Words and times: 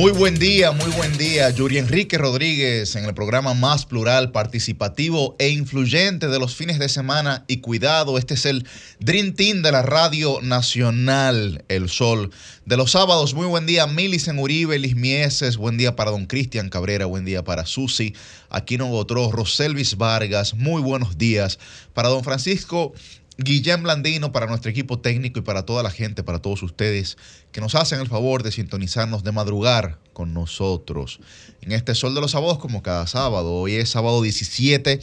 Muy 0.00 0.12
buen 0.12 0.38
día, 0.38 0.72
muy 0.72 0.90
buen 0.92 1.18
día. 1.18 1.50
Yuri 1.50 1.76
Enrique 1.76 2.16
Rodríguez 2.16 2.96
en 2.96 3.04
el 3.04 3.12
programa 3.12 3.52
más 3.52 3.84
plural, 3.84 4.32
participativo 4.32 5.36
e 5.38 5.50
influyente 5.50 6.28
de 6.28 6.38
los 6.38 6.56
fines 6.56 6.78
de 6.78 6.88
semana. 6.88 7.44
Y 7.48 7.58
cuidado, 7.58 8.16
este 8.16 8.32
es 8.32 8.46
el 8.46 8.66
Dream 8.98 9.34
Team 9.34 9.60
de 9.60 9.72
la 9.72 9.82
Radio 9.82 10.38
Nacional, 10.40 11.66
El 11.68 11.90
Sol. 11.90 12.30
De 12.64 12.78
los 12.78 12.92
sábados, 12.92 13.34
muy 13.34 13.44
buen 13.44 13.66
día, 13.66 13.86
Milicen 13.86 14.38
Uribe, 14.38 14.78
Liz 14.78 14.96
Mieses, 14.96 15.58
buen 15.58 15.76
día 15.76 15.96
para 15.96 16.12
don 16.12 16.24
Cristian 16.24 16.70
Cabrera, 16.70 17.04
buen 17.04 17.26
día 17.26 17.44
para 17.44 17.66
Susi, 17.66 18.14
Aquino 18.48 18.86
Botró, 18.86 19.30
Roselvis 19.30 19.98
Vargas, 19.98 20.54
muy 20.54 20.80
buenos 20.80 21.18
días. 21.18 21.58
Para 21.92 22.08
don 22.08 22.24
Francisco 22.24 22.94
Guillén 23.42 23.82
Blandino, 23.82 24.32
para 24.32 24.46
nuestro 24.46 24.70
equipo 24.70 24.98
técnico 24.98 25.38
y 25.38 25.42
para 25.42 25.64
toda 25.64 25.82
la 25.82 25.90
gente, 25.90 26.22
para 26.22 26.40
todos 26.40 26.62
ustedes 26.62 27.16
que 27.52 27.62
nos 27.62 27.74
hacen 27.74 27.98
el 27.98 28.06
favor 28.06 28.42
de 28.42 28.52
sintonizarnos, 28.52 29.24
de 29.24 29.32
madrugar 29.32 29.98
con 30.12 30.34
nosotros 30.34 31.20
en 31.62 31.72
este 31.72 31.94
Sol 31.94 32.14
de 32.14 32.20
los 32.20 32.32
Sábados 32.32 32.58
como 32.58 32.82
cada 32.82 33.06
sábado. 33.06 33.54
Hoy 33.54 33.76
es 33.76 33.88
sábado 33.88 34.20
17 34.20 35.00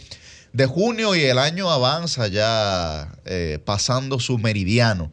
de 0.53 0.65
junio 0.67 1.15
y 1.15 1.23
el 1.23 1.39
año 1.39 1.71
avanza 1.71 2.27
ya 2.27 3.11
eh, 3.25 3.57
pasando 3.65 4.19
su 4.19 4.37
meridiano. 4.37 5.11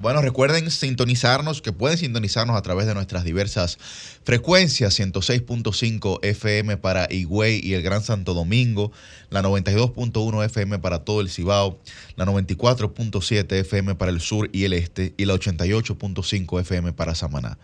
Bueno, 0.00 0.22
recuerden 0.22 0.70
sintonizarnos, 0.70 1.60
que 1.60 1.72
pueden 1.72 1.98
sintonizarnos 1.98 2.56
a 2.56 2.62
través 2.62 2.86
de 2.86 2.94
nuestras 2.94 3.24
diversas 3.24 3.78
frecuencias, 4.22 4.96
106.5 4.96 6.20
FM 6.22 6.76
para 6.76 7.08
Higüey 7.10 7.60
y 7.60 7.74
el 7.74 7.82
Gran 7.82 8.04
Santo 8.04 8.32
Domingo, 8.32 8.92
la 9.28 9.42
92.1 9.42 10.44
FM 10.44 10.78
para 10.78 11.00
todo 11.00 11.20
el 11.20 11.28
Cibao, 11.28 11.80
la 12.14 12.26
94.7 12.26 13.52
FM 13.52 13.96
para 13.96 14.12
el 14.12 14.20
sur 14.20 14.48
y 14.52 14.62
el 14.64 14.74
este 14.74 15.14
y 15.16 15.24
la 15.24 15.34
88.5 15.34 16.60
FM 16.60 16.92
para 16.92 17.16
Samaná. 17.16 17.58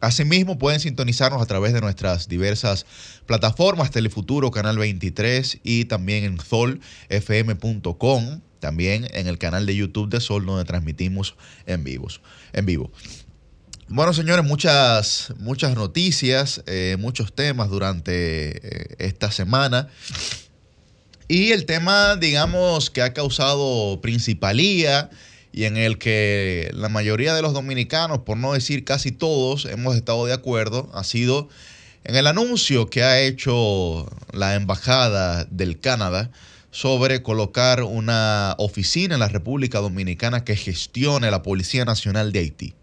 Asimismo, 0.00 0.58
pueden 0.58 0.80
sintonizarnos 0.80 1.40
a 1.40 1.46
través 1.46 1.72
de 1.72 1.80
nuestras 1.80 2.28
diversas 2.28 2.84
plataformas, 3.24 3.90
Telefuturo, 3.92 4.50
Canal 4.50 4.76
23 4.76 5.60
y 5.62 5.86
también 5.86 6.24
en 6.24 6.38
solfm.com 6.38 6.80
también 8.62 9.08
en 9.12 9.26
el 9.26 9.38
canal 9.38 9.66
de 9.66 9.74
YouTube 9.74 10.08
de 10.08 10.20
Sol, 10.20 10.46
donde 10.46 10.64
transmitimos 10.64 11.34
en, 11.66 11.82
vivos, 11.82 12.20
en 12.52 12.64
vivo. 12.64 12.92
Bueno, 13.88 14.14
señores, 14.14 14.44
muchas, 14.44 15.34
muchas 15.38 15.74
noticias, 15.74 16.62
eh, 16.66 16.96
muchos 16.98 17.34
temas 17.34 17.68
durante 17.68 18.56
eh, 18.56 18.94
esta 18.98 19.32
semana. 19.32 19.88
Y 21.26 21.50
el 21.50 21.66
tema, 21.66 22.14
digamos, 22.14 22.90
que 22.90 23.02
ha 23.02 23.12
causado 23.12 24.00
principalía 24.00 25.10
y 25.52 25.64
en 25.64 25.76
el 25.76 25.98
que 25.98 26.70
la 26.72 26.88
mayoría 26.88 27.34
de 27.34 27.42
los 27.42 27.54
dominicanos, 27.54 28.20
por 28.20 28.36
no 28.36 28.52
decir 28.52 28.84
casi 28.84 29.10
todos, 29.10 29.64
hemos 29.66 29.96
estado 29.96 30.24
de 30.24 30.34
acuerdo, 30.34 30.88
ha 30.94 31.02
sido 31.02 31.48
en 32.04 32.14
el 32.14 32.28
anuncio 32.28 32.88
que 32.88 33.02
ha 33.02 33.20
hecho 33.20 34.08
la 34.32 34.54
Embajada 34.54 35.46
del 35.50 35.80
Canadá 35.80 36.30
sobre 36.72 37.22
colocar 37.22 37.82
una 37.82 38.56
oficina 38.58 39.14
en 39.14 39.20
la 39.20 39.28
República 39.28 39.78
Dominicana 39.78 40.42
que 40.42 40.56
gestione 40.56 41.30
la 41.30 41.42
Policía 41.42 41.84
Nacional 41.84 42.32
de 42.32 42.40
Haití. 42.40 42.74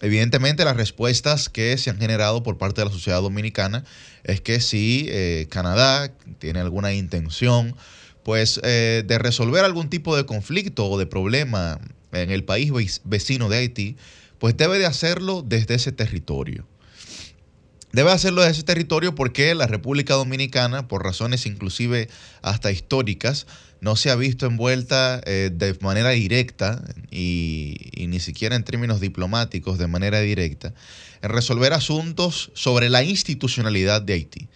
Evidentemente 0.00 0.64
las 0.64 0.76
respuestas 0.76 1.50
que 1.50 1.76
se 1.76 1.90
han 1.90 1.98
generado 1.98 2.42
por 2.42 2.56
parte 2.56 2.80
de 2.80 2.86
la 2.86 2.90
sociedad 2.90 3.20
dominicana 3.20 3.84
es 4.24 4.40
que 4.40 4.60
si 4.60 5.06
eh, 5.10 5.46
Canadá 5.50 6.10
tiene 6.38 6.60
alguna 6.60 6.94
intención 6.94 7.76
pues 8.22 8.58
eh, 8.64 9.04
de 9.06 9.18
resolver 9.18 9.66
algún 9.66 9.90
tipo 9.90 10.16
de 10.16 10.24
conflicto 10.24 10.86
o 10.86 10.98
de 10.98 11.04
problema 11.04 11.78
en 12.12 12.30
el 12.30 12.44
país 12.44 12.72
vecino 13.04 13.50
de 13.50 13.58
Haití, 13.58 13.96
pues 14.38 14.56
debe 14.56 14.78
de 14.78 14.86
hacerlo 14.86 15.44
desde 15.46 15.74
ese 15.74 15.92
territorio. 15.92 16.66
Debe 17.92 18.12
hacerlo 18.12 18.42
de 18.42 18.50
ese 18.50 18.62
territorio 18.62 19.16
porque 19.16 19.54
la 19.56 19.66
República 19.66 20.14
Dominicana, 20.14 20.86
por 20.86 21.02
razones 21.02 21.44
inclusive 21.44 22.08
hasta 22.40 22.70
históricas, 22.70 23.46
no 23.80 23.96
se 23.96 24.10
ha 24.10 24.16
visto 24.16 24.46
envuelta 24.46 25.20
eh, 25.24 25.50
de 25.52 25.76
manera 25.80 26.10
directa 26.10 26.84
y, 27.10 27.76
ni 27.96 28.20
siquiera 28.20 28.54
en 28.54 28.62
términos 28.62 29.00
diplomáticos 29.00 29.78
de 29.78 29.88
manera 29.88 30.20
directa 30.20 30.72
en 31.22 31.30
resolver 31.30 31.72
asuntos 31.72 32.52
sobre 32.54 32.90
la 32.90 33.02
institucionalidad 33.02 34.02
de 34.02 34.12
Haití. 34.12 34.48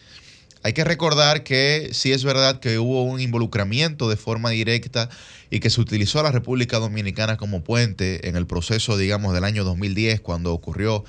Hay 0.63 0.73
que 0.73 0.85
recordar 0.85 1.43
que 1.43 1.91
sí 1.93 2.13
es 2.13 2.25
verdad 2.25 2.61
que 2.61 2.79
hubo 2.79 3.03
un 3.03 3.21
involucramiento 3.21 4.09
de 4.09 4.17
forma 4.17 4.51
directa 4.51 5.11
y 5.51 5.61
que 5.61 5.71
se 5.71 5.81
utilizó 5.81 6.21
a 6.21 6.23
la 6.23 6.31
República 6.31 6.79
Dominicana 6.79 7.37
como 7.37 7.65
puente 7.65 8.29
en 8.29 8.37
el 8.37 8.47
proceso, 8.47 8.97
digamos, 8.97 9.35
del 9.35 9.45
año 9.45 9.65
2010, 9.65 10.21
cuando 10.21 10.55
ocurrió 10.55 11.05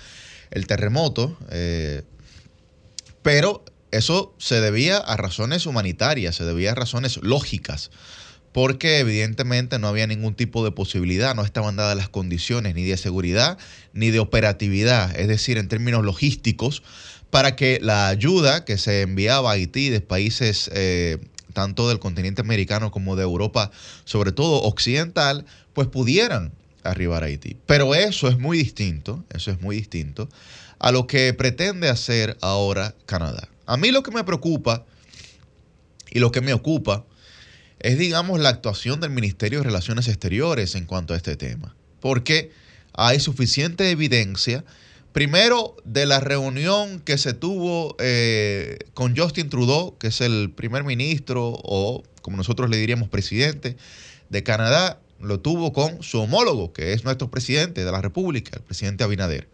el 0.52 0.68
terremoto. 0.68 1.38
Eh, 1.52 2.04
pero 3.26 3.66
eso 3.90 4.36
se 4.38 4.62
debía 4.62 4.98
a 4.98 5.18
razones 5.18 5.66
humanitarias, 5.66 6.36
se 6.36 6.46
debía 6.46 6.74
a 6.74 6.76
razones 6.76 7.18
lógicas, 7.24 7.90
porque 8.52 9.00
evidentemente 9.00 9.80
no 9.80 9.88
había 9.88 10.06
ningún 10.06 10.36
tipo 10.36 10.64
de 10.64 10.70
posibilidad, 10.70 11.34
no 11.34 11.44
estaban 11.44 11.76
dadas 11.76 11.98
las 11.98 12.08
condiciones 12.08 12.76
ni 12.76 12.84
de 12.84 12.98
seguridad 12.98 13.58
ni 13.94 14.12
de 14.12 14.20
operatividad, 14.20 15.20
es 15.20 15.28
decir, 15.28 15.58
en 15.58 15.70
términos 15.70 16.06
logísticos, 16.06 16.84
para 17.32 17.56
que 17.56 17.80
la 17.82 18.10
ayuda 18.10 18.64
que 18.64 18.78
se 18.78 19.02
enviaba 19.02 19.50
a 19.50 19.54
Haití 19.54 19.90
de 19.90 20.02
países 20.02 20.70
eh, 20.76 21.18
tanto 21.54 21.90
del 21.90 21.98
continente 21.98 22.42
americano 22.42 22.92
como 22.92 23.16
de 23.16 23.24
Europa, 23.24 23.72
sobre 24.04 24.34
todo 24.34 24.62
occidental, 24.62 25.48
pues 25.74 25.88
pudieran 25.88 26.52
arribar 26.84 27.24
a 27.24 27.26
Haití. 27.26 27.58
Pero 27.66 27.96
eso 27.96 28.28
es 28.28 28.38
muy 28.38 28.60
distinto, 28.60 29.26
eso 29.34 29.50
es 29.50 29.60
muy 29.62 29.78
distinto 29.78 30.30
a 30.80 30.92
lo 30.92 31.08
que 31.08 31.34
pretende 31.34 31.90
hacer 31.90 32.38
ahora 32.42 32.96
Canadá. 33.06 33.50
A 33.66 33.78
mí 33.78 33.92
lo 33.92 34.04
que 34.04 34.12
me 34.12 34.24
preocupa 34.24 34.86
y 36.12 36.20
lo 36.20 36.32
que 36.32 36.42
me 36.42 36.54
ocupa 36.54 37.06
es, 37.80 37.98
digamos, 37.98 38.40
la 38.40 38.50
actuación 38.50 39.00
del 39.00 39.12
Ministerio 39.12 39.60
de 39.60 39.66
Relaciones 39.66 40.08
Exteriores 40.08 40.76
en 40.76 40.86
cuanto 40.86 41.14
a 41.14 41.18
este 41.18 41.36
tema. 41.36 41.76
Porque 42.00 42.52
hay 42.94 43.20
suficiente 43.20 43.92
evidencia, 43.92 44.64
primero, 45.12 45.76
de 45.84 46.06
la 46.06 46.20
reunión 46.20 47.00
que 47.00 47.18
se 47.18 47.34
tuvo 47.34 47.96
eh, 48.00 48.80
con 48.94 49.16
Justin 49.16 49.50
Trudeau, 49.50 49.98
que 49.98 50.08
es 50.08 50.22
el 50.22 50.52
primer 50.52 50.84
ministro 50.84 51.54
o, 51.64 52.04
como 52.22 52.38
nosotros 52.38 52.70
le 52.70 52.78
diríamos, 52.78 53.10
presidente 53.10 53.78
de 54.30 54.44
Canadá, 54.44 55.00
lo 55.20 55.40
tuvo 55.40 55.74
con 55.74 56.02
su 56.04 56.20
homólogo, 56.20 56.74
que 56.74 56.94
es 56.94 57.04
nuestro 57.04 57.30
presidente 57.30 57.84
de 57.84 57.92
la 57.92 58.02
República, 58.02 58.52
el 58.56 58.64
presidente 58.64 59.04
Abinader. 59.04 59.48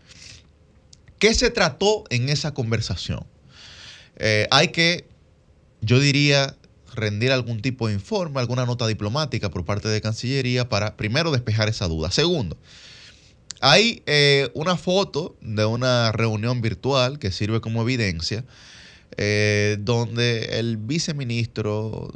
¿Qué 1.21 1.35
se 1.35 1.51
trató 1.51 2.03
en 2.09 2.29
esa 2.29 2.51
conversación? 2.51 3.27
Eh, 4.17 4.47
hay 4.49 4.69
que, 4.69 5.05
yo 5.81 5.99
diría, 5.99 6.57
rendir 6.95 7.31
algún 7.31 7.61
tipo 7.61 7.87
de 7.87 7.93
informe, 7.93 8.39
alguna 8.39 8.65
nota 8.65 8.87
diplomática 8.87 9.51
por 9.51 9.63
parte 9.63 9.87
de 9.87 10.01
Cancillería 10.01 10.67
para, 10.67 10.97
primero, 10.97 11.29
despejar 11.29 11.69
esa 11.69 11.87
duda. 11.87 12.09
Segundo, 12.09 12.57
hay 13.59 14.01
eh, 14.07 14.49
una 14.55 14.77
foto 14.77 15.35
de 15.41 15.63
una 15.63 16.11
reunión 16.11 16.59
virtual 16.59 17.19
que 17.19 17.29
sirve 17.29 17.61
como 17.61 17.83
evidencia, 17.83 18.43
eh, 19.15 19.77
donde 19.79 20.57
el 20.57 20.77
viceministro, 20.77 22.11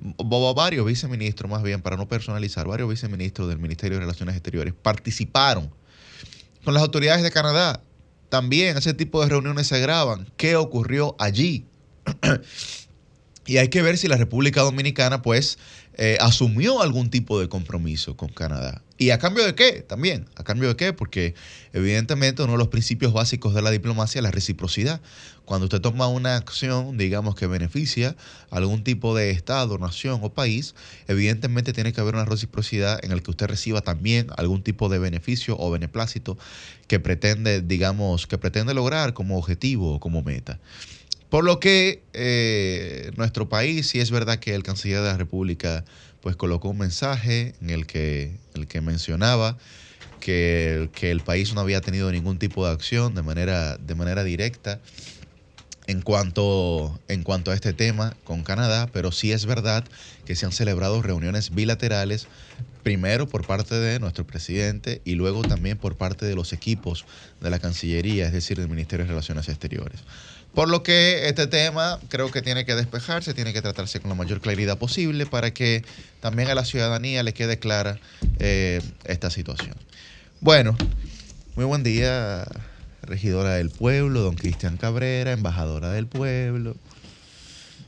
varios 0.56 0.84
viceministros 0.84 1.52
más 1.52 1.62
bien, 1.62 1.84
para 1.84 1.96
no 1.96 2.08
personalizar, 2.08 2.68
varios 2.68 2.90
viceministros 2.90 3.50
del 3.50 3.60
Ministerio 3.60 3.98
de 3.98 4.02
Relaciones 4.02 4.36
Exteriores 4.36 4.74
participaron 4.74 5.72
con 6.64 6.74
las 6.74 6.82
autoridades 6.82 7.22
de 7.22 7.30
Canadá 7.30 7.84
también 8.30 8.78
ese 8.78 8.94
tipo 8.94 9.22
de 9.22 9.30
reuniones 9.30 9.68
se 9.68 9.80
graban. 9.80 10.30
¿Qué 10.38 10.56
ocurrió 10.56 11.16
allí? 11.20 11.66
y 13.46 13.58
hay 13.58 13.70
que 13.70 13.82
ver 13.82 13.98
si 13.98 14.08
la 14.08 14.18
República 14.18 14.62
Dominicana 14.62 15.22
pues 15.22 15.58
eh, 15.98 16.18
asumió 16.20 16.82
algún 16.82 17.10
tipo 17.10 17.40
de 17.40 17.48
compromiso 17.48 18.18
con 18.18 18.30
Canadá. 18.30 18.82
¿Y 18.98 19.10
a 19.10 19.20
cambio 19.20 19.46
de 19.46 19.56
qué? 19.56 19.82
También. 19.82 20.26
¿A 20.36 20.44
cambio 20.44 20.70
de 20.70 20.76
qué? 20.78 20.94
Porque 20.94 21.36
evidentemente 21.74 22.44
uno 22.44 22.54
de 22.54 22.58
los 22.58 22.70
principios 22.70 23.12
básicos 23.12 23.54
de 23.54 23.62
la 23.62 23.72
diplomacia 23.72 24.20
es 24.20 24.24
la 24.24 24.32
reciprocidad. 24.32 25.02
Cuando 25.44 25.66
usted 25.66 25.82
toma 25.82 26.08
una 26.08 26.38
acción, 26.38 26.98
digamos, 26.98 27.36
que 27.36 27.46
beneficia 27.46 28.16
a 28.50 28.58
algún 28.58 28.84
tipo 28.84 29.14
de 29.16 29.32
Estado, 29.32 29.78
nación 29.78 30.22
o 30.24 30.34
país, 30.34 30.76
evidentemente 31.08 31.74
tiene 31.74 31.92
que 31.92 32.00
haber 32.00 32.16
una 32.16 32.26
reciprocidad 32.26 33.04
en 33.04 33.12
el 33.12 33.22
que 33.22 33.32
usted 33.32 33.48
reciba 33.48 33.82
también 33.82 34.28
algún 34.38 34.64
tipo 34.64 34.88
de 34.88 35.00
beneficio 35.00 35.58
o 35.60 35.70
beneplácito 35.72 36.38
que 36.88 37.00
pretende, 37.00 37.62
digamos, 37.62 38.28
que 38.28 38.38
pretende 38.38 38.74
lograr 38.74 39.14
como 39.14 39.38
objetivo 39.38 39.96
o 39.96 40.00
como 40.00 40.22
meta. 40.22 40.60
Por 41.36 41.44
lo 41.44 41.60
que 41.60 42.02
eh, 42.14 43.12
nuestro 43.18 43.50
país, 43.50 43.90
sí 43.90 44.00
es 44.00 44.10
verdad 44.10 44.40
que 44.40 44.56
el 44.56 44.64
canciller 44.64 45.02
de 45.02 45.08
la 45.08 45.18
República 45.18 45.84
pues 46.22 46.38
colocó 46.38 46.70
un 46.70 46.78
mensaje 46.78 47.56
en 47.60 47.72
el 47.72 47.86
que, 47.88 48.40
el 48.54 48.68
que 48.68 48.80
mencionaba 48.80 49.58
que, 50.22 50.90
el 51.02 51.20
país 51.20 51.54
no 51.54 51.60
había 51.60 51.82
tenido 51.82 52.10
ningún 52.10 52.40
tipo 52.40 52.66
de 52.66 52.72
acción 52.72 53.16
de 53.16 53.22
manera, 53.22 53.76
de 53.76 53.96
manera 53.96 54.24
directa 54.24 54.80
en 55.88 56.02
cuanto, 56.02 57.02
en 57.10 57.24
cuanto 57.24 57.52
a 57.52 57.54
este 57.54 57.74
tema 57.74 58.16
con 58.24 58.46
Canadá, 58.46 58.90
pero 58.94 59.12
sí 59.12 59.34
es 59.34 59.46
verdad 59.46 59.84
que 60.24 60.38
se 60.38 60.46
han 60.46 60.54
celebrado 60.54 61.02
reuniones 61.02 61.54
bilaterales 61.54 62.30
primero 62.82 63.28
por 63.28 63.46
parte 63.46 63.76
de 63.76 64.00
nuestro 64.00 64.26
presidente 64.26 65.02
y 65.04 65.16
luego 65.16 65.44
también 65.44 65.78
por 65.80 65.98
parte 65.98 66.26
de 66.26 66.36
los 66.36 66.54
equipos 66.54 67.06
de 67.42 67.50
la 67.50 67.60
Cancillería, 67.60 68.26
es 68.26 68.32
decir, 68.32 68.58
del 68.58 68.70
Ministerio 68.70 69.04
de 69.04 69.10
Relaciones 69.10 69.50
Exteriores. 69.50 70.00
Por 70.56 70.70
lo 70.70 70.84
que 70.84 71.28
este 71.28 71.48
tema 71.48 72.00
creo 72.08 72.32
que 72.32 72.42
tiene 72.42 72.66
que 72.66 72.76
despejarse, 72.76 73.34
tiene 73.34 73.52
que 73.52 73.62
tratarse 73.62 74.00
con 74.00 74.08
la 74.08 74.16
mayor 74.16 74.40
claridad 74.40 74.78
posible 74.78 75.26
para 75.26 75.54
que 75.54 75.84
también 76.22 76.50
a 76.50 76.56
la 76.56 76.64
ciudadanía 76.64 77.24
le 77.24 77.34
quede 77.34 77.60
clara 77.60 78.00
eh, 78.40 78.82
esta 79.04 79.30
situación. 79.30 79.76
Bueno, 80.40 80.78
muy 81.58 81.66
buen 81.66 81.84
día, 81.84 82.48
regidora 83.02 83.56
del 83.56 83.70
pueblo, 83.70 84.22
don 84.22 84.36
Cristian 84.36 84.78
Cabrera, 84.78 85.34
embajadora 85.34 85.92
del 85.92 86.08
pueblo. 86.08 86.78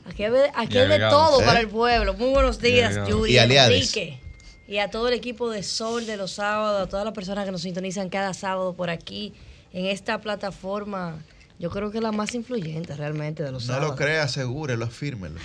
Aquí 0.04 0.24
hay, 0.24 0.30
de 0.30 0.98
todo 1.08 1.38
para 1.38 1.60
¿eh? 1.60 1.62
el 1.62 1.68
pueblo. 1.68 2.12
Muy 2.14 2.30
buenos 2.30 2.60
días, 2.60 3.08
Yuri, 3.08 3.32
y 3.32 3.38
Enrique. 3.38 4.20
Y 4.66 4.76
a 4.76 4.90
todo 4.90 5.08
el 5.08 5.14
equipo 5.14 5.50
de 5.50 5.62
Sol 5.62 6.04
de 6.04 6.18
los 6.18 6.32
sábados, 6.32 6.82
a 6.82 6.86
todas 6.86 7.06
las 7.06 7.14
personas 7.14 7.46
que 7.46 7.50
nos 7.50 7.62
sintonizan 7.62 8.10
cada 8.10 8.34
sábado 8.34 8.74
por 8.74 8.90
aquí, 8.90 9.32
en 9.72 9.86
esta 9.86 10.20
plataforma 10.20 11.16
yo 11.58 11.70
creo 11.70 11.90
que 11.90 12.00
la 12.00 12.12
más 12.12 12.34
influyente 12.34 12.94
realmente 12.94 13.42
de 13.42 13.52
los 13.52 13.66
No 13.66 13.80
lo 13.80 13.96
crea, 13.96 14.22
asegúrelo, 14.22 14.84
afírmelo. 14.84 15.40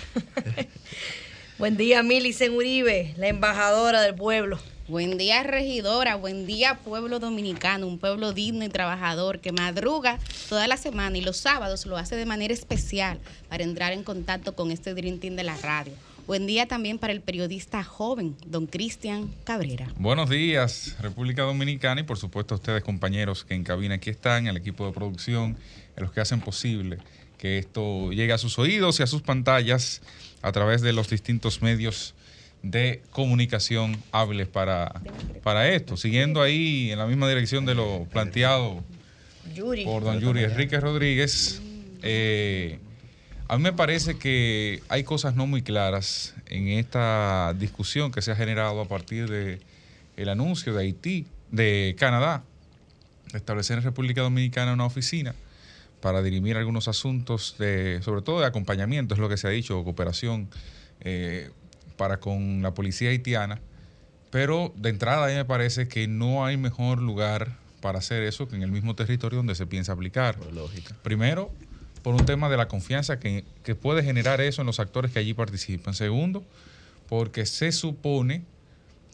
Buen 1.58 1.76
día, 1.76 2.02
Mili 2.02 2.34
Uribe, 2.50 3.14
la 3.16 3.28
embajadora 3.28 4.00
del 4.00 4.14
pueblo. 4.14 4.58
Buen 4.86 5.16
día, 5.16 5.42
regidora. 5.42 6.16
Buen 6.16 6.46
día, 6.46 6.78
pueblo 6.84 7.18
dominicano. 7.18 7.86
Un 7.86 7.98
pueblo 7.98 8.32
digno 8.32 8.64
y 8.64 8.68
trabajador 8.68 9.40
que 9.40 9.50
madruga 9.50 10.18
toda 10.48 10.68
la 10.68 10.76
semana 10.76 11.16
y 11.16 11.22
los 11.22 11.38
sábados 11.38 11.86
lo 11.86 11.96
hace 11.96 12.16
de 12.16 12.26
manera 12.26 12.52
especial 12.52 13.18
para 13.48 13.64
entrar 13.64 13.92
en 13.92 14.04
contacto 14.04 14.54
con 14.54 14.70
este 14.70 14.92
Dream 14.92 15.20
Team 15.20 15.36
de 15.36 15.44
la 15.44 15.56
radio. 15.56 15.94
Buen 16.26 16.46
día 16.46 16.66
también 16.66 16.98
para 16.98 17.12
el 17.12 17.20
periodista 17.20 17.84
joven, 17.84 18.34
don 18.46 18.66
Cristian 18.66 19.30
Cabrera. 19.44 19.88
Buenos 19.98 20.30
días, 20.30 20.96
República 21.00 21.42
Dominicana, 21.42 22.00
y 22.00 22.04
por 22.04 22.16
supuesto 22.16 22.54
a 22.54 22.56
ustedes, 22.56 22.82
compañeros 22.82 23.44
que 23.44 23.54
en 23.54 23.62
cabina 23.62 23.96
aquí 23.96 24.08
están, 24.08 24.46
el 24.46 24.56
equipo 24.56 24.86
de 24.86 24.92
producción 24.92 25.56
los 25.96 26.12
que 26.12 26.20
hacen 26.20 26.40
posible 26.40 26.98
que 27.36 27.58
esto 27.58 28.10
llegue 28.10 28.32
a 28.32 28.38
sus 28.38 28.58
oídos 28.58 29.00
y 29.00 29.02
a 29.02 29.06
sus 29.06 29.20
pantallas 29.20 30.00
a 30.40 30.50
través 30.52 30.80
de 30.80 30.94
los 30.94 31.10
distintos 31.10 31.60
medios 31.60 32.14
de 32.62 33.02
comunicación 33.10 33.98
hábiles 34.12 34.48
para, 34.48 35.02
para 35.42 35.68
esto. 35.68 35.98
Siguiendo 35.98 36.40
ahí 36.40 36.90
en 36.90 36.98
la 36.98 37.06
misma 37.06 37.28
dirección 37.28 37.66
de 37.66 37.74
lo 37.74 38.06
planteado 38.10 38.82
por 39.84 40.04
don 40.04 40.20
Yuri 40.20 40.44
Enrique 40.44 40.80
Rodríguez, 40.80 41.60
eh, 42.00 42.78
a 43.48 43.56
mí 43.56 43.62
me 43.62 43.72
parece 43.72 44.16
que 44.16 44.82
hay 44.88 45.04
cosas 45.04 45.34
no 45.34 45.46
muy 45.46 45.62
claras 45.62 46.34
en 46.46 46.68
esta 46.68 47.54
discusión 47.58 48.10
que 48.10 48.22
se 48.22 48.32
ha 48.32 48.36
generado 48.36 48.80
a 48.80 48.88
partir 48.88 49.28
de 49.28 49.60
el 50.16 50.28
anuncio 50.28 50.72
de 50.74 50.84
Haití, 50.84 51.26
de 51.50 51.94
Canadá, 51.98 52.44
de 53.32 53.38
establecer 53.38 53.78
en 53.78 53.84
República 53.84 54.22
Dominicana 54.22 54.72
una 54.72 54.86
oficina 54.86 55.34
para 56.00 56.22
dirimir 56.22 56.56
algunos 56.56 56.88
asuntos, 56.88 57.56
de, 57.58 58.00
sobre 58.02 58.22
todo 58.22 58.40
de 58.40 58.46
acompañamiento, 58.46 59.14
es 59.14 59.20
lo 59.20 59.28
que 59.28 59.36
se 59.36 59.46
ha 59.46 59.50
dicho, 59.50 59.82
cooperación 59.84 60.48
eh, 61.00 61.50
para 61.96 62.20
con 62.20 62.62
la 62.62 62.74
policía 62.74 63.10
haitiana. 63.10 63.60
Pero 64.30 64.72
de 64.76 64.90
entrada 64.90 65.26
a 65.26 65.28
mí 65.28 65.34
me 65.34 65.44
parece 65.44 65.88
que 65.88 66.08
no 66.08 66.44
hay 66.44 66.56
mejor 66.56 67.00
lugar 67.00 67.56
para 67.80 67.98
hacer 67.98 68.22
eso 68.22 68.48
que 68.48 68.56
en 68.56 68.62
el 68.62 68.70
mismo 68.70 68.94
territorio 68.94 69.38
donde 69.38 69.54
se 69.54 69.66
piensa 69.66 69.92
aplicar. 69.92 70.38
lógica. 70.52 70.96
Primero, 71.02 71.52
por 72.04 72.14
un 72.14 72.26
tema 72.26 72.50
de 72.50 72.58
la 72.58 72.68
confianza 72.68 73.18
que, 73.18 73.44
que 73.64 73.74
puede 73.74 74.02
generar 74.02 74.42
eso 74.42 74.60
en 74.60 74.66
los 74.66 74.78
actores 74.78 75.10
que 75.10 75.20
allí 75.20 75.32
participan. 75.32 75.94
Segundo, 75.94 76.44
porque 77.08 77.46
se 77.46 77.72
supone 77.72 78.44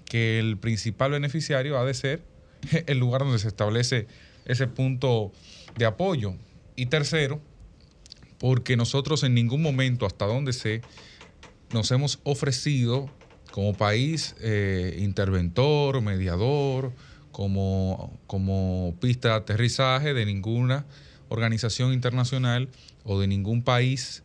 que 0.06 0.40
el 0.40 0.58
principal 0.58 1.12
beneficiario 1.12 1.78
ha 1.78 1.84
de 1.84 1.94
ser 1.94 2.24
el 2.86 2.98
lugar 2.98 3.20
donde 3.20 3.38
se 3.38 3.46
establece 3.46 4.08
ese 4.44 4.66
punto 4.66 5.30
de 5.78 5.84
apoyo. 5.84 6.34
Y 6.74 6.86
tercero, 6.86 7.40
porque 8.40 8.76
nosotros 8.76 9.22
en 9.22 9.34
ningún 9.34 9.62
momento, 9.62 10.04
hasta 10.04 10.26
donde 10.26 10.52
sé, 10.52 10.82
nos 11.72 11.92
hemos 11.92 12.18
ofrecido 12.24 13.08
como 13.52 13.72
país 13.72 14.34
eh, 14.40 14.96
interventor, 14.98 16.00
mediador, 16.00 16.92
como, 17.30 18.18
como 18.26 18.96
pista 19.00 19.28
de 19.28 19.34
aterrizaje 19.34 20.12
de 20.12 20.26
ninguna 20.26 20.86
organización 21.30 21.94
internacional 21.94 22.68
o 23.04 23.18
de 23.18 23.26
ningún 23.26 23.62
país 23.62 24.22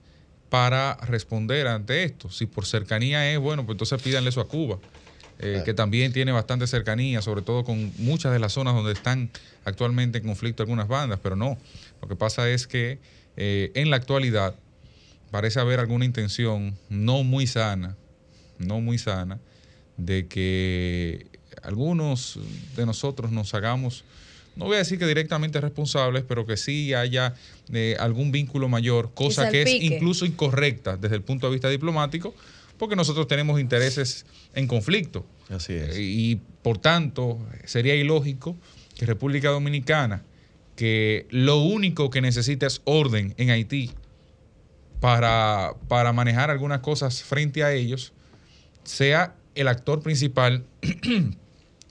para 0.49 0.95
responder 0.97 1.67
ante 1.67 2.03
esto. 2.03 2.29
Si 2.29 2.45
por 2.45 2.65
cercanía 2.65 3.31
es, 3.31 3.39
bueno, 3.39 3.65
pues 3.65 3.75
entonces 3.75 4.01
pídanle 4.01 4.29
eso 4.29 4.41
a 4.41 4.47
Cuba, 4.47 4.79
eh, 5.39 5.61
que 5.65 5.73
también 5.73 6.13
tiene 6.13 6.31
bastante 6.31 6.67
cercanía, 6.67 7.21
sobre 7.21 7.41
todo 7.41 7.63
con 7.63 7.91
muchas 7.97 8.33
de 8.33 8.39
las 8.39 8.53
zonas 8.53 8.73
donde 8.73 8.91
están 8.93 9.29
actualmente 9.63 10.17
en 10.17 10.25
conflicto 10.25 10.63
algunas 10.63 10.87
bandas, 10.87 11.19
pero 11.21 11.35
no. 11.35 11.57
Lo 12.01 12.07
que 12.07 12.15
pasa 12.15 12.49
es 12.49 12.67
que 12.67 12.99
eh, 13.37 13.71
en 13.75 13.89
la 13.89 13.97
actualidad 13.97 14.55
parece 15.31 15.59
haber 15.59 15.79
alguna 15.79 16.05
intención 16.05 16.77
no 16.89 17.23
muy 17.23 17.47
sana, 17.47 17.95
no 18.57 18.81
muy 18.81 18.97
sana, 18.97 19.39
de 19.97 20.27
que 20.27 21.27
algunos 21.63 22.39
de 22.75 22.85
nosotros 22.85 23.31
nos 23.31 23.53
hagamos, 23.53 24.03
no 24.55 24.65
voy 24.65 24.75
a 24.75 24.79
decir 24.79 24.97
que 24.97 25.05
directamente 25.05 25.59
responsables, 25.59 26.23
pero 26.27 26.45
que 26.45 26.57
sí 26.57 26.93
haya 26.93 27.33
eh, 27.73 27.95
algún 27.99 28.31
vínculo 28.31 28.69
mayor, 28.69 29.13
cosa 29.13 29.49
que 29.49 29.63
es 29.63 29.69
incluso 29.83 30.25
incorrecta 30.25 30.97
desde 30.97 31.15
el 31.15 31.21
punto 31.21 31.47
de 31.47 31.53
vista 31.53 31.69
diplomático, 31.69 32.33
porque 32.77 32.95
nosotros 32.95 33.27
tenemos 33.27 33.59
intereses 33.59 34.25
en 34.53 34.67
conflicto. 34.67 35.25
Así 35.49 35.73
es. 35.73 35.97
y 35.99 36.39
por 36.63 36.79
tanto, 36.79 37.39
sería 37.65 37.95
ilógico 37.95 38.55
que 38.97 39.05
República 39.05 39.49
Dominicana, 39.49 40.23
que 40.75 41.27
lo 41.29 41.59
único 41.59 42.09
que 42.09 42.21
necesita 42.21 42.65
es 42.65 42.81
orden 42.85 43.33
en 43.37 43.49
Haití 43.49 43.91
para, 44.99 45.73
para 45.87 46.13
manejar 46.13 46.49
algunas 46.49 46.79
cosas 46.79 47.23
frente 47.23 47.63
a 47.63 47.73
ellos, 47.73 48.13
sea 48.83 49.35
el 49.53 49.67
actor 49.67 50.01
principal, 50.01 50.65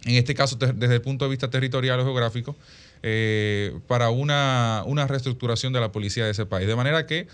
en 0.04 0.16
este 0.16 0.34
caso 0.34 0.56
desde 0.56 0.94
el 0.94 1.00
punto 1.00 1.24
de 1.24 1.30
vista 1.30 1.50
territorial 1.50 2.00
o 2.00 2.04
geográfico, 2.04 2.56
eh, 3.02 3.78
para 3.86 4.10
una, 4.10 4.82
una 4.86 5.06
reestructuración 5.06 5.72
de 5.72 5.80
la 5.80 5.92
policía 5.92 6.24
de 6.24 6.30
ese 6.30 6.46
país. 6.46 6.66
De 6.66 6.76
manera 6.76 7.06
que 7.06 7.26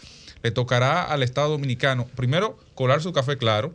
le 0.43 0.51
tocará 0.51 1.03
al 1.03 1.23
Estado 1.23 1.51
dominicano, 1.51 2.07
primero, 2.17 2.59
colar 2.75 3.03
su 3.03 3.13
café 3.13 3.37
claro, 3.37 3.75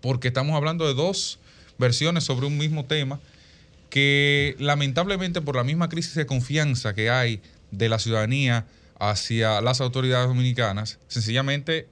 porque 0.00 0.28
estamos 0.28 0.54
hablando 0.56 0.86
de 0.86 0.94
dos 0.94 1.38
versiones 1.78 2.24
sobre 2.24 2.46
un 2.46 2.58
mismo 2.58 2.84
tema 2.84 3.20
que 3.90 4.56
lamentablemente 4.58 5.40
por 5.40 5.56
la 5.56 5.64
misma 5.64 5.88
crisis 5.88 6.14
de 6.14 6.26
confianza 6.26 6.94
que 6.94 7.10
hay 7.10 7.40
de 7.70 7.88
la 7.88 7.98
ciudadanía 7.98 8.66
hacia 8.98 9.60
las 9.60 9.80
autoridades 9.80 10.28
dominicanas, 10.28 10.98
sencillamente 11.08 11.86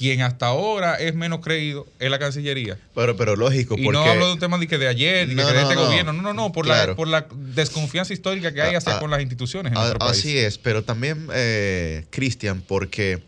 quien 0.00 0.22
hasta 0.22 0.46
ahora 0.46 0.94
es 0.94 1.14
menos 1.14 1.40
creído 1.40 1.86
es 1.98 2.10
la 2.10 2.18
Cancillería. 2.18 2.78
Pero, 2.94 3.18
pero 3.18 3.36
lógico, 3.36 3.76
y 3.76 3.86
no 3.86 4.02
hablo 4.02 4.28
de 4.28 4.32
un 4.32 4.38
tema 4.38 4.56
de, 4.56 4.66
que 4.66 4.78
de 4.78 4.88
ayer, 4.88 5.28
de, 5.28 5.36
que 5.36 5.44
de 5.44 5.60
este 5.60 5.74
gobierno, 5.74 6.14
no, 6.14 6.22
no, 6.22 6.32
no, 6.32 6.52
por, 6.52 6.66
la, 6.66 6.96
por 6.96 7.06
la 7.06 7.26
desconfianza 7.30 8.14
histórica 8.14 8.50
que 8.54 8.62
hay 8.62 8.74
hacia 8.74 8.98
con 8.98 9.10
las 9.10 9.20
instituciones 9.20 9.72
en 9.72 9.78
nuestro 9.78 9.98
país. 9.98 10.12
Así 10.12 10.38
es, 10.38 10.56
pero 10.56 10.84
también, 10.84 11.28
eh, 11.34 12.06
Cristian, 12.08 12.62
porque 12.66 13.22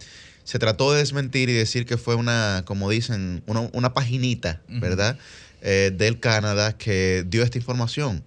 se 0.44 0.58
trató 0.58 0.92
de 0.92 1.00
desmentir 1.00 1.50
y 1.50 1.52
decir 1.52 1.84
que 1.84 1.98
fue 1.98 2.14
una, 2.14 2.62
como 2.64 2.88
dicen, 2.88 3.42
una, 3.44 3.68
una 3.74 3.92
paginita, 3.92 4.62
¿verdad? 4.68 5.18
Eh, 5.60 5.92
del 5.94 6.20
Canadá 6.20 6.78
que 6.78 7.22
dio 7.26 7.42
esta 7.42 7.58
información 7.58 8.24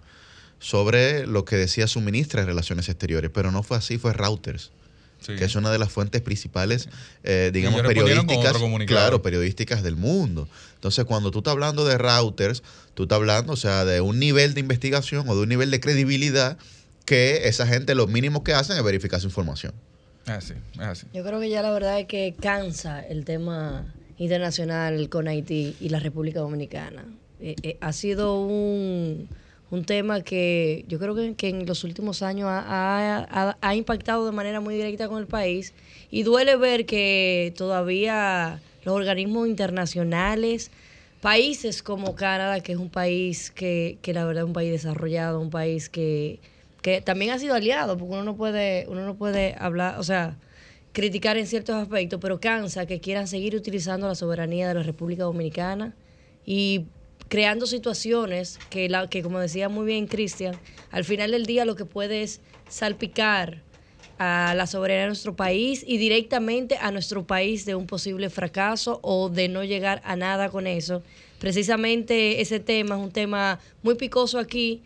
sobre 0.60 1.26
lo 1.26 1.46
que 1.46 1.56
decía 1.56 1.88
su 1.88 2.00
ministra 2.00 2.42
de 2.42 2.46
Relaciones 2.46 2.90
Exteriores, 2.90 3.32
pero 3.34 3.52
no 3.52 3.64
fue 3.64 3.78
así, 3.78 3.98
fue 3.98 4.14
Reuters. 4.14 4.72
Que 5.26 5.46
es 5.46 5.56
una 5.56 5.72
de 5.72 5.80
las 5.80 5.92
fuentes 5.92 6.22
principales, 6.22 6.90
eh, 7.24 7.52
digamos, 7.54 7.82
periodísticas, 7.82 8.58
claro, 8.86 9.22
periodísticas 9.22 9.84
del 9.84 9.96
mundo. 9.96 10.48
Entonces, 10.76 11.06
cuando 11.06 11.32
tú 11.32 11.40
estás 11.40 11.54
hablando 11.54 11.86
de 11.86 11.98
Reuters, 11.98 12.64
tú 12.94 13.04
estás 13.04 13.18
hablando, 13.18 13.54
o 13.54 13.58
sea, 13.58 13.86
de 13.86 14.02
un 14.02 14.20
nivel 14.20 14.54
de 14.54 14.60
investigación 14.60 15.28
o 15.30 15.36
de 15.36 15.42
un 15.42 15.50
nivel 15.50 15.72
de 15.72 15.80
credibilidad 15.80 16.58
que 17.06 17.48
esa 17.48 17.68
gente 17.68 17.96
lo 17.96 18.08
mínimo 18.08 18.44
que 18.44 18.54
hacen 18.54 18.78
es 18.78 18.84
verificar 18.84 19.20
su 19.20 19.28
información. 19.28 19.74
Así, 20.26 20.54
así. 20.80 21.06
Yo 21.14 21.24
creo 21.24 21.40
que 21.40 21.50
ya 21.50 21.62
la 21.62 21.72
verdad 21.72 22.00
es 22.00 22.08
que 22.08 22.36
cansa 22.40 23.00
el 23.00 23.26
tema 23.26 23.86
internacional 24.18 25.10
con 25.10 25.28
Haití 25.28 25.76
y 25.80 25.90
la 25.90 26.00
República 26.00 26.40
Dominicana. 26.40 27.06
Eh, 27.40 27.56
eh, 27.62 27.78
ha 27.82 27.94
sido 27.94 28.42
un, 28.42 29.28
tema 29.86 30.22
que 30.22 30.86
yo 30.88 31.00
creo 31.00 31.16
que, 31.36 31.50
en 31.50 31.66
los 31.66 31.84
últimos 31.84 32.22
años 32.22 32.48
ha, 32.50 33.76
impactado 33.76 34.26
de 34.26 34.32
manera 34.32 34.62
muy 34.62 34.76
directa 34.76 35.08
con 35.08 35.20
el 35.20 35.28
país. 35.28 35.74
Y 36.12 36.24
duele 36.24 36.56
ver 36.56 36.86
que 36.86 37.54
todavía 37.58 38.62
los 38.84 38.96
organismos 38.96 39.48
internacionales, 39.48 40.72
países 41.22 41.82
como 41.82 42.16
Canadá, 42.16 42.60
que 42.62 42.74
es 42.74 42.78
un 42.78 42.90
país 42.90 43.52
que, 43.52 43.98
que 44.02 44.14
la 44.14 44.26
verdad 44.26 44.44
es 44.44 44.48
un 44.48 44.54
país 44.54 44.72
desarrollado, 44.72 45.40
un 45.42 45.50
país 45.50 45.90
que, 45.90 46.40
que 46.82 47.02
también 47.02 47.32
ha 47.32 47.40
sido 47.40 47.56
aliado, 47.56 47.98
porque 47.98 48.14
uno 48.14 48.24
no 48.24 48.36
puede, 48.36 48.86
uno 48.88 49.06
no 49.06 49.16
puede 49.16 49.56
hablar, 49.58 50.00
o 50.00 50.04
sea, 50.04 50.38
criticar 50.94 51.36
en 51.36 51.48
ciertos 51.48 51.76
aspectos, 51.76 52.20
pero 52.22 52.40
cansa 52.40 52.86
que 52.86 53.00
quieran 53.00 53.28
seguir 53.28 53.56
utilizando 53.56 54.08
la 54.08 54.16
soberanía 54.16 54.68
de 54.68 54.76
la 54.76 54.84
República 54.84 55.24
Dominicana 55.24 55.96
y 56.46 56.86
creando 57.28 57.66
situaciones 57.66 58.60
que, 58.70 58.90
la, 58.90 59.08
que 59.08 59.24
como 59.24 59.40
decía 59.40 59.70
muy 59.70 59.86
bien 59.86 60.08
Cristian, 60.08 60.56
al 60.92 61.04
final 61.04 61.32
del 61.32 61.46
día 61.46 61.66
lo 61.66 61.76
que 61.76 61.86
puede 61.86 62.24
es 62.24 62.42
salpicar 62.70 63.62
a 64.18 64.54
la 64.56 64.66
soberanía 64.68 65.04
de 65.04 65.08
nuestro 65.08 65.36
país 65.36 65.84
y 65.86 65.98
directamente 65.98 66.78
a 66.78 66.92
nuestro 66.92 67.26
país 67.26 67.66
de 67.66 67.76
un 67.76 67.86
posible 67.86 68.30
fracaso 68.30 69.00
o 69.02 69.30
de 69.30 69.50
no 69.50 69.64
llegar 69.64 70.02
a 70.06 70.16
nada 70.16 70.50
con 70.50 70.68
eso. 70.68 71.04
Precisamente 71.40 72.42
ese 72.42 72.60
tema 72.60 72.96
es 72.96 73.02
un 73.02 73.12
tema 73.12 73.60
muy 73.84 73.96
picoso 73.96 74.40
aquí. 74.40 74.84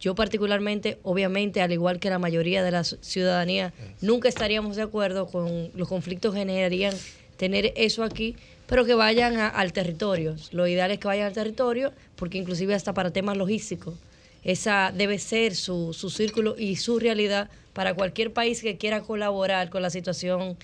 Yo 0.00 0.14
particularmente, 0.14 0.98
obviamente, 1.02 1.60
al 1.60 1.72
igual 1.72 2.00
que 2.00 2.08
la 2.08 2.18
mayoría 2.18 2.62
de 2.62 2.70
la 2.70 2.84
ciudadanía, 2.84 3.74
nunca 4.00 4.30
estaríamos 4.30 4.76
de 4.76 4.82
acuerdo 4.82 5.26
con 5.26 5.70
los 5.74 5.88
conflictos 5.88 6.32
que 6.32 6.40
generarían 6.40 6.94
tener 7.36 7.74
eso 7.76 8.02
aquí, 8.02 8.34
pero 8.70 8.84
que 8.84 8.94
vayan 8.94 9.36
al 9.36 9.72
territorio. 9.72 10.36
Lo 10.52 10.64
ideal 10.68 10.92
es 10.92 11.00
que 11.00 11.08
vayan 11.08 11.26
al 11.26 11.32
territorio, 11.32 11.92
porque 12.14 12.38
inclusive 12.38 12.72
hasta 12.72 12.94
para 12.94 13.10
temas 13.10 13.36
logísticos, 13.36 13.96
esa 14.44 14.92
debe 14.96 15.18
ser 15.18 15.56
su, 15.56 15.92
su 15.92 16.08
círculo 16.08 16.54
y 16.56 16.76
su 16.76 17.00
realidad 17.00 17.50
para 17.72 17.94
cualquier 17.94 18.32
país 18.32 18.62
que 18.62 18.78
quiera 18.78 19.00
colaborar 19.00 19.70
con 19.70 19.82
la 19.82 19.90
situación 19.90 20.56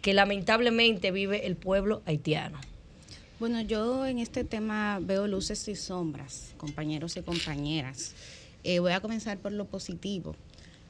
que 0.00 0.14
lamentablemente 0.14 1.10
vive 1.10 1.44
el 1.44 1.56
pueblo 1.56 2.02
haitiano. 2.06 2.60
Bueno, 3.40 3.60
yo 3.62 4.06
en 4.06 4.20
este 4.20 4.44
tema 4.44 5.00
veo 5.02 5.26
luces 5.26 5.66
y 5.66 5.74
sombras, 5.74 6.54
compañeros 6.56 7.16
y 7.16 7.22
compañeras. 7.22 8.14
Eh, 8.62 8.78
voy 8.78 8.92
a 8.92 9.00
comenzar 9.00 9.38
por 9.38 9.50
lo 9.50 9.64
positivo. 9.64 10.36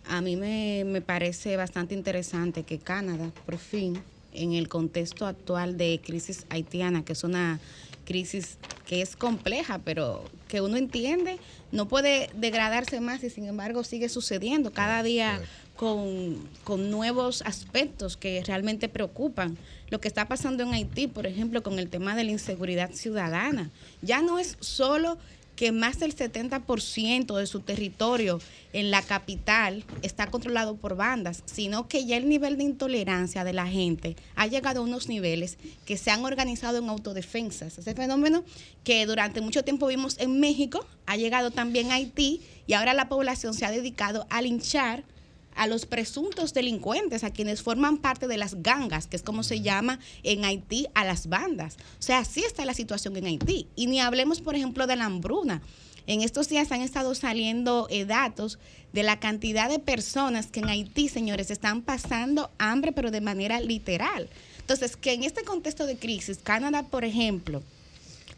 A 0.06 0.20
mí 0.20 0.36
me, 0.36 0.84
me 0.84 1.00
parece 1.00 1.56
bastante 1.56 1.94
interesante 1.94 2.64
que 2.64 2.78
Canadá, 2.78 3.30
por 3.46 3.56
fin, 3.56 4.02
en 4.32 4.52
el 4.52 4.68
contexto 4.68 5.26
actual 5.26 5.76
de 5.76 6.00
crisis 6.04 6.46
haitiana, 6.50 7.04
que 7.04 7.12
es 7.12 7.24
una 7.24 7.60
crisis 8.04 8.58
que 8.86 9.02
es 9.02 9.14
compleja, 9.14 9.78
pero 9.84 10.24
que 10.48 10.60
uno 10.60 10.76
entiende, 10.76 11.38
no 11.70 11.86
puede 11.86 12.28
degradarse 12.34 13.00
más 13.00 13.22
y 13.22 13.30
sin 13.30 13.46
embargo 13.46 13.84
sigue 13.84 14.08
sucediendo 14.08 14.72
cada 14.72 15.04
día 15.04 15.40
con, 15.76 16.36
con, 16.64 16.90
nuevos 16.90 17.42
aspectos 17.42 18.16
que 18.16 18.42
realmente 18.44 18.88
preocupan. 18.88 19.56
Lo 19.90 20.00
que 20.00 20.08
está 20.08 20.26
pasando 20.26 20.64
en 20.64 20.72
Haití, 20.72 21.06
por 21.06 21.26
ejemplo, 21.26 21.62
con 21.62 21.78
el 21.78 21.88
tema 21.88 22.16
de 22.16 22.24
la 22.24 22.32
inseguridad 22.32 22.90
ciudadana, 22.90 23.70
ya 24.02 24.22
no 24.22 24.40
es 24.40 24.56
solo 24.58 25.16
que 25.60 25.72
más 25.72 25.98
del 25.98 26.16
70% 26.16 27.36
de 27.36 27.46
su 27.46 27.60
territorio 27.60 28.40
en 28.72 28.90
la 28.90 29.02
capital 29.02 29.84
está 30.00 30.28
controlado 30.28 30.76
por 30.76 30.96
bandas, 30.96 31.42
sino 31.44 31.86
que 31.86 32.06
ya 32.06 32.16
el 32.16 32.30
nivel 32.30 32.56
de 32.56 32.64
intolerancia 32.64 33.44
de 33.44 33.52
la 33.52 33.66
gente 33.66 34.16
ha 34.36 34.46
llegado 34.46 34.80
a 34.80 34.84
unos 34.84 35.08
niveles 35.08 35.58
que 35.84 35.98
se 35.98 36.10
han 36.10 36.24
organizado 36.24 36.78
en 36.78 36.88
autodefensas. 36.88 37.76
Ese 37.76 37.94
fenómeno 37.94 38.42
que 38.84 39.04
durante 39.04 39.42
mucho 39.42 39.62
tiempo 39.62 39.86
vimos 39.86 40.18
en 40.18 40.40
México 40.40 40.86
ha 41.04 41.18
llegado 41.18 41.50
también 41.50 41.90
a 41.90 41.96
Haití 41.96 42.40
y 42.66 42.72
ahora 42.72 42.94
la 42.94 43.10
población 43.10 43.52
se 43.52 43.66
ha 43.66 43.70
dedicado 43.70 44.26
a 44.30 44.40
linchar 44.40 45.04
a 45.54 45.66
los 45.66 45.86
presuntos 45.86 46.54
delincuentes, 46.54 47.24
a 47.24 47.30
quienes 47.30 47.62
forman 47.62 47.98
parte 47.98 48.26
de 48.26 48.36
las 48.36 48.62
gangas, 48.62 49.06
que 49.06 49.16
es 49.16 49.22
como 49.22 49.42
se 49.42 49.60
llama 49.60 49.98
en 50.22 50.44
Haití 50.44 50.86
a 50.94 51.04
las 51.04 51.28
bandas. 51.28 51.76
O 51.98 52.02
sea, 52.02 52.18
así 52.18 52.42
está 52.44 52.64
la 52.64 52.74
situación 52.74 53.16
en 53.16 53.26
Haití. 53.26 53.68
Y 53.76 53.86
ni 53.86 54.00
hablemos, 54.00 54.40
por 54.40 54.54
ejemplo, 54.54 54.86
de 54.86 54.96
la 54.96 55.06
hambruna. 55.06 55.62
En 56.06 56.22
estos 56.22 56.48
días 56.48 56.72
han 56.72 56.80
estado 56.80 57.14
saliendo 57.14 57.86
eh, 57.90 58.04
datos 58.04 58.58
de 58.92 59.02
la 59.02 59.20
cantidad 59.20 59.68
de 59.68 59.78
personas 59.78 60.48
que 60.48 60.60
en 60.60 60.68
Haití, 60.68 61.08
señores, 61.08 61.50
están 61.50 61.82
pasando 61.82 62.50
hambre, 62.58 62.92
pero 62.92 63.10
de 63.10 63.20
manera 63.20 63.60
literal. 63.60 64.28
Entonces, 64.58 64.96
que 64.96 65.12
en 65.12 65.24
este 65.24 65.44
contexto 65.44 65.86
de 65.86 65.98
crisis, 65.98 66.38
Canadá, 66.42 66.84
por 66.84 67.04
ejemplo, 67.04 67.62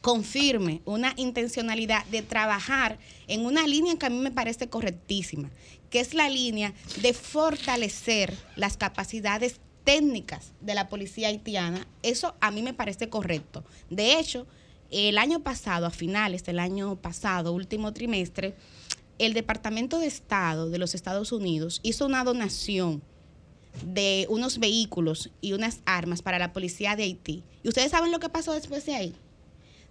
confirme 0.01 0.83
una 0.85 1.15
intencionalidad 1.17 2.05
de 2.07 2.23
trabajar 2.23 2.99
en 3.29 3.47
una 3.47 3.67
línea 3.67 3.97
que 3.97 4.07
a 4.07 4.11
mí 4.11 4.19
me 4.19 4.33
parece 4.33 4.69
correctísima, 4.69 5.49
que 5.93 6.01
es 6.01 6.15
la 6.15 6.31
línea 6.31 6.73
de 7.03 7.13
fortalecer 7.13 8.35
las 8.57 8.79
capacidades 8.79 9.61
técnicas 9.85 10.53
de 10.63 10.75
la 10.75 10.89
policía 10.89 11.29
haitiana, 11.29 11.87
eso 12.03 12.35
a 12.41 12.51
mí 12.51 12.63
me 12.63 12.73
parece 12.73 13.11
correcto. 13.11 13.63
De 13.91 14.19
hecho, 14.19 14.47
el 14.91 15.19
año 15.19 15.41
pasado, 15.41 15.85
a 15.85 15.91
finales 15.91 16.45
del 16.45 16.61
año 16.61 16.97
pasado, 16.97 17.53
último 17.53 17.93
trimestre, 17.93 18.55
el 19.19 19.35
Departamento 19.35 19.99
de 19.99 20.07
Estado 20.07 20.71
de 20.71 20.79
los 20.79 20.95
Estados 20.95 21.31
Unidos 21.31 21.81
hizo 21.83 22.07
una 22.07 22.25
donación 22.25 23.03
de 23.85 24.27
unos 24.31 24.59
vehículos 24.59 25.31
y 25.43 25.53
unas 25.53 25.81
armas 25.85 26.23
para 26.23 26.39
la 26.39 26.55
policía 26.55 26.97
de 26.97 27.03
Haití. 27.03 27.45
¿Y 27.63 27.69
ustedes 27.69 27.91
saben 27.91 28.13
lo 28.13 28.19
que 28.19 28.31
pasó 28.31 28.55
después 28.55 28.87
de 28.87 28.95
ahí? 28.95 29.15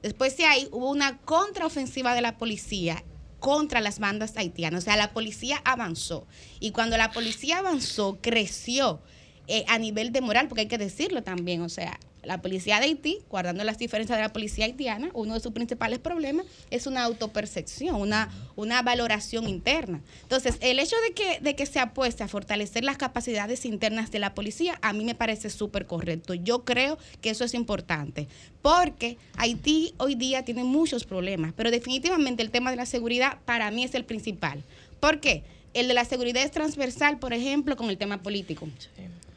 Después 0.01 0.35
de 0.35 0.45
ahí 0.45 0.67
hubo 0.71 0.89
una 0.89 1.19
contraofensiva 1.19 2.15
de 2.15 2.21
la 2.21 2.39
policía 2.39 3.03
contra 3.41 3.81
las 3.81 3.99
bandas 3.99 4.37
haitianas. 4.37 4.83
O 4.83 4.85
sea, 4.85 4.95
la 4.95 5.11
policía 5.11 5.61
avanzó. 5.65 6.25
Y 6.61 6.71
cuando 6.71 6.95
la 6.95 7.11
policía 7.11 7.57
avanzó, 7.57 8.19
creció 8.21 9.01
eh, 9.47 9.65
a 9.67 9.77
nivel 9.79 10.13
de 10.13 10.21
moral, 10.21 10.47
porque 10.47 10.61
hay 10.61 10.67
que 10.67 10.77
decirlo 10.77 11.23
también. 11.23 11.61
O 11.61 11.67
sea, 11.67 11.99
la 12.23 12.41
policía 12.41 12.79
de 12.79 12.85
Haití, 12.85 13.19
guardando 13.29 13.63
las 13.63 13.77
diferencias 13.77 14.17
de 14.17 14.23
la 14.23 14.33
policía 14.33 14.65
haitiana, 14.65 15.09
uno 15.13 15.33
de 15.33 15.39
sus 15.39 15.51
principales 15.51 15.99
problemas 15.99 16.45
es 16.69 16.87
una 16.87 17.03
autopercepción, 17.03 17.95
una, 17.95 18.29
una 18.55 18.81
valoración 18.81 19.47
interna. 19.47 20.01
Entonces, 20.21 20.57
el 20.61 20.79
hecho 20.79 20.95
de 21.07 21.13
que, 21.13 21.39
de 21.39 21.55
que 21.55 21.65
se 21.65 21.79
apueste 21.79 22.23
a 22.23 22.27
fortalecer 22.27 22.83
las 22.83 22.97
capacidades 22.97 23.65
internas 23.65 24.11
de 24.11 24.19
la 24.19 24.33
policía, 24.33 24.77
a 24.81 24.93
mí 24.93 25.03
me 25.03 25.15
parece 25.15 25.49
súper 25.49 25.85
correcto. 25.87 26.33
Yo 26.33 26.63
creo 26.63 26.97
que 27.21 27.31
eso 27.31 27.43
es 27.43 27.53
importante, 27.53 28.27
porque 28.61 29.17
Haití 29.37 29.93
hoy 29.97 30.15
día 30.15 30.45
tiene 30.45 30.63
muchos 30.63 31.05
problemas, 31.05 31.53
pero 31.55 31.71
definitivamente 31.71 32.43
el 32.43 32.51
tema 32.51 32.69
de 32.69 32.77
la 32.77 32.85
seguridad 32.85 33.39
para 33.45 33.71
mí 33.71 33.83
es 33.83 33.95
el 33.95 34.05
principal. 34.05 34.63
¿Por 34.99 35.19
qué? 35.19 35.43
El 35.73 35.87
de 35.87 35.93
la 35.93 36.05
seguridad 36.05 36.43
es 36.43 36.51
transversal, 36.51 37.17
por 37.17 37.33
ejemplo, 37.33 37.75
con 37.77 37.89
el 37.89 37.97
tema 37.97 38.21
político. 38.21 38.67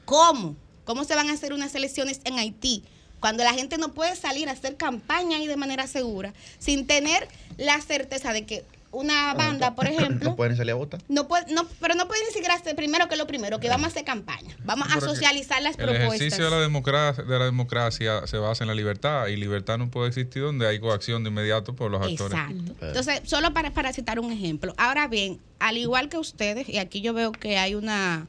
¿Cómo? 0.04 0.56
¿Cómo 0.84 1.04
se 1.04 1.14
van 1.14 1.28
a 1.28 1.32
hacer 1.32 1.52
unas 1.52 1.74
elecciones 1.74 2.20
en 2.24 2.38
Haití? 2.38 2.84
Cuando 3.20 3.42
la 3.42 3.54
gente 3.54 3.78
no 3.78 3.94
puede 3.94 4.16
salir 4.16 4.48
a 4.48 4.52
hacer 4.52 4.76
campaña 4.76 5.38
ahí 5.38 5.46
de 5.46 5.56
manera 5.56 5.86
segura, 5.86 6.34
sin 6.58 6.86
tener 6.86 7.26
la 7.56 7.80
certeza 7.80 8.32
de 8.32 8.44
que 8.44 8.64
una 8.94 9.30
ah, 9.30 9.34
banda, 9.34 9.74
por 9.74 9.86
ejemplo. 9.86 10.30
No 10.30 10.36
pueden 10.36 10.56
salir 10.56 10.72
a 10.72 10.74
votar. 10.74 11.00
No, 11.08 11.26
puede, 11.26 11.52
no 11.52 11.66
pero 11.80 11.94
no 11.94 12.06
pueden 12.06 12.24
ni 12.26 12.32
siquiera 12.32 12.54
hacer 12.54 12.76
primero 12.76 13.08
que 13.08 13.16
lo 13.16 13.26
primero, 13.26 13.58
que 13.60 13.68
vamos 13.68 13.86
a 13.86 13.88
hacer 13.88 14.04
campaña. 14.04 14.56
Vamos 14.64 14.88
a 14.94 15.00
socializar 15.00 15.60
las 15.62 15.76
propuestas. 15.76 16.06
El 16.06 16.14
ejercicio 16.14 16.44
de 16.44 16.50
la, 16.50 16.60
democracia, 16.60 17.24
de 17.24 17.38
la 17.38 17.44
democracia 17.44 18.26
se 18.26 18.38
basa 18.38 18.64
en 18.64 18.68
la 18.68 18.74
libertad 18.74 19.26
y 19.26 19.36
libertad 19.36 19.78
no 19.78 19.90
puede 19.90 20.08
existir 20.08 20.42
donde 20.42 20.66
hay 20.66 20.78
coacción 20.78 21.24
de 21.24 21.30
inmediato 21.30 21.74
por 21.74 21.90
los 21.90 22.00
actores. 22.00 22.38
Exacto. 22.38 22.86
Entonces, 22.86 23.20
solo 23.24 23.52
para, 23.52 23.72
para 23.72 23.92
citar 23.92 24.20
un 24.20 24.32
ejemplo. 24.32 24.74
Ahora 24.76 25.08
bien, 25.08 25.40
al 25.58 25.76
igual 25.76 26.08
que 26.08 26.18
ustedes, 26.18 26.68
y 26.68 26.78
aquí 26.78 27.00
yo 27.00 27.12
veo 27.14 27.32
que 27.32 27.58
hay 27.58 27.74
una, 27.74 28.28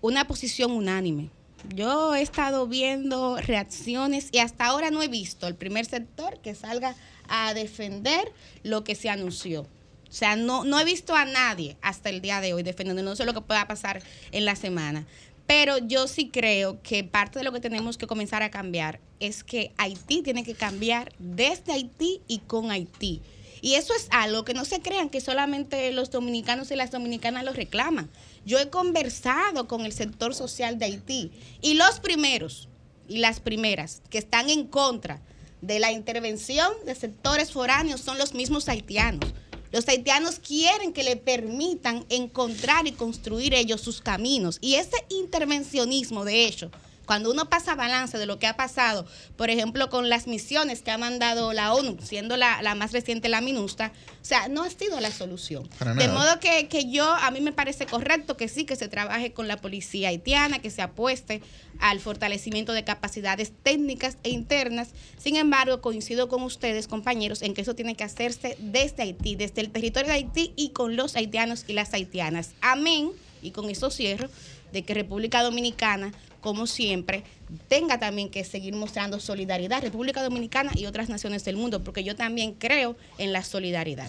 una 0.00 0.26
posición 0.26 0.70
unánime 0.70 1.30
yo 1.74 2.14
he 2.14 2.22
estado 2.22 2.66
viendo 2.66 3.36
reacciones 3.36 4.28
y 4.32 4.38
hasta 4.38 4.66
ahora 4.66 4.90
no 4.90 5.02
he 5.02 5.08
visto 5.08 5.46
el 5.46 5.54
primer 5.54 5.86
sector 5.86 6.40
que 6.40 6.54
salga 6.54 6.94
a 7.28 7.54
defender 7.54 8.32
lo 8.62 8.84
que 8.84 8.94
se 8.94 9.08
anunció. 9.08 9.62
O 9.62 10.16
sea, 10.16 10.36
no, 10.36 10.64
no 10.64 10.78
he 10.78 10.84
visto 10.84 11.14
a 11.16 11.24
nadie 11.24 11.76
hasta 11.82 12.08
el 12.08 12.20
día 12.20 12.40
de 12.40 12.54
hoy 12.54 12.62
defendiendo, 12.62 13.02
no 13.02 13.16
sé 13.16 13.24
lo 13.24 13.34
que 13.34 13.40
pueda 13.40 13.66
pasar 13.66 14.02
en 14.30 14.44
la 14.44 14.54
semana. 14.54 15.06
Pero 15.46 15.78
yo 15.78 16.06
sí 16.06 16.28
creo 16.28 16.80
que 16.82 17.04
parte 17.04 17.38
de 17.38 17.44
lo 17.44 17.52
que 17.52 17.60
tenemos 17.60 17.98
que 17.98 18.06
comenzar 18.06 18.42
a 18.42 18.50
cambiar 18.50 19.00
es 19.20 19.44
que 19.44 19.72
Haití 19.76 20.22
tiene 20.22 20.44
que 20.44 20.54
cambiar 20.54 21.12
desde 21.18 21.72
Haití 21.72 22.22
y 22.28 22.38
con 22.40 22.70
Haití. 22.70 23.22
Y 23.60 23.74
eso 23.74 23.94
es 23.94 24.08
algo 24.10 24.44
que 24.44 24.54
no 24.54 24.64
se 24.64 24.80
crean 24.80 25.08
que 25.08 25.20
solamente 25.20 25.90
los 25.92 26.10
dominicanos 26.10 26.70
y 26.70 26.76
las 26.76 26.90
dominicanas 26.90 27.44
lo 27.44 27.52
reclaman. 27.52 28.10
Yo 28.44 28.58
he 28.58 28.70
conversado 28.70 29.66
con 29.68 29.86
el 29.86 29.92
sector 29.92 30.34
social 30.34 30.78
de 30.78 30.86
Haití 30.86 31.32
y 31.62 31.74
los 31.74 32.00
primeros 32.00 32.68
y 33.08 33.18
las 33.18 33.40
primeras 33.40 34.02
que 34.10 34.18
están 34.18 34.50
en 34.50 34.66
contra 34.66 35.22
de 35.60 35.78
la 35.78 35.92
intervención 35.92 36.70
de 36.84 36.94
sectores 36.94 37.52
foráneos 37.52 38.00
son 38.00 38.18
los 38.18 38.34
mismos 38.34 38.68
haitianos. 38.68 39.32
Los 39.72 39.88
haitianos 39.88 40.38
quieren 40.38 40.92
que 40.92 41.02
le 41.02 41.16
permitan 41.16 42.04
encontrar 42.08 42.86
y 42.86 42.92
construir 42.92 43.54
ellos 43.54 43.80
sus 43.80 44.00
caminos. 44.00 44.58
Y 44.60 44.76
ese 44.76 45.04
intervencionismo, 45.08 46.24
de 46.24 46.44
hecho, 46.44 46.70
cuando 47.06 47.30
uno 47.30 47.48
pasa 47.48 47.74
balance 47.74 48.18
de 48.18 48.26
lo 48.26 48.38
que 48.38 48.46
ha 48.46 48.56
pasado, 48.56 49.06
por 49.36 49.50
ejemplo, 49.50 49.88
con 49.90 50.08
las 50.08 50.26
misiones 50.26 50.82
que 50.82 50.90
ha 50.90 50.98
mandado 50.98 51.52
la 51.52 51.74
ONU, 51.74 51.98
siendo 52.02 52.36
la, 52.36 52.74
más 52.74 52.92
reciente 52.92 53.28
la 53.28 53.40
MINUSTA, 53.40 53.92
o 54.22 54.24
sea, 54.24 54.48
no 54.48 54.62
ha 54.62 54.70
sido 54.70 55.00
la 55.00 55.10
solución. 55.10 55.68
De 55.96 56.08
modo 56.08 56.40
que, 56.40 56.68
que 56.68 56.90
yo, 56.90 57.04
a 57.04 57.30
mí 57.30 57.40
me 57.40 57.52
parece 57.52 57.86
correcto 57.86 58.36
que 58.36 58.48
sí, 58.48 58.64
que 58.64 58.76
se 58.76 58.88
trabaje 58.88 59.32
con 59.32 59.48
la 59.48 59.58
policía 59.58 60.08
haitiana, 60.08 60.60
que 60.60 60.70
se 60.70 60.82
apueste 60.82 61.42
al 61.78 62.00
fortalecimiento 62.00 62.72
de 62.72 62.84
capacidades 62.84 63.52
técnicas 63.62 64.16
e 64.22 64.30
internas. 64.30 64.88
Sin 65.18 65.36
embargo, 65.36 65.80
coincido 65.80 66.28
con 66.28 66.42
ustedes, 66.42 66.88
compañeros, 66.88 67.42
en 67.42 67.54
que 67.54 67.62
eso 67.62 67.74
tiene 67.74 67.96
que 67.96 68.04
hacerse 68.04 68.56
desde 68.60 69.02
Haití, 69.02 69.36
desde 69.36 69.60
el 69.60 69.70
territorio 69.70 70.08
de 70.08 70.14
Haití 70.14 70.52
y 70.56 70.70
con 70.70 70.96
los 70.96 71.16
haitianos 71.16 71.64
y 71.68 71.72
las 71.72 71.92
haitianas. 71.92 72.50
Amén. 72.60 73.10
Y 73.42 73.50
con 73.50 73.68
eso 73.68 73.90
cierro 73.90 74.30
de 74.74 74.82
que 74.82 74.92
República 74.92 75.42
Dominicana, 75.42 76.12
como 76.42 76.66
siempre, 76.66 77.24
tenga 77.68 77.98
también 77.98 78.28
que 78.28 78.44
seguir 78.44 78.74
mostrando 78.74 79.18
solidaridad, 79.20 79.80
República 79.80 80.22
Dominicana 80.22 80.72
y 80.74 80.84
otras 80.84 81.08
naciones 81.08 81.42
del 81.46 81.56
mundo, 81.56 81.82
porque 81.82 82.04
yo 82.04 82.14
también 82.16 82.52
creo 82.52 82.96
en 83.16 83.32
la 83.32 83.42
solidaridad. 83.42 84.08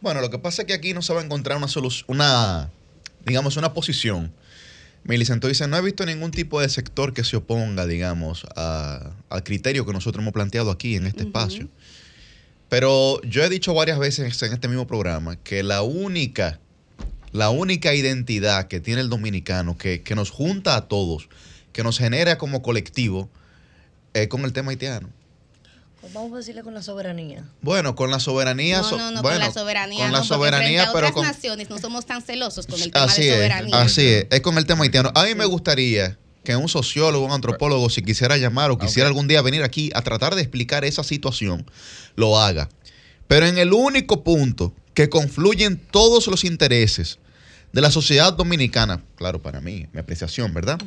Bueno, 0.00 0.20
lo 0.20 0.30
que 0.30 0.38
pasa 0.38 0.62
es 0.62 0.66
que 0.68 0.74
aquí 0.74 0.94
no 0.94 1.02
se 1.02 1.12
va 1.12 1.20
a 1.20 1.24
encontrar 1.24 1.58
una 1.58 1.66
solución, 1.68 2.04
una, 2.08 2.70
digamos, 3.26 3.56
una 3.56 3.72
posición. 3.72 4.32
Milicento 5.04 5.48
dice, 5.48 5.66
no 5.66 5.76
he 5.76 5.82
visto 5.82 6.06
ningún 6.06 6.30
tipo 6.30 6.60
de 6.60 6.68
sector 6.68 7.12
que 7.14 7.24
se 7.24 7.36
oponga, 7.36 7.86
digamos, 7.86 8.44
a- 8.54 9.10
al 9.30 9.42
criterio 9.42 9.84
que 9.84 9.92
nosotros 9.92 10.22
hemos 10.22 10.32
planteado 10.32 10.70
aquí 10.70 10.94
en 10.94 11.06
este 11.06 11.24
espacio. 11.24 11.68
Pero 12.68 13.20
yo 13.22 13.42
he 13.44 13.48
dicho 13.48 13.74
varias 13.74 13.98
veces 13.98 14.40
en 14.42 14.52
este 14.52 14.68
mismo 14.68 14.86
programa 14.86 15.36
que 15.36 15.62
la 15.62 15.82
única, 15.82 16.58
la 17.32 17.50
única 17.50 17.94
identidad 17.94 18.68
que 18.68 18.80
tiene 18.80 19.00
el 19.00 19.08
dominicano, 19.08 19.76
que, 19.76 20.02
que 20.02 20.14
nos 20.14 20.30
junta 20.30 20.76
a 20.76 20.88
todos, 20.88 21.28
que 21.72 21.82
nos 21.82 21.98
genera 21.98 22.38
como 22.38 22.62
colectivo, 22.62 23.28
es 24.14 24.28
con 24.28 24.44
el 24.44 24.52
tema 24.52 24.70
haitiano. 24.70 25.08
Pues 26.00 26.12
Vamos 26.12 26.32
a 26.32 26.36
decirle 26.38 26.62
con 26.62 26.74
la 26.74 26.82
soberanía. 26.82 27.44
Bueno, 27.60 27.94
con 27.94 28.10
la 28.10 28.18
soberanía. 28.18 28.80
No, 28.80 28.90
no, 28.90 29.10
no, 29.12 29.22
bueno, 29.22 29.38
con 29.38 29.46
la 29.46 29.52
soberanía. 29.52 29.98
Con 30.04 30.12
la 30.12 30.18
no, 30.18 30.24
soberanía, 30.24 30.82
a 30.82 30.92
pero 30.92 31.06
otras 31.08 31.12
con. 31.12 31.26
naciones 31.26 31.70
no 31.70 31.78
somos 31.78 32.06
tan 32.06 32.22
celosos 32.22 32.66
con 32.66 32.82
el 32.82 32.90
tema 32.90 33.04
Así 33.04 33.22
de 33.22 33.28
es, 33.28 33.34
soberanía. 33.34 33.80
así 33.80 34.06
es. 34.06 34.26
Es 34.30 34.40
con 34.40 34.58
el 34.58 34.66
tema 34.66 34.82
haitiano. 34.82 35.12
A 35.14 35.24
mí 35.24 35.34
me 35.36 35.44
gustaría 35.44 36.18
que 36.42 36.56
un 36.56 36.68
sociólogo, 36.68 37.24
un 37.24 37.30
antropólogo, 37.30 37.88
si 37.88 38.02
quisiera 38.02 38.36
llamar 38.36 38.72
o 38.72 38.78
quisiera 38.78 39.08
algún 39.08 39.28
día 39.28 39.42
venir 39.42 39.62
aquí 39.62 39.92
a 39.94 40.02
tratar 40.02 40.34
de 40.34 40.42
explicar 40.42 40.84
esa 40.84 41.04
situación, 41.04 41.70
lo 42.16 42.38
haga. 42.40 42.68
Pero 43.28 43.46
en 43.46 43.56
el 43.58 43.72
único 43.72 44.24
punto 44.24 44.74
que 44.94 45.08
confluyen 45.08 45.78
todos 45.78 46.26
los 46.26 46.42
intereses 46.44 47.20
de 47.72 47.80
la 47.80 47.90
sociedad 47.90 48.32
dominicana, 48.32 49.02
claro, 49.16 49.40
para 49.40 49.60
mí, 49.60 49.86
mi 49.92 50.00
apreciación, 50.00 50.52
¿verdad? 50.52 50.78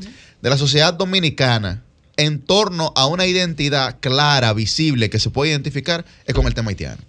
De 0.41 0.49
la 0.49 0.57
sociedad 0.57 0.93
dominicana 0.93 1.83
en 2.17 2.39
torno 2.39 2.93
a 2.95 3.07
una 3.07 3.25
identidad 3.25 3.97
clara, 3.99 4.53
visible, 4.53 5.09
que 5.09 5.19
se 5.19 5.29
puede 5.29 5.51
identificar, 5.51 6.05
es 6.25 6.33
con 6.33 6.45
el 6.45 6.53
tema 6.53 6.69
haitiano. 6.69 7.01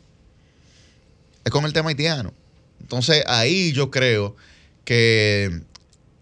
Es 1.45 1.53
con 1.53 1.65
el 1.65 1.73
tema 1.73 1.91
haitiano. 1.91 2.33
Entonces 2.81 3.23
ahí 3.27 3.73
yo 3.73 3.91
creo 3.91 4.35
que, 4.85 5.61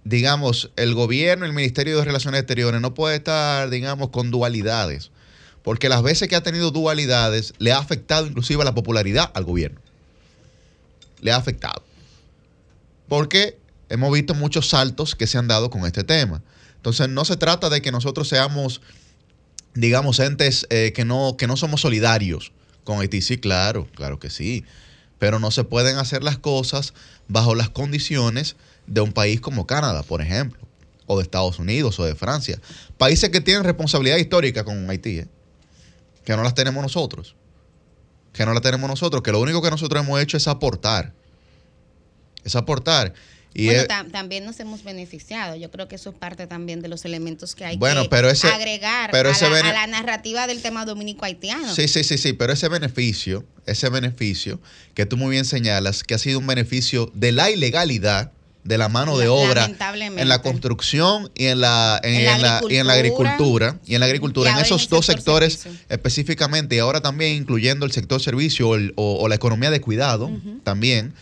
digamos, 0.04 0.70
el 0.76 0.94
gobierno, 0.94 1.46
el 1.46 1.52
Ministerio 1.52 1.98
de 1.98 2.04
Relaciones 2.04 2.40
Exteriores 2.40 2.80
no 2.80 2.94
puede 2.94 3.16
estar, 3.16 3.70
digamos, 3.70 4.10
con 4.10 4.30
dualidades. 4.30 5.10
Porque 5.62 5.88
las 5.88 6.02
veces 6.02 6.28
que 6.28 6.36
ha 6.36 6.42
tenido 6.42 6.70
dualidades 6.72 7.54
le 7.58 7.72
ha 7.72 7.78
afectado 7.78 8.26
inclusive 8.26 8.62
a 8.62 8.64
la 8.66 8.74
popularidad 8.74 9.30
al 9.34 9.44
gobierno. 9.44 9.80
Le 11.20 11.32
ha 11.32 11.36
afectado. 11.36 11.82
Porque 13.08 13.58
hemos 13.88 14.12
visto 14.12 14.34
muchos 14.34 14.68
saltos 14.68 15.14
que 15.14 15.26
se 15.26 15.38
han 15.38 15.48
dado 15.48 15.70
con 15.70 15.84
este 15.84 16.04
tema. 16.04 16.42
Entonces 16.76 17.08
no 17.08 17.24
se 17.24 17.36
trata 17.36 17.70
de 17.70 17.80
que 17.80 17.92
nosotros 17.92 18.28
seamos, 18.28 18.80
digamos, 19.74 20.18
entes 20.20 20.66
eh, 20.70 20.92
que, 20.94 21.04
no, 21.04 21.36
que 21.38 21.46
no 21.46 21.56
somos 21.56 21.80
solidarios 21.80 22.52
con 22.84 23.00
Haití. 23.00 23.22
Sí, 23.22 23.38
claro, 23.38 23.88
claro 23.94 24.18
que 24.18 24.30
sí. 24.30 24.64
Pero 25.18 25.38
no 25.38 25.50
se 25.50 25.64
pueden 25.64 25.96
hacer 25.96 26.22
las 26.22 26.38
cosas 26.38 26.92
bajo 27.28 27.54
las 27.54 27.70
condiciones 27.70 28.56
de 28.86 29.00
un 29.00 29.12
país 29.12 29.40
como 29.40 29.66
Canadá, 29.66 30.02
por 30.02 30.20
ejemplo, 30.20 30.60
o 31.06 31.16
de 31.16 31.22
Estados 31.22 31.58
Unidos 31.58 31.98
o 31.98 32.04
de 32.04 32.14
Francia. 32.14 32.60
Países 32.98 33.30
que 33.30 33.40
tienen 33.40 33.64
responsabilidad 33.64 34.16
histórica 34.16 34.64
con 34.64 34.90
Haití, 34.90 35.20
¿eh? 35.20 35.28
que 36.24 36.36
no 36.36 36.42
las 36.42 36.54
tenemos 36.54 36.82
nosotros. 36.82 37.36
Que 38.32 38.44
no 38.44 38.52
las 38.52 38.62
tenemos 38.62 38.90
nosotros, 38.90 39.22
que 39.22 39.32
lo 39.32 39.40
único 39.40 39.62
que 39.62 39.70
nosotros 39.70 40.02
hemos 40.02 40.20
hecho 40.20 40.36
es 40.36 40.48
aportar. 40.48 41.14
Es 42.44 42.54
aportar. 42.56 43.14
Y 43.56 43.66
bueno, 43.66 43.82
es- 43.82 43.88
tam- 43.88 44.10
también 44.10 44.44
nos 44.44 44.58
hemos 44.58 44.82
beneficiado. 44.82 45.54
Yo 45.54 45.70
creo 45.70 45.86
que 45.86 45.94
eso 45.94 46.10
es 46.10 46.16
parte 46.16 46.48
también 46.48 46.82
de 46.82 46.88
los 46.88 47.04
elementos 47.04 47.54
que 47.54 47.64
hay 47.64 47.76
Bueno, 47.76 48.02
que 48.02 48.08
pero 48.08 48.28
ese- 48.28 48.48
agregar 48.48 49.10
pero 49.12 49.30
a, 49.30 49.32
la, 49.40 49.48
bene- 49.48 49.68
a 49.68 49.72
la 49.72 49.86
narrativa 49.86 50.48
del 50.48 50.60
tema 50.60 50.84
dominico-haitiano. 50.84 51.72
Sí, 51.72 51.86
sí, 51.86 52.02
sí, 52.02 52.18
sí, 52.18 52.32
pero 52.32 52.52
ese 52.52 52.68
beneficio, 52.68 53.44
ese 53.66 53.88
beneficio 53.90 54.60
que 54.94 55.06
tú 55.06 55.16
muy 55.16 55.30
bien 55.30 55.44
señalas, 55.44 56.02
que 56.02 56.14
ha 56.14 56.18
sido 56.18 56.40
un 56.40 56.46
beneficio 56.48 57.12
de 57.14 57.30
la 57.30 57.48
ilegalidad 57.50 58.32
de 58.64 58.78
la 58.78 58.88
mano 58.88 59.18
de 59.18 59.28
obra 59.28 59.66
en 59.66 60.28
la 60.28 60.40
construcción 60.42 61.30
y 61.36 61.44
en 61.46 61.60
la, 61.60 62.00
en, 62.02 62.14
En 62.14 62.24
la 62.24 62.34
en 62.36 62.42
la- 62.42 62.60
y 62.70 62.76
en 62.76 62.86
la 62.88 62.94
agricultura 62.94 63.78
y 63.86 63.94
en 63.94 64.00
la 64.00 64.06
agricultura, 64.06 64.50
en 64.50 64.58
esos 64.58 64.88
dos 64.88 65.04
sector 65.06 65.42
sectores 65.44 65.52
servicio. 65.60 65.86
específicamente 65.90 66.74
y 66.74 66.78
ahora 66.80 67.00
también 67.02 67.36
incluyendo 67.36 67.84
el 67.86 67.92
sector 67.92 68.20
servicio 68.22 68.70
o, 68.70 68.74
el- 68.74 68.92
o- 68.96 69.18
o 69.20 69.28
la 69.28 69.34
economía 69.34 69.70
de 69.70 69.80
cuidado 69.82 70.30
también, 70.64 71.12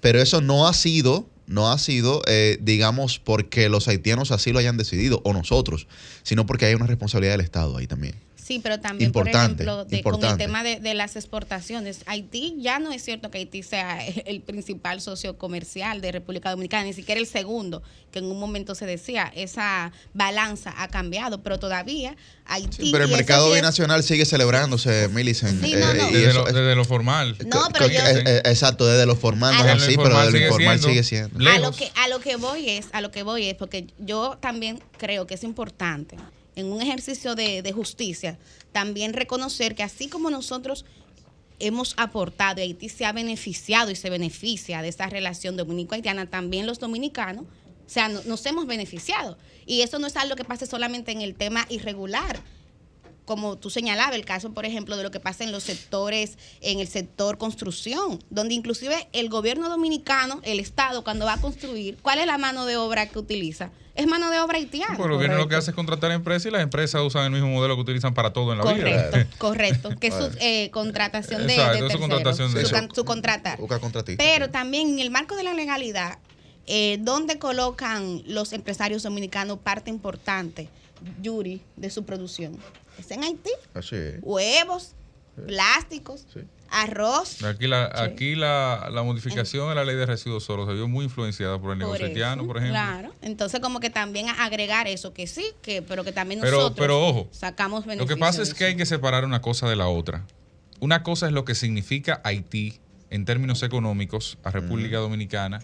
pero 0.00 0.20
eso 0.20 0.40
no 0.40 0.66
ha 0.66 0.72
sido 0.72 1.28
no 1.48 1.72
ha 1.72 1.78
sido, 1.78 2.22
eh, 2.26 2.58
digamos, 2.60 3.18
porque 3.18 3.68
los 3.68 3.88
haitianos 3.88 4.30
así 4.30 4.52
lo 4.52 4.58
hayan 4.58 4.76
decidido, 4.76 5.22
o 5.24 5.32
nosotros, 5.32 5.88
sino 6.22 6.46
porque 6.46 6.66
hay 6.66 6.74
una 6.74 6.86
responsabilidad 6.86 7.32
del 7.32 7.40
Estado 7.40 7.76
ahí 7.78 7.86
también. 7.86 8.14
Sí, 8.48 8.60
pero 8.62 8.80
también, 8.80 9.08
Importante, 9.08 9.62
por 9.64 9.74
ejemplo, 9.74 9.84
de- 9.84 10.02
con 10.02 10.24
el 10.24 10.38
tema 10.38 10.62
de, 10.62 10.80
de 10.80 10.94
las 10.94 11.16
exportaciones, 11.16 12.00
Haití 12.06 12.54
ya 12.58 12.78
no 12.78 12.92
es 12.92 13.04
cierto 13.04 13.30
que 13.30 13.36
Haití 13.36 13.62
sea 13.62 13.98
el 14.24 14.40
principal 14.40 15.02
socio 15.02 15.36
comercial 15.36 16.00
de 16.00 16.12
República 16.12 16.48
Dominicana, 16.50 16.84
ni 16.84 16.94
siquiera 16.94 17.20
el 17.20 17.26
segundo, 17.26 17.82
que 18.10 18.20
en 18.20 18.24
un 18.24 18.40
momento 18.40 18.74
se 18.74 18.86
decía, 18.86 19.30
esa 19.36 19.92
balanza 20.14 20.72
ha 20.78 20.88
cambiado, 20.88 21.42
pero 21.42 21.58
todavía 21.58 22.16
Haití... 22.46 22.86
Sí, 22.86 22.88
pero 22.90 23.04
el 23.04 23.10
mercado 23.10 23.44
sí 23.48 23.50
es- 23.52 23.56
binacional 23.58 24.02
sigue 24.02 24.24
celebrándose, 24.24 25.08
Millicent. 25.08 25.62
Sí, 25.62 25.74
no, 25.74 25.92
no. 25.92 26.08
y 26.08 26.12
Desde, 26.14 26.30
eso 26.30 26.38
lo, 26.40 26.48
es- 26.48 26.54
desde 26.54 26.74
lo 26.74 26.84
formal. 26.86 27.36
No, 27.46 27.68
pero 27.72 27.86
yo- 27.88 28.00
eh, 28.00 28.22
eh, 28.24 28.42
exacto, 28.46 28.86
desde 28.86 29.04
lo 29.04 29.14
formal 29.14 29.54
no 29.54 29.62
Ah, 29.62 29.72
es 29.72 29.76
no. 29.78 29.82
así, 29.84 29.94
Lo 29.96 30.02
pero 30.04 30.14
desde 30.16 30.30
lo 30.30 30.32
sigue 30.38 30.44
informal 30.46 30.78
siendo. 30.78 30.88
sigue 30.88 31.02
siendo. 31.04 31.50
A 31.50 31.58
lo 31.58 31.72
que 31.72 31.92
a 31.96 32.08
lo 32.08 32.20
que 32.20 32.36
voy 32.36 32.70
es, 32.70 32.86
a 32.92 33.02
lo 33.02 33.10
que 33.10 33.22
voy 33.24 33.44
es 33.50 33.56
porque 33.56 33.88
yo 33.98 34.38
también 34.40 34.82
creo 34.96 35.26
que 35.26 35.34
es 35.34 35.44
importante 35.44 36.16
en 36.58 36.72
un 36.72 36.82
ejercicio 36.82 37.34
de, 37.36 37.72
justicia 37.72 38.36
también 38.72 39.12
reconocer 39.12 39.74
que 39.76 39.84
así 39.84 40.08
como 40.08 40.28
nosotros 40.28 40.84
hemos 41.60 41.94
aportado 41.96 42.60
Haití 42.60 42.88
se 42.88 43.04
ha 43.06 43.12
beneficiado 43.12 43.90
y 43.92 43.96
se 43.96 44.10
beneficia 44.10 44.82
de 44.82 44.88
esta 44.88 45.06
relación 45.06 45.56
dominico-haitiana, 45.56 46.26
también 46.26 46.66
los 46.66 46.80
dominicanos, 46.80 47.44
o 47.44 47.90
sea, 47.90 48.08
no- 48.08 48.22
nos 48.24 48.44
hemos 48.46 48.66
beneficiado. 48.66 49.38
Y 49.66 49.82
eso 49.82 49.98
no 50.00 50.08
es 50.08 50.16
algo 50.16 50.34
que 50.34 50.44
pase 50.44 50.66
solamente 50.66 51.12
en 51.12 51.20
el 51.22 51.34
tema 51.36 51.64
irregular, 51.68 52.40
como 53.28 53.56
tú 53.58 53.68
señalabas, 53.68 54.14
el 54.14 54.24
caso, 54.24 54.54
por 54.54 54.64
ejemplo, 54.64 54.96
de 54.96 55.02
lo 55.02 55.10
que 55.10 55.20
pasa 55.20 55.44
en 55.44 55.52
los 55.52 55.62
sectores, 55.62 56.38
en 56.62 56.80
el 56.80 56.88
sector 56.88 57.36
construcción, 57.36 58.24
donde 58.30 58.54
inclusive 58.54 59.06
el 59.12 59.28
gobierno 59.28 59.68
dominicano, 59.68 60.40
el 60.44 60.58
Estado, 60.60 61.04
cuando 61.04 61.26
va 61.26 61.34
a 61.34 61.40
construir, 61.42 61.98
¿cuál 62.00 62.20
es 62.20 62.26
la 62.26 62.38
mano 62.38 62.64
de 62.64 62.78
obra 62.78 63.06
que 63.06 63.18
utiliza? 63.18 63.70
Es 63.94 64.06
mano 64.06 64.30
de 64.30 64.40
obra 64.40 64.56
haitiana. 64.56 64.96
Porque 64.96 65.10
el 65.10 65.16
gobierno 65.16 65.36
lo 65.36 65.46
que 65.48 65.56
hace 65.56 65.72
es 65.72 65.74
contratar 65.74 66.10
empresas 66.12 66.46
y 66.46 66.50
las 66.50 66.62
empresas 66.62 67.02
usan 67.02 67.24
el 67.24 67.30
mismo 67.32 67.48
modelo 67.48 67.74
que 67.74 67.82
utilizan 67.82 68.14
para 68.14 68.32
todo 68.32 68.52
en 68.52 68.58
la 68.58 68.64
Correcto, 68.64 69.16
vida. 69.18 69.26
correcto, 69.36 69.90
que 70.00 70.06
es 70.06 70.14
su 70.14 70.30
eh, 70.40 70.70
contratación 70.70 71.46
de, 71.46 71.52
Exacto, 71.54 71.80
de 71.80 71.86
es 71.86 71.92
su 71.92 71.98
contratación 71.98 72.54
de- 72.54 72.64
su, 72.64 72.70
can- 72.72 72.88
su 72.94 73.04
contratar. 73.04 73.58
Pero 74.16 74.46
sí. 74.46 74.50
también 74.52 74.88
en 74.88 74.98
el 75.00 75.10
marco 75.10 75.36
de 75.36 75.42
la 75.42 75.52
legalidad, 75.52 76.18
eh, 76.66 76.96
donde 77.02 77.38
colocan 77.38 78.22
los 78.26 78.54
empresarios 78.54 79.02
dominicanos 79.02 79.58
parte 79.58 79.90
importante, 79.90 80.70
Yuri, 81.20 81.60
de 81.76 81.90
su 81.90 82.04
producción? 82.04 82.56
Es 82.98 83.10
en 83.10 83.22
Haití. 83.24 83.50
Así 83.74 83.96
es. 83.96 84.16
Huevos, 84.22 84.92
plásticos, 85.46 86.26
Sí. 86.32 86.40
arroz. 86.70 87.42
Aquí, 87.44 87.66
la, 87.66 87.90
aquí 87.94 88.34
la, 88.34 88.88
la 88.92 89.02
modificación 89.02 89.68
de 89.68 89.74
la 89.74 89.84
ley 89.84 89.96
de 89.96 90.04
residuos 90.06 90.44
sólidos 90.44 90.68
se 90.70 90.74
vio 90.74 90.88
muy 90.88 91.04
influenciada 91.04 91.58
por 91.60 91.72
el 91.72 91.78
negocio 91.78 92.00
Por 92.00 92.08
haitiano, 92.08 92.46
por 92.46 92.56
ejemplo. 92.58 92.74
Claro. 92.74 93.14
Entonces, 93.22 93.60
como 93.60 93.80
que 93.80 93.90
también 93.90 94.28
agregar 94.28 94.86
eso, 94.88 95.12
que 95.12 95.26
sí, 95.26 95.44
que, 95.62 95.80
pero 95.82 96.04
que 96.04 96.12
también 96.12 96.40
Pero- 96.40 96.56
nosotros 96.58 96.78
pero 96.84 97.00
ojo, 97.06 97.28
sacamos 97.30 97.84
Lo 97.84 97.90
beneficio 97.90 98.16
que 98.16 98.20
pasa 98.20 98.42
es 98.42 98.52
que 98.54 98.64
hay 98.64 98.76
que 98.76 98.86
separar 98.86 99.24
una 99.24 99.40
cosa 99.40 99.68
de 99.68 99.76
la 99.76 99.86
otra. 99.88 100.24
Una 100.80 101.02
cosa 101.02 101.26
es 101.26 101.32
lo 101.32 101.44
que 101.44 101.54
significa 101.54 102.20
Haití 102.24 102.78
en 103.10 103.24
términos 103.24 103.62
económicos 103.62 104.38
a 104.44 104.50
República 104.50 104.98
Dominicana 104.98 105.60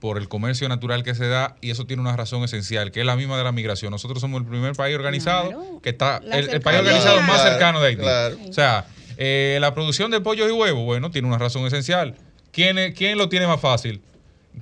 por 0.00 0.18
el 0.18 0.28
comercio 0.28 0.68
natural 0.68 1.02
que 1.02 1.14
se 1.14 1.26
da 1.26 1.56
y 1.60 1.70
eso 1.70 1.86
tiene 1.86 2.02
una 2.02 2.16
razón 2.16 2.44
esencial, 2.44 2.90
que 2.92 3.00
es 3.00 3.06
la 3.06 3.16
misma 3.16 3.38
de 3.38 3.44
la 3.44 3.52
migración. 3.52 3.90
Nosotros 3.90 4.20
somos 4.20 4.42
el 4.42 4.46
primer 4.46 4.74
país 4.74 4.94
organizado 4.94 5.48
Claro. 5.48 5.80
que 5.82 5.88
está, 5.90 6.20
el, 6.32 6.48
el 6.50 6.60
país 6.60 6.80
organizado 6.80 7.22
más 7.22 7.42
cercano 7.42 7.80
de 7.80 7.88
Haití. 7.88 8.02
claro. 8.02 8.36
O 8.48 8.52
sea, 8.52 8.86
eh, 9.16 9.58
la 9.60 9.72
producción 9.74 10.10
de 10.10 10.20
pollos 10.20 10.48
y 10.48 10.52
huevos, 10.52 10.84
bueno, 10.84 11.10
tiene 11.10 11.26
una 11.28 11.38
razón 11.38 11.64
esencial. 11.66 12.14
¿Quién, 12.52 12.78
es- 12.78 12.94
quién 12.94 13.16
lo 13.18 13.28
tiene 13.28 13.46
más 13.46 13.60
fácil? 13.60 14.00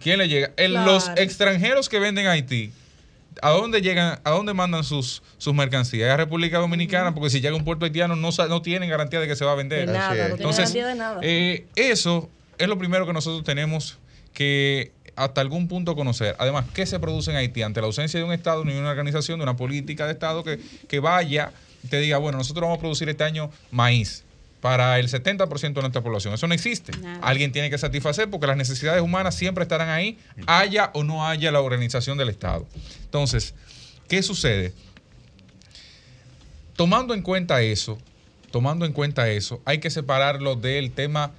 ¿Quién 0.01 0.18
le 0.18 0.29
llega? 0.29 0.53
El- 0.57 0.75
Los 0.75 1.11
extranjeros 1.16 1.88
que 1.88 1.99
venden 1.99 2.27
a 2.27 2.33
Haití, 2.33 2.73
¿a 3.42 3.51
dónde 3.51 3.81
llegan, 3.83 4.20
a 4.25 4.31
dónde 4.31 4.55
mandan 4.55 4.85
sus, 4.85 5.23
sus 5.38 5.53
mercancías? 5.55 6.11
A 6.11 6.16
República 6.16 6.59
Dominicana, 6.59 7.12
porque 7.14 7.31
si 7.31 7.40
llega 7.40 7.57
un 7.57 7.64
puerto 7.64 7.85
haitiano 7.85 8.14
no, 8.14 8.31
sa- 8.31 8.47
no 8.47 8.62
tienen 8.62 8.88
garantía 8.88 9.18
de 9.20 9.27
que 9.27 9.35
se 9.37 9.44
va 9.44 9.53
a 9.53 9.57
De 9.57 9.59
vender. 9.64 9.88
Nada, 9.88 9.99
es. 9.99 10.09
no 10.11 10.14
tiene 10.14 10.35
Entonces, 10.37 10.59
garantía 10.75 10.87
de 10.87 10.94
nada. 10.94 11.20
eh, 11.23 11.66
eso 11.75 12.31
es 12.59 12.68
lo 12.68 12.79
primero 12.79 13.07
que 13.07 13.12
nosotros 13.12 13.42
tenemos 13.44 13.99
que 14.33 14.92
hasta 15.16 15.40
algún 15.40 15.68
punto 15.68 15.94
conocer. 15.94 16.37
Además, 16.38 16.66
¿qué 16.74 16.87
se 16.87 16.98
produce 16.98 17.31
en 17.31 17.37
Haití? 17.37 17.62
Ante 17.62 17.81
la 17.81 17.87
ausencia 17.87 18.18
de 18.18 18.24
un 18.24 18.33
Estado, 18.33 18.64
ni 18.64 18.72
de 18.72 18.81
una 18.81 18.90
organización, 18.90 19.38
de 19.38 19.44
una 19.44 19.57
política 19.57 20.07
de 20.07 20.12
Estado 20.12 20.44
que, 20.44 20.59
que 20.88 21.00
vaya 21.00 21.53
y 21.83 21.88
te 21.88 21.98
diga, 22.00 22.18
bueno, 22.18 22.38
nosotros 22.38 22.62
vamos 22.62 22.79
a 22.79 22.81
producir 22.81 23.09
este 23.09 23.24
año 23.24 23.50
maíz 23.70 24.24
para 24.64 24.98
el 24.98 25.09
70% 25.09 25.74
de 25.74 25.81
nuestra 25.83 26.00
población. 26.00 26.33
Eso 26.33 26.46
no 26.46 26.55
existe. 26.55 26.96
Nada. 26.96 27.18
Alguien 27.20 27.53
tiene 27.53 27.68
que 27.68 27.77
satisfacer 27.77 28.31
porque 28.31 28.46
las 28.46 28.57
necesidades 28.57 29.03
humanas 29.03 29.35
siempre 29.35 29.62
estarán 29.62 29.90
ahí, 29.90 30.18
haya 30.46 30.90
o 30.94 31.05
no 31.05 31.27
haya 31.27 31.53
la 31.53 31.61
organización 31.61 32.16
del 32.16 32.31
Estado. 32.31 32.66
Entonces, 33.05 33.55
¿qué 34.09 34.22
sucede? 34.22 34.72
Tomando 36.77 37.12
en 37.12 37.20
cuenta 37.20 37.61
eso, 37.61 37.98
tomando 38.50 38.87
en 38.87 38.94
cuenta 38.94 39.29
eso, 39.29 39.61
hay 39.66 39.81
que 39.81 39.90
separarlo 39.90 40.57
del 40.57 40.92
tema 40.92 41.33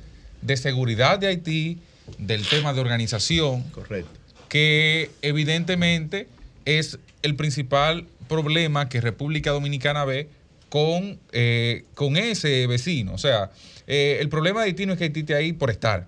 de 0.44 0.56
seguridad 0.56 1.18
de 1.18 1.26
Haití, 1.26 1.80
del 2.18 2.48
tema 2.48 2.74
de 2.74 2.82
organización, 2.82 3.63
Correcto. 3.72 4.12
que 4.50 5.12
evidentemente 5.22 6.28
es 6.65 7.00
el 7.22 7.36
principal 7.36 8.06
problema 8.28 8.89
que 8.89 9.02
República 9.02 9.52
Dominicana 9.52 10.06
ve 10.06 10.30
con, 10.70 11.20
eh, 11.32 11.86
con 11.94 12.18
ese 12.18 12.68
vecino. 12.68 13.13
O 13.13 13.18
sea, 13.18 13.52
eh, 13.88 14.18
el 14.20 14.30
problema 14.30 14.62
de 14.62 14.68
Haití 14.68 14.86
no 14.86 14.94
es 14.94 14.98
que 14.98 15.06
Haití 15.06 15.22
esté 15.22 15.36
ahí 15.36 15.54
por 15.54 15.70
estar, 15.70 16.08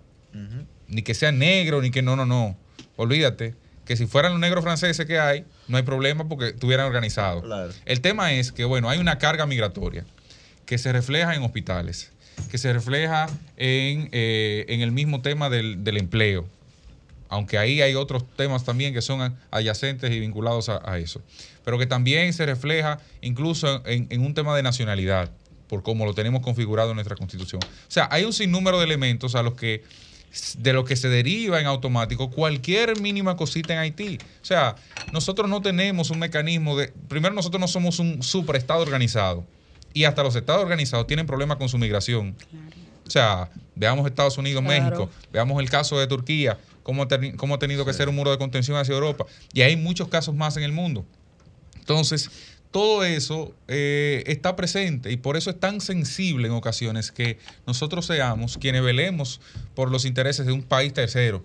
ni 0.87 1.01
que 1.01 1.13
sea 1.13 1.31
negro, 1.31 1.81
ni 1.81 1.91
que 1.91 2.01
no, 2.01 2.15
no, 2.15 2.25
no. 2.25 2.57
Olvídate 2.95 3.55
que 3.87 3.95
si 3.95 4.05
fueran 4.05 4.33
los 4.33 4.41
negros 4.41 4.63
franceses 4.63 5.05
que 5.05 5.17
hay, 5.17 5.45
no 5.69 5.77
hay 5.77 5.83
problema 5.83 6.27
porque 6.27 6.49
estuvieran 6.49 6.85
organizados. 6.85 7.43
Claro. 7.43 7.71
El 7.85 8.01
tema 8.01 8.33
es 8.33 8.51
que, 8.51 8.65
bueno, 8.65 8.89
hay 8.89 8.99
una 8.99 9.17
carga 9.17 9.45
migratoria 9.45 10.05
que 10.65 10.77
se 10.77 10.91
refleja 10.91 11.33
en 11.33 11.41
hospitales, 11.43 12.11
que 12.49 12.57
se 12.57 12.71
refleja 12.73 13.27
en, 13.57 14.09
eh, 14.11 14.65
en 14.69 14.81
el 14.81 14.91
mismo 14.91 15.21
tema 15.21 15.49
del, 15.49 15.83
del 15.83 15.97
empleo, 15.97 16.45
aunque 17.29 17.57
ahí 17.57 17.81
hay 17.81 17.95
otros 17.95 18.23
temas 18.35 18.63
también 18.63 18.93
que 18.93 19.01
son 19.01 19.35
adyacentes 19.51 20.11
y 20.11 20.19
vinculados 20.19 20.69
a, 20.69 20.97
eso, 20.97 21.21
pero 21.65 21.77
que 21.77 21.85
también 21.85 22.31
se 22.33 22.45
refleja 22.45 22.99
incluso 23.21 23.83
en, 23.85 24.07
en 24.09 24.21
un 24.21 24.33
tema 24.33 24.55
de 24.55 24.63
nacionalidad, 24.63 25.29
por 25.67 25.83
cómo 25.83 26.05
lo 26.05 26.13
tenemos 26.13 26.41
configurado 26.41 26.91
en 26.91 26.95
nuestra 26.95 27.15
constitución. 27.15 27.61
O 27.63 27.91
sea, 27.91 28.07
hay 28.11 28.23
un 28.23 28.31
sinnúmero 28.31 28.79
de 28.79 28.85
elementos 28.85 29.35
a 29.35 29.43
los 29.43 29.55
que 29.55 29.83
de 30.57 30.73
lo 30.73 30.85
que 30.85 30.95
se 30.95 31.09
deriva 31.09 31.59
en 31.59 31.67
automático 31.67 32.29
cualquier 32.29 32.99
mínima 32.99 33.35
cosita 33.35 33.73
en 33.73 33.79
Haití. 33.79 34.17
O 34.41 34.45
sea, 34.45 34.75
nosotros 35.11 35.49
no 35.49 35.61
tenemos 35.61 36.09
un 36.09 36.19
mecanismo 36.19 36.77
de... 36.77 36.93
Primero, 37.07 37.33
nosotros 37.33 37.59
no 37.59 37.67
somos 37.67 37.99
un 37.99 38.21
superestado 38.21 38.81
organizado. 38.81 39.45
Y 39.97 40.05
hasta 40.05 40.21
los 40.21 40.35
estados 40.35 40.61
organizados 40.61 41.07
tienen 41.07 41.25
problemas 41.25 41.57
con 41.57 41.69
su 41.69 41.79
migración. 41.79 42.35
O 43.07 43.09
sea, 43.09 43.49
veamos 43.73 44.05
Estados 44.05 44.37
Unidos, 44.37 44.63
Claro. 44.63 44.83
México, 44.83 45.09
veamos 45.33 45.59
el 45.59 45.71
caso 45.71 45.97
de 45.97 46.05
Turquía, 46.05 46.59
cómo, 46.83 47.07
cómo 47.35 47.55
ha 47.55 47.57
tenido 47.57 47.83
que 47.83 47.93
ser 47.93 48.07
un 48.07 48.13
muro 48.13 48.29
de 48.29 48.37
contención 48.37 48.77
hacia 48.77 48.93
Europa. 48.93 49.25
Y 49.53 49.61
hay 49.61 49.75
muchos 49.75 50.07
casos 50.07 50.35
más 50.35 50.55
en 50.55 50.61
el 50.61 50.71
mundo. 50.71 51.03
Entonces, 51.79 52.29
todo 52.69 53.03
eso 53.03 53.55
eh, 53.67 54.23
está 54.27 54.55
presente 54.55 55.11
y 55.11 55.17
por 55.17 55.35
eso 55.35 55.49
es 55.49 55.59
tan 55.59 55.81
sensible 55.81 56.47
en 56.47 56.53
ocasiones 56.53 57.11
que 57.11 57.39
nosotros 57.65 58.05
seamos 58.05 58.59
quienes 58.59 58.83
velemos 58.83 59.41
por 59.73 59.89
los 59.89 60.05
intereses 60.05 60.45
de 60.45 60.51
un 60.51 60.61
país 60.61 60.93
tercero. 60.93 61.43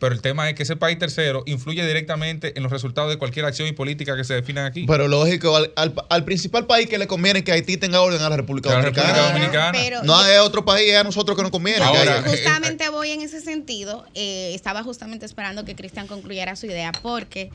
Pero 0.00 0.14
el 0.14 0.20
tema 0.22 0.48
es 0.48 0.54
que 0.54 0.62
ese 0.62 0.76
país 0.76 0.98
tercero 0.98 1.42
influye 1.46 1.84
directamente 1.86 2.56
en 2.56 2.62
los 2.62 2.70
resultados 2.70 3.10
de 3.10 3.18
cualquier 3.18 3.44
acción 3.46 3.66
y 3.68 3.72
política 3.72 4.16
que 4.16 4.24
se 4.24 4.34
definan 4.34 4.64
aquí. 4.66 4.84
Pero 4.86 5.08
lógico, 5.08 5.56
al, 5.56 5.72
al- 5.76 5.94
al 6.08 6.24
principal 6.24 6.66
país 6.66 6.88
que 6.88 6.98
le 6.98 7.06
conviene 7.06 7.42
que 7.42 7.52
Haití 7.52 7.76
tenga 7.76 8.00
orden 8.00 8.20
a 8.22 8.28
la 8.28 8.36
República 8.36 8.70
A 8.70 8.72
la 8.74 8.78
Dominicana. 8.82 9.08
República 9.12 9.32
Dominicana. 9.32 9.72
Pero- 9.72 10.02
No 10.04 10.24
es 10.24 10.38
otro 10.40 10.64
país, 10.64 10.90
es 10.90 10.96
a 10.96 11.02
nosotros 11.04 11.36
que 11.36 11.42
nos 11.42 11.50
conviene. 11.50 11.78
que 11.80 11.84
Ahora, 11.84 12.00
haya. 12.20 12.22
justamente 12.22 12.88
voy 12.90 13.10
en 13.10 13.22
ese 13.22 13.40
sentido. 13.40 14.06
eh, 14.14 14.52
estaba 14.54 14.82
justamente 14.84 15.26
esperando 15.26 15.64
que 15.64 15.74
Cristian 15.74 16.06
concluyera 16.06 16.54
su 16.56 16.66
idea 16.66 16.92
porque 17.02 17.50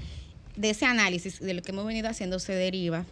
de 0.56 0.70
ese 0.72 0.86
análisis 0.86 1.40
de 1.40 1.54
lo 1.54 1.62
que 1.62 1.72
hemos 1.72 1.86
venido 1.86 2.10
haciendo 2.10 2.40
se 2.40 2.54
deriva 2.54 3.06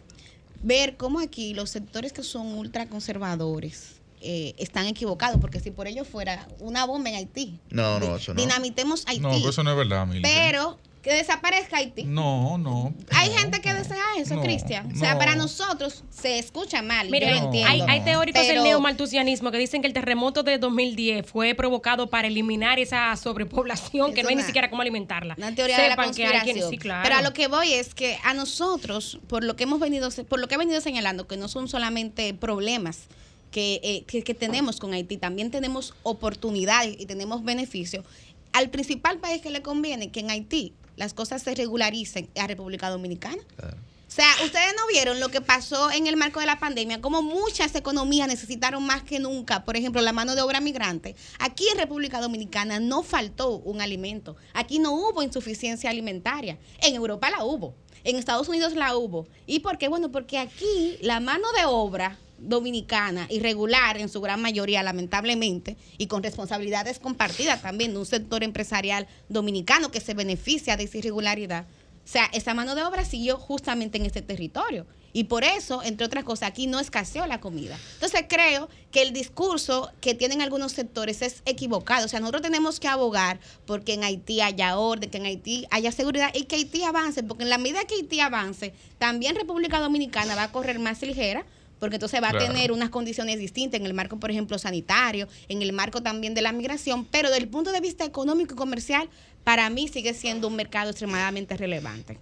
ver 0.62 0.96
cómo 0.96 1.18
aquí 1.20 1.54
los 1.54 1.70
sectores 1.70 2.12
que 2.12 2.22
son 2.22 2.46
ultraconservadores 2.54 3.94
eh, 4.22 4.54
están 4.58 4.86
equivocados, 4.86 5.38
porque 5.40 5.60
si 5.60 5.70
por 5.70 5.86
ello 5.88 6.04
fuera 6.04 6.46
una 6.60 6.84
bomba 6.86 7.10
en 7.10 7.16
Haití, 7.16 7.58
No, 7.70 7.98
no, 8.00 8.06
di- 8.16 8.22
eso 8.22 8.34
no. 8.34 8.40
dinamitemos 8.40 9.04
Haití, 9.06 9.20
no, 9.20 9.30
pero 9.30 9.50
eso 9.50 9.62
no 9.62 9.70
es 9.72 9.76
verdad, 9.76 10.06
Mili. 10.06 10.22
pero 10.22 10.78
que 11.02 11.12
desaparezca 11.14 11.78
Haití. 11.78 12.04
No, 12.04 12.58
no. 12.58 12.94
Hay 13.10 13.28
no, 13.30 13.34
gente 13.38 13.60
que 13.60 13.70
no, 13.72 13.78
desea 13.80 14.04
eso, 14.18 14.36
no, 14.36 14.42
Cristian. 14.42 14.92
O 14.94 14.96
sea, 14.96 15.14
no. 15.14 15.18
para 15.18 15.34
nosotros 15.34 16.04
se 16.10 16.38
escucha 16.38 16.80
mal. 16.80 17.10
Mire, 17.10 17.28
yo 17.28 17.44
entiendo. 17.44 17.68
hay, 17.68 17.80
hay 17.80 18.00
teóricos 18.04 18.40
Pero- 18.40 18.62
del 18.62 18.70
neomaltusianismo 18.70 19.50
que 19.50 19.58
dicen 19.58 19.80
que 19.82 19.88
el 19.88 19.94
terremoto 19.94 20.44
de 20.44 20.58
2010 20.58 21.26
fue 21.26 21.56
provocado 21.56 22.08
para 22.08 22.28
eliminar 22.28 22.78
esa 22.78 23.16
sobrepoblación 23.16 24.14
que 24.14 24.22
no 24.22 24.28
hay 24.28 24.36
ni 24.36 24.42
siquiera 24.44 24.70
cómo 24.70 24.82
alimentarla. 24.82 25.34
Una 25.36 25.52
teoría 25.52 25.76
de 25.80 25.88
la 25.88 25.94
Sepan 25.94 26.14
que 26.14 26.22
hay 26.24 26.28
conspiración. 26.28 26.44
quienes 26.54 26.70
sí, 26.70 26.78
claro. 26.78 27.02
Pero 27.02 27.16
a 27.16 27.22
lo 27.22 27.32
que 27.32 27.48
voy 27.48 27.72
es 27.72 27.94
que 27.96 28.18
a 28.22 28.32
nosotros, 28.34 29.18
por 29.26 29.42
lo 29.42 29.56
que 29.56 29.64
hemos 29.64 29.80
venido, 29.80 30.08
por 30.28 30.38
lo 30.38 30.46
que 30.46 30.54
he 30.54 30.58
venido 30.58 30.80
señalando, 30.80 31.26
que 31.26 31.36
no 31.36 31.48
son 31.48 31.66
solamente 31.66 32.32
problemas 32.32 33.08
que, 33.52 33.80
eh, 33.84 34.02
que, 34.08 34.24
que 34.24 34.34
tenemos 34.34 34.80
con 34.80 34.92
Haití, 34.92 35.16
también 35.18 35.52
tenemos 35.52 35.94
oportunidades 36.02 36.96
y 36.98 37.06
tenemos 37.06 37.44
beneficios. 37.44 38.04
Al 38.52 38.70
principal 38.70 39.18
país 39.18 39.40
que 39.40 39.50
le 39.50 39.62
conviene 39.62 40.10
que 40.10 40.20
en 40.20 40.30
Haití 40.30 40.72
las 40.96 41.14
cosas 41.14 41.42
se 41.42 41.54
regularicen 41.54 42.28
es 42.34 42.42
a 42.42 42.48
República 42.48 42.90
Dominicana. 42.90 43.42
Claro. 43.56 43.76
O 44.12 44.14
sea, 44.14 44.26
ustedes 44.44 44.74
no 44.76 44.86
vieron 44.88 45.20
lo 45.20 45.30
que 45.30 45.40
pasó 45.40 45.90
en 45.90 46.06
el 46.06 46.18
marco 46.18 46.38
de 46.38 46.44
la 46.44 46.58
pandemia, 46.58 47.00
como 47.00 47.22
muchas 47.22 47.74
economías 47.74 48.28
necesitaron 48.28 48.84
más 48.84 49.02
que 49.02 49.18
nunca, 49.18 49.64
por 49.64 49.74
ejemplo, 49.74 50.02
la 50.02 50.12
mano 50.12 50.34
de 50.34 50.42
obra 50.42 50.60
migrante. 50.60 51.16
Aquí 51.38 51.66
en 51.72 51.78
República 51.78 52.20
Dominicana 52.20 52.78
no 52.78 53.02
faltó 53.02 53.56
un 53.56 53.80
alimento. 53.80 54.36
Aquí 54.52 54.78
no 54.78 54.92
hubo 54.92 55.22
insuficiencia 55.22 55.88
alimentaria. 55.88 56.58
En 56.82 56.94
Europa 56.94 57.30
la 57.30 57.42
hubo. 57.42 57.74
En 58.04 58.16
Estados 58.16 58.50
Unidos 58.50 58.74
la 58.74 58.94
hubo. 58.94 59.26
¿Y 59.46 59.60
por 59.60 59.78
qué? 59.78 59.88
Bueno, 59.88 60.12
porque 60.12 60.36
aquí 60.36 60.98
la 61.00 61.18
mano 61.20 61.50
de 61.56 61.64
obra 61.64 62.18
dominicana, 62.42 63.26
irregular 63.30 63.98
en 63.98 64.08
su 64.08 64.20
gran 64.20 64.40
mayoría, 64.40 64.82
lamentablemente, 64.82 65.76
y 65.98 66.06
con 66.06 66.22
responsabilidades 66.22 66.98
compartidas 66.98 67.62
también 67.62 67.92
de 67.92 67.98
un 67.98 68.06
sector 68.06 68.42
empresarial 68.42 69.06
dominicano 69.28 69.90
que 69.90 70.00
se 70.00 70.14
beneficia 70.14 70.76
de 70.76 70.84
esa 70.84 70.98
irregularidad. 70.98 71.66
O 72.04 72.08
sea, 72.08 72.26
esa 72.32 72.52
mano 72.52 72.74
de 72.74 72.82
obra 72.82 73.04
siguió 73.04 73.36
justamente 73.36 73.96
en 73.98 74.06
este 74.06 74.22
territorio. 74.22 74.86
Y 75.12 75.24
por 75.24 75.44
eso, 75.44 75.82
entre 75.82 76.06
otras 76.06 76.24
cosas, 76.24 76.48
aquí 76.48 76.66
no 76.66 76.80
escaseó 76.80 77.26
la 77.26 77.38
comida. 77.38 77.78
Entonces 77.94 78.24
creo 78.28 78.68
que 78.90 79.02
el 79.02 79.12
discurso 79.12 79.90
que 80.00 80.14
tienen 80.14 80.40
algunos 80.40 80.72
sectores 80.72 81.20
es 81.22 81.42
equivocado. 81.44 82.06
O 82.06 82.08
sea, 82.08 82.20
nosotros 82.20 82.42
tenemos 82.42 82.80
que 82.80 82.88
abogar 82.88 83.38
porque 83.66 83.94
en 83.94 84.04
Haití 84.04 84.40
haya 84.40 84.78
orden, 84.78 85.10
que 85.10 85.18
en 85.18 85.26
Haití 85.26 85.66
haya 85.70 85.92
seguridad 85.92 86.30
y 86.34 86.44
que 86.44 86.56
Haití 86.56 86.82
avance, 86.82 87.22
porque 87.22 87.44
en 87.44 87.50
la 87.50 87.58
medida 87.58 87.84
que 87.84 87.94
Haití 87.96 88.20
avance, 88.20 88.72
también 88.98 89.36
República 89.36 89.80
Dominicana 89.80 90.34
va 90.34 90.44
a 90.44 90.52
correr 90.52 90.78
más 90.78 91.02
ligera 91.02 91.44
porque 91.82 91.96
entonces 91.96 92.22
va 92.22 92.30
Claro. 92.30 92.44
a 92.44 92.48
tener 92.48 92.70
unas 92.70 92.90
condiciones 92.90 93.40
distintas 93.40 93.80
en 93.80 93.86
el 93.86 93.92
marco, 93.92 94.16
por 94.20 94.30
ejemplo, 94.30 94.56
sanitario, 94.56 95.26
en 95.48 95.62
el 95.62 95.72
marco 95.72 96.00
también 96.00 96.32
de 96.32 96.40
la 96.40 96.52
migración, 96.52 97.04
pero 97.04 97.28
desde 97.28 97.42
el 97.42 97.48
punto 97.48 97.72
de 97.72 97.80
vista 97.80 98.04
económico 98.04 98.54
y 98.54 98.56
comercial, 98.56 99.08
para 99.42 99.68
mí 99.68 99.88
sigue 99.88 100.14
siendo 100.14 100.46
un 100.46 100.54
mercado 100.54 100.90
extremadamente 100.90 101.56
relevante. 101.56 102.20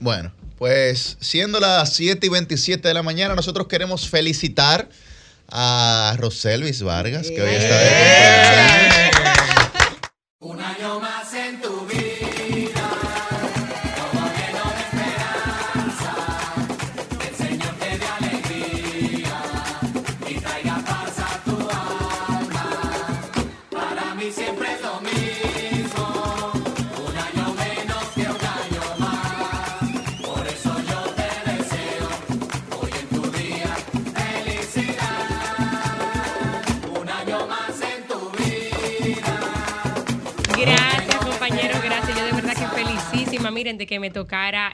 Bueno, 0.00 0.32
pues 0.58 1.16
siendo 1.20 1.60
las 1.60 1.92
7 1.92 2.26
y 2.26 2.30
27 2.30 2.88
de 2.88 2.92
la 2.92 3.04
mañana, 3.04 3.36
nosotros 3.36 3.68
queremos 3.68 4.08
felicitar 4.08 4.88
a 5.46 6.16
Roselvis 6.18 6.82
Vargas, 6.82 7.28
que 7.28 7.40
hoy 7.40 7.54
está 7.54 7.78
de 7.78 8.89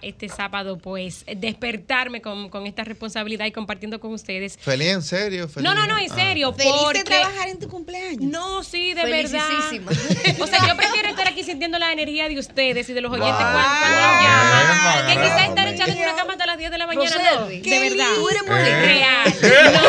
este 0.09 0.29
sábado, 0.29 0.79
pues, 0.79 1.25
despertarme 1.37 2.21
con, 2.23 2.49
con 2.49 2.66
esta 2.66 2.85
responsabilidad 2.85 3.47
y 3.47 3.53
compartiendo 3.53 4.01
con 4.01 4.12
ustedes. 4.12 4.57
Feliz, 4.61 4.88
en 4.88 5.03
serio. 5.03 5.49
Feliz. 5.49 5.64
No, 5.69 5.75
no, 5.75 5.87
no, 5.87 5.99
en 5.99 6.11
Ah. 6.11 6.14
serio, 6.14 6.53
Feliz 6.53 6.73
porque... 6.83 6.99
de 6.99 7.05
trabajar 7.05 7.49
en 7.49 7.59
tu 7.59 7.69
cumpleaños. 7.69 8.23
No, 8.23 8.62
sí, 8.62 8.95
de 8.95 9.05
verdad. 9.05 9.40
O 10.40 10.47
sea, 10.47 10.66
yo 10.66 10.77
prefiero 10.77 11.09
estar 11.09 11.27
aquí 11.29 11.42
sintiendo 11.42 11.79
la 11.79 11.92
energía 11.92 12.29
de 12.29 12.38
ustedes 12.38 12.88
y 12.88 12.92
de 12.92 13.01
los 13.01 13.11
oyentes 13.12 13.33
Wow. 13.33 13.53
cuando, 13.53 13.87
Wow. 13.87 14.07
nos 14.07 14.23
llaman. 14.23 15.07
Que 15.07 15.23
quizás 15.23 15.49
estar 15.49 15.64
bien. 15.64 15.75
echado 15.75 15.92
en 15.92 15.99
una 15.99 16.14
cama 16.16 16.33
hasta 16.33 16.47
las 16.47 16.59
10 16.59 16.71
de 16.71 16.79
la 16.79 16.87
mañana, 16.87 17.16
no, 17.40 17.47
de 17.49 17.79
verdad. 17.79 18.07
Tú 18.14 18.29
eres 18.29 18.42
muy 18.47 18.59
Eh. 18.61 18.81
Real. 18.83 19.35
No. 19.77 19.81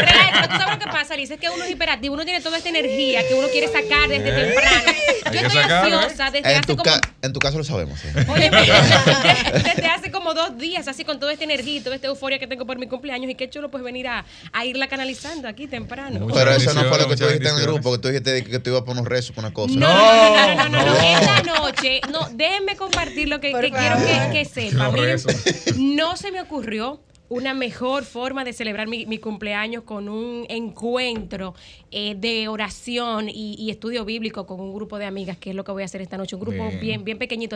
Real, 0.00 0.30
pero 0.32 0.48
tú 0.48 0.56
sabes 0.58 0.74
lo 0.74 0.78
que 0.78 0.86
pasa, 0.86 1.16
Liz, 1.16 1.30
es 1.30 1.40
que 1.40 1.48
uno 1.50 1.64
es 1.64 1.70
hiperactivo, 1.70 2.14
uno 2.14 2.24
tiene 2.24 2.40
toda 2.40 2.58
esta 2.58 2.68
energía 2.68 3.26
que 3.26 3.34
uno 3.34 3.48
quiere 3.48 3.68
sacar 3.68 4.08
desde 4.08 4.28
Eh. 4.28 4.44
temprano. 4.46 4.92
Yo 5.32 5.40
estoy 5.40 5.58
¿eh? 5.58 5.62
ansiosa 5.62 6.30
desde 6.30 6.50
En 6.52 6.58
hace 6.58 6.66
tu 6.66 6.76
como 6.76 6.90
En 7.22 7.32
tu 7.32 7.40
caso 7.40 7.58
lo 7.58 7.64
sabemos. 7.64 7.98
sí. 8.00 8.08
Oye, 8.28 8.50
desde, 8.90 9.58
desde 9.74 9.86
hace 9.86 10.10
como 10.10 10.34
dos 10.34 10.58
días, 10.58 10.88
así 10.88 11.04
con 11.04 11.18
toda 11.20 11.32
esta 11.32 11.44
energía 11.44 11.76
y 11.76 11.80
toda 11.80 11.96
esta 11.96 12.08
euforia 12.08 12.38
que 12.38 12.46
tengo 12.46 12.66
por 12.66 12.78
mi 12.78 12.86
cumpleaños, 12.86 13.30
y 13.30 13.34
qué 13.34 13.48
chulo 13.48 13.70
pues 13.70 13.82
venir 13.82 14.08
a, 14.08 14.24
a 14.52 14.64
irla 14.64 14.88
canalizando 14.88 15.48
aquí 15.48 15.66
temprano. 15.66 16.20
Muchas 16.20 16.38
Pero 16.38 16.50
eso 16.52 16.74
no 16.74 16.84
fue 16.88 16.98
lo 16.98 17.08
que 17.08 17.16
tú 17.16 17.24
dijiste 17.26 17.48
en 17.48 17.56
el 17.56 17.62
grupo, 17.62 17.92
que 17.92 17.98
tú 17.98 18.08
dijiste 18.08 18.44
que 18.44 18.58
tú 18.58 18.70
ibas 18.70 18.82
a 18.82 18.84
poner 18.84 19.02
un 19.02 19.06
rezo 19.06 19.32
por 19.32 19.44
una 19.44 19.52
cosa. 19.54 19.74
No, 19.74 19.88
no, 19.88 20.54
no, 20.56 20.68
no, 20.68 20.68
no, 20.68 20.84
no, 20.84 20.94
no. 20.94 21.00
Esta 21.00 21.42
noche, 21.42 22.00
no, 22.10 22.28
déjenme 22.32 22.76
compartir 22.76 23.28
lo 23.28 23.40
que, 23.40 23.50
Por 23.50 23.60
que 23.62 23.70
quiero 23.70 23.96
que, 23.96 24.30
que 24.32 24.44
sepa. 24.44 24.84
Los 24.84 24.92
Miren, 24.94 25.10
rezos. 25.10 25.76
no 25.76 26.16
se 26.16 26.32
me 26.32 26.40
ocurrió 26.40 27.00
una 27.30 27.54
mejor 27.54 28.04
forma 28.04 28.44
de 28.44 28.52
celebrar 28.52 28.88
mi, 28.88 29.06
mi 29.06 29.18
cumpleaños 29.18 29.84
con 29.84 30.08
un 30.08 30.44
encuentro 30.48 31.54
eh, 31.92 32.16
de 32.16 32.48
oración 32.48 33.28
y, 33.28 33.54
y 33.54 33.70
estudio 33.70 34.04
bíblico 34.04 34.46
con 34.46 34.60
un 34.60 34.74
grupo 34.74 34.98
de 34.98 35.06
amigas, 35.06 35.38
que 35.38 35.50
es 35.50 35.56
lo 35.56 35.62
que 35.62 35.70
voy 35.70 35.82
a 35.82 35.84
hacer 35.84 36.02
esta 36.02 36.18
noche, 36.18 36.34
un 36.34 36.42
grupo 36.42 36.68
Bien. 36.80 37.04
bien, 37.04 37.04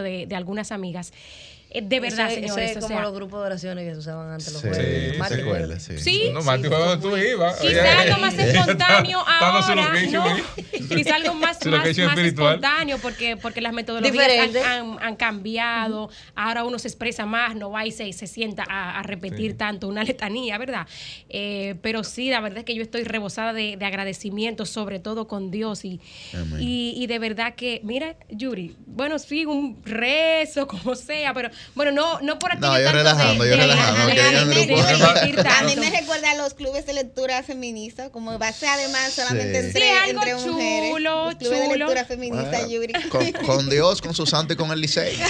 de, 0.03 0.27
de 0.27 0.37
algunas 0.37 0.71
amigas. 0.71 1.13
Eh, 1.75 1.83
de 1.83 1.99
verdad, 2.01 2.27
Ese- 2.31 2.39
ese 2.39 2.49
señores. 2.49 2.71
es 2.71 2.77
o 2.77 2.81
como 2.81 2.95
sea, 2.95 3.03
los 3.03 3.13
grupos 3.15 3.41
de 3.41 3.47
oraciones 3.47 3.85
que 3.89 3.93
se 3.95 3.99
usaban 3.99 4.31
antes 4.31 4.53
los 4.53 4.63
Sí, 4.63 4.69
jueves. 4.69 5.83
sí, 5.83 5.99
sí. 5.99 6.05
Sí, 6.05 6.31
No, 6.33 6.41
donde 6.43 6.99
tú 7.03 7.17
ibas. 7.17 7.59
Quizá 7.61 8.01
algo 8.01 8.19
más 8.19 8.39
espontáneo 8.39 9.19
ahora, 9.19 9.75
¿no? 9.75 10.37
Quizá 10.89 11.17
algo 11.17 11.35
más, 11.35 11.59
más, 11.67 11.87
espontáneo 12.19 12.99
porque, 12.99 13.37
porque 13.37 13.61
las 13.61 13.73
metodologías 13.73 14.15
han, 14.25 14.31
Diferente. 14.53 14.63
han- 14.63 14.99
han 15.03 15.17
cambiado. 15.17 16.11
Ahora 16.37 16.65
uno 16.65 16.79
se 16.79 16.89
expresa 16.89 17.27
más, 17.27 17.57
no 17.57 17.71
va 17.71 17.85
y 17.87 17.91
se, 17.91 18.13
se 18.13 18.27
sienta 18.27 18.65
a, 18.69 19.01
a 19.01 19.03
repetir 19.03 19.53
Sí. 19.53 19.57
tanto 19.57 19.89
una 19.89 20.05
letanía, 20.05 20.59
¿verdad? 20.59 20.87
Eh, 21.29 21.75
pero 21.83 22.05
sí, 22.05 22.31
la 22.31 22.41
verdad 22.41 22.59
es 22.61 22.65
que 22.65 22.75
yo 22.75 22.83
estoy 22.83 23.03
rebosada 23.05 23.53
de, 23.53 23.77
de 23.77 23.85
agradecimiento, 23.85 24.65
sobre 24.65 25.01
todo 25.01 25.27
con 25.27 25.51
Dios. 25.51 25.85
Y, 25.85 26.01
y 26.61 27.07
de 27.09 27.19
verdad 27.19 27.55
que, 27.57 27.81
mira, 27.83 28.15
Yuri, 28.31 28.77
bueno, 28.87 29.19
sí, 29.19 29.45
un 29.45 29.83
rezo, 29.85 30.67
como 30.69 30.95
sea, 30.95 31.35
pero 31.35 31.51
bueno, 31.75 31.93
no, 31.93 32.21
no 32.21 32.39
por 32.39 32.53
aquí 32.53 32.61
No, 32.61 32.79
yo 32.81 32.93
relajando, 32.93 33.45
yo 33.47 33.57
relajando, 33.57 34.03
A 35.51 35.63
mí 35.65 35.77
me 35.77 35.91
recuerda 35.91 36.31
a 36.31 36.35
los 36.37 36.55
clubes 36.55 36.87
de 36.87 36.93
lectura 36.93 37.43
feminista, 37.43 38.11
como 38.11 38.39
va 38.39 38.49
a 38.49 38.53
ser 38.53 38.69
además 38.71 39.13
solamente 39.13 39.61
Sí. 39.61 39.67
entre, 39.69 39.83
Sí, 39.83 39.89
algo 39.89 40.21
entre 40.23 40.35
mujeres. 40.37 40.91
chulo, 40.91 41.25
los 41.27 41.35
clubes 41.37 41.59
de 41.59 41.65
chulo. 41.67 41.77
lectura 41.77 42.05
feminista, 42.05 42.51
Bueno, 42.51 42.69
Yuri. 42.69 42.93
con, 43.09 43.33
con 43.33 43.71
Dios, 43.75 44.01
con 44.03 44.15
su 44.15 44.27
santo 44.27 44.53
y 44.55 44.57
con 44.57 44.71
el 44.71 44.81
Licey. 44.81 45.17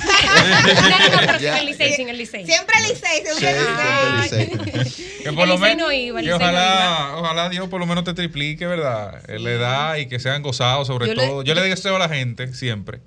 No, 1.44 1.58
el 1.58 1.66
Licey, 1.66 1.92
sin 1.94 2.08
el 2.08 2.18
Licey. 2.18 2.44
Siempre 2.46 2.76
Licey, 2.80 3.22
Sí, 3.26 3.38
siempre 3.38 3.64
siempre 3.64 4.22
Licey. 4.22 4.50
Licey. 4.74 5.22
Que 5.24 5.32
por 5.32 5.46
lo 5.48 5.54
El 5.54 5.60
Licey 5.60 5.76
menos, 5.76 5.86
no 5.88 5.92
iba, 5.92 6.20
el 6.20 6.26
que 6.26 6.32
Licey 6.32 6.46
no 6.46 6.52
ojalá, 6.52 7.12
ojalá 7.16 7.48
Dios 7.48 7.68
por 7.68 7.80
lo 7.80 7.86
menos 7.86 8.04
te 8.04 8.14
triplique, 8.14 8.66
¿verdad? 8.66 9.20
Eh, 9.28 9.38
La 9.38 9.50
edad 9.50 9.96
y 9.96 10.06
que 10.06 10.18
sean 10.20 10.42
gozados 10.42 10.86
sobre 10.86 11.14
todo. 11.14 11.42
yo 11.42 11.54
le 11.54 11.62
deseo 11.62 11.96
a 11.96 11.98
la 11.98 12.08
gente 12.08 12.52
siempre 12.54 13.00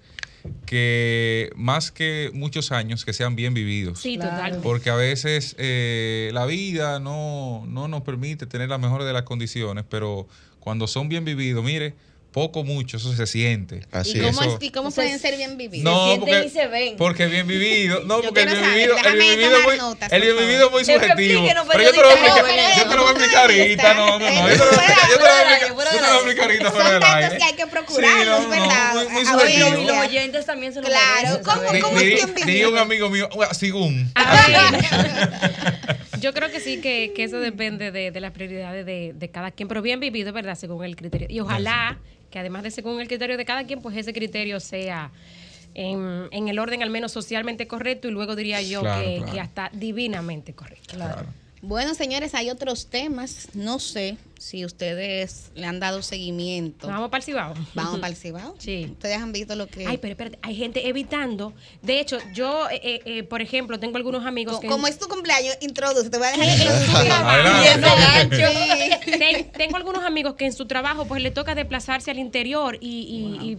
que 0.66 1.50
más 1.56 1.92
que 1.92 2.32
muchos 2.34 2.72
años 2.72 3.06
que 3.06 3.14
sean 3.14 3.36
bien 3.36 3.54
vividos. 3.54 4.00
Sí, 4.00 4.18
Claro. 4.18 4.36
total. 4.46 4.60
Porque 4.64 4.90
a 4.90 4.96
veces 4.96 5.56
eh, 5.58 6.30
la 6.34 6.46
vida 6.46 7.00
no, 7.00 7.66
no 7.68 7.88
nos 7.88 8.02
permite 8.02 8.46
tener 8.46 8.70
las 8.70 8.80
mejores 8.80 9.08
de 9.08 9.14
las 9.14 9.24
condiciones, 9.24 9.86
pero 9.90 10.28
cuando 10.60 10.88
son 10.88 11.10
bien 11.10 11.24
vividos, 11.26 11.64
mire, 11.64 11.96
poco, 12.32 12.64
mucho, 12.64 12.98
eso 12.98 13.12
se 13.14 13.26
siente. 13.26 13.82
Así 13.92 14.18
¿Y 14.18 14.22
es. 14.22 14.28
cómo, 14.28 14.42
Eso- 14.42 14.58
es- 14.58 14.64
y 14.64 14.70
cómo 14.72 14.92
pueden 14.92 15.18
ser 15.20 15.36
bien 15.38 15.58
vividos? 15.58 15.84
No, 15.84 16.06
sienten 16.08 16.30
porque, 16.34 16.46
y 16.46 16.50
se 16.50 16.68
ven. 16.68 16.96
porque 16.98 17.26
bien 17.28 17.48
vivido. 17.48 18.02
No, 18.06 18.18
Yo 18.22 18.30
porque 18.30 18.42
el 18.42 18.48
bien 18.50 18.60
saber, 18.60 18.76
vivido, 18.76 18.96
el 18.98 19.04
déjame 19.04 19.20
bien 19.24 19.38
vivido, 19.40 19.62
muy, 19.64 19.78
notas, 19.78 20.12
el 20.12 20.22
bien 20.22 20.38
vivido 20.38 20.66
es 20.68 20.72
muy 20.72 20.86
subjetivo. 20.86 21.14
Explíquenos, 21.16 21.68
Pero 21.72 21.84
yo 21.84 21.92
te 21.92 21.98
lo 21.98 22.04
voy 22.04 22.12
a 22.12 22.16
periodista 22.18 22.42
explicar, 22.42 22.78
yo 22.78 22.84
te 22.90 22.96
lo 22.96 23.02
voy 23.02 23.08
a 23.08 23.12
explicar 23.18 23.42
ahorita. 23.50 23.94
No, 23.96 24.06
no, 24.08 24.20
no. 24.20 24.30
Yo 24.30 24.36
te 24.54 24.58
lo 24.58 24.60
voy 24.66 24.78
a 24.78 24.80
explicar, 24.88 25.10
yo 25.10 25.18
te 25.18 25.18
lo 25.18 25.20
voy 25.20 25.28
a 25.28 25.30
fuera 25.38 25.38
del 25.38 25.50
explicar, 25.54 25.58
aire, 25.58 25.74
fuera 25.74 25.92
yo 25.92 25.98
te 25.98 25.98
del 25.98 26.02
lo 26.02 26.08
voy 26.08 26.08
a 26.08 26.10
aire. 26.18 26.18
explicar 26.18 26.46
ahorita 26.46 26.66
Son 26.66 26.74
fuera 26.74 27.16
aire. 27.16 27.38
que 27.38 27.44
hay 27.44 27.54
que 27.54 27.68
procurarlos, 27.68 28.50
¿verdad? 28.50 28.94
muy- 28.94 29.08
Oye, 29.48 29.64
hoy 29.64 29.84
los, 29.86 29.98
oyentes 29.98 30.46
también 30.46 30.74
se 30.74 30.82
lo 30.82 30.88
Claro, 30.88 31.42
¿cómo- 31.44 31.64
es 31.64 31.72
bien 32.04 32.28
vivido? 32.34 32.46
Diría 32.46 32.70
un 32.70 32.78
amigo 32.78 33.10
mío, 33.10 33.28
"Ua, 33.36 33.54
según. 33.54 34.12
Yo 36.20 36.34
creo 36.34 36.50
que 36.52 36.60
sí, 36.60 36.82
que, 36.82 37.14
que 37.16 37.24
eso 37.24 37.40
depende 37.40 37.92
de, 37.92 38.12
de 38.12 38.22
las 38.22 38.32
prioridades 38.32 38.86
de, 38.86 39.14
de 39.16 39.30
cada 39.30 39.52
quien, 39.52 39.68
pero 39.68 39.82
bien 39.82 40.00
vivido, 40.00 40.34
¿verdad? 40.34 40.56
Según 40.56 40.84
el 40.84 40.96
criterio. 40.96 41.28
Y 41.30 41.40
ojalá 41.40 41.98
que 42.32 42.40
además 42.40 42.64
de 42.64 42.72
según 42.72 43.00
el 43.02 43.08
criterio 43.08 43.38
de 43.38 43.46
cada 43.46 43.66
quien, 43.66 43.82
pues 43.82 43.96
ese 43.98 44.14
criterio 44.14 44.60
sea 44.60 45.12
en, 45.74 46.28
en 46.32 46.48
el 46.48 46.60
orden 46.60 46.82
al 46.84 46.90
menos 46.90 47.12
socialmente 47.12 47.68
correcto 47.68 48.08
y 48.08 48.12
luego 48.12 48.36
diría 48.36 48.62
yo 48.62 48.82
Claro, 48.82 49.02
que, 49.04 49.18
claro. 49.18 49.32
que 49.34 49.40
hasta 49.40 49.70
divinamente 49.74 50.54
correcto. 50.54 50.96
Claro. 50.96 51.26
Bueno, 51.62 51.94
señores, 51.94 52.34
hay 52.36 52.50
otros 52.50 52.88
temas. 52.88 53.50
No 53.54 53.80
sé 53.80 54.18
si 54.40 54.64
ustedes 54.66 55.52
le 55.56 55.66
han 55.66 55.80
dado 55.80 56.02
seguimiento. 56.02 56.88
¿Nos 56.88 56.96
vamos 56.96 57.10
para 57.10 57.20
el 57.20 57.24
Cibao? 57.26 57.54
Vamos 57.74 58.00
para 58.00 58.10
el 58.10 58.16
Cibao. 58.18 58.56
Sí. 58.60 58.88
Ustedes 58.92 59.18
han 59.18 59.32
visto 59.32 59.56
lo 59.56 59.68
que. 59.68 59.86
Ay, 59.88 59.98
pero 59.98 60.12
espérate, 60.12 60.40
hay 60.42 60.56
gente 60.56 60.88
evitando. 60.88 61.54
De 61.82 62.00
hecho, 62.00 62.18
yo, 62.34 62.70
eh, 62.70 62.80
eh, 62.84 63.02
eh, 63.06 63.24
por 63.24 63.42
ejemplo, 63.42 63.80
tengo 63.80 63.98
algunos 63.98 64.26
amigos 64.26 64.56
Co- 64.56 64.62
que... 64.62 64.68
Como 64.68 64.88
es 64.88 64.98
tu 65.00 65.08
cumpleaños, 65.08 65.58
introduce. 65.62 66.10
Te 66.10 66.18
voy 66.18 66.28
a 66.28 66.32
dejar 66.32 67.82
gancho. 67.82 68.38
Tengo 69.58 69.78
algunos 69.78 70.04
amigos 70.04 70.36
que 70.36 70.46
en 70.46 70.54
su 70.54 70.66
trabajo 70.66 71.06
pues 71.06 71.22
le 71.22 71.32
toca 71.32 71.56
desplazarse 71.56 72.12
al 72.12 72.20
interior 72.20 72.78
y, 72.82 72.88
y- 73.42 73.52
y, 73.52 73.58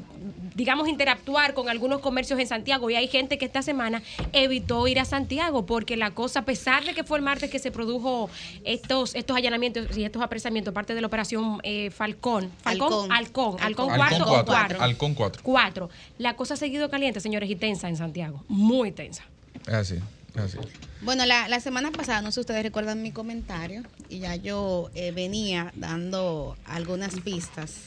digamos 0.55 0.89
interactuar 0.89 1.55
con 1.55 1.69
algunos 1.69 2.01
comercios 2.01 2.39
en 2.41 2.47
Santiago 2.49 2.91
y 2.91 2.97
hay 2.97 3.07
gente 3.07 3.39
que 3.39 3.45
esta 3.45 3.63
semana 3.63 4.03
evitó 4.33 4.89
ir 4.89 4.99
a 4.99 5.05
Santiago 5.05 5.67
porque 5.67 5.97
la 5.97 6.13
cosa 6.15 6.41
a 6.41 6.45
pesar 6.45 6.85
de 6.85 6.95
que 6.95 7.05
fue 7.05 7.19
el 7.19 7.25
martes 7.25 7.49
que 7.51 7.61
se 7.61 7.71
produjo 7.71 8.29
estos 8.65 9.15
estos 9.15 9.37
allanamientos 9.37 9.97
y 9.97 10.05
estos 10.05 10.21
apresamientos 10.21 10.68
parte 10.73 10.95
de 10.95 11.01
la 11.01 11.07
operación 11.07 11.61
eh, 11.63 11.91
Falcón 11.91 12.51
Falcón 12.63 13.11
Halcón 13.13 13.57
Halcón 13.61 13.61
Halcón. 13.61 13.87
cuatro 13.97 14.17
Halcón 14.17 14.23
o 14.23 14.27
cuatro. 14.29 14.45
cuatro 14.47 14.83
Halcón 14.83 15.15
cuatro. 15.15 15.43
cuatro 15.43 15.91
la 16.19 16.37
cosa 16.37 16.55
ha 16.55 16.57
seguido 16.57 16.89
caliente 16.91 17.21
señores 17.21 17.51
y 17.51 17.57
tensa 17.57 17.89
en 17.89 17.97
Santiago 17.97 18.45
muy 18.49 18.93
tensa 18.93 19.25
Es 19.67 19.75
así, 19.75 19.99
así. 20.37 20.59
Bueno, 21.03 21.25
la, 21.27 21.49
la 21.49 21.61
semana 21.61 21.93
pasada, 21.93 22.23
no 22.23 22.31
sé 22.31 22.35
si 22.35 22.41
ustedes 22.41 22.63
recuerdan 22.65 23.03
mi 23.03 23.13
comentario, 23.13 23.85
y 24.09 24.19
ya 24.19 24.35
yo 24.35 24.91
eh, 24.97 25.13
venía 25.13 25.73
dando 25.77 26.57
algunas 26.65 27.21
pistas, 27.21 27.83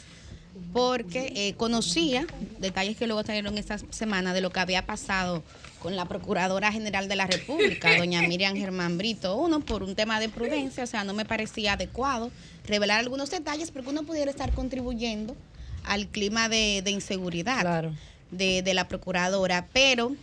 porque 0.71 1.33
eh, 1.35 1.55
conocía 1.57 2.25
detalles 2.59 2.95
que 2.95 3.07
luego 3.07 3.23
salieron 3.23 3.57
esta 3.57 3.77
semana 3.89 4.33
de 4.33 4.39
lo 4.41 4.49
que 4.49 4.61
había 4.61 4.85
pasado 4.85 5.43
con 5.81 5.95
la 5.97 6.05
Procuradora 6.05 6.71
General 6.71 7.09
de 7.09 7.15
la 7.17 7.25
República, 7.27 7.97
doña 7.97 8.21
Miriam 8.21 8.55
Germán 8.55 8.97
Brito. 8.97 9.35
Uno, 9.35 9.59
por 9.59 9.83
un 9.83 9.95
tema 9.95 10.19
de 10.19 10.29
prudencia, 10.29 10.83
o 10.83 10.87
sea, 10.87 11.03
no 11.03 11.13
me 11.13 11.25
parecía 11.25 11.73
adecuado 11.73 12.31
revelar 12.65 12.99
algunos 12.99 13.29
detalles 13.31 13.71
porque 13.71 13.89
uno 13.89 14.03
pudiera 14.03 14.29
estar 14.31 14.51
contribuyendo 14.53 15.35
al 15.83 16.07
clima 16.07 16.47
de, 16.49 16.81
de 16.83 16.91
inseguridad 16.91 17.61
Claro. 17.61 17.95
de, 18.31 18.61
de 18.61 18.73
la 18.73 18.87
Procuradora, 18.87 19.67
pero... 19.73 20.15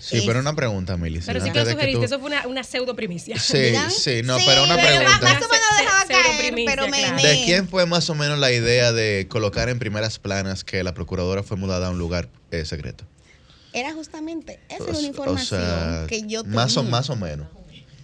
Sí, 0.00 0.18
es- 0.18 0.24
pero 0.24 0.38
una 0.38 0.54
pregunta, 0.54 0.96
Mili. 0.96 1.20
pero 1.26 1.40
sí 1.44 1.50
que 1.50 1.58
lo 1.58 1.70
sugeriste 1.70 1.98
tú- 1.98 2.04
eso 2.04 2.20
fue 2.20 2.28
una, 2.28 2.46
una 2.46 2.62
pseudo 2.62 2.94
primicia 2.94 3.36
Sí, 3.38 3.74
sí, 3.90 4.22
no, 4.22 4.38
Sí, 4.38 4.44
pero 4.46 4.62
una 4.64 4.76
pero 4.76 4.86
pregunta. 4.96 5.18
Más 5.22 5.42
o 5.42 5.48
menos 5.48 5.68
dejaba 5.78 6.04
caer, 6.06 6.38
primicia, 6.52 6.70
pero 6.76 6.88
me, 6.88 7.00
claro. 7.02 7.22
¿De 7.22 7.42
quién 7.44 7.68
fue 7.68 7.84
más 7.84 8.08
o 8.08 8.14
menos 8.14 8.38
la 8.38 8.52
idea 8.52 8.92
de 8.92 9.26
colocar 9.28 9.68
en 9.68 9.78
primeras 9.80 10.18
planas 10.20 10.62
que 10.62 10.82
la 10.84 10.94
procuradora 10.94 11.42
fue 11.42 11.56
mudada 11.56 11.88
a 11.88 11.90
un 11.90 11.98
lugar 11.98 12.28
eh, 12.52 12.64
secreto? 12.64 13.04
Era 13.72 13.92
justamente, 13.92 14.60
esa 14.68 14.84
O- 14.84 14.88
era 14.88 14.98
una 14.98 15.06
o 15.08 15.10
información 15.10 15.60
sea, 15.60 16.06
que 16.08 16.22
yo 16.28 16.42
tenía. 16.42 16.54
más 16.56 16.76
o, 16.76 16.82
más 16.84 17.10
o 17.10 17.16
menos. 17.16 17.48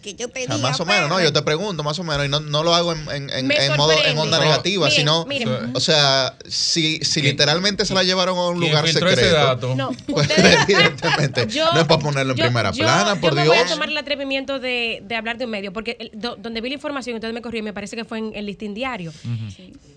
Que 0.04 0.14
yo 0.14 0.26
O 0.26 0.28
tenía. 0.28 0.48
sea, 0.48 0.58
más 0.58 0.78
o 0.78 0.84
menos, 0.84 1.08
no, 1.08 1.16
pero- 1.16 1.28
yo 1.28 1.32
te 1.32 1.42
pregunto, 1.42 1.82
más 1.82 1.98
o 1.98 2.04
menos, 2.04 2.26
y 2.26 2.28
no, 2.28 2.38
no 2.40 2.62
lo 2.62 2.74
hago 2.74 2.92
en, 2.92 3.08
en, 3.10 3.30
en- 3.30 3.46
Me 3.46 3.56
en 3.64 3.76
modo, 3.76 3.92
en 4.04 4.16
onda 4.18 4.38
No, 4.38 4.44
negativa, 4.44 4.84
miren, 4.86 4.98
sino, 5.00 5.24
miren. 5.24 5.74
o 5.74 5.80
sea, 5.80 6.36
si, 6.46 6.98
si 6.98 7.20
¿Quién- 7.22 7.32
literalmente 7.32 7.84
se 7.86 7.94
la 7.94 8.02
llevaron 8.02 8.36
a 8.38 8.48
un 8.48 8.58
¿Quién 8.58 8.70
lugar 8.70 8.86
secreto, 8.86 9.20
ese 9.20 9.30
dato? 9.30 9.74
No, 9.74 9.90
pues 10.06 10.28
evidentemente, 10.36 11.46
Yo- 11.48 11.72
no 11.72 11.80
es 11.80 11.86
para 11.86 12.00
ponerlo 12.00 12.32
en 12.32 12.38
yo- 12.38 12.44
primera 12.44 12.70
yo- 12.72 12.84
plana, 12.84 13.20
por 13.20 13.30
yo 13.30 13.36
me 13.36 13.42
Dios. 13.44 13.54
voy 13.56 13.64
a 13.64 13.68
tomar 13.68 13.88
el 13.88 13.96
atrevimiento 13.96 14.60
de, 14.60 15.02
de 15.02 15.14
hablar 15.16 15.38
de 15.38 15.46
un 15.46 15.50
medio, 15.50 15.72
porque 15.72 15.96
el- 15.98 16.10
do- 16.12 16.36
donde 16.36 16.60
vi 16.60 16.68
la 16.68 16.74
información, 16.74 17.16
entonces 17.16 17.34
me 17.34 17.40
corrió, 17.42 17.62
me 17.62 17.72
parece 17.72 17.96
que 17.96 18.04
fue 18.04 18.18
en 18.18 18.32
el 18.34 18.46
listín 18.46 18.74
diario. 18.74 19.12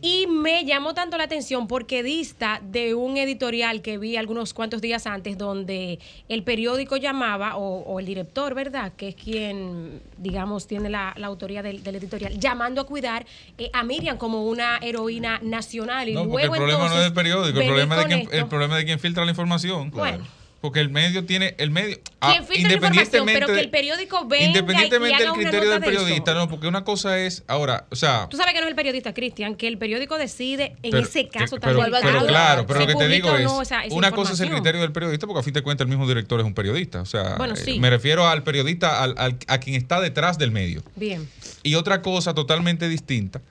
Y 0.01 0.27
me 0.27 0.63
llamó 0.65 0.93
tanto 0.93 1.17
la 1.17 1.23
atención 1.25 1.67
porque 1.67 2.03
dista 2.03 2.61
de 2.63 2.93
un 2.93 3.17
editorial 3.17 3.81
que 3.81 3.97
vi 3.97 4.15
algunos 4.15 4.53
cuantos 4.53 4.81
días 4.81 5.07
antes, 5.07 5.37
donde 5.37 5.99
el 6.29 6.43
periódico 6.43 6.97
llamaba, 6.97 7.57
o, 7.57 7.79
o 7.79 7.99
el 7.99 8.05
director, 8.05 8.53
¿verdad? 8.53 8.93
Que 8.95 9.09
es 9.09 9.15
quien, 9.15 9.96
digamos, 10.17 10.67
tiene 10.67 10.89
la, 10.89 11.13
la 11.17 11.27
autoría 11.27 11.61
del, 11.61 11.83
del 11.83 11.95
editorial, 11.95 12.37
llamando 12.39 12.81
a 12.81 12.85
cuidar 12.85 13.25
eh, 13.57 13.69
a 13.73 13.83
Miriam 13.83 14.17
como 14.17 14.45
una 14.45 14.77
heroína 14.77 15.39
nacional. 15.41 16.09
Y 16.09 16.13
No, 16.13 16.25
luego 16.25 16.39
el 16.39 16.49
problema 16.51 16.79
no 16.79 16.85
es 16.85 16.91
entonces 16.91 17.03
del 17.05 17.13
periódico, 17.13 17.59
el 17.59 17.67
problema 17.67 17.95
es 17.95 18.01
de 18.01 18.07
quien, 18.07 18.39
el 18.39 18.47
problema 18.47 18.77
de 18.77 18.85
quien 18.85 18.99
filtra 18.99 19.25
la 19.25 19.31
información. 19.31 19.91
Bueno. 19.91 20.25
Porque 20.67 20.81
el 20.81 20.89
medio 20.89 21.23
tiene, 21.23 21.55
el 21.59 21.71
medio, 21.71 21.97
ah, 22.19 22.31
Quien 22.33 22.45
filtra 22.45 22.67
la 22.67 22.75
información, 22.75 23.25
pero 23.25 23.47
que 23.47 23.59
el 23.61 23.69
periódico 23.69 24.25
venga 24.27 24.47
independientemente 24.47 25.09
y 25.09 25.13
haga 25.13 25.31
del 25.31 25.41
criterio 25.41 25.69
del 25.69 25.79
de 25.79 25.85
periodista, 25.87 26.33
no, 26.33 26.49
porque 26.49 26.67
una 26.67 26.83
cosa 26.83 27.17
es, 27.19 27.45
ahora, 27.47 27.87
o 27.89 27.95
sea, 27.95 28.27
Tú 28.29 28.35
sabes 28.35 28.53
que 28.53 28.59
no 28.59 28.65
es 28.65 28.71
el 28.71 28.75
periodista, 28.75 29.13
Cristian, 29.13 29.55
que 29.55 29.69
el 29.69 29.77
periódico 29.77 30.17
decide 30.17 30.75
en 30.83 30.91
pero- 30.91 31.07
ese 31.07 31.29
caso 31.29 31.55
tan 31.57 31.73
pero, 31.73 31.89
pero 32.01 32.25
claro, 32.25 32.67
pero 32.67 32.81
lo 32.81 32.87
que 32.87 32.95
te 32.95 33.07
digo 33.07 33.33
es, 33.37 33.45
no 33.45 33.61
una 33.95 34.11
cosa 34.11 34.33
es 34.33 34.41
el 34.41 34.49
criterio 34.49 34.81
del 34.81 34.91
periodista, 34.91 35.25
porque 35.25 35.39
a 35.39 35.43
fin 35.43 35.53
de 35.53 35.61
cuentas 35.63 35.85
el 35.85 35.89
mismo 35.89 36.05
director 36.05 36.37
es 36.37 36.45
un 36.45 36.53
periodista, 36.53 36.99
o 36.99 37.05
sea, 37.05 37.35
Bueno, 37.37 37.53
eh, 37.53 37.63
sí. 37.63 37.79
me 37.79 37.89
refiero 37.89 38.27
al 38.27 38.43
periodista, 38.43 39.01
al, 39.01 39.15
al- 39.17 39.37
a 39.47 39.59
quien 39.61 39.77
está 39.77 40.01
detrás 40.01 40.37
del 40.37 40.51
medio. 40.51 40.83
Bien. 40.97 41.29
Y 41.63 41.75
otra 41.75 42.01
cosa 42.01 42.33
totalmente 42.33 42.89
distinta 42.89 43.41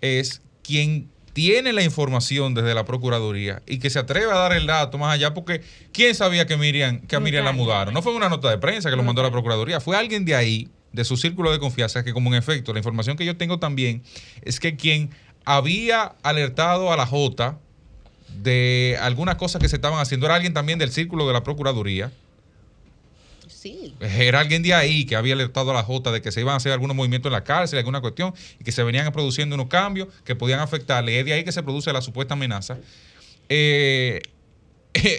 es 0.00 0.42
quien 0.64 1.08
tiene 1.34 1.72
la 1.72 1.82
información 1.82 2.54
desde 2.54 2.74
la 2.74 2.84
Procuraduría 2.84 3.60
y 3.66 3.78
que 3.78 3.90
se 3.90 3.98
atreve 3.98 4.30
a 4.32 4.36
dar 4.36 4.52
el 4.52 4.66
dato 4.66 4.96
más 4.96 5.12
allá, 5.12 5.34
porque 5.34 5.60
¿quién 5.92 6.14
sabía 6.14 6.46
que 6.46 6.56
Miriam, 6.56 7.00
que 7.00 7.16
a 7.16 7.20
Miriam 7.20 7.44
la 7.44 7.52
mudaron? 7.52 7.92
No 7.92 8.02
fue 8.02 8.14
una 8.14 8.28
nota 8.28 8.48
de 8.48 8.56
prensa 8.56 8.88
que 8.88 8.96
lo 8.96 9.02
mandó 9.02 9.22
la 9.22 9.32
Procuraduría, 9.32 9.80
fue 9.80 9.96
alguien 9.96 10.24
de 10.24 10.36
ahí, 10.36 10.68
de 10.92 11.04
su 11.04 11.16
círculo 11.16 11.50
de 11.50 11.58
confianza, 11.58 12.04
que 12.04 12.12
como 12.12 12.30
en 12.30 12.36
efecto, 12.36 12.72
la 12.72 12.78
información 12.78 13.16
que 13.16 13.26
yo 13.26 13.36
tengo 13.36 13.58
también 13.58 14.04
es 14.42 14.60
que 14.60 14.76
quien 14.76 15.10
había 15.44 16.14
alertado 16.22 16.92
a 16.92 16.96
la 16.96 17.04
J 17.04 17.58
de 18.42 18.96
algunas 19.00 19.34
cosas 19.34 19.60
que 19.60 19.68
se 19.68 19.76
estaban 19.76 19.98
haciendo 19.98 20.26
era 20.26 20.36
alguien 20.36 20.54
también 20.54 20.78
del 20.78 20.92
círculo 20.92 21.26
de 21.26 21.32
la 21.32 21.42
Procuraduría 21.42 22.12
Era 24.00 24.40
alguien 24.40 24.62
de 24.62 24.74
ahí 24.74 25.06
que 25.06 25.16
había 25.16 25.34
alertado 25.34 25.70
a 25.70 25.74
la 25.74 25.82
J 25.82 26.12
de 26.12 26.22
que 26.22 26.32
se 26.32 26.40
iban 26.40 26.54
a 26.54 26.56
hacer 26.56 26.72
algunos 26.72 26.96
movimientos 26.96 27.30
en 27.30 27.32
la 27.32 27.44
cárcel, 27.44 27.78
alguna 27.78 28.00
cuestión, 28.00 28.34
y 28.60 28.64
que 28.64 28.72
se 28.72 28.82
venían 28.82 29.10
produciendo 29.12 29.54
unos 29.54 29.68
cambios 29.68 30.08
que 30.24 30.34
podían 30.34 30.60
afectarle. 30.60 31.18
Es 31.18 31.24
de 31.24 31.32
ahí 31.32 31.44
que 31.44 31.52
se 31.52 31.62
produce 31.62 31.92
la 31.92 32.00
supuesta 32.00 32.34
amenaza. 32.34 32.78
Eh, 33.50 34.22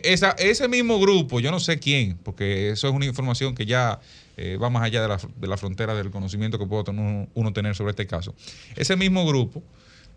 esa, 0.03 0.31
ese 0.31 0.67
mismo 0.67 0.99
grupo, 0.99 1.39
yo 1.39 1.51
no 1.51 1.59
sé 1.59 1.77
quién, 1.77 2.17
porque 2.23 2.71
eso 2.71 2.87
es 2.87 2.93
una 2.93 3.05
información 3.05 3.53
que 3.53 3.67
ya 3.67 3.99
eh, 4.37 4.57
va 4.57 4.69
más 4.69 4.83
allá 4.83 5.01
de 5.01 5.07
la, 5.07 5.19
de 5.35 5.47
la, 5.47 5.57
frontera 5.57 5.93
del 5.93 6.11
conocimiento 6.11 6.57
que 6.57 6.65
puede 6.65 6.89
uno, 6.91 7.27
uno, 7.33 7.53
tener 7.53 7.75
sobre 7.75 7.91
este 7.91 8.07
caso. 8.07 8.33
Ese 8.75 8.95
mismo 8.95 9.25
grupo 9.27 9.61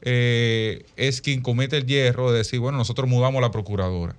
eh, 0.02 0.84
es 0.96 1.20
quien 1.20 1.42
comete 1.42 1.76
el 1.76 1.86
hierro 1.86 2.30
de 2.30 2.38
decir, 2.38 2.60
bueno, 2.60 2.78
nosotros 2.78 3.08
mudamos 3.08 3.38
a 3.38 3.42
la 3.42 3.50
procuradora. 3.50 4.14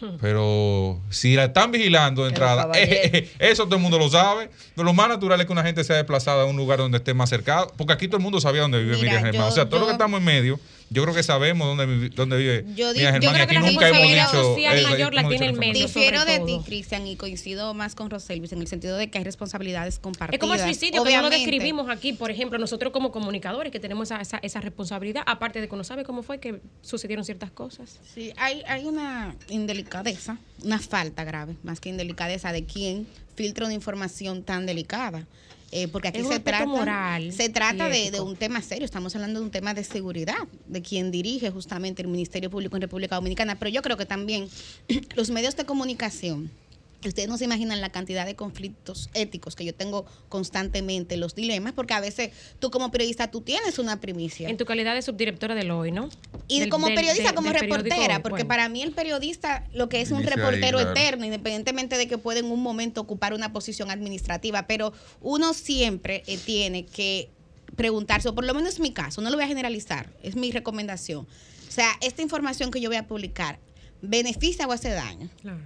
Pero 0.20 1.00
si 1.10 1.34
la 1.34 1.44
están 1.44 1.70
vigilando 1.70 2.22
de 2.22 2.30
entrada, 2.30 2.70
eh, 2.74 3.30
eso 3.38 3.64
todo 3.64 3.76
el 3.76 3.82
mundo 3.82 3.98
lo 3.98 4.08
sabe. 4.08 4.50
Lo 4.76 4.92
más 4.92 5.08
natural 5.08 5.40
es 5.40 5.46
que 5.46 5.52
una 5.52 5.62
gente 5.62 5.84
sea 5.84 5.96
desplazada 5.96 6.42
a 6.42 6.46
un 6.46 6.56
lugar 6.56 6.78
donde 6.78 6.98
esté 6.98 7.14
más 7.14 7.28
cercado, 7.28 7.72
porque 7.76 7.92
aquí 7.92 8.08
todo 8.08 8.18
el 8.18 8.22
mundo 8.22 8.40
sabía 8.40 8.62
dónde 8.62 8.82
vive 8.82 8.96
Miriam 8.96 9.22
Germán. 9.22 9.48
O 9.48 9.52
sea, 9.52 9.68
todo 9.68 9.80
lo 9.80 9.86
que 9.86 9.92
estamos 9.92 10.18
en 10.18 10.24
medio, 10.24 10.60
yo 10.90 11.02
creo 11.02 11.14
que 11.14 11.22
sabemos 11.22 11.76
dónde, 11.76 12.08
dónde 12.10 12.36
vive 12.36 12.64
yo 12.74 12.92
Germán. 12.94 13.20
Yo 13.20 13.30
creo 13.30 13.44
aquí 13.44 13.54
que 13.54 13.60
la 13.60 13.60
nunca 13.60 13.88
hemos 13.88 14.00
responsabilidad 14.00 14.26
dicho. 14.26 14.42
social 14.42 14.78
eh, 14.78 14.82
mayor 14.82 15.14
la 15.14 15.28
tiene 15.28 15.46
el 15.46 15.52
medio. 15.54 15.86
Difiero 15.86 16.24
de 16.24 16.40
ti. 16.40 16.60
Cristian, 16.64 17.06
y 17.06 17.16
coincido 17.16 17.74
más 17.74 17.94
con 17.94 18.10
Roselvis 18.10 18.52
en 18.52 18.60
el 18.60 18.66
sentido 18.66 18.96
de 18.96 19.10
que 19.10 19.18
hay 19.18 19.24
responsabilidades 19.24 19.98
compartidas. 19.98 20.34
Es 20.34 20.40
como 20.40 20.54
el 20.54 20.60
suicidio, 20.60 21.04
que 21.04 21.16
no 21.16 21.22
lo 21.22 21.30
describimos 21.30 21.88
aquí, 21.90 22.12
por 22.12 22.30
ejemplo, 22.30 22.58
nosotros 22.58 22.92
como 22.92 23.12
comunicadores 23.12 23.72
que 23.72 23.80
tenemos 23.80 24.10
esa, 24.10 24.20
esa, 24.20 24.38
esa 24.38 24.60
responsabilidad, 24.60 25.22
aparte 25.26 25.60
de 25.60 25.68
que 25.68 25.74
uno 25.74 25.84
sabe 25.84 26.04
cómo 26.04 26.22
fue 26.22 26.38
que 26.40 26.60
sucedieron 26.82 27.24
ciertas 27.24 27.50
cosas. 27.50 27.98
Sí, 28.14 28.32
hay, 28.36 28.62
hay 28.66 28.86
una 28.86 29.34
indelicadeza, 29.48 30.38
una 30.62 30.78
falta 30.78 31.24
grave, 31.24 31.56
más 31.62 31.80
que 31.80 31.88
indelicadeza, 31.88 32.52
de 32.52 32.64
quien 32.64 33.06
filtra 33.34 33.66
una 33.66 33.74
información 33.74 34.42
tan 34.42 34.66
delicada. 34.66 35.26
Eh, 35.70 35.86
porque 35.88 36.08
aquí 36.08 36.20
Es 36.20 36.28
se 36.28 36.40
trata, 36.40 36.64
moral 36.64 37.30
se 37.32 37.50
trata 37.50 37.88
de, 37.88 38.10
de 38.10 38.20
un 38.20 38.36
tema 38.36 38.62
serio, 38.62 38.86
estamos 38.86 39.14
hablando 39.14 39.40
de 39.40 39.44
un 39.44 39.50
tema 39.50 39.74
de 39.74 39.84
seguridad, 39.84 40.48
de 40.66 40.80
quien 40.80 41.10
dirige 41.10 41.50
justamente 41.50 42.00
el 42.00 42.08
Ministerio 42.08 42.48
Público 42.48 42.76
en 42.76 42.82
República 42.82 43.16
Dominicana, 43.16 43.58
pero 43.58 43.70
yo 43.70 43.82
creo 43.82 43.98
que 43.98 44.06
también 44.06 44.48
los 45.14 45.28
medios 45.30 45.56
de 45.56 45.66
comunicación, 45.66 46.50
ustedes 47.06 47.28
no 47.28 47.38
se 47.38 47.44
imaginan 47.44 47.80
la 47.80 47.90
cantidad 47.92 48.26
de 48.26 48.34
conflictos 48.34 49.08
éticos 49.14 49.54
que 49.54 49.64
yo 49.64 49.72
tengo 49.72 50.04
constantemente, 50.28 51.16
los 51.16 51.36
dilemas, 51.36 51.72
porque 51.74 51.94
a 51.94 52.00
veces 52.00 52.30
tú 52.58 52.70
como 52.72 52.90
periodista 52.90 53.30
tú 53.30 53.40
tienes 53.42 53.78
una 53.78 54.00
primicia. 54.00 54.48
En 54.48 54.56
tu 54.56 54.64
calidad 54.64 54.94
de 54.96 55.02
subdirectora 55.02 55.54
del 55.54 55.70
hoy, 55.70 55.92
¿no? 55.92 56.08
Y 56.48 56.58
Del- 56.60 56.70
como 56.70 56.86
del- 56.86 56.96
periodista, 56.96 57.34
como 57.34 57.52
reportera, 57.52 58.16
Hoy. 58.16 58.22
porque 58.22 58.42
Bueno. 58.42 58.48
para 58.48 58.68
mí 58.68 58.82
el 58.82 58.90
periodista 58.92 59.64
lo 59.72 59.88
que 59.88 60.00
es 60.00 60.10
un 60.10 60.18
ahí, 60.18 60.24
reportero 60.26 60.78
claro. 60.78 60.90
eterno, 60.90 61.24
independientemente 61.24 61.96
de 61.96 62.08
que 62.08 62.18
pueda 62.18 62.40
en 62.40 62.46
un 62.46 62.62
momento 62.62 63.00
ocupar 63.00 63.32
una 63.34 63.52
posición 63.52 63.90
administrativa, 63.92 64.66
pero 64.66 64.92
uno 65.20 65.54
siempre 65.54 66.24
eh, 66.26 66.36
tiene 66.44 66.84
que 66.86 67.28
preguntarse, 67.76 68.28
o 68.28 68.34
por 68.34 68.44
lo 68.44 68.54
menos 68.54 68.74
es 68.74 68.80
mi 68.80 68.92
caso, 68.92 69.20
no 69.20 69.30
lo 69.30 69.36
voy 69.36 69.44
a 69.44 69.48
generalizar, 69.48 70.10
es 70.22 70.34
mi 70.34 70.50
recomendación. 70.50 71.26
O 71.68 71.70
sea, 71.70 71.92
esta 72.00 72.22
información 72.22 72.70
que 72.72 72.80
yo 72.80 72.88
voy 72.90 72.96
a 72.96 73.06
publicar, 73.06 73.58
¿beneficia 74.02 74.66
o 74.66 74.72
hace 74.72 74.88
daño? 74.90 75.28
Claro. 75.42 75.60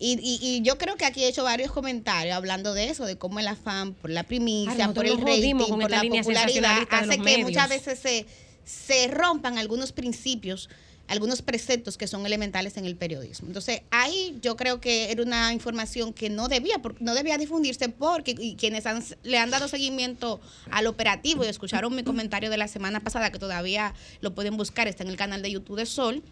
Y, 0.00 0.12
y, 0.22 0.38
y 0.46 0.62
yo 0.62 0.78
creo 0.78 0.96
que 0.96 1.04
aquí 1.04 1.24
he 1.24 1.28
hecho 1.28 1.42
varios 1.44 1.72
comentarios 1.72 2.36
hablando 2.36 2.72
de 2.72 2.88
eso, 2.88 3.04
de 3.04 3.16
cómo 3.18 3.40
el 3.40 3.48
afán 3.48 3.94
por 3.94 4.10
la 4.10 4.22
primicia, 4.22 4.72
por 4.94 5.04
el 5.06 5.12
rating, 5.26 5.54
por 5.82 5.90
la 5.90 6.00
popularidad, 6.22 6.78
hace 6.98 7.16
que 7.16 7.22
muchas 7.44 7.68
veces 7.68 7.98
se, 7.98 8.26
se 8.64 9.08
rompan 9.08 9.58
algunos 9.58 9.90
principios, 9.92 10.68
algunos 11.08 11.40
preceptos 11.42 11.96
que 11.96 12.06
son 12.06 12.26
elementales 12.26 12.76
en 12.76 12.84
el 12.84 12.94
periodismo. 12.94 13.48
Entonces, 13.48 13.80
ahí 13.90 14.38
yo 14.42 14.56
creo 14.56 14.78
que 14.80 15.10
era 15.10 15.22
una 15.22 15.52
información 15.54 16.12
que 16.12 16.28
no 16.30 16.48
debía, 16.48 16.80
no 17.00 17.14
debía 17.14 17.36
difundirse 17.38 17.88
porque 17.88 18.36
y 18.38 18.54
quienes 18.56 18.84
han- 18.86 19.02
le 19.22 19.38
han 19.38 19.50
dado 19.50 19.66
seguimiento 19.68 20.38
al 20.70 20.86
operativo 20.86 21.44
y 21.44 21.48
escucharon 21.48 21.92
mi 21.96 22.04
comentario 22.04 22.50
de 22.50 22.56
la 22.58 22.68
semana 22.68 23.00
pasada, 23.00 23.32
que 23.32 23.38
todavía 23.38 23.94
lo 24.20 24.34
pueden 24.34 24.56
buscar, 24.58 24.86
está 24.86 25.02
en 25.02 25.08
el 25.08 25.16
canal 25.16 25.40
de 25.42 25.50
YouTube 25.50 25.78
de 25.78 25.86
Sol, 25.86 26.22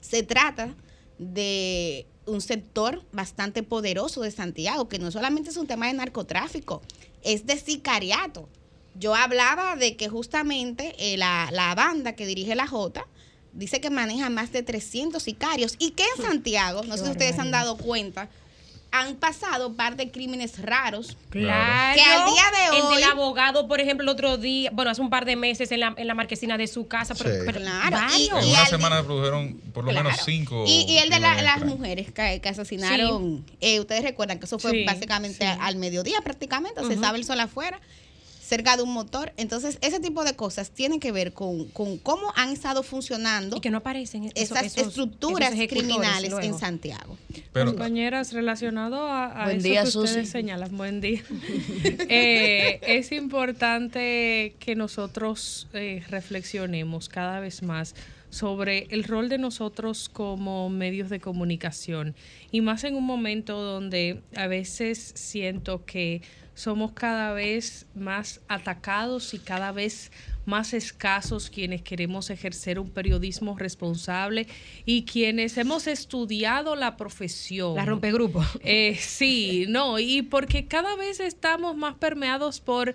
se 0.00 0.22
trata 0.22 0.74
de 1.18 2.06
un 2.28 2.40
sector 2.40 3.02
bastante 3.12 3.62
poderoso 3.62 4.22
de 4.22 4.30
Santiago, 4.30 4.88
que 4.88 4.98
no 4.98 5.10
solamente 5.10 5.50
es 5.50 5.56
un 5.56 5.66
tema 5.66 5.86
de 5.86 5.94
narcotráfico, 5.94 6.82
es 7.22 7.46
de 7.46 7.58
sicariato. 7.58 8.48
Yo 8.94 9.14
hablaba 9.14 9.76
de 9.76 9.96
que 9.96 10.08
justamente 10.08 10.94
eh, 10.98 11.16
la, 11.16 11.48
la 11.52 11.74
banda 11.74 12.14
que 12.14 12.26
dirige 12.26 12.54
la 12.54 12.66
J 12.66 13.06
dice 13.52 13.80
que 13.80 13.90
maneja 13.90 14.30
más 14.30 14.52
de 14.52 14.62
300 14.62 15.22
sicarios 15.22 15.74
y 15.78 15.92
que 15.92 16.04
en 16.16 16.24
Santiago, 16.24 16.82
no 16.84 16.96
sé 16.96 17.04
si 17.04 17.10
ustedes 17.10 17.36
se 17.36 17.40
han 17.40 17.50
dado 17.50 17.76
cuenta, 17.76 18.28
han 18.90 19.16
pasado 19.16 19.68
un 19.68 19.76
par 19.76 19.96
de 19.96 20.10
crímenes 20.10 20.62
raros 20.62 21.16
Claro. 21.28 21.94
Que 21.94 22.02
al 22.02 22.24
día 22.24 22.42
de 22.70 22.76
El 22.78 22.82
hoy- 22.84 22.94
del 22.96 23.04
abogado, 23.04 23.68
por 23.68 23.80
ejemplo, 23.80 24.02
el 24.02 24.08
otro 24.08 24.38
día, 24.38 24.70
bueno, 24.72 24.90
hace 24.90 25.02
un 25.02 25.10
par 25.10 25.26
de 25.26 25.36
meses 25.36 25.70
en 25.72 25.80
la, 25.80 25.94
en 25.96 26.06
la 26.06 26.14
marquesina 26.14 26.56
de 26.56 26.66
su 26.66 26.88
casa. 26.88 27.14
Pero, 27.14 27.30
Sí. 27.30 27.40
pero 27.44 27.60
Claro, 27.60 27.90
varios. 27.96 28.20
y- 28.44 28.46
En 28.46 28.50
una 28.50 28.60
al- 28.62 28.66
semana 28.68 29.02
produjeron 29.02 29.54
por 29.74 29.84
lo 29.84 29.92
menos 29.92 30.14
cinco. 30.24 30.64
Y, 30.66 30.86
y 30.88 30.98
el 30.98 31.10
de 31.10 31.20
la- 31.20 31.42
las 31.42 31.64
mujeres 31.64 32.10
que, 32.12 32.40
que 32.40 32.48
asesinaron, 32.48 33.44
eh, 33.60 33.78
ustedes 33.80 34.02
recuerdan 34.02 34.38
que 34.38 34.46
eso 34.46 34.58
fue 34.58 34.70
Sí, 34.70 34.84
básicamente 34.84 35.44
sí. 35.46 35.58
al 35.60 35.76
mediodía 35.76 36.20
prácticamente, 36.22 36.82
se 36.86 36.94
estaba 36.94 37.16
el 37.18 37.24
sol 37.24 37.40
afuera, 37.40 37.80
cerca 38.48 38.76
de 38.76 38.82
un 38.82 38.92
motor. 38.92 39.32
Entonces, 39.36 39.76
ese 39.82 40.00
tipo 40.00 40.24
de 40.24 40.34
cosas 40.34 40.70
tienen 40.70 41.00
que 41.00 41.12
ver 41.12 41.32
con, 41.32 41.66
con 41.68 41.98
cómo 41.98 42.32
han 42.34 42.50
estado 42.50 42.82
funcionando 42.82 43.56
Y 43.56 43.60
que 43.60 43.70
no 43.70 43.78
aparecen 43.78 44.32
esas 44.34 44.64
esos- 44.64 44.88
estructuras 44.88 45.52
esos 45.52 45.66
criminales 45.68 46.30
luego. 46.30 46.46
en 46.46 46.58
Santiago. 46.58 47.16
Pero, 47.52 47.66
Compañeras, 47.72 48.32
relacionado 48.32 49.06
a, 49.06 49.26
a 49.26 49.44
Buen 49.44 49.58
eso 49.58 49.68
día, 49.68 49.84
que 49.84 49.90
Susi. 49.90 50.04
ustedes 50.08 50.30
señalan, 50.30 50.76
buen 50.76 51.00
día. 51.00 51.22
Eh, 52.10 52.80
es 52.82 53.12
importante 53.12 54.54
que 54.58 54.74
nosotros 54.74 55.68
eh, 55.72 56.02
reflexionemos 56.08 57.08
cada 57.08 57.40
vez 57.40 57.62
más 57.62 57.94
sobre 58.30 58.86
el 58.90 59.04
rol 59.04 59.28
de 59.28 59.38
nosotros 59.38 60.08
como 60.08 60.68
medios 60.68 61.08
de 61.08 61.20
comunicación 61.20 62.14
y 62.50 62.60
más 62.60 62.84
en 62.84 62.94
un 62.94 63.04
momento 63.04 63.62
donde 63.62 64.22
a 64.36 64.46
veces 64.46 65.12
siento 65.14 65.84
que 65.84 66.22
somos 66.58 66.90
cada 66.90 67.32
vez 67.34 67.86
más 67.94 68.40
atacados 68.48 69.32
y 69.32 69.38
cada 69.38 69.70
vez 69.70 70.10
más 70.44 70.74
escasos 70.74 71.50
quienes 71.50 71.82
queremos 71.82 72.30
ejercer 72.30 72.80
un 72.80 72.90
periodismo 72.90 73.56
responsable 73.56 74.48
y 74.84 75.04
quienes 75.04 75.56
hemos 75.56 75.86
estudiado 75.86 76.74
la 76.74 76.96
profesión. 76.96 77.76
La 77.76 77.84
rompegrupo. 77.84 78.44
Eh, 78.64 78.96
sí, 78.98 79.66
no, 79.68 80.00
y 80.00 80.22
porque 80.22 80.66
cada 80.66 80.96
vez 80.96 81.20
estamos 81.20 81.76
más 81.76 81.94
permeados 81.94 82.60
por 82.60 82.94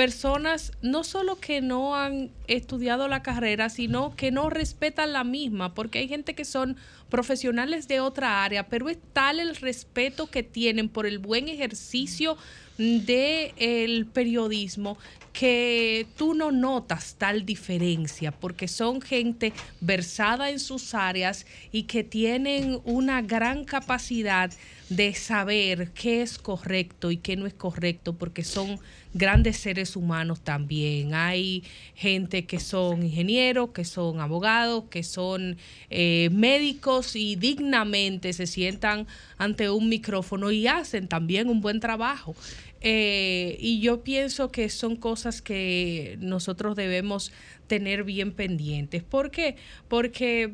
personas 0.00 0.72
no 0.80 1.04
solo 1.04 1.36
que 1.40 1.60
no 1.60 1.94
han 1.94 2.30
estudiado 2.46 3.06
la 3.06 3.22
carrera, 3.22 3.68
sino 3.68 4.16
que 4.16 4.30
no 4.30 4.48
respetan 4.48 5.12
la 5.12 5.24
misma, 5.24 5.74
porque 5.74 5.98
hay 5.98 6.08
gente 6.08 6.34
que 6.34 6.46
son 6.46 6.78
profesionales 7.10 7.86
de 7.86 8.00
otra 8.00 8.42
área, 8.42 8.66
pero 8.70 8.88
es 8.88 8.96
tal 9.12 9.40
el 9.40 9.54
respeto 9.56 10.30
que 10.30 10.42
tienen 10.42 10.88
por 10.88 11.04
el 11.04 11.18
buen 11.18 11.48
ejercicio 11.48 12.38
del 12.78 14.06
periodismo 14.06 14.96
que 15.34 16.06
tú 16.16 16.32
no 16.32 16.50
notas 16.50 17.16
tal 17.18 17.44
diferencia 17.44 18.32
porque 18.32 18.68
son 18.68 19.02
gente 19.02 19.52
versada 19.82 20.48
en 20.48 20.58
sus 20.58 20.94
áreas 20.94 21.44
y 21.72 21.82
que 21.82 22.04
tienen 22.04 22.80
una 22.84 23.20
gran 23.20 23.64
capacidad 23.64 24.50
de 24.90 25.14
saber 25.14 25.92
qué 25.92 26.20
es 26.20 26.36
correcto 26.36 27.12
y 27.12 27.16
qué 27.16 27.36
no 27.36 27.46
es 27.46 27.54
correcto 27.54 28.12
porque 28.18 28.42
son 28.42 28.80
grandes 29.14 29.56
seres 29.56 29.94
humanos 29.94 30.40
también. 30.40 31.14
Hay 31.14 31.62
gente 31.94 32.44
que 32.44 32.58
son 32.58 33.04
ingenieros, 33.04 33.70
que 33.70 33.84
son 33.84 34.20
abogados, 34.20 34.84
que 34.90 35.04
son 35.04 35.56
eh, 35.90 36.28
médicos 36.32 37.14
y 37.14 37.36
dignamente 37.36 38.32
se 38.32 38.48
sientan 38.48 39.06
ante 39.38 39.70
un 39.70 39.88
micrófono 39.88 40.50
y 40.50 40.66
hacen 40.66 41.06
también 41.06 41.48
un 41.48 41.60
buen 41.60 41.78
trabajo. 41.78 42.34
Eh, 42.80 43.56
y 43.60 43.80
yo 43.80 44.02
pienso 44.02 44.50
que 44.50 44.68
son 44.70 44.96
cosas 44.96 45.40
que 45.40 46.16
nosotros 46.20 46.74
debemos 46.74 47.30
tener 47.68 48.02
bien 48.02 48.32
pendientes. 48.32 49.04
¿Por 49.04 49.30
qué? 49.30 49.54
Porque 49.86 50.52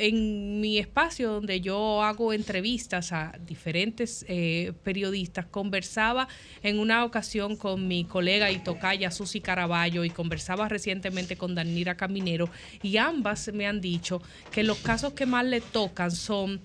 en 0.00 0.60
mi 0.60 0.78
espacio 0.78 1.30
donde 1.30 1.60
yo 1.60 2.02
hago 2.02 2.32
entrevistas 2.32 3.12
a 3.12 3.38
diferentes 3.46 4.24
eh, 4.28 4.72
periodistas, 4.82 5.44
conversaba 5.46 6.26
en 6.62 6.78
una 6.78 7.04
ocasión 7.04 7.56
con 7.56 7.86
mi 7.86 8.04
colega 8.04 8.50
y 8.50 8.58
tocaya 8.58 9.10
Susi 9.10 9.40
Caraballo 9.40 10.04
y 10.04 10.10
conversaba 10.10 10.68
recientemente 10.68 11.36
con 11.36 11.54
Danira 11.54 11.96
Caminero 11.96 12.48
y 12.82 12.96
ambas 12.96 13.52
me 13.52 13.66
han 13.66 13.82
dicho 13.82 14.22
que 14.50 14.62
los 14.62 14.78
casos 14.78 15.12
que 15.12 15.26
más 15.26 15.44
le 15.44 15.60
tocan 15.60 16.10
son 16.10 16.60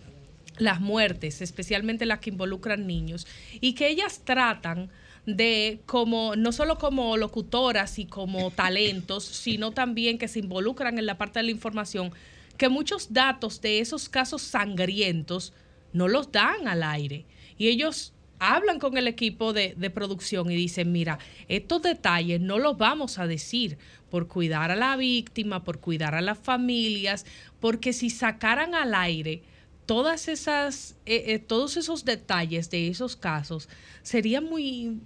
las 0.57 0.79
muertes, 0.79 1.41
especialmente 1.41 2.05
las 2.05 2.19
que 2.19 2.29
involucran 2.29 2.87
niños, 2.87 3.27
y 3.59 3.73
que 3.73 3.89
ellas 3.89 4.21
tratan 4.23 4.89
de 5.25 5.81
como 5.85 6.35
no 6.35 6.51
solo 6.51 6.77
como 6.77 7.17
locutoras 7.17 7.99
y 7.99 8.05
como 8.05 8.51
talentos, 8.51 9.25
sino 9.25 9.71
también 9.71 10.17
que 10.17 10.29
se 10.29 10.39
involucran 10.39 10.97
en 10.99 11.05
la 11.05 11.17
parte 11.17 11.39
de 11.39 11.43
la 11.43 11.51
información, 11.51 12.13
que 12.57 12.69
muchos 12.69 13.13
datos 13.13 13.61
de 13.61 13.79
esos 13.79 14.09
casos 14.09 14.41
sangrientos 14.41 15.53
no 15.93 16.07
los 16.07 16.31
dan 16.31 16.67
al 16.67 16.83
aire. 16.83 17.25
Y 17.57 17.67
ellos 17.67 18.13
hablan 18.39 18.79
con 18.79 18.97
el 18.97 19.07
equipo 19.07 19.53
de, 19.53 19.75
producción 19.93 20.51
y 20.51 20.55
dicen, 20.55 20.91
mira, 20.91 21.19
estos 21.47 21.81
detalles 21.81 22.41
no 22.41 22.59
los 22.59 22.77
vamos 22.77 23.17
a 23.17 23.27
decir 23.27 23.77
por 24.09 24.27
cuidar 24.27 24.71
a 24.71 24.75
la 24.75 24.95
víctima, 24.97 25.63
por 25.63 25.79
cuidar 25.79 26.15
a 26.15 26.21
las 26.21 26.37
familias, 26.37 27.25
porque 27.59 27.93
si 27.93 28.09
sacaran 28.09 28.75
al 28.75 28.93
aire 28.93 29.41
todas 29.85 30.27
esas, 30.27 30.97
eh, 31.05 31.23
eh, 31.27 31.39
todos 31.39 31.77
esos 31.77 32.05
detalles 32.05 32.69
de 32.69 32.87
esos 32.87 33.15
casos, 33.15 33.69
sería 34.01 34.41
muy, 34.41 34.99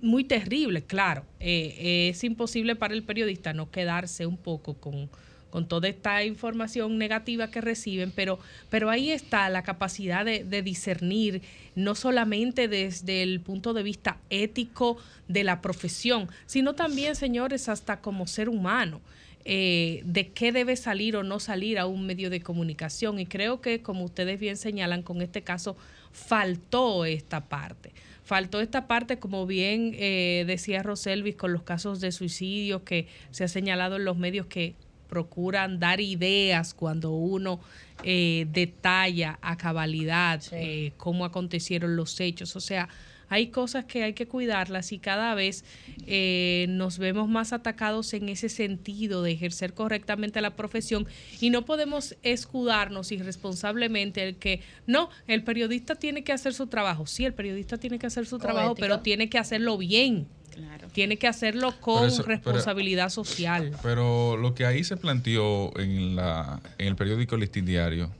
muy 0.00 0.24
terrible, 0.24 0.84
claro. 0.84 1.24
Eh, 1.40 2.08
es 2.10 2.22
imposible 2.24 2.76
para 2.76 2.94
el 2.94 3.02
periodista 3.02 3.52
no 3.52 3.70
quedarse 3.70 4.26
un 4.26 4.36
poco 4.36 4.74
con, 4.74 5.10
con 5.56 5.66
toda 5.66 5.88
esta 5.88 6.22
información 6.22 6.98
negativa 6.98 7.50
que 7.50 7.62
reciben, 7.62 8.12
pero, 8.14 8.38
pero 8.68 8.90
ahí 8.90 9.10
está 9.10 9.48
la 9.48 9.62
capacidad 9.62 10.22
de, 10.22 10.62
discernir, 10.62 11.40
no 11.74 11.94
solamente 11.94 12.68
desde 12.68 13.22
el 13.22 13.40
punto 13.40 13.72
de 13.72 13.82
vista 13.82 14.18
ético 14.28 14.98
de 15.28 15.44
la 15.44 15.62
profesión, 15.62 16.28
sino 16.44 16.74
también, 16.74 17.16
señores, 17.16 17.70
hasta 17.70 18.02
como 18.02 18.26
ser 18.26 18.50
humano. 18.50 19.00
Eh, 19.46 20.02
de 20.04 20.28
qué 20.28 20.52
debe 20.52 20.76
salir 20.76 21.16
o 21.16 21.22
no 21.22 21.40
salir 21.40 21.78
a 21.78 21.86
un 21.86 22.04
medio 22.04 22.28
de 22.28 22.42
comunicación. 22.42 23.18
Y 23.18 23.24
creo 23.24 23.62
que, 23.62 23.80
como 23.80 24.04
ustedes 24.04 24.38
bien 24.38 24.58
señalan, 24.58 25.02
con 25.02 25.22
este 25.22 25.40
caso 25.40 25.74
faltó 26.12 27.06
esta 27.06 27.48
parte. 27.48 27.92
Faltó 28.24 28.60
esta 28.60 28.88
parte, 28.88 29.18
como 29.18 29.46
bien 29.46 29.92
eh, 29.94 30.44
decía 30.46 30.82
Roselvis, 30.82 31.36
con 31.36 31.52
los 31.52 31.62
casos 31.62 32.00
de 32.00 32.12
suicidio 32.12 32.84
que 32.84 33.06
se 33.30 33.44
ha 33.44 33.48
señalado 33.48 33.96
en 33.96 34.04
los 34.04 34.18
medios 34.18 34.46
que 34.46 34.74
procuran 35.08 35.78
dar 35.78 36.00
ideas 36.00 36.74
cuando 36.74 37.12
uno 37.12 37.60
eh, 38.02 38.46
detalla 38.50 39.38
a 39.42 39.56
cabalidad 39.56 40.40
sí. 40.40 40.54
eh, 40.56 40.92
cómo 40.96 41.24
acontecieron 41.24 41.96
los 41.96 42.20
hechos. 42.20 42.56
O 42.56 42.60
sea, 42.60 42.88
hay 43.28 43.48
cosas 43.48 43.84
que 43.86 44.02
hay 44.02 44.12
que 44.12 44.26
cuidarlas 44.26 44.92
y 44.92 44.98
cada 44.98 45.34
vez 45.34 45.64
eh, 46.06 46.66
nos 46.68 46.98
vemos 46.98 47.28
más 47.28 47.52
atacados 47.52 48.14
en 48.14 48.28
ese 48.28 48.48
sentido 48.48 49.22
de 49.22 49.32
ejercer 49.32 49.74
correctamente 49.74 50.40
la 50.40 50.54
profesión 50.54 51.06
y 51.40 51.50
no 51.50 51.64
podemos 51.64 52.16
escudarnos 52.22 53.10
irresponsablemente 53.12 54.22
el 54.22 54.36
que 54.36 54.60
no, 54.86 55.10
el 55.26 55.42
periodista 55.42 55.96
tiene 55.96 56.22
que 56.22 56.32
hacer 56.32 56.54
su 56.54 56.68
trabajo. 56.68 57.06
Sí, 57.06 57.24
el 57.24 57.34
periodista 57.34 57.78
tiene 57.78 57.98
que 57.98 58.06
hacer 58.06 58.26
su 58.26 58.38
trabajo, 58.38 58.72
Ética. 58.72 58.86
pero 58.86 59.00
tiene 59.00 59.28
que 59.28 59.38
hacerlo 59.38 59.76
bien. 59.76 60.28
Claro. 60.56 60.88
Tiene 60.92 61.18
que 61.18 61.28
hacerlo 61.28 61.74
con 61.80 62.06
eso, 62.06 62.22
responsabilidad 62.22 63.04
pero, 63.04 63.24
social. 63.24 63.72
Pero 63.82 64.36
lo 64.38 64.54
que 64.54 64.64
ahí 64.64 64.84
se 64.84 64.96
planteó 64.96 65.78
en, 65.78 66.16
la, 66.16 66.60
en 66.78 66.88
el 66.88 66.96
periódico 66.96 67.36
Listín 67.36 67.66
Diario, 67.66 68.10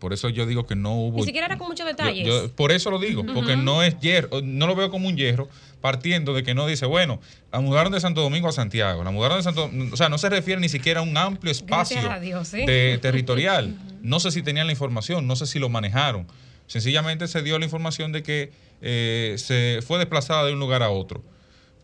por 0.00 0.12
eso 0.12 0.28
yo 0.28 0.44
digo 0.46 0.66
que 0.66 0.74
no 0.74 0.94
hubo. 0.94 1.18
Ni 1.18 1.24
siquiera 1.24 1.46
era 1.46 1.56
con 1.58 1.68
muchos 1.68 1.86
detalles. 1.86 2.26
Yo, 2.26 2.42
yo, 2.42 2.52
por 2.52 2.72
eso 2.72 2.90
lo 2.90 2.98
digo, 2.98 3.22
uh 3.22 3.24
-huh. 3.24 3.34
porque 3.34 3.56
no 3.56 3.82
es 3.82 3.98
hierro, 4.00 4.40
no 4.42 4.66
lo 4.66 4.74
veo 4.74 4.90
como 4.90 5.08
un 5.08 5.16
hierro, 5.16 5.48
partiendo 5.80 6.34
de 6.34 6.42
que 6.42 6.54
no 6.54 6.66
dice, 6.66 6.86
bueno, 6.86 7.20
la 7.52 7.60
mudaron 7.60 7.92
de 7.92 8.00
Santo 8.00 8.20
Domingo 8.22 8.48
a 8.48 8.52
Santiago, 8.52 9.04
la 9.04 9.10
mudaron 9.10 9.38
de 9.38 9.42
Santo 9.44 9.70
o 9.92 9.96
sea, 9.96 10.08
no 10.08 10.18
se 10.18 10.28
refiere 10.28 10.60
ni 10.60 10.68
siquiera 10.68 11.00
a 11.00 11.02
un 11.02 11.16
amplio 11.16 11.52
espacio 11.52 12.00
Dios, 12.20 12.48
¿sí? 12.48 12.66
de, 12.66 12.98
territorial. 13.00 13.76
No 14.02 14.18
sé 14.20 14.30
si 14.30 14.42
tenían 14.42 14.66
la 14.66 14.72
información, 14.72 15.26
no 15.26 15.36
sé 15.36 15.46
si 15.46 15.58
lo 15.58 15.68
manejaron. 15.68 16.26
Sencillamente 16.66 17.28
se 17.28 17.42
dio 17.42 17.58
la 17.58 17.64
información 17.64 18.12
de 18.12 18.22
que 18.22 18.52
eh, 18.82 19.34
se 19.38 19.80
fue 19.86 19.98
desplazada 19.98 20.44
de 20.44 20.52
un 20.52 20.58
lugar 20.58 20.82
a 20.82 20.90
otro. 20.90 21.22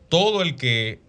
Todo 0.09 0.43
el 0.43 0.57
que 0.57 1.01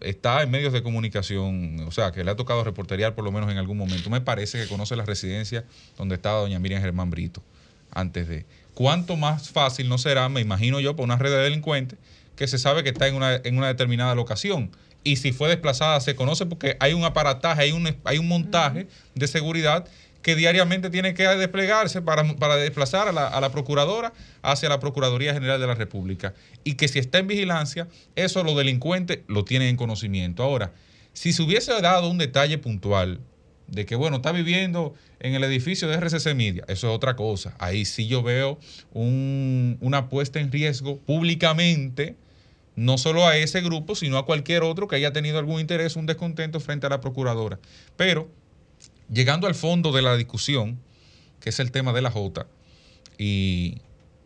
está 0.00 0.42
en 0.42 0.50
medios 0.50 0.72
de 0.72 0.82
comunicación, 0.82 1.80
o 1.86 1.90
sea, 1.90 2.12
que 2.12 2.24
le 2.24 2.30
ha 2.30 2.36
tocado 2.36 2.64
reporteriar 2.64 3.14
por 3.14 3.24
lo 3.24 3.32
menos 3.32 3.50
en 3.50 3.58
algún 3.58 3.78
momento, 3.78 4.10
me 4.10 4.20
parece 4.20 4.60
que 4.60 4.68
conoce 4.68 4.96
la 4.96 5.04
residencia 5.04 5.64
donde 5.96 6.16
estaba 6.16 6.40
doña 6.40 6.58
Miriam 6.58 6.82
Germán 6.82 7.10
Brito 7.10 7.42
antes 7.90 8.28
de. 8.28 8.46
¿Cuánto 8.74 9.16
más 9.16 9.50
fácil 9.50 9.88
no 9.88 9.98
será, 9.98 10.28
me 10.28 10.40
imagino 10.40 10.80
yo, 10.80 10.96
por 10.96 11.04
una 11.04 11.16
red 11.16 11.30
de 11.30 11.38
delincuentes 11.38 11.98
que 12.34 12.48
se 12.48 12.58
sabe 12.58 12.82
que 12.82 12.90
está 12.90 13.06
en 13.06 13.14
una, 13.14 13.36
en 13.36 13.56
una 13.56 13.68
determinada 13.68 14.14
locación? 14.14 14.70
Y 15.04 15.16
si 15.16 15.32
fue 15.32 15.48
desplazada, 15.48 16.00
se 16.00 16.16
conoce 16.16 16.46
porque 16.46 16.76
hay 16.80 16.94
un 16.94 17.04
aparataje, 17.04 17.62
hay 17.62 17.72
un, 17.72 17.94
hay 18.04 18.18
un 18.18 18.26
montaje 18.26 18.88
de 19.14 19.28
seguridad 19.28 19.86
que 20.24 20.34
diariamente 20.34 20.88
tiene 20.88 21.12
que 21.12 21.28
desplegarse 21.28 22.00
para, 22.00 22.24
para 22.36 22.56
desplazar 22.56 23.08
a 23.08 23.12
la, 23.12 23.28
a 23.28 23.40
la, 23.42 23.52
procuradora 23.52 24.14
hacia 24.40 24.70
la 24.70 24.80
Procuraduría 24.80 25.34
General 25.34 25.60
de 25.60 25.66
la 25.66 25.74
República. 25.74 26.32
Y 26.64 26.74
que 26.74 26.88
si 26.88 26.98
está 26.98 27.18
en 27.18 27.26
vigilancia, 27.26 27.88
eso 28.16 28.42
los 28.42 28.56
delincuentes 28.56 29.18
lo 29.28 29.44
tienen 29.44 29.68
en 29.68 29.76
conocimiento. 29.76 30.42
Ahora, 30.42 30.72
si 31.12 31.34
se 31.34 31.42
hubiese 31.42 31.78
dado 31.82 32.08
un 32.08 32.16
detalle 32.16 32.56
puntual 32.56 33.20
de 33.66 33.84
que, 33.84 33.96
bueno, 33.96 34.16
está 34.16 34.32
viviendo 34.32 34.94
en 35.20 35.34
el 35.34 35.44
edificio 35.44 35.88
de 35.88 35.96
RCC 35.96 36.34
Media, 36.34 36.64
eso 36.68 36.88
es 36.88 36.96
otra 36.96 37.16
cosa. 37.16 37.54
Ahí 37.58 37.84
sí 37.84 38.06
yo 38.06 38.22
veo 38.22 38.58
un, 38.94 39.76
una 39.82 40.08
puesta 40.08 40.40
en 40.40 40.50
riesgo 40.50 41.00
públicamente 41.00 42.16
no 42.76 42.96
solo 42.96 43.26
a 43.28 43.36
ese 43.36 43.60
grupo, 43.60 43.94
sino 43.94 44.16
a 44.16 44.24
cualquier 44.24 44.62
otro 44.62 44.88
que 44.88 44.96
haya 44.96 45.12
tenido 45.12 45.38
algún 45.38 45.60
interés, 45.60 45.96
un 45.96 46.06
descontento 46.06 46.60
frente 46.60 46.86
a 46.86 46.90
la 46.90 47.02
procuradora. 47.02 47.58
Pero 47.96 48.30
llegando 49.14 49.46
al 49.46 49.54
fondo 49.54 49.92
de 49.92 50.02
la 50.02 50.16
discusión, 50.16 50.78
que 51.40 51.50
es 51.50 51.60
el 51.60 51.70
tema 51.70 51.92
de 51.92 52.02
la 52.02 52.10
J, 52.10 52.46
y, 53.16 53.80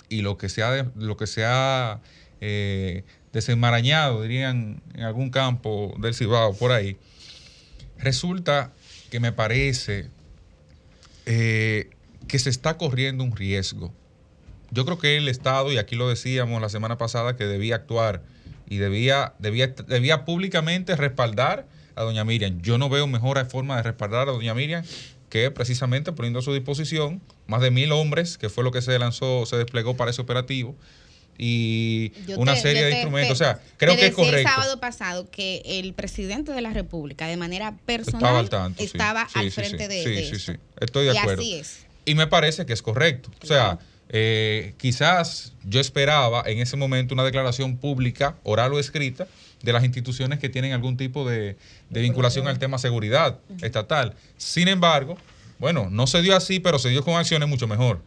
y 0.08 0.22
lo 0.22 0.38
que 0.38 0.48
se 0.48 0.62
ha, 0.62 0.90
lo 0.96 1.16
que 1.16 1.26
se 1.26 1.44
ha 1.44 2.00
eh, 2.40 3.04
desenmarañado, 3.32 4.22
dirían, 4.22 4.82
en 4.94 5.02
algún 5.02 5.30
campo 5.30 5.94
del 5.98 6.14
Cibao, 6.14 6.54
por 6.54 6.72
ahí, 6.72 6.96
resulta 7.98 8.72
que 9.10 9.20
me 9.20 9.32
parece 9.32 10.08
eh, 11.26 11.90
que 12.26 12.38
se 12.38 12.50
está 12.50 12.78
corriendo 12.78 13.24
un 13.24 13.36
riesgo. 13.36 13.92
Yo 14.70 14.84
creo 14.84 14.98
que 14.98 15.16
el 15.16 15.28
Estado, 15.28 15.72
y 15.72 15.78
aquí 15.78 15.96
lo 15.96 16.08
decíamos 16.08 16.60
la 16.60 16.68
semana 16.68 16.98
pasada, 16.98 17.36
que 17.36 17.44
debía 17.44 17.76
actuar 17.76 18.22
y 18.68 18.76
debía, 18.76 19.34
debía, 19.38 19.68
debía 19.68 20.24
públicamente 20.24 20.94
respaldar 20.94 21.66
a 21.98 22.04
doña 22.04 22.24
Miriam. 22.24 22.60
Yo 22.62 22.78
no 22.78 22.88
veo 22.88 23.06
mejor 23.06 23.44
forma 23.48 23.76
de 23.76 23.82
respaldar 23.82 24.28
a 24.28 24.32
doña 24.32 24.54
Miriam 24.54 24.84
que 25.28 25.50
precisamente 25.50 26.12
poniendo 26.12 26.38
a 26.38 26.42
su 26.42 26.54
disposición 26.54 27.20
más 27.46 27.60
de 27.60 27.70
mil 27.70 27.92
hombres, 27.92 28.38
que 28.38 28.48
fue 28.48 28.64
lo 28.64 28.72
que 28.72 28.82
se 28.82 28.98
lanzó, 28.98 29.44
se 29.46 29.56
desplegó 29.56 29.96
para 29.96 30.10
ese 30.10 30.22
operativo, 30.22 30.74
y 31.36 32.12
yo 32.26 32.38
una 32.38 32.54
te, 32.54 32.62
serie 32.62 32.84
de 32.84 32.90
instrumentos. 32.92 33.38
Te, 33.38 33.44
o 33.44 33.46
sea, 33.46 33.60
creo 33.76 33.94
que 33.96 34.06
es 34.06 34.14
correcto. 34.14 34.38
el 34.38 34.44
sábado 34.44 34.80
pasado 34.80 35.30
que 35.30 35.62
el 35.64 35.94
presidente 35.94 36.52
de 36.52 36.60
la 36.60 36.72
República, 36.72 37.28
de 37.28 37.36
manera 37.36 37.76
personal, 37.86 38.20
estaba 38.22 38.38
al, 38.40 38.48
tanto, 38.48 38.82
estaba 38.82 39.28
sí. 39.28 39.38
al 39.38 39.44
sí, 39.44 39.50
frente 39.52 39.84
sí, 39.84 39.88
de, 39.88 40.02
sí, 40.02 40.10
de 40.10 40.24
sí, 40.24 40.36
esto. 40.36 40.52
sí, 40.52 40.58
estoy 40.80 41.06
de 41.06 41.14
y 41.14 41.16
acuerdo. 41.16 41.42
Así 41.42 41.54
es. 41.54 41.86
Y 42.04 42.14
me 42.16 42.26
parece 42.26 42.66
que 42.66 42.72
es 42.72 42.82
correcto. 42.82 43.30
Claro. 43.38 43.44
O 43.44 43.46
sea, 43.46 43.86
eh, 44.08 44.74
quizás 44.78 45.52
yo 45.64 45.80
esperaba 45.80 46.42
en 46.46 46.58
ese 46.58 46.76
momento 46.76 47.14
una 47.14 47.24
declaración 47.24 47.76
pública, 47.76 48.36
oral 48.42 48.72
o 48.72 48.80
escrita, 48.80 49.28
de 49.62 49.72
las 49.72 49.84
instituciones 49.84 50.38
que 50.38 50.48
tienen 50.48 50.72
algún 50.72 50.96
tipo 50.96 51.28
de, 51.28 51.56
de 51.90 52.00
vinculación 52.00 52.46
al 52.48 52.58
tema 52.58 52.78
seguridad 52.78 53.38
estatal. 53.60 54.14
Sin 54.36 54.68
embargo, 54.68 55.16
bueno, 55.58 55.88
no 55.90 56.06
se 56.06 56.22
dio 56.22 56.36
así, 56.36 56.60
pero 56.60 56.78
se 56.78 56.88
dio 56.90 57.04
con 57.04 57.14
acciones 57.16 57.48
mucho 57.48 57.66
mejor. 57.66 58.00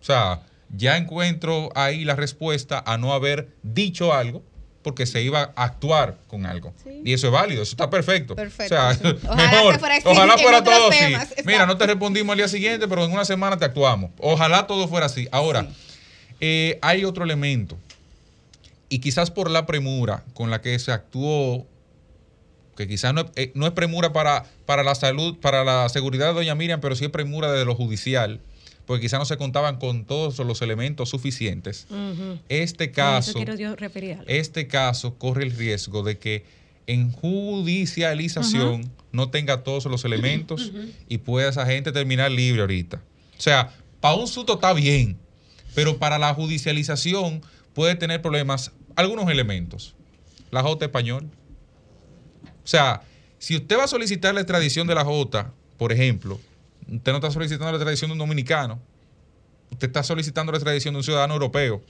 O 0.00 0.04
sea, 0.04 0.42
ya 0.70 0.96
encuentro 0.96 1.70
ahí 1.74 2.04
la 2.04 2.16
respuesta 2.16 2.82
a 2.86 2.98
no 2.98 3.12
haber 3.12 3.48
dicho 3.62 4.12
algo 4.14 4.42
porque 4.82 5.06
se 5.06 5.22
iba 5.22 5.52
a 5.56 5.64
actuar 5.64 6.18
con 6.28 6.44
algo. 6.44 6.74
Sí. 6.82 7.00
Y 7.04 7.12
eso 7.14 7.28
es 7.28 7.32
válido, 7.32 7.62
eso 7.62 7.72
está 7.72 7.88
perfecto. 7.88 8.36
Perfecto. 8.36 8.74
O 8.74 8.78
sea, 8.78 8.94
sí. 8.94 9.02
ojalá 9.26 9.50
mejor, 9.52 9.78
fuera, 9.78 9.98
ojalá 10.04 10.38
fuera 10.38 10.62
todo 10.62 10.90
así. 10.90 11.14
Mira, 11.44 11.64
no 11.64 11.78
te 11.78 11.86
respondimos 11.86 12.32
al 12.32 12.36
día 12.38 12.48
siguiente, 12.48 12.86
pero 12.86 13.04
en 13.04 13.12
una 13.12 13.24
semana 13.24 13.56
te 13.56 13.64
actuamos. 13.64 14.10
Ojalá 14.18 14.66
todo 14.66 14.86
fuera 14.86 15.06
así. 15.06 15.26
Ahora, 15.32 15.62
sí. 15.62 15.68
eh, 16.40 16.78
hay 16.82 17.04
otro 17.04 17.24
elemento 17.24 17.78
y 18.88 18.98
quizás 18.98 19.30
por 19.30 19.50
la 19.50 19.66
premura 19.66 20.24
con 20.34 20.50
la 20.50 20.60
que 20.60 20.78
se 20.78 20.92
actuó, 20.92 21.66
que 22.76 22.86
quizás 22.88 23.14
no 23.14 23.22
es, 23.22 23.26
eh, 23.36 23.52
no 23.54 23.66
es 23.66 23.72
premura 23.72 24.12
para, 24.12 24.44
para 24.66 24.82
la 24.82 24.94
salud, 24.94 25.36
para 25.38 25.64
la 25.64 25.88
seguridad 25.88 26.28
de 26.28 26.34
doña 26.34 26.54
Miriam, 26.54 26.80
pero 26.80 26.96
sí 26.96 27.04
es 27.04 27.10
premura 27.10 27.50
desde 27.50 27.64
lo 27.64 27.74
judicial, 27.74 28.40
porque 28.86 29.02
quizás 29.02 29.18
no 29.18 29.24
se 29.24 29.36
contaban 29.36 29.78
con 29.78 30.04
todos 30.04 30.38
los 30.38 30.62
elementos 30.62 31.08
suficientes. 31.08 31.86
Uh 31.90 31.94
-huh. 31.94 32.40
Este 32.48 32.90
caso, 32.90 33.42
yo 33.42 33.74
este 34.26 34.66
caso 34.66 35.18
corre 35.18 35.44
el 35.44 35.52
riesgo 35.52 36.02
de 36.02 36.18
que 36.18 36.44
en 36.86 37.10
judicialización 37.12 38.90
no 39.12 39.30
tenga 39.30 39.62
todos 39.62 39.86
los 39.86 40.04
elementos 40.04 40.72
y 41.08 41.18
pueda 41.18 41.48
esa 41.48 41.64
gente 41.66 41.92
terminar 41.92 42.30
libre 42.30 42.60
ahorita. 42.60 43.00
O 43.38 43.40
sea, 43.40 43.72
para 44.00 44.16
un 44.16 44.26
susto 44.26 44.54
está 44.54 44.72
bien, 44.74 45.16
pero 45.74 45.98
para 45.98 46.18
la 46.18 46.34
judicialización 46.34 47.42
puede 47.74 47.94
tener 47.96 48.22
problemas 48.22 48.72
algunos 48.96 49.28
elementos. 49.30 49.94
La 50.50 50.62
J 50.62 50.84
español. 50.84 51.28
O 52.64 52.66
sea, 52.66 53.02
si 53.38 53.56
usted 53.56 53.76
va 53.78 53.84
a 53.84 53.88
solicitar 53.88 54.34
la 54.34 54.40
extradición 54.40 54.86
de 54.86 54.94
la 54.94 55.04
J, 55.04 55.52
por 55.76 55.92
ejemplo, 55.92 56.40
usted 56.90 57.12
no 57.12 57.18
está 57.18 57.30
solicitando 57.30 57.66
la 57.72 57.76
extradición 57.76 58.08
de 58.10 58.12
un 58.12 58.18
dominicano, 58.18 58.80
usted 59.70 59.88
está 59.88 60.02
solicitando 60.02 60.52
la 60.52 60.58
extradición 60.58 60.94
de 60.94 60.98
un 60.98 61.04
ciudadano 61.04 61.34
europeo 61.34 61.82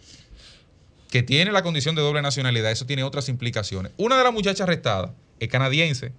que 1.10 1.22
tiene 1.22 1.52
la 1.52 1.62
condición 1.62 1.94
de 1.94 2.02
doble 2.02 2.22
nacionalidad. 2.22 2.72
Eso 2.72 2.86
tiene 2.86 3.04
otras 3.04 3.28
implicaciones. 3.28 3.92
Una 3.98 4.16
de 4.18 4.24
las 4.24 4.32
muchachas 4.32 4.62
arrestadas 4.62 5.10
es 5.38 5.48
canadiense. 5.48 6.12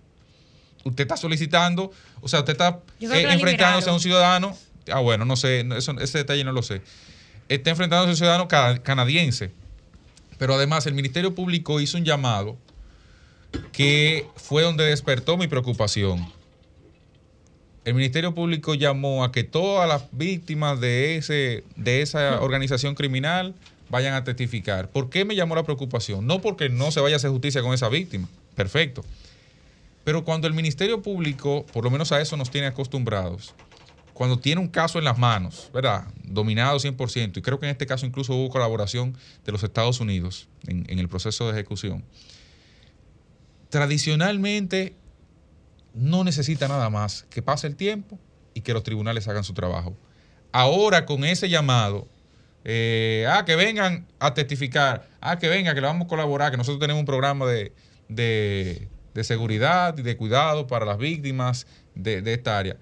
Usted 0.86 1.02
está 1.04 1.18
solicitando, 1.18 1.92
o 2.22 2.28
sea, 2.30 2.40
usted 2.40 2.54
está 2.54 2.80
eh, 3.18 3.24
enfrentándose 3.34 3.90
a 3.90 3.94
un 3.94 4.00
ciudadano. 4.00 4.56
Ah, 4.92 5.00
bueno, 5.00 5.26
no 5.26 5.36
sé, 5.36 5.66
eso- 5.76 6.00
ese 6.00 6.20
detalle 6.20 6.44
no 6.44 6.52
lo 6.52 6.62
sé. 6.62 6.82
Está 7.50 7.70
enfrentándose 7.72 8.10
a 8.10 8.12
un 8.12 8.18
ciudadano 8.18 8.48
ca- 8.48 8.82
canadiense. 8.82 9.52
Pero 10.38 10.56
además, 10.56 10.86
el 10.86 10.94
Ministerio 10.94 11.34
Público 11.36 11.80
hizo 11.80 11.98
un 11.98 12.06
llamado 12.06 12.58
que 13.72 14.28
fue 14.36 14.64
donde 14.64 14.84
despertó 14.86 15.38
mi 15.38 15.48
preocupación. 15.48 16.30
El 17.86 17.94
Ministerio 17.94 18.34
Público 18.34 18.74
llamó 18.74 19.24
a 19.24 19.32
que 19.32 19.44
todas 19.44 19.88
las 19.88 20.06
víctimas 20.12 20.80
de, 20.80 21.18
ese, 21.18 21.64
de 21.76 22.02
esa 22.02 22.42
organización 22.42 22.96
criminal 22.96 23.54
vayan 23.90 24.16
a 24.16 24.24
testificar. 24.24 24.90
¿Por 24.90 25.10
qué 25.12 25.24
me 25.24 25.36
llamó 25.36 25.56
la 25.56 25.64
preocupación? 25.64 26.26
No 26.26 26.42
porque 26.42 26.68
no 26.70 26.92
se 26.92 27.00
vaya 27.00 27.16
a 27.16 27.18
hacer 27.18 27.30
justicia 27.30 27.62
con 27.62 27.74
esa 27.74 27.88
víctima. 27.88 28.28
Perfecto. 28.56 29.06
Pero 30.04 30.26
cuando 30.26 30.48
el 30.48 30.54
Ministerio 30.54 31.02
Público, 31.02 31.66
por 31.72 31.84
lo 31.84 31.92
menos 31.92 32.12
a 32.12 32.20
eso 32.22 32.36
nos 32.38 32.50
tiene 32.50 32.68
acostumbrados, 32.68 33.54
cuando 34.16 34.40
tiene 34.40 34.62
un 34.62 34.70
caso 34.70 34.98
en 34.98 35.04
las 35.04 35.18
manos, 35.18 35.70
¿verdad? 35.74 36.08
Dominado 36.24 36.80
100%, 36.80 37.36
y 37.38 37.42
creo 37.42 37.60
que 37.60 37.66
en 37.66 37.74
este 37.74 37.86
caso 37.86 38.06
incluso 38.06 38.34
hubo 38.34 38.50
colaboración 38.50 39.18
de 39.44 39.52
los 39.52 39.62
Estados 39.62 40.00
Unidos 40.00 40.48
en, 40.68 40.98
el 40.98 41.10
proceso 41.10 41.46
de 41.48 41.52
ejecución, 41.52 42.02
tradicionalmente 43.70 44.96
no 45.94 46.24
necesita 46.24 46.70
nada 46.70 46.90
más 46.90 47.24
que 47.30 47.42
pase 47.42 47.68
el 47.68 47.76
tiempo 47.76 48.18
y 48.54 48.62
que 48.62 48.72
los 48.74 48.84
tribunales 48.84 49.28
hagan 49.28 49.44
su 49.44 49.54
trabajo. 49.54 49.98
Ahora 50.54 51.06
con 51.06 51.26
ese 51.26 51.50
llamado, 51.50 52.08
eh, 52.64 53.28
ah, 53.30 53.44
que 53.44 53.58
vengan 53.58 54.08
a 54.20 54.34
testificar, 54.34 55.10
ah, 55.20 55.38
que 55.40 55.50
vengan, 55.50 55.76
que 55.76 55.82
le 55.82 55.88
vamos 55.88 56.06
a 56.06 56.08
colaborar, 56.08 56.52
que 56.52 56.58
nosotros 56.58 56.80
tenemos 56.80 57.02
un 57.02 57.06
programa 57.06 57.46
de, 57.48 57.74
de- 58.08 58.88
seguridad 59.24 59.98
y 59.98 60.04
de 60.04 60.16
cuidado 60.16 60.68
para 60.68 60.86
las 60.86 60.98
víctimas 60.98 61.68
de 61.96 62.34
esta 62.34 62.58
área. 62.58 62.78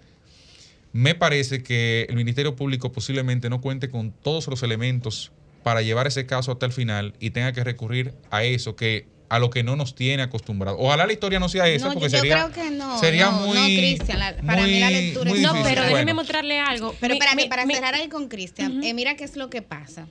Me 0.93 1.15
parece 1.15 1.63
que 1.63 2.05
el 2.07 2.15
Ministerio 2.15 2.55
Público 2.55 2.91
posiblemente 2.91 3.49
no 3.49 3.59
cuente 3.61 3.89
con 3.89 4.11
todos 4.11 4.47
los 4.47 4.61
elementos 4.63 5.31
para 5.63 5.81
llevar 5.81 6.05
ese 6.07 6.25
caso 6.25 6.51
hasta 6.51 6.65
el 6.67 6.71
final 6.71 7.13
y 7.19 7.31
tenga 7.31 7.51
que 7.51 7.63
recurrir 7.63 8.13
a 8.29 8.43
eso 8.43 8.75
que 8.75 9.07
a 9.29 9.39
lo 9.39 9.49
que 9.49 9.63
no 9.63 9.75
nos 9.75 9.95
tiene 9.95 10.21
acostumbrados. 10.21 10.79
Ojalá 10.79 11.07
la 11.07 11.13
historia 11.13 11.39
no 11.39 11.49
sea 11.49 11.67
esa, 11.67 11.85
No, 11.87 11.93
yo- 11.93 11.99
porque 11.99 12.11
yo 12.13 12.17
sería, 12.19 12.35
creo 12.47 12.51
que 12.65 12.69
no, 12.69 12.99
sería 12.99 13.25
no, 13.31 13.47
muy, 13.47 13.57
no, 13.57 13.65
Cristian, 13.65 14.19
para 14.45 14.61
mí 14.67 14.79
la 14.79 14.91
lectura 14.91 15.31
es- 15.31 15.41
No, 15.41 15.53
difícil. 15.53 15.63
pero 15.63 15.81
Bueno, 15.81 15.95
déjeme 15.95 16.13
mostrarle 16.13 16.59
algo. 16.59 16.95
Pero 16.99 17.13
Mi- 17.15 17.17
espérate, 17.17 17.41
mi- 17.43 17.49
para 17.49 17.65
mi- 17.65 17.73
cerrar 17.73 17.95
ahí 17.95 18.09
con 18.09 18.27
Cristian, 18.27 18.83
eh, 18.83 18.93
mira 18.93 19.15
qué 19.15 19.23
es 19.23 19.35
lo 19.35 19.49
que 19.49 19.63
pasa. 19.63 20.05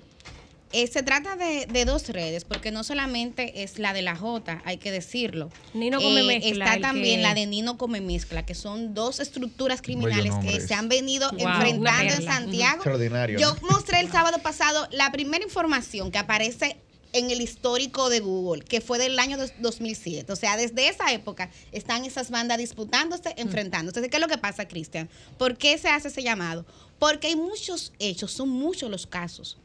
Eh, 0.72 0.86
se 0.86 1.02
trata 1.02 1.36
de, 1.36 1.66
de 1.66 1.84
dos 1.84 2.08
redes, 2.08 2.44
porque 2.44 2.70
no 2.70 2.82
solamente 2.82 3.62
es 3.62 3.78
la 3.78 3.92
de 3.92 4.00
la 4.02 4.16
J, 4.16 4.62
hay 4.64 4.78
que 4.78 4.90
decirlo. 4.90 5.50
Nino 5.74 6.00
Come 6.00 6.20
Eh, 6.20 6.40
Mezcla, 6.40 6.64
Está 6.74 6.80
también 6.88 7.16
que- 7.16 7.22
la 7.22 7.34
de 7.34 7.46
Nino 7.46 7.76
Come 7.76 8.00
Mezcla, 8.00 8.46
que 8.46 8.54
son 8.54 8.94
dos 8.94 9.20
estructuras 9.20 9.82
criminales 9.82 10.32
que 10.42 10.60
se 10.60 10.72
han 10.74 10.88
venido 10.88 11.28
Wow, 11.30 11.40
enfrentando 11.40 12.14
en. 12.14 12.22
Santiago. 12.22 12.76
Extraordinario. 12.76 13.38
Yo 13.38 13.54
mostré 13.70 14.00
el 14.00 14.10
sábado 14.10 14.38
pasado 14.38 14.88
la 14.92 15.12
primera 15.12 15.44
información 15.44 16.10
que 16.10 16.18
aparece 16.18 16.76
en 17.14 17.30
el 17.30 17.42
histórico 17.42 18.08
de 18.08 18.20
Google, 18.20 18.64
que 18.64 18.80
fue 18.80 18.98
del 18.98 19.18
año 19.18 19.36
dos- 19.36 19.52
2007. 19.58 20.32
O 20.32 20.36
sea, 20.36 20.56
desde 20.56 20.88
esa 20.88 21.12
época 21.12 21.50
están 21.70 22.06
esas 22.06 22.30
bandas 22.30 22.56
disputándose, 22.56 23.34
enfrentándose. 23.36 24.08
¿Qué 24.08 24.16
es 24.16 24.20
lo 24.22 24.28
que 24.28 24.38
pasa, 24.38 24.66
Cristian? 24.66 25.10
¿Por 25.36 25.58
qué 25.58 25.76
se 25.76 25.88
hace 25.90 26.08
ese 26.08 26.22
llamado? 26.22 26.64
Porque 26.98 27.26
hay 27.26 27.36
muchos 27.36 27.92
hechos, 27.98 28.32
son 28.32 28.48
muchos 28.48 28.90
los 28.90 29.06
casos. 29.06 29.58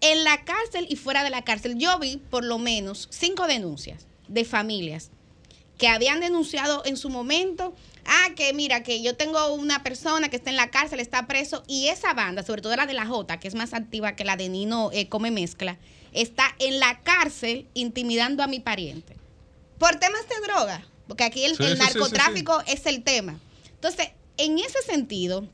En 0.00 0.24
la 0.24 0.44
cárcel 0.44 0.86
y 0.88 0.96
fuera 0.96 1.22
de 1.22 1.30
la 1.30 1.42
cárcel, 1.42 1.76
yo 1.76 1.98
vi 1.98 2.16
por 2.16 2.44
lo 2.44 2.58
menos 2.58 3.08
cinco 3.10 3.46
denuncias 3.46 4.06
de 4.28 4.44
familias 4.44 5.10
que 5.76 5.88
habían 5.88 6.20
denunciado 6.20 6.82
en 6.84 6.96
su 6.98 7.08
momento, 7.08 7.74
ah, 8.04 8.28
que 8.36 8.52
mira, 8.52 8.82
que 8.82 9.02
yo 9.02 9.16
tengo 9.16 9.54
una 9.54 9.82
persona 9.82 10.28
que 10.28 10.36
está 10.36 10.50
en 10.50 10.56
la 10.56 10.70
cárcel, 10.70 11.00
está 11.00 11.26
preso, 11.26 11.64
y 11.66 11.88
esa 11.88 12.12
banda, 12.12 12.42
sobre 12.42 12.60
todo 12.60 12.76
la 12.76 12.86
de 12.86 12.92
la 12.92 13.06
J, 13.06 13.40
que 13.40 13.48
es 13.48 13.54
más 13.54 13.72
activa 13.72 14.14
que 14.14 14.24
la 14.24 14.36
de 14.36 14.50
Nino 14.50 14.90
eh, 14.92 15.08
Come 15.08 15.30
Mezcla, 15.30 15.78
está 16.12 16.54
en 16.58 16.80
la 16.80 17.00
cárcel 17.00 17.66
intimidando 17.72 18.42
a 18.42 18.46
mi 18.46 18.60
pariente. 18.60 19.16
Por 19.78 19.96
temas 19.96 20.28
de 20.28 20.46
droga, 20.46 20.86
porque 21.08 21.24
aquí 21.24 21.44
el, 21.44 21.56
Sí, 21.56 21.62
el 21.62 21.70
sí, 21.70 21.76
sí, 21.76 21.80
sí, 21.80 21.94
narcotráfico 21.94 22.62
es 22.66 22.84
el 22.84 23.02
tema. 23.02 23.40
Entonces, 23.72 24.08
en 24.36 24.58
ese 24.58 24.82
sentido, 24.82 25.48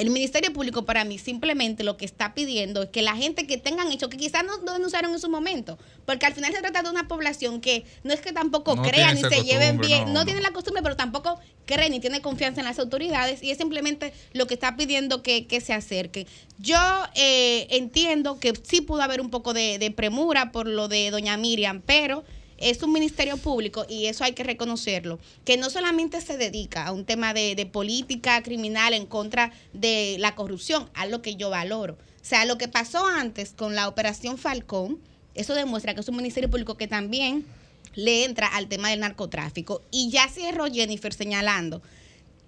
el 0.00 0.10
Ministerio 0.10 0.52
Público 0.52 0.84
para 0.84 1.04
mí 1.04 1.18
simplemente 1.18 1.84
lo 1.84 1.96
que 1.96 2.06
está 2.06 2.34
pidiendo 2.34 2.82
es 2.82 2.88
que 2.88 3.02
la 3.02 3.14
gente 3.14 3.46
que 3.46 3.58
tengan 3.58 3.92
hecho, 3.92 4.08
que 4.08 4.16
quizás 4.16 4.44
no, 4.44 4.56
no 4.58 4.72
denunciaron 4.72 5.12
en 5.12 5.20
su 5.20 5.28
momento, 5.28 5.78
porque 6.06 6.24
al 6.24 6.32
final 6.32 6.52
se 6.52 6.60
trata 6.60 6.82
de 6.82 6.88
una 6.88 7.06
población 7.06 7.60
que 7.60 7.84
no 8.02 8.14
es 8.14 8.20
que 8.20 8.32
tampoco 8.32 8.76
No 8.76 8.82
crean 8.82 9.14
ni 9.14 9.22
se 9.22 9.44
lleven 9.44 9.78
bien, 9.78 10.06
no, 10.06 10.06
no, 10.06 10.12
no. 10.20 10.24
tienen 10.24 10.42
la 10.42 10.52
costumbre, 10.52 10.82
pero 10.82 10.96
tampoco 10.96 11.38
creen 11.66 11.92
ni 11.92 12.00
tienen 12.00 12.22
confianza 12.22 12.60
en 12.60 12.66
las 12.66 12.78
autoridades 12.78 13.42
y 13.42 13.50
es 13.50 13.58
simplemente 13.58 14.14
lo 14.32 14.46
que 14.46 14.54
está 14.54 14.74
pidiendo 14.76 15.22
que, 15.22 15.46
que 15.46 15.60
se 15.60 15.74
acerque. 15.74 16.26
Yo 16.58 16.78
eh, 17.14 17.66
entiendo 17.70 18.40
que 18.40 18.54
sí 18.62 18.80
pudo 18.80 19.02
haber 19.02 19.20
un 19.20 19.30
poco 19.30 19.52
de, 19.52 19.78
de 19.78 19.90
premura 19.90 20.50
por 20.50 20.66
lo 20.66 20.88
de 20.88 21.10
doña 21.10 21.36
Miriam, 21.36 21.82
pero 21.84 22.24
es 22.60 22.82
un 22.82 22.92
ministerio 22.92 23.38
público 23.38 23.86
y 23.88 24.06
eso 24.06 24.22
hay 24.22 24.32
que 24.32 24.44
reconocerlo, 24.44 25.18
que 25.44 25.56
no 25.56 25.70
solamente 25.70 26.20
se 26.20 26.36
dedica 26.36 26.86
a 26.86 26.92
un 26.92 27.06
tema 27.06 27.34
de, 27.34 27.68
política 27.72 28.42
criminal 28.42 28.94
en 28.94 29.06
contra 29.06 29.52
de 29.72 30.16
la 30.18 30.34
corrupción, 30.34 30.88
a 30.94 31.06
lo 31.06 31.22
que 31.22 31.36
yo 31.36 31.50
valoro. 31.50 31.94
O 31.94 32.24
sea, 32.24 32.44
lo 32.44 32.58
que 32.58 32.68
pasó 32.68 33.06
antes 33.06 33.52
con 33.52 33.74
la 33.74 33.88
operación 33.88 34.36
Falcón, 34.36 35.00
eso 35.34 35.54
demuestra 35.54 35.94
que 35.94 36.00
es 36.00 36.08
un 36.08 36.16
ministerio 36.16 36.50
público 36.50 36.76
que 36.76 36.86
también 36.86 37.46
le 37.94 38.24
entra 38.24 38.46
al 38.46 38.68
tema 38.68 38.90
del 38.90 39.00
narcotráfico. 39.00 39.82
Y 39.90 40.10
ya 40.10 40.28
cierro 40.28 40.66
Jennifer 40.66 41.14
señalando 41.14 41.82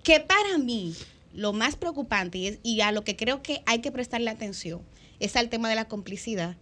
que 0.02 0.20
para 0.20 0.58
mí 0.58 0.94
lo 1.32 1.52
más 1.52 1.76
preocupante 1.76 2.38
y, 2.38 2.58
y 2.62 2.80
a 2.82 2.92
lo 2.92 3.04
que 3.04 3.16
creo 3.16 3.42
que 3.42 3.62
hay 3.64 3.80
que 3.80 3.92
prestarle 3.92 4.30
atención 4.30 4.82
es 5.20 5.36
al 5.36 5.48
tema 5.48 5.70
de 5.70 5.76
la 5.76 5.88
complicidad. 5.88 6.56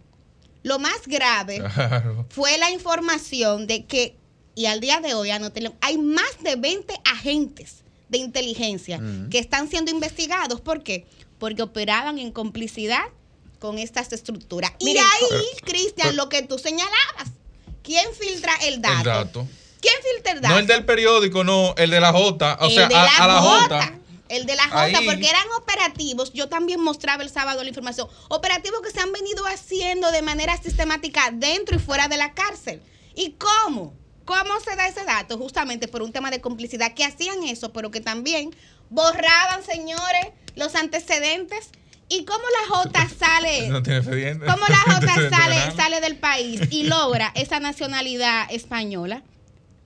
Lo 0.63 0.79
más 0.79 1.07
grave 1.07 1.57
Claro. 1.59 2.25
fue 2.29 2.57
la 2.57 2.69
información 2.71 3.67
de 3.67 3.85
que, 3.85 4.15
y 4.55 4.65
al 4.67 4.79
día 4.79 4.99
de 4.99 5.13
hoy, 5.13 5.29
hay 5.31 5.97
más 5.97 6.31
de 6.43 6.55
20 6.55 6.93
agentes 7.05 7.77
de 8.09 8.17
inteligencia 8.17 8.99
que 9.29 9.39
están 9.39 9.69
siendo 9.69 9.89
investigados. 9.91 10.61
¿Por 10.61 10.83
qué? 10.83 11.05
Porque 11.39 11.61
operaban 11.63 12.19
en 12.19 12.31
complicidad 12.31 13.03
con 13.59 13.77
estas 13.77 14.11
estructuras. 14.11 14.71
y 14.79 14.85
Miren, 14.85 15.03
ahí, 15.03 15.61
Cristian, 15.63 16.15
lo 16.15 16.29
que 16.29 16.41
tú 16.43 16.57
señalabas, 16.59 17.31
¿quién 17.83 18.05
filtra 18.19 18.53
el 18.63 18.81
dato? 18.81 18.97
El 18.97 19.03
dato. 19.05 19.47
¿Quién 19.79 19.93
filtra 20.13 20.33
el 20.33 20.41
dato? 20.41 20.53
No 20.53 20.59
el 20.59 20.67
del 20.67 20.85
periódico, 20.85 21.43
no, 21.43 21.73
el 21.77 21.89
de 21.89 21.99
la 21.99 22.11
J. 22.11 22.57
O 22.61 22.65
El 22.67 22.71
sea, 22.75 22.87
de 22.87 22.95
a, 22.95 23.03
la 23.03 23.15
a 23.17 23.27
la 23.27 23.39
J. 23.41 23.81
J. 23.81 23.93
El 24.31 24.45
de 24.45 24.55
la 24.55 24.63
J, 24.63 24.81
Ahí. 24.81 25.05
porque 25.05 25.29
eran 25.29 25.45
operativos. 25.57 26.31
Yo 26.33 26.47
también 26.47 26.79
mostraba 26.79 27.21
el 27.21 27.29
sábado 27.29 27.61
la 27.63 27.69
información. 27.69 28.07
Operativos 28.29 28.81
que 28.81 28.89
se 28.91 29.01
han 29.01 29.11
venido 29.11 29.45
haciendo 29.45 30.09
de 30.11 30.21
manera 30.21 30.55
sistemática 30.57 31.29
dentro 31.33 31.75
y 31.75 31.79
fuera 31.79 32.07
de 32.07 32.15
la 32.17 32.33
cárcel. 32.33 32.81
¿Y 33.13 33.31
cómo? 33.33 33.93
¿Cómo 34.25 34.59
se 34.63 34.75
da 34.77 34.87
ese 34.87 35.03
dato? 35.03 35.37
Justamente 35.37 35.87
por 35.89 36.01
un 36.01 36.13
tema 36.13 36.31
de 36.31 36.39
complicidad 36.39 36.93
que 36.93 37.03
hacían 37.03 37.43
eso, 37.43 37.73
pero 37.73 37.91
que 37.91 37.99
también 37.99 38.55
borraban, 38.89 39.63
señores, 39.65 40.27
los 40.55 40.75
antecedentes. 40.75 41.69
¿Y 42.07 42.23
cómo 42.25 42.43
la 42.61 42.75
J 42.75 43.09
sale? 43.19 43.67
No 43.69 43.83
tiene. 43.83 44.01
¿Cómo 44.01 44.65
la 44.67 44.93
J 44.93 45.29
sale, 45.29 45.75
sale 45.75 45.99
del 46.01 46.17
país 46.17 46.61
y 46.69 46.83
logra 46.83 47.31
esa 47.35 47.59
nacionalidad 47.59 48.47
española? 48.49 49.23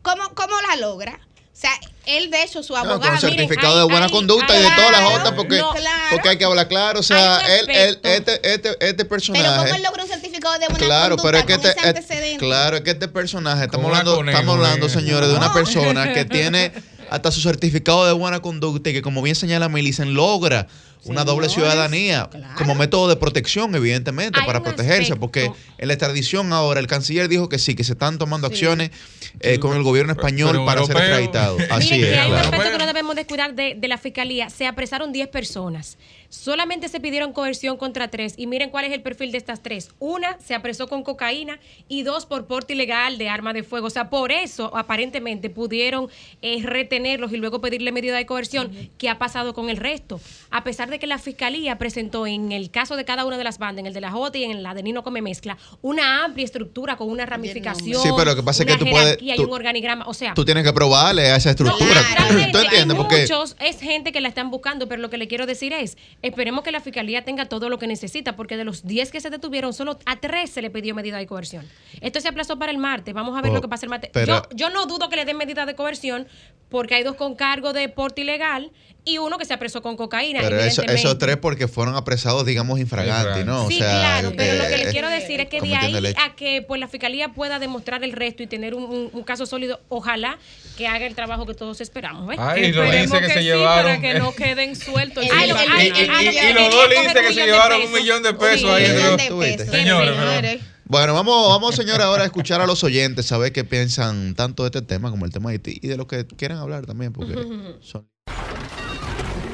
¿Cómo, 0.03 0.23
cómo 0.35 0.53
la 0.69 0.75
logra? 0.75 1.19
O 1.55 1.57
sea, 1.57 1.71
él 2.05 2.29
de 2.31 2.43
hecho 2.43 2.61
su 2.63 2.75
abogado... 2.75 2.99
con 2.99 3.09
miren, 3.13 3.21
certificado 3.47 3.77
de 3.77 3.83
buena 3.85 4.07
hay- 4.07 4.11
conducta 4.11 4.53
y 4.57 4.59
de 4.61 4.67
hay- 4.67 4.75
toda 4.75 4.91
la 4.91 4.97
claro, 4.97 5.17
Jota, 5.17 5.35
porque, 5.37 5.57
no, 5.57 5.71
claro. 5.71 6.03
porque 6.11 6.29
hay 6.29 6.37
que 6.37 6.43
hablar 6.43 6.67
claro. 6.67 6.99
O 6.99 7.03
sea, 7.03 7.39
él, 7.59 7.69
él, 7.69 7.99
este, 8.03 8.53
este, 8.53 8.69
este 8.81 9.05
pero 9.05 9.21
¿cómo 9.25 9.39
personaje. 9.39 9.75
él 9.77 9.83
logra 9.83 10.03
un 10.03 10.09
certificado 10.09 10.53
de 10.59 10.67
buena 10.67 10.85
Claro, 10.85 11.15
conducta 11.15 11.23
pero 11.31 11.37
es 11.37 11.45
que 11.45 11.55
con 11.55 11.65
este, 11.71 11.87
antecedente? 11.87 12.37
claro, 12.45 12.75
es 12.75 12.83
que 12.83 12.91
este 12.91 13.07
personaje, 13.07 13.63
estamos 13.65 13.85
Con 13.85 13.91
una 13.91 13.99
hablando, 13.99 14.15
conejo, 14.17 14.37
estamos 14.37 14.55
hablando, 14.57 14.85
eh. 14.87 14.89
señores, 14.89 15.29
de 15.29 15.35
una 15.35 15.53
persona 15.53 16.13
que 16.13 16.25
tiene 16.25 16.73
hasta 17.09 17.31
su 17.31 17.39
certificado 17.39 18.05
de 18.05 18.11
buena 18.11 18.41
conducta 18.41 18.89
y 18.89 18.93
que, 18.93 19.01
como 19.01 19.21
bien 19.21 19.35
señala 19.37 19.69
Milicen, 19.69 20.13
logra 20.13 20.67
una 21.05 21.23
doble 21.23 21.49
ciudadanía 21.49 22.29
como 22.57 22.75
método 22.75 23.07
de 23.07 23.15
protección, 23.15 23.73
evidentemente, 23.75 24.39
Hay 24.39 24.45
para 24.45 24.61
protegerse, 24.63 25.13
aspecto- 25.13 25.19
porque 25.19 25.51
en 25.77 25.87
la 25.87 25.93
extradición 25.93 26.51
ahora 26.53 26.79
el 26.79 26.87
canciller 26.87 27.27
dijo 27.27 27.47
que 27.49 27.59
sí, 27.59 27.75
que 27.75 27.83
se 27.83 27.93
están 27.93 28.17
tomando 28.17 28.47
acciones 28.47 28.91
eh, 29.39 29.59
con 29.59 29.75
el 29.75 29.83
gobierno 29.83 30.13
español 30.13 30.51
pero 30.51 30.65
para 30.65 30.81
ser 30.85 30.95
europeo. 30.97 31.17
extraditado. 31.17 31.57
Así 31.69 31.93
Miren, 31.95 32.09
es, 32.09 32.15
y 32.15 32.19
hay 32.19 32.31
un 32.31 32.37
aspecto 32.37 32.71
que 32.71 32.77
no 32.77 32.85
debemos 32.87 33.15
descuidar 33.15 33.53
de, 33.55 33.75
de 33.75 33.87
la 33.87 33.97
fiscalía. 33.97 34.49
Se 34.49 34.65
apresaron 34.67 35.11
10 35.11 35.27
personas. 35.29 35.97
Solamente 36.35 36.89
se 36.89 36.99
pidieron 36.99 37.33
coerción 37.33 37.77
contra 37.77 38.09
tres. 38.09 38.33
Y 38.37 38.47
miren 38.47 38.69
cuál 38.69 38.85
es 38.85 38.91
el 38.91 39.01
perfil 39.01 39.31
de 39.31 39.37
estas 39.37 39.63
tres. 39.63 39.89
Una 39.99 40.37
se 40.39 40.53
apresó 40.53 40.87
con 40.87 41.03
cocaína 41.03 41.59
y 41.87 42.03
dos 42.03 42.25
por 42.25 42.45
porte 42.45 42.73
ilegal 42.73 43.17
de 43.17 43.29
arma 43.29 43.53
de 43.53 43.63
fuego. 43.63 43.87
O 43.87 43.89
sea, 43.89 44.09
por 44.09 44.31
eso 44.31 44.75
aparentemente 44.75 45.49
pudieron 45.49 46.09
eh, 46.41 46.59
retenerlos 46.63 47.31
y 47.31 47.37
luego 47.37 47.61
pedirle 47.61 47.91
medida 47.91 48.15
de 48.17 48.25
coerción. 48.25 48.71
¿Qué 48.97 49.09
ha 49.09 49.17
pasado 49.17 49.53
con 49.53 49.69
el 49.69 49.77
resto? 49.77 50.19
A 50.51 50.63
pesar 50.63 50.89
de 50.89 50.99
que 50.99 51.07
la 51.07 51.17
fiscalía 51.17 51.77
presentó 51.77 52.27
en 52.27 52.51
el 52.51 52.69
caso 52.69 52.95
de 52.95 53.05
cada 53.05 53.25
una 53.25 53.37
de 53.37 53.43
las 53.43 53.57
bandas, 53.57 53.79
en 53.81 53.87
el 53.87 53.93
de 53.93 54.01
la 54.01 54.11
J 54.11 54.37
y 54.37 54.43
en 54.43 54.61
la 54.63 54.73
de 54.73 54.83
Nino 54.83 55.03
Come 55.03 55.21
Mezcla, 55.21 55.57
una 55.81 56.25
amplia 56.25 56.45
estructura 56.45 56.97
con 56.97 57.09
una 57.09 57.25
ramificación. 57.25 58.01
Sí, 58.01 58.09
pero 58.15 58.31
lo 58.31 58.35
que 58.35 58.43
pasa 58.43 58.63
es 58.63 58.69
una 58.69 58.77
que 58.77 58.85
tú 58.85 58.91
puedes- 58.91 59.05
jerarquía 59.07 59.33
y 59.35 59.37
tú- 59.37 59.43
un 59.45 59.53
organigrama. 59.53 60.05
O 60.07 60.13
sea, 60.13 60.33
Tú 60.33 60.43
tienes 60.45 60.63
que 60.63 60.73
probarle 60.73 61.23
a 61.31 61.35
esa 61.37 61.49
estructura. 61.51 62.01
Realmente, 62.17 62.51
¿Tú 62.51 62.57
entiendes? 62.59 62.89
hay 62.91 62.95
Porque 63.03 63.21
muchos, 63.21 63.55
es 63.59 63.79
gente 63.79 64.11
que 64.11 64.21
la 64.21 64.27
están 64.27 64.51
buscando, 64.51 64.87
pero 64.87 65.01
lo 65.01 65.09
que 65.09 65.17
le 65.17 65.27
quiero 65.27 65.45
decir 65.45 65.73
es, 65.73 65.97
esperemos 66.27 66.63
que 66.63 66.71
la 66.71 66.79
fiscalía 66.79 67.23
tenga 67.23 67.45
todo 67.45 67.69
lo 67.69 67.77
que 67.79 67.87
necesita, 67.87 68.35
porque 68.35 68.57
de 68.57 68.63
los 68.65 68.85
10 68.85 69.11
que 69.11 69.21
se 69.21 69.29
detuvieron, 69.29 69.73
solo 69.73 69.99
a 70.05 70.15
3 70.17 70.49
se 70.49 70.61
le 70.61 70.69
pidió 70.69 70.95
medida 70.95 71.17
de 71.17 71.27
coerción. 71.27 71.65
Esto 72.01 72.19
se 72.19 72.27
aplazó 72.27 72.57
para 72.59 72.71
el 72.71 72.77
martes, 72.77 73.13
vamos 73.13 73.37
a 73.37 73.41
ver 73.41 73.51
Oh, 73.51 73.55
lo 73.55 73.61
que 73.61 73.67
pasa 73.67 73.85
el 73.85 73.89
martes. 73.89 74.11
yo, 74.25 74.41
yo 74.53 74.69
no 74.69 74.85
dudo 74.85 75.09
que 75.09 75.15
le 75.15 75.25
den 75.25 75.37
medida 75.37 75.65
de 75.65 75.75
coerción, 75.75 76.27
porque 76.69 76.95
hay 76.95 77.03
dos 77.03 77.15
con 77.15 77.35
cargo 77.35 77.73
de 77.73 77.87
porte 77.89 78.21
ilegal 78.21 78.71
y 79.05 79.19
uno 79.19 79.37
que 79.37 79.45
se 79.45 79.53
apresó 79.53 79.81
con 79.83 79.95
cocaína. 79.95 80.39
pero 80.41 80.59
eso- 80.59 80.81
esos 80.83 81.17
tres 81.19 81.37
porque 81.37 81.67
fueron 81.67 81.95
apresados, 81.95 82.45
digamos, 82.45 82.79
infraganti, 82.79 83.43
¿no? 83.43 83.67
Sí, 83.67 83.75
o 83.75 83.77
sea, 83.77 83.89
claro, 83.99 84.33
pero 84.35 84.55
lo 84.63 84.67
que 84.67 84.73
eh, 84.73 84.85
le 84.85 84.91
quiero 84.91 85.09
decir 85.09 85.39
es 85.39 85.47
que 85.47 85.61
de 85.61 85.75
ahí 85.75 85.95
el 85.95 86.07
a 86.17 86.35
que 86.35 86.63
pues 86.67 86.79
la 86.81 86.87
fiscalía 86.87 87.29
pueda 87.29 87.59
demostrar 87.59 88.03
el 88.03 88.11
resto 88.11 88.41
y 88.43 88.47
tener 88.47 88.73
un, 88.73 88.83
un- 88.83 89.09
un 89.13 89.23
caso 89.23 89.45
sólido, 89.45 89.79
ojalá 89.89 90.37
que 90.77 90.87
haga 90.87 91.05
el 91.05 91.13
trabajo 91.15 91.45
que 91.45 91.53
todos 91.53 91.79
esperamos. 91.81 92.27
¿ves? 92.27 92.37
Ay, 92.39 92.71
lo 92.71 92.83
dice 92.83 93.19
que, 93.19 93.27
se 93.27 93.33
sí, 93.39 93.45
llevaron. 93.45 93.85
para 93.85 94.01
que 94.01 94.19
no 94.19 94.33
queden 94.33 94.75
sueltos. 94.75 95.23
Y, 95.23 95.27
los 95.27 95.47
dos 95.49 95.67
ay, 95.69 95.91
dicen 95.91 97.13
que 97.27 97.33
se 97.33 97.41
un 97.41 97.45
llevaron 97.47 97.79
millón 97.79 97.91
de 97.93 97.97
un 97.97 98.03
millón 98.03 98.23
de 98.23 98.33
pesos 98.33 98.69
ahí. 98.71 99.57
Señores. 99.69 100.61
Bueno, 100.87 101.13
vamos, 101.13 101.49
vamos, 101.49 101.75
señora, 101.75 102.05
ahora 102.05 102.23
a 102.23 102.25
escuchar 102.25 102.61
a 102.61 102.67
los 102.67 102.83
oyentes, 102.83 103.25
saber 103.25 103.51
qué 103.51 103.63
piensan 103.63 104.35
tanto 104.35 104.63
de 104.63 104.67
este 104.67 104.81
tema 104.81 105.09
como 105.09 105.25
el 105.25 105.31
tema 105.31 105.49
de 105.49 105.53
Haití 105.55 105.79
y 105.81 105.87
de 105.87 105.97
lo 105.97 106.07
que 106.07 106.25
quieran 106.27 106.57
hablar 106.59 106.85
también, 106.85 107.11
porque 107.11 107.33
son 107.81 108.07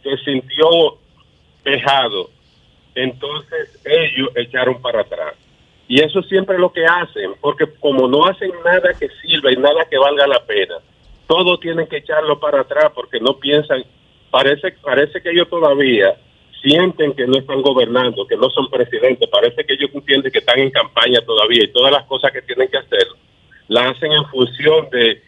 se 0.02 0.18
sintió 0.26 0.98
dejado, 1.64 2.30
entonces 2.96 3.80
ellos 3.86 4.30
echaron 4.36 4.82
para 4.82 5.02
atrás. 5.02 5.36
Y 5.88 6.02
eso 6.02 6.22
siempre 6.24 6.56
es 6.56 6.62
lo 6.62 6.72
que 6.72 6.86
hacen, 6.86 7.34
porque 7.42 7.66
como 7.80 8.08
no 8.08 8.26
hacen 8.26 8.52
nada 8.64 8.94
que 9.00 9.10
sirva 9.22 9.52
y 9.52 9.58
nada 9.58 9.86
que 9.90 9.98
valga 9.98 10.26
la 10.28 10.44
pena, 10.46 10.76
todo 11.28 11.58
tienen 11.60 11.88
que 11.88 11.98
echarlo 11.98 12.40
para 12.40 12.62
atrás 12.62 12.92
porque 12.96 13.20
no 13.20 13.38
piensan, 13.40 13.84
parece, 14.30 14.72
parece 14.82 15.22
que 15.22 15.32
ellos 15.32 15.50
todavía 15.50 16.16
sienten 16.62 17.14
que 17.14 17.26
no 17.28 17.38
están 17.40 17.62
gobernando, 17.62 18.26
que 18.28 18.38
no 18.38 18.50
son 18.52 18.70
presidentes, 18.70 19.28
parece 19.30 19.66
que 19.66 19.74
ellos 19.74 19.90
entienden 19.94 20.32
que 20.32 20.40
están 20.40 20.60
en 20.60 20.72
campaña 20.72 21.20
todavía 21.26 21.64
y 21.64 21.72
todas 21.72 21.92
las 21.92 22.06
cosas 22.06 22.32
que 22.32 22.42
tienen 22.42 22.68
que 22.70 22.78
hacer 22.78 23.08
las 23.72 23.96
hacen 23.96 24.12
en 24.12 24.26
función 24.26 24.90
de, 24.92 25.22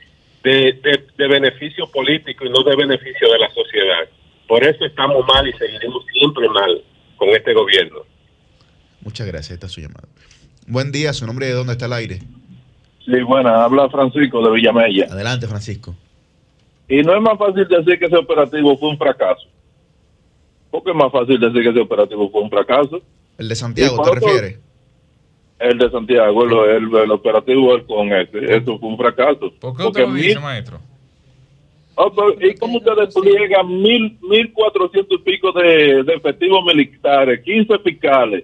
de, 0.43 0.73
de- 1.17 1.27
beneficio 1.29 1.87
político 1.87 2.45
y 2.45 2.49
no 2.49 2.61
de 2.61 2.75
beneficio 2.75 3.31
de 3.31 3.39
la 3.39 3.49
sociedad. 3.51 4.09
Por 4.47 4.63
eso 4.65 4.83
estamos 4.85 5.25
mal 5.25 5.47
y 5.47 5.53
seguiremos 5.53 6.05
siempre 6.11 6.49
mal 6.49 6.83
con 7.15 7.29
este 7.29 7.53
gobierno. 7.53 7.99
Muchas 9.01 9.27
gracias, 9.27 9.51
esta 9.51 9.67
es 9.67 9.71
su 9.71 9.79
llamada. 9.79 10.07
Buen 10.68 10.91
día, 10.91 11.14
su 11.14 11.26
nombre 11.26 11.45
y 11.47 11.49
de 11.49 11.55
dónde 11.55 11.74
está 11.74 11.86
el 11.86 11.93
aire. 11.93 12.20
Sí, 13.05 13.22
bueno, 13.28 13.49
habla 13.49 13.89
Francisco 13.89 14.41
de 14.47 14.53
Villamella. 14.55 15.07
Adelante, 15.11 15.47
Francisco. 15.47 15.95
Y 16.88 17.01
no 17.01 17.16
es 17.16 17.22
más 17.22 17.38
fácil 17.38 17.68
decir 17.68 17.99
que 17.99 18.05
ese 18.05 18.16
operativo 18.18 18.78
fue 18.78 18.89
un 18.89 18.97
fracaso. 18.97 19.47
Porque 20.72 20.91
es 20.91 20.95
más 20.95 21.11
fácil 21.11 21.39
decir 21.39 21.64
que 21.64 21.70
ese 21.70 21.80
operativo 21.82 22.30
fue 22.32 22.41
un 22.41 22.49
fracaso. 22.49 23.01
El 23.38 23.49
de 23.49 23.55
Santiago, 23.55 24.01
¿te 24.01 24.11
refieres? 24.16 24.59
El 25.59 25.78
de 25.78 25.89
Santiago, 25.91 26.43
el, 26.66 26.84
el- 26.84 26.95
el 27.03 27.11
operativo 27.11 27.78
con 27.86 28.11
ese, 28.11 28.55
eso 28.57 28.78
fue 28.80 28.89
un 28.89 28.97
fracaso. 28.97 29.39
¿Por 29.59 29.76
qué 29.78 29.84
Porque 29.84 29.84
usted 29.84 30.07
lo 30.07 30.14
dice, 30.14 30.28
mil- 30.36 30.39
maestro? 30.41 30.80
Oh, 31.95 32.11
pero, 32.11 32.49
¿Y 32.49 32.55
cómo 32.55 32.78
usted 32.80 32.91
despliega 32.99 33.64
mil, 33.64 34.18
mil 34.22 34.51
cuatrocientos 34.51 35.20
y 35.20 35.24
pico 35.24 35.51
de, 35.51 36.03
de 36.03 36.14
efectivos 36.16 36.66
militares, 36.66 37.41
15 37.43 37.80
fiscales? 37.80 38.43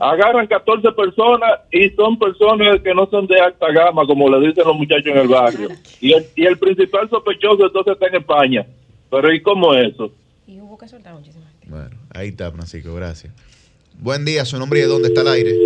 Agarran 0.00 0.46
14 0.46 0.92
personas 0.92 1.60
y 1.70 1.88
son 1.90 2.18
personas 2.18 2.80
que 2.82 2.94
no 2.94 3.06
son 3.10 3.26
de 3.26 3.40
alta 3.40 3.70
gama, 3.72 4.06
como 4.06 4.28
le 4.28 4.48
dicen 4.48 4.64
los 4.66 4.76
muchachos 4.76 5.06
en 5.06 5.18
el 5.18 5.28
barrio. 5.28 5.68
Y 6.00 6.12
el, 6.12 6.26
y 6.34 6.44
el 6.46 6.58
principal 6.58 7.08
sospechoso 7.08 7.66
entonces 7.66 7.92
está 7.94 8.08
en 8.08 8.16
España. 8.16 8.66
Pero 9.10 9.32
¿y 9.32 9.40
cómo 9.40 9.74
eso? 9.74 10.12
Y 10.46 10.60
hubo 10.60 10.76
que 10.76 10.88
soltar 10.88 11.14
muchísimas 11.14 11.50
gente. 11.52 11.66
Bueno, 11.68 11.96
ahí 12.10 12.28
está, 12.28 12.50
Francisco, 12.50 12.94
gracias. 12.94 13.32
Buen 14.00 14.24
día, 14.24 14.44
su 14.44 14.58
nombre 14.58 14.80
y 14.80 14.82
de 14.82 14.88
dónde 14.88 15.08
está 15.08 15.20
el 15.20 15.28
aire. 15.28 15.56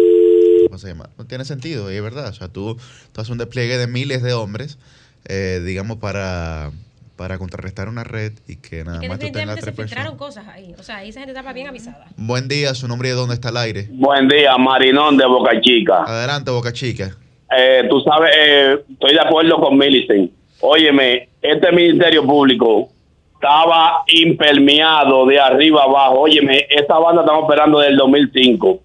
¿Cómo 0.66 0.78
se 0.78 0.88
llama? 0.88 1.08
No 1.16 1.24
tiene 1.26 1.44
sentido, 1.44 1.90
y 1.90 1.96
es 1.96 2.02
verdad. 2.02 2.28
O 2.28 2.32
sea, 2.34 2.48
tú, 2.48 2.76
tú 3.12 3.20
haces 3.20 3.30
un 3.30 3.38
despliegue 3.38 3.78
de 3.78 3.86
miles 3.86 4.22
de 4.22 4.34
hombres, 4.34 4.78
eh, 5.26 5.62
digamos, 5.64 5.96
para, 5.96 6.72
para 7.18 7.36
contrarrestar 7.36 7.88
una 7.88 8.04
red 8.04 8.32
y 8.46 8.56
que 8.56 8.84
nada 8.84 9.00
Que 9.00 9.08
más 9.08 9.18
tú 9.18 9.26
tengas 9.26 9.56
definitivamente 9.56 9.60
se 9.60 9.72
tres 9.72 9.76
filtraron 9.88 10.16
personas. 10.16 10.44
cosas 10.46 10.54
ahí. 10.54 10.74
O 10.78 10.82
sea, 10.82 10.96
ahí 10.98 11.10
esa 11.10 11.20
gente 11.20 11.32
estaba 11.32 11.52
bien 11.52 11.66
avisada. 11.66 12.06
Buen 12.16 12.48
día, 12.48 12.72
su 12.74 12.88
nombre 12.88 13.08
y 13.08 13.10
de 13.10 13.16
dónde 13.16 13.34
está 13.34 13.50
el 13.50 13.56
aire. 13.58 13.88
Buen 13.90 14.28
día, 14.28 14.56
Marinón 14.56 15.18
de 15.18 15.26
Boca 15.26 15.60
Chica. 15.60 16.04
Adelante, 16.06 16.50
Boca 16.50 16.72
Chica. 16.72 17.10
Eh, 17.54 17.82
tú 17.90 18.00
sabes, 18.00 18.30
eh, 18.34 18.78
estoy 18.92 19.12
de 19.14 19.20
acuerdo 19.20 19.56
con 19.60 19.76
Millicent. 19.76 20.30
Óyeme, 20.60 21.28
este 21.42 21.72
Ministerio 21.72 22.24
Público 22.24 22.88
estaba 23.34 24.04
impermeado 24.06 25.26
de 25.26 25.40
arriba 25.40 25.82
abajo. 25.84 26.20
Óyeme, 26.20 26.66
esta 26.70 26.98
banda 26.98 27.22
estamos 27.22 27.42
esperando 27.44 27.78
desde 27.80 27.92
el 27.92 27.98
2005, 27.98 28.80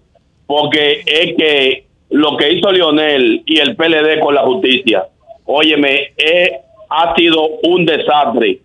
porque 0.46 1.02
es 1.06 1.36
que 1.36 1.86
lo 2.10 2.36
que 2.36 2.52
hizo 2.52 2.70
Lionel 2.72 3.42
y 3.46 3.58
el 3.60 3.76
PLD 3.76 4.20
con 4.20 4.34
la 4.34 4.42
justicia, 4.42 5.06
óyeme, 5.44 6.12
eh, 6.16 6.60
ha 6.90 7.14
sido 7.16 7.46
un 7.64 7.84
desastre. 7.86 8.60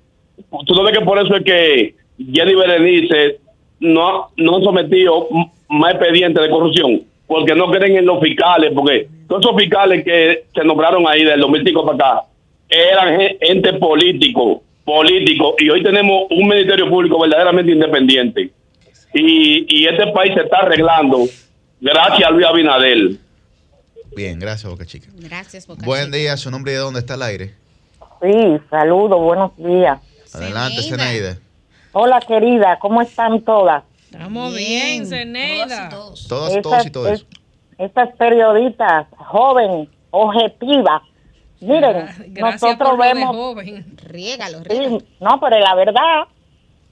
Tú 0.66 0.76
sabes 0.76 0.98
que 0.98 1.04
por 1.06 1.20
eso 1.20 1.36
es 1.36 1.44
que 1.44 1.96
Jenny 2.18 2.56
Berenice 2.56 3.40
no, 3.80 4.30
no 4.38 4.58
m- 5.32 5.52
más 5.70 5.94
expedientes 5.94 6.42
de 6.44 6.50
corrupción, 6.50 7.04
porque 7.28 7.54
no 7.56 7.70
creen 7.72 7.98
en 7.98 8.06
los 8.06 8.22
fiscales, 8.22 8.72
porque 8.74 9.08
todos 9.28 9.46
esos 9.46 9.56
fiscales 9.58 10.04
que 10.04 10.46
se 10.54 10.64
nombraron 10.64 11.08
ahí 11.08 11.24
del 11.24 11.40
2005 11.40 11.86
para 11.86 11.96
acá 11.96 12.24
eran 12.70 13.20
gen- 13.20 13.38
gente 13.42 13.74
político, 13.74 14.64
político, 14.84 15.56
y 15.60 15.70
hoy 15.70 15.84
tenemos 15.84 16.24
un 16.30 16.48
ministerio 16.48 16.90
público 16.90 17.20
verdaderamente 17.20 17.72
independiente. 17.72 18.52
Y, 19.14 19.66
y 19.70 19.88
este 19.88 20.08
país 20.08 20.34
se 20.36 20.42
está 20.42 20.58
arreglando 20.60 21.26
gracias 21.82 22.28
a 22.28 22.32
Luis 22.32 22.46
Abinadel. 22.46 23.20
Bien, 24.16 24.40
gracias, 24.40 24.70
Boca 24.70 24.86
Chica. 24.86 25.08
Gracias, 25.16 25.66
Boca 25.68 25.86
Buen 25.86 26.06
Chica. 26.08 26.18
día, 26.18 26.38
su 26.38 26.52
nombre 26.52 26.72
y 26.72 26.76
de 26.76 26.82
dónde 26.82 27.00
está 27.00 27.14
el 27.16 27.22
aire. 27.24 27.54
Sí, 28.22 28.60
saludos, 28.70 29.20
buenos 29.22 29.56
días. 29.58 30.00
Adelante, 30.34 30.82
Zeneida. 30.84 31.38
Hola, 31.94 32.20
querida, 32.20 32.78
¿cómo 32.80 33.02
están 33.02 33.42
todas? 33.42 33.84
Estamos 34.12 34.54
bien, 34.56 35.06
Zeneida. 35.06 35.90
Todos 35.90 36.26
y 36.26 36.28
todos. 36.28 36.28
Todas, 36.28 36.62
todos 36.62 36.86
y 36.86 36.90
todo 36.92 37.10
eso. 37.10 37.26
Estas 37.78 38.10
periodistas 38.18 39.08
jóvenes, 39.18 39.88
objetivas. 40.12 41.02
Miren, 41.62 42.08
Gracias 42.34 42.62
nosotros 42.62 42.98
vemos, 42.98 43.36
joven. 43.36 43.96
Riégalo, 44.04 44.64
riégalo. 44.64 45.00
sí, 45.00 45.06
no, 45.20 45.40
pero 45.40 45.60
la 45.60 45.76
verdad, 45.76 46.24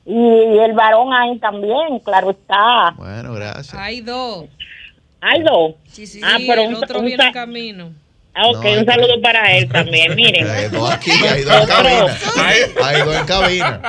y, 0.05 0.17
el 0.59 0.73
varón 0.73 1.13
ahí 1.13 1.38
también, 1.39 1.99
claro 2.03 2.32
está. 2.32 2.93
Bueno, 2.97 3.34
gracias. 3.34 3.73
Hay 3.75 4.01
dos. 4.01 4.45
Hay 5.21 5.41
dos. 5.43 5.75
Sí, 5.89 6.05
sí, 6.07 6.21
Ah, 6.23 6.38
pero 6.45 6.61
el 6.63 6.69
un- 6.75 6.84
otro 6.84 6.99
un 6.99 7.05
viene 7.05 7.32
camino. 7.32 7.91
Ah, 8.39 8.47
ok, 8.49 8.63
No, 8.63 8.71
un 8.71 8.77
hay 8.79 8.85
saludo 8.85 9.07
tres. 9.13 9.19
para 9.23 9.57
él 9.57 9.67
también, 9.69 10.15
miren. 10.15 10.47
Hay 10.51 10.67
dos 10.69 10.91
aquí, 10.91 11.11
hay 11.11 11.41
dos 11.43 11.59
en 11.61 11.67
cabina. 11.67 12.17
Hay 12.83 13.01
dos 13.01 13.15
en 13.15 13.25
cabina. 13.25 13.81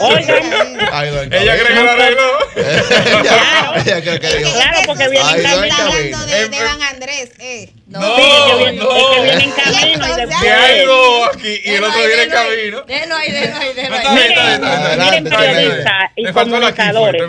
Oigan. 0.00 0.42
está. 0.80 0.98
Hay 0.98 1.10
dos 1.10 1.22
en 1.22 1.32
Ella 1.34 1.52
cree 1.54 1.56
que 1.56 1.62
cabina. 1.62 1.82
lo 1.84 1.90
arregló. 1.92 2.22
ella, 2.56 3.74
ella 3.76 4.00
cree 4.02 4.20
que. 4.20 4.42
Claro, 4.42 4.78
porque 4.86 5.08
viene 5.08 5.30
en 5.30 5.42
no, 5.42 5.48
camino. 5.50 5.64
Está 5.64 5.82
hablando 5.86 6.26
de, 6.26 6.48
de 6.48 6.56
Iván 6.56 6.82
Andrés, 6.82 7.32
eh. 7.38 7.70
No, 7.86 8.16
Sí, 8.16 8.22
es 8.22 8.42
que 8.50 8.56
viene, 8.56 8.78
no. 8.78 8.96
es 8.96 9.04
que 9.14 9.22
viene 9.22 9.44
en 9.44 9.50
camino 9.52 9.82
y 9.82 9.92
Entonces, 9.92 10.16
después- 10.16 10.40
Que 10.42 10.50
hay 10.50 10.84
dos 10.86 11.28
aquí 11.36 11.60
y 11.64 11.70
el 11.74 11.84
otro 11.84 11.98
viene 12.06 12.22
en 12.24 12.30
camino. 12.30 12.82
Déjalo 12.82 13.16
ahí, 13.16 13.30
déjalo 13.32 13.60
ahí, 13.60 13.72
déjalo 13.74 13.96
ahí. 13.96 15.20
Miren, 15.20 15.24
periodistas 15.24 16.10
y 16.16 16.22
la 16.24 16.32
comunicadores. 16.32 17.22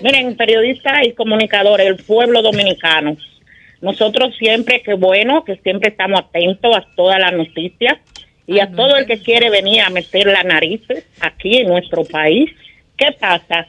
Miren, 0.00 0.36
periodistas 0.36 0.92
y 1.04 1.12
comunicadores, 1.12 1.86
el 1.86 1.96
pueblo 1.96 2.42
dominicano. 2.42 3.16
Nosotros 3.82 4.34
siempre, 4.38 4.80
que 4.80 4.94
bueno, 4.94 5.44
que 5.44 5.56
siempre 5.56 5.90
estamos 5.90 6.20
atentos 6.20 6.74
a 6.74 6.86
todas 6.94 7.18
las 7.18 7.32
noticias 7.32 7.98
y 8.46 8.60
a 8.60 8.70
todo 8.70 8.96
el 8.96 9.06
que 9.06 9.18
quiere 9.18 9.50
venir 9.50 9.80
a 9.80 9.90
meter 9.90 10.26
las 10.26 10.44
narices 10.44 11.04
aquí 11.20 11.58
en 11.58 11.68
nuestro 11.68 12.04
país. 12.04 12.48
¿Qué 12.96 13.10
pasa? 13.18 13.66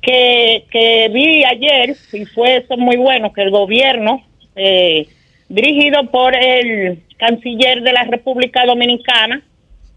Que, 0.00 0.64
que 0.70 1.10
vi 1.12 1.44
ayer, 1.44 1.96
y 2.12 2.24
fue 2.26 2.58
eso 2.58 2.76
muy 2.76 2.96
bueno, 2.96 3.32
que 3.32 3.42
el 3.42 3.50
gobierno, 3.50 4.24
eh, 4.54 5.08
dirigido 5.48 6.08
por 6.08 6.36
el 6.36 7.02
canciller 7.16 7.82
de 7.82 7.92
la 7.92 8.04
República 8.04 8.64
Dominicana, 8.64 9.42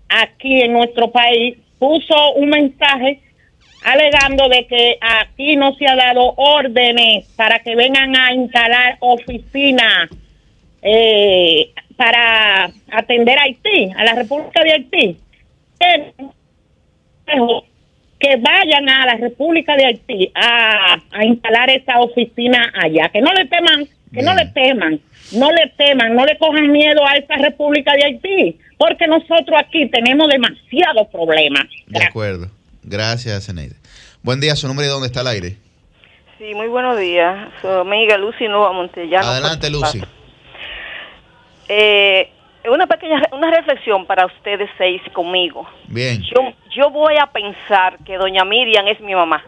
aquí 0.09 0.61
en 0.61 0.73
nuestro 0.73 1.11
país, 1.11 1.57
puso 1.77 2.33
un 2.33 2.49
mensaje 2.49 3.19
alegando 3.83 4.47
de 4.47 4.67
que 4.67 4.97
aquí 5.01 5.55
no 5.55 5.73
se 5.75 5.87
ha 5.87 5.95
dado 5.95 6.33
órdenes 6.37 7.27
para 7.35 7.59
que 7.59 7.75
vengan 7.75 8.15
a 8.15 8.33
instalar 8.33 8.97
oficinas 8.99 10.09
eh, 10.81 11.71
para 11.95 12.71
atender 12.91 13.37
a 13.37 13.43
Haití, 13.43 13.91
a 13.95 14.03
la 14.03 14.13
República 14.13 14.63
de 14.63 14.71
Haití. 14.71 15.17
Que, 18.19 18.35
vayan 18.37 18.87
a 18.87 19.05
la 19.05 19.15
República 19.15 19.75
de 19.75 19.85
Haití 19.85 20.31
a, 20.35 20.99
a 21.11 21.25
instalar 21.25 21.71
esa 21.71 21.99
oficina 21.99 22.71
allá, 22.75 23.09
que 23.09 23.19
no 23.19 23.33
le 23.33 23.45
teman, 23.45 23.87
que 24.13 24.21
no 24.21 24.35
le 24.35 24.45
teman, 24.47 24.99
no 25.33 25.51
le 25.51 25.73
teman, 25.75 26.13
no 26.15 26.25
le 26.25 26.37
cojan 26.37 26.71
miedo 26.71 27.05
a 27.05 27.17
esa 27.17 27.35
República 27.37 27.93
de 27.93 28.05
Haití, 28.05 28.59
porque 28.77 29.07
nosotros 29.07 29.57
aquí 29.57 29.87
tenemos 29.87 30.27
demasiados 30.27 31.07
problemas. 31.07 31.65
De 31.87 32.03
acuerdo. 32.03 32.60
Gracias, 32.83 33.45
Zeneida. 33.45 33.75
Buen 34.23 34.39
día, 34.39 34.55
su 34.55 34.67
nombre 34.67 34.85
y 34.85 34.87
de 34.87 34.93
dónde 34.93 35.07
está 35.07 35.21
el 35.21 35.27
aire. 35.27 35.57
Sí, 36.37 36.53
muy 36.55 36.67
buenos 36.67 36.97
días. 36.97 37.49
Su 37.61 37.67
amiga 37.67 38.17
Lucy 38.17 38.47
Nova 38.47 38.71
Montellano. 38.71 39.27
Adelante, 39.27 39.69
Lucy. 39.69 40.01
Eh, 41.67 42.31
una 42.69 42.87
pequeña 42.87 43.21
una 43.31 43.49
reflexión 43.51 44.05
para 44.05 44.25
ustedes 44.25 44.69
seis 44.77 45.01
conmigo. 45.13 45.67
Bien. 45.87 46.21
Yo, 46.23 46.53
yo 46.75 46.89
voy 46.89 47.15
a 47.17 47.27
pensar 47.27 47.97
que 48.05 48.17
doña 48.17 48.43
Miriam 48.45 48.87
es 48.87 48.99
mi 49.01 49.15
mamá. 49.15 49.43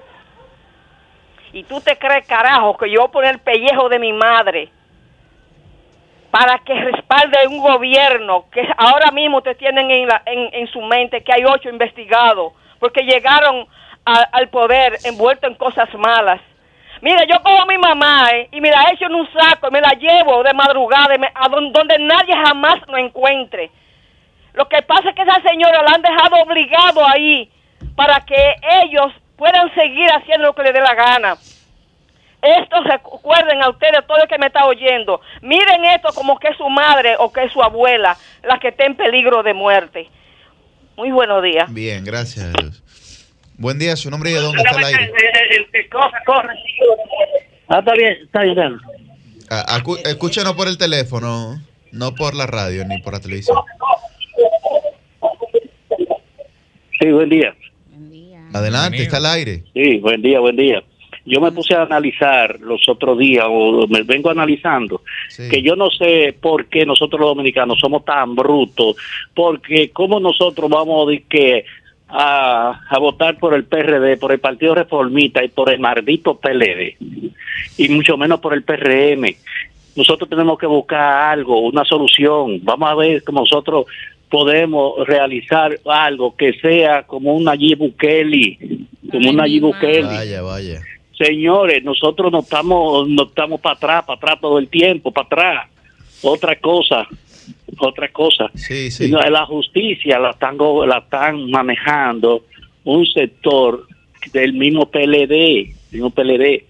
Y 1.51 1.63
tú 1.63 1.79
te 1.81 1.97
crees, 1.97 2.25
carajo, 2.25 2.75
que 2.77 2.89
yo 2.89 2.99
voy 3.01 3.07
a 3.07 3.11
poner 3.11 3.31
el 3.31 3.39
pellejo 3.39 3.89
de 3.89 3.99
mi 3.99 4.13
madre 4.13 4.69
para 6.31 6.57
que 6.59 6.73
respalde 6.73 7.38
un 7.47 7.59
gobierno 7.59 8.45
que 8.51 8.67
ahora 8.77 9.11
mismo 9.11 9.38
ustedes 9.38 9.59
tienen 9.59 9.91
en, 9.91 10.07
la- 10.07 10.23
en, 10.25 10.49
en 10.51 10.67
su 10.67 10.81
mente 10.81 11.23
que 11.23 11.31
hay 11.31 11.43
ocho 11.45 11.69
investigados 11.69 12.53
porque 12.84 13.03
llegaron 13.03 13.65
al 14.03 14.49
poder 14.49 14.97
envueltos 15.05 15.49
en 15.49 15.55
cosas 15.55 15.88
malas. 15.93 16.41
Mira, 16.99 17.23
yo 17.23 17.41
cojo 17.41 17.61
a 17.61 17.65
mi 17.65 17.77
mamá 17.77 18.27
eh, 18.34 18.49
y 18.51 18.59
me 18.59 18.69
la 18.71 18.89
echo 18.91 19.05
en 19.05 19.15
un 19.15 19.25
saco 19.31 19.69
y 19.69 19.71
me 19.71 19.79
la 19.79 19.91
llevo 19.91 20.43
de 20.43 20.53
madrugada 20.53 21.15
a 21.34 21.47
don- 21.47 21.71
donde 21.71 21.97
nadie 21.97 22.36
jamás 22.36 22.79
lo 22.88 22.97
encuentre. 22.97 23.71
Lo 24.53 24.67
que 24.67 24.81
pasa 24.81 25.09
es 25.09 25.15
que 25.15 25.21
esa 25.21 25.41
señora 25.49 25.81
la 25.81 25.95
han 25.95 26.01
dejado 26.01 26.36
obligado 26.43 27.07
ahí 27.07 27.49
para 27.95 28.19
que 28.19 28.55
ellos 28.84 29.13
puedan 29.38 29.73
seguir 29.75 30.09
haciendo 30.11 30.47
lo 30.47 30.53
que 30.53 30.63
les 30.63 30.73
dé 30.73 30.81
la 30.81 30.93
gana. 30.95 31.38
Esto 32.41 32.84
recuerden 32.84 33.63
a 33.63 33.69
ustedes, 33.69 34.05
todo 34.05 34.17
el 34.17 34.27
que 34.27 34.38
me 34.38 34.47
está 34.47 34.65
oyendo. 34.65 35.21
Miren 35.41 35.86
esto 35.86 36.09
como 36.13 36.38
que 36.38 36.49
es 36.49 36.57
su 36.57 36.67
madre 36.69 37.15
o 37.17 37.31
que 37.31 37.45
es 37.45 37.53
su 37.53 37.63
abuela 37.63 38.17
la 38.43 38.59
que 38.59 38.67
está 38.69 38.84
en 38.84 38.95
peligro 38.95 39.41
de 39.41 39.53
muerte. 39.53 40.09
Muy 40.95 41.11
buenos 41.11 41.43
días. 41.43 41.73
Bien, 41.73 42.03
gracias, 42.03 42.53
Luz. 42.61 42.81
Buen 43.57 43.79
día, 43.79 43.95
su 43.95 44.09
nombre 44.09 44.31
y 44.31 44.33
de 44.33 44.39
dónde 44.39 44.61
está 44.61 44.77
el 44.79 44.85
aire. 44.85 45.11
Ah, 47.67 47.79
está 47.79 47.93
bien, 47.93 48.17
está 48.23 48.41
bien. 48.43 48.57
está 48.57 48.67
bien. 48.67 48.79
Ah, 49.49 49.81
escúchenos 50.05 50.53
por 50.53 50.67
el 50.67 50.77
teléfono, 50.77 51.61
no 51.91 52.15
por 52.15 52.35
la 52.35 52.45
radio 52.45 52.85
ni 52.85 53.01
por 53.01 53.13
la 53.13 53.19
televisión. 53.19 53.57
Sí, 56.99 57.11
buen 57.11 57.29
día. 57.29 57.55
Adelante, 58.53 59.03
está 59.03 59.17
el 59.17 59.25
aire. 59.25 59.63
Sí, 59.73 59.97
buen 59.97 60.21
día, 60.21 60.39
buen 60.39 60.55
día. 60.55 60.83
Yo 61.26 61.39
me 61.39 61.51
puse 61.51 61.74
a 61.74 61.84
analizar 61.84 62.59
los 62.59 62.88
otros 62.89 63.17
días, 63.17 63.45
o 63.49 63.88
me 63.88 64.03
vengo 64.03 64.30
analizando, 64.30 65.01
que 65.49 65.61
yo 65.61 65.76
no 65.76 65.89
sé 65.89 66.36
por 66.39 66.65
qué 66.65 66.86
nosotros 66.86 67.21
los 67.21 67.30
dominicanos 67.30 67.80
somos 67.80 68.03
tan 68.03 68.36
brutos, 68.36 68.97
porque 69.34 69.91
cómo 69.91 70.19
nosotros 70.19 70.69
vamos 70.69 71.07
de 71.09 71.24
que 71.24 71.65
a, 72.09 72.82
a 72.89 72.99
votar 72.99 73.39
por 73.39 73.53
el 73.53 73.63
PRD, 73.63 74.17
por 74.17 74.34
el 74.34 74.39
Partido 74.39 74.76
Reformista 74.76 75.43
y 75.43 75.47
por 75.47 75.69
el 75.69 75.80
maldito 75.80 76.36
PLD, 76.36 76.97
y 77.78 77.89
mucho 77.89 78.17
menos 78.17 78.39
por 78.39 78.53
el 78.53 78.63
PRM. 78.63 79.36
Nosotros 79.95 80.30
tenemos 80.30 80.57
que 80.57 80.65
buscar 80.65 81.32
algo, 81.32 81.59
una 81.59 81.86
solución. 81.86 82.59
Vamos 82.63 82.89
a 82.89 82.95
ver 82.95 83.24
cómo 83.24 83.41
nosotros 83.41 83.86
podemos 84.30 85.07
realizar 85.07 85.80
algo 85.86 86.36
que 86.36 86.53
sea 86.53 87.03
como 87.03 87.36
una 87.36 87.51
Nayib 87.51 87.78
Bukele, 87.78 88.57
como 89.11 89.30
una 89.30 89.43
Nayib 89.43 89.61
Bukele. 89.61 90.01
Vaya, 90.01 90.41
vaya. 90.41 90.82
Señores, 91.18 91.84
nosotros 91.84 92.32
no 92.32 92.39
estamos, 92.39 93.07
no 93.07 93.24
estamos 93.24 93.61
para 93.61 93.76
atrás, 93.76 94.03
para 94.05 94.18
atrás 94.18 94.38
todo 94.41 94.57
el 94.59 94.68
tiempo, 94.68 95.11
para 95.11 95.26
atrás. 95.28 95.70
Otra 96.24 96.55
cosa, 96.55 97.07
otra 97.78 98.07
cosa. 98.09 98.49
Sí, 98.55 98.89
sí. 98.89 99.09
La 99.09 99.45
justicia 99.45 100.18
la 100.20 100.32
están, 100.32 100.57
la 100.88 100.97
están 100.99 101.49
manejando 101.51 102.45
un 102.86 103.05
sector 103.05 103.86
del 104.32 104.53
mismo 104.53 104.86
PLD, 104.89 105.74
mismo 105.91 106.09
PLD. 106.09 106.64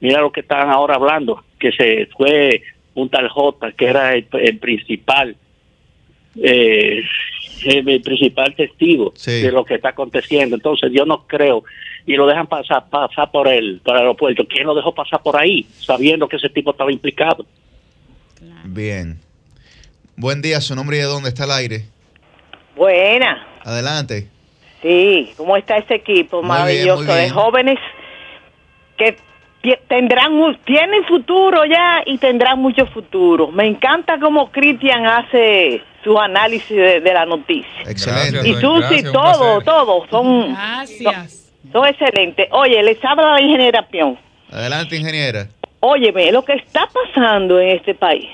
Mira 0.00 0.20
lo 0.20 0.32
que 0.32 0.40
están 0.40 0.70
ahora 0.70 0.94
hablando, 0.94 1.44
que 1.58 1.70
se 1.72 2.06
fue 2.16 2.62
un 2.94 3.08
tal 3.08 3.28
J, 3.28 3.72
que 3.72 3.84
era 3.86 4.14
el, 4.14 4.26
el 4.32 4.58
principal, 4.58 5.36
eh, 6.42 7.02
el, 7.64 7.88
el 7.88 8.02
principal 8.02 8.54
testigo 8.54 9.12
Sí. 9.14 9.42
de 9.42 9.52
lo 9.52 9.64
que 9.64 9.74
está 9.74 9.90
aconteciendo. 9.90 10.56
Entonces 10.56 10.90
yo 10.92 11.04
no 11.04 11.26
creo, 11.26 11.64
y 12.06 12.14
lo 12.16 12.26
dejan 12.26 12.46
pasar, 12.46 12.88
pasar 12.90 13.30
por 13.30 13.48
el, 13.48 13.80
por 13.84 13.94
el 13.94 14.00
aeropuerto. 14.00 14.44
¿Quién 14.48 14.66
lo 14.66 14.74
dejó 14.74 14.94
pasar 14.94 15.22
por 15.22 15.36
ahí, 15.36 15.66
sabiendo 15.80 16.28
que 16.28 16.36
ese 16.36 16.48
tipo 16.48 16.72
estaba 16.72 16.90
implicado? 16.90 17.46
Bien. 18.64 19.18
Buen 20.16 20.42
día, 20.42 20.60
su 20.60 20.74
nombre 20.74 20.96
y 20.96 21.00
de 21.00 21.06
dónde 21.06 21.28
está 21.28 21.44
el 21.44 21.52
aire. 21.52 21.84
Buena. 22.76 23.46
Adelante. 23.64 24.28
Sí, 24.82 25.32
¿cómo 25.36 25.56
está 25.56 25.76
ese 25.76 25.94
equipo 25.94 26.42
Muy 26.42 26.48
bien, 26.48 26.58
maravilloso 26.58 27.14
de 27.14 27.30
jóvenes 27.30 27.78
que 28.96 29.16
tendrán 29.88 30.32
tienen 30.64 31.04
futuro 31.04 31.64
ya 31.64 32.02
y 32.04 32.18
tendrán 32.18 32.58
mucho 32.58 32.86
futuro? 32.86 33.52
Me 33.52 33.66
encanta 33.66 34.18
cómo 34.18 34.50
Cristian 34.50 35.06
hace 35.06 35.82
su 36.02 36.18
análisis 36.18 36.76
de, 36.76 37.00
de 37.00 37.14
la 37.14 37.24
noticia. 37.26 37.82
Excelente. 37.86 38.48
Y 38.48 38.54
Susi, 38.54 39.04
todo, 39.04 39.60
todo, 39.60 40.06
son, 40.10 40.52
Gracias. 40.52 41.32
son, 41.32 41.41
son 41.70 41.86
excelentes. 41.86 42.48
Oye, 42.52 42.82
les 42.82 43.02
habla 43.04 43.34
la 43.34 43.42
ingeniera 43.42 43.82
Pion. 43.82 44.18
Adelante, 44.50 44.96
ingeniera. 44.96 45.46
Óyeme, 45.80 46.30
lo 46.32 46.44
que 46.44 46.54
está 46.54 46.88
pasando 46.92 47.58
en 47.60 47.70
este 47.76 47.94
país. 47.94 48.28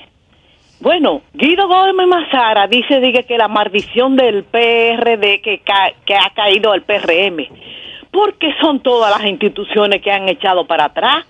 Bueno, 0.81 1.21
Guido 1.33 1.67
Gómez 1.67 2.07
Mazara 2.07 2.67
dice, 2.67 2.99
dice 3.01 3.25
que 3.25 3.37
la 3.37 3.47
maldición 3.49 4.15
del 4.15 4.43
PRD 4.45 5.41
que, 5.41 5.59
ca- 5.59 5.91
que 6.05 6.15
ha 6.15 6.29
caído 6.35 6.71
al 6.71 6.83
PRM. 6.83 7.47
Porque 8.11 8.53
son 8.61 8.79
todas 8.81 9.11
las 9.19 9.29
instituciones 9.29 10.01
que 10.01 10.11
han 10.11 10.29
echado 10.29 10.65
para 10.65 10.85
atrás. 10.85 11.25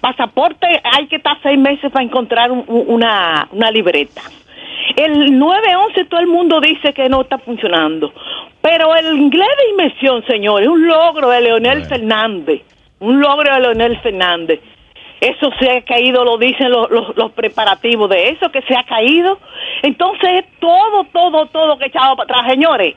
Pasaporte 0.00 0.66
hay 0.84 1.06
que 1.08 1.16
estar 1.16 1.36
seis 1.42 1.58
meses 1.58 1.90
para 1.92 2.04
encontrar 2.04 2.50
un- 2.52 2.64
un- 2.68 2.84
una, 2.88 3.48
una 3.52 3.70
libreta. 3.70 4.22
El 4.96 5.38
911 5.38 6.04
todo 6.04 6.20
el 6.20 6.26
mundo 6.28 6.60
dice 6.60 6.92
que 6.92 7.08
no 7.08 7.22
está 7.22 7.38
funcionando. 7.38 8.12
Pero 8.64 8.94
el 8.96 9.18
inglés 9.18 9.48
de 9.58 9.70
inmersión, 9.72 10.24
señores, 10.26 10.66
un 10.68 10.88
logro 10.88 11.28
de 11.28 11.42
Leonel 11.42 11.84
Fernández. 11.84 12.62
Un 12.98 13.20
logro 13.20 13.52
de 13.52 13.60
Leonel 13.60 14.00
Fernández. 14.00 14.58
Eso 15.20 15.50
se 15.58 15.70
ha 15.70 15.82
caído, 15.82 16.24
lo 16.24 16.38
dicen 16.38 16.70
los, 16.70 16.90
los, 16.90 17.14
los 17.14 17.30
preparativos 17.32 18.08
de 18.08 18.30
eso, 18.30 18.50
que 18.50 18.62
se 18.62 18.74
ha 18.74 18.82
caído. 18.84 19.38
Entonces, 19.82 20.30
es 20.32 20.44
todo, 20.60 21.04
todo, 21.12 21.44
todo 21.46 21.76
que 21.76 21.86
echado 21.86 22.16
para 22.16 22.24
atrás. 22.38 22.50
Señores, 22.52 22.94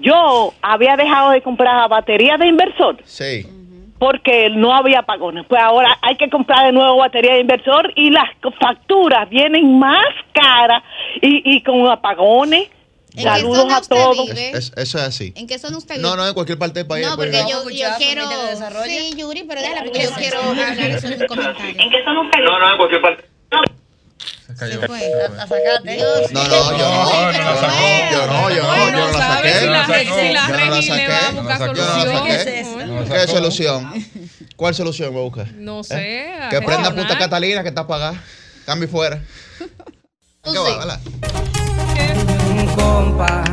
yo 0.00 0.52
había 0.60 0.96
dejado 0.96 1.30
de 1.30 1.42
comprar 1.42 1.88
baterías 1.88 2.40
de 2.40 2.48
inversor 2.48 2.96
Sí. 3.04 3.46
porque 4.00 4.50
no 4.50 4.74
había 4.74 4.98
apagones. 5.00 5.46
Pues 5.48 5.62
ahora 5.62 5.96
hay 6.02 6.16
que 6.16 6.28
comprar 6.28 6.66
de 6.66 6.72
nuevo 6.72 6.96
batería 6.96 7.34
de 7.34 7.40
inversor 7.42 7.92
y 7.94 8.10
las 8.10 8.28
facturas 8.60 9.28
vienen 9.30 9.78
más 9.78 10.04
caras 10.32 10.82
y, 11.22 11.54
y 11.56 11.60
con 11.62 11.86
apagones. 11.86 12.68
¿En 13.16 13.22
qué 13.22 13.30
Saludos 13.30 13.58
zona 13.58 13.76
a 13.76 13.80
usted 13.80 13.96
todos. 13.96 14.26
vive? 14.26 14.50
Es- 14.58 14.72
eso 14.76 14.98
es 14.98 15.04
así. 15.04 15.32
¿En 15.36 15.46
qué 15.46 15.58
zona 15.58 15.78
usted 15.78 15.94
vive? 15.94 16.02
No, 16.08 16.16
no, 16.16 16.26
en 16.26 16.34
cualquier 16.34 16.58
parte 16.58 16.80
del 16.80 16.86
país. 16.88 17.06
No, 17.06 17.14
porque 17.14 17.30
no. 17.42 17.48
yo, 17.48 17.70
yo 17.70 17.88
quiero. 17.96 18.28
Sí, 18.84 19.14
Yuri, 19.16 19.44
pero 19.44 19.60
déjala, 19.60 19.84
porque 19.84 20.02
yo 20.02 20.10
quiero 20.14 20.40
hablar 20.42 21.00
sobre 21.00 21.16
un 21.16 21.26
comentario. 21.26 21.68
¿En 21.82 21.90
qué 21.90 22.04
zona 22.04 22.22
usted 22.22 22.38
No, 22.44 22.58
no, 22.58 22.70
en 22.72 22.76
cualquier 22.76 23.02
parte. 23.02 23.24
Se 24.58 24.78
fue. 24.86 25.12
A, 25.38 25.46
sacarte. 25.46 25.96
No, 26.32 26.44
no, 26.44 26.78
yo 26.78 26.88
no, 26.88 27.32
yo 27.32 27.42
no 27.44 27.60
la. 27.60 28.10
Yo 28.12 28.26
no, 28.26 28.50
yo 28.50 28.62
no, 28.62 28.76
yo 28.76 28.90
no 28.92 29.18
la 29.18 29.36
saqué. 29.36 29.52
si 29.60 29.66
la, 29.66 29.86
Yo 30.02 30.14
si 30.14 30.32
la 30.32 30.48
no 30.48 30.54
la 30.56 30.66
Regi 30.76 30.90
le 30.90 31.08
va 31.08 31.54
a 31.54 31.58
saqué. 31.58 31.76
Yo 31.76 32.84
no 32.86 33.00
la. 33.00 33.14
¿Qué 33.14 33.26
solución? 33.28 34.06
¿Cuál 34.56 34.74
solución 34.74 35.12
voy 35.12 35.22
a 35.22 35.24
buscar? 35.24 35.52
No 35.54 35.82
sé. 35.82 36.30
Que 36.50 36.60
prenda. 36.62 36.94
Punta 36.94 37.16
Catalina 37.18 37.62
que 37.62 37.68
está 37.70 37.82
apagada. 37.82 38.22
Cambio 38.66 38.88
fuera. 38.88 39.22
¿Qué 40.42 40.58
va, 40.58 41.00
¿verdad? 42.84 43.44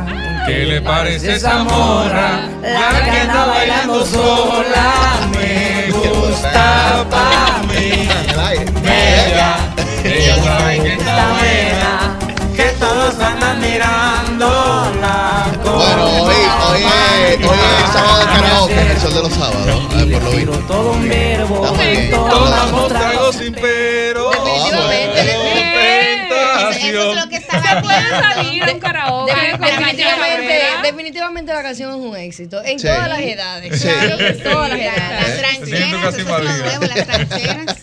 ¿Qué 0.46 0.64
le 0.66 0.80
parece 0.80 1.34
esa 1.36 1.62
morra? 1.64 2.48
La 2.62 3.04
que 3.04 3.10
anda 3.10 3.46
bailando 3.46 4.04
sola 4.04 4.92
me 5.30 5.90
gusta 5.92 7.04
pa' 7.10 7.62
mí. 7.68 8.08
Ella, 8.84 9.56
ella 10.04 10.42
sabe 10.42 10.80
que 10.82 10.92
está 10.94 11.26
buena, 11.38 12.18
que 12.56 12.64
todos 12.78 13.18
andan 13.20 13.60
mirándola. 13.60 15.46
Bueno, 15.64 16.04
hoy, 16.04 16.34
hoy, 16.68 16.82
es, 16.82 17.48
hoy 17.48 17.58
es 17.58 17.92
sábado 17.92 18.18
de 18.18 18.26
karaoke 18.26 18.92
el 18.92 19.00
sol 19.00 19.14
de 19.14 19.20
los 19.22 19.32
sábados. 19.32 19.56
A 19.92 20.04
ver, 20.04 20.12
por 20.12 20.22
lo 20.24 20.30
visto. 20.32 20.52
Todo 20.66 20.90
un 20.92 21.08
verbo. 21.08 21.72
Tomamos 22.10 22.88
trago 22.88 23.32
sin 23.32 23.54
pero. 23.54 24.30
Eso 26.70 27.10
es 27.12 27.16
lo 27.16 27.28
que 27.28 27.36
está 27.36 27.62
Se 27.62 27.80
puede 27.82 28.08
salir 28.10 28.64
a 28.64 28.72
un 28.72 28.80
karaoke. 28.80 29.32
La 29.32 29.58
definitivamente, 29.68 30.60
definitivamente 30.82 31.52
la 31.52 31.62
canción 31.62 31.90
es 31.90 31.96
un 31.96 32.16
éxito. 32.16 32.62
En 32.64 32.78
Sí. 32.78 32.86
todas 32.86 33.08
las 33.08 33.20
edades. 33.20 33.80
Sí. 33.80 33.88
Claro, 33.88 34.20
en 34.20 34.42
todas 34.42 34.68
las 34.70 34.78
Las 34.78 34.96
edades. 34.96 35.42
rancheras, 35.42 36.14
eso 36.14 36.18
es 36.18 36.26
lo 36.26 36.38
nuevo, 36.40 36.84
las 36.94 37.06
rancheras. 37.06 37.76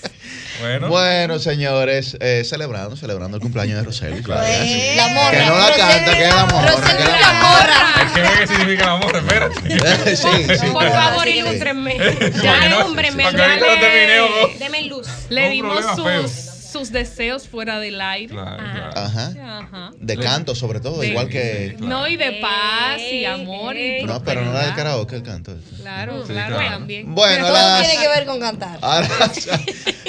Bueno. 0.59 0.89
Bueno, 0.89 1.39
señores, 1.39 2.17
eh, 2.19 2.43
celebrando, 2.43 2.97
celebrando 2.97 3.37
el 3.37 3.41
cumpleaños 3.41 3.77
de 3.77 3.83
Roseli. 3.85 4.21
Claro. 4.21 4.45
que 4.45 4.57
sí. 4.67 4.95
La 4.97 5.07
morra. 5.07 5.31
Que 5.31 5.45
no 5.45 5.57
la 5.57 5.75
canta, 5.77 6.17
que 6.17 6.23
es 6.27 6.35
la 6.35 6.45
morra. 6.47 6.71
Roseli 6.71 6.97
que 6.97 7.03
es 7.03 7.09
la 7.21 7.31
la 7.31 7.33
morra. 7.39 8.03
Es 8.05 8.11
que 8.11 8.21
ve 8.21 8.29
qué 8.39 8.47
significa 8.47 8.83
el 8.83 8.89
amor, 8.89 9.15
espérate. 9.15 10.15
Sí, 10.17 10.57
sí. 10.59 10.65
Por 10.73 10.89
favor, 10.91 11.27
ilústrenme. 11.27 11.97
Ya, 12.43 12.77
hombre, 12.85 13.11
me 13.11 13.23
que 13.23 13.37
terminemos. 13.37 14.59
Deme 14.59 14.81
luz. 14.83 15.07
Le 15.29 15.49
dimos 15.49 15.85
sus, 15.95 16.48
sus 16.71 16.91
deseos 16.91 17.47
fuera 17.47 17.79
del 17.79 17.99
aire. 18.01 18.33
Claro, 18.33 18.57
claro. 18.57 18.97
Ajá. 18.97 19.59
Ajá. 19.59 19.91
De 19.99 20.17
canto, 20.17 20.55
sobre 20.55 20.79
todo, 20.79 20.99
De- 21.01 21.07
igual 21.09 21.27
que. 21.29 21.75
No, 21.79 22.07
y 22.07 22.15
de 22.17 22.33
paz 22.41 22.99
y 23.11 23.25
amor 23.25 23.75
y 23.77 24.03
No, 24.03 24.23
pero 24.23 24.43
no 24.45 24.53
la 24.53 24.65
del 24.67 24.75
karaoke, 24.75 25.15
el 25.15 25.23
canto. 25.23 25.55
Claro, 25.77 26.25
Sí, 26.25 26.33
claro, 26.33 26.55
claro. 26.57 26.69
también. 26.77 27.13
Bueno, 27.15 27.45
a 27.45 27.49
Todo 27.49 27.57
las, 27.57 27.87
tiene 27.87 28.03
que 28.03 28.07
ver 28.09 28.25
con 28.25 28.39
cantar. 28.39 28.77
a 28.81 29.01
las, 29.01 29.49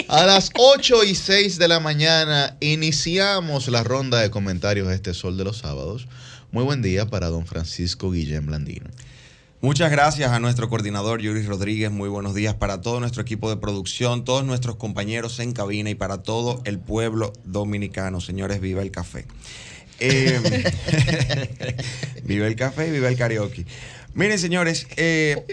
a 0.09 0.27
las 0.27 0.51
8 0.59 1.05
y 1.05 1.15
6 1.15 1.59
de 1.59 1.69
la 1.69 1.81
mañana 1.81 2.57
iniciamos 2.61 3.69
la 3.69 3.83
ronda 3.83 4.21
de 4.21 4.31
comentarios 4.31 4.89
de 4.89 4.95
este 4.95 5.15
Sol 5.15 5.37
de 5.37 5.45
los 5.45 5.59
Sábados. 5.59 6.07
Muy 6.53 6.65
buen 6.65 6.83
día 6.83 7.07
para 7.07 7.29
don 7.29 7.47
Francisco 7.47 8.11
Guillén 8.11 8.47
Blandino. 8.47 8.87
Muchas 9.63 9.91
gracias 9.91 10.33
a 10.33 10.41
nuestro 10.41 10.71
coordinador 10.71 11.21
Yuri 11.21 11.43
Rodríguez. 11.43 11.91
Muy 11.91 12.09
buenos 12.09 12.35
días 12.35 12.55
para 12.55 12.81
todo 12.81 12.99
nuestro 12.99 13.21
equipo 13.21 13.51
de 13.51 13.59
producción, 13.59 14.25
todos 14.25 14.43
nuestros 14.43 14.77
compañeros 14.77 15.39
en 15.39 15.53
cabina 15.53 15.91
y 15.91 15.95
para 15.95 16.23
todo 16.23 16.63
el 16.65 16.79
pueblo 16.79 17.35
dominicano. 17.45 18.23
Señores, 18.23 18.63
viva 18.63 18.81
el 18.81 18.91
café. 18.91 19.27
Eh, 19.99 20.65
viva 22.25 22.47
el 22.47 22.57
café 22.57 22.89
y 22.89 22.91
viva 22.91 23.11
el 23.11 23.19
karaoke. 23.19 23.67
Miren, 24.15 24.39
señores, 24.39 24.87
eh, 24.97 25.45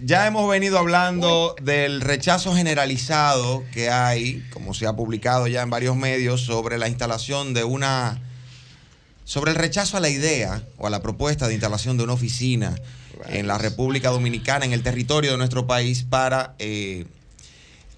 ya 0.00 0.28
hemos 0.28 0.48
venido 0.48 0.78
hablando 0.78 1.56
del 1.60 2.02
rechazo 2.02 2.54
generalizado 2.54 3.64
que 3.72 3.90
hay, 3.90 4.46
como 4.50 4.74
se 4.74 4.86
ha 4.86 4.94
publicado 4.94 5.48
ya 5.48 5.62
en 5.62 5.70
varios 5.70 5.96
medios, 5.96 6.40
sobre 6.40 6.78
la 6.78 6.88
instalación 6.88 7.52
de 7.52 7.64
una 7.64 8.25
sobre 9.26 9.50
el 9.50 9.56
rechazo 9.56 9.96
a 9.96 10.00
la 10.00 10.08
idea 10.08 10.62
o 10.78 10.86
a 10.86 10.90
la 10.90 11.02
propuesta 11.02 11.48
de 11.48 11.54
instalación 11.54 11.98
de 11.98 12.04
una 12.04 12.12
oficina 12.12 12.74
en 13.28 13.48
la 13.48 13.58
República 13.58 14.10
Dominicana, 14.10 14.64
en 14.64 14.72
el 14.72 14.84
territorio 14.84 15.32
de 15.32 15.36
nuestro 15.36 15.66
país, 15.66 16.04
para 16.08 16.54
eh, 16.60 17.06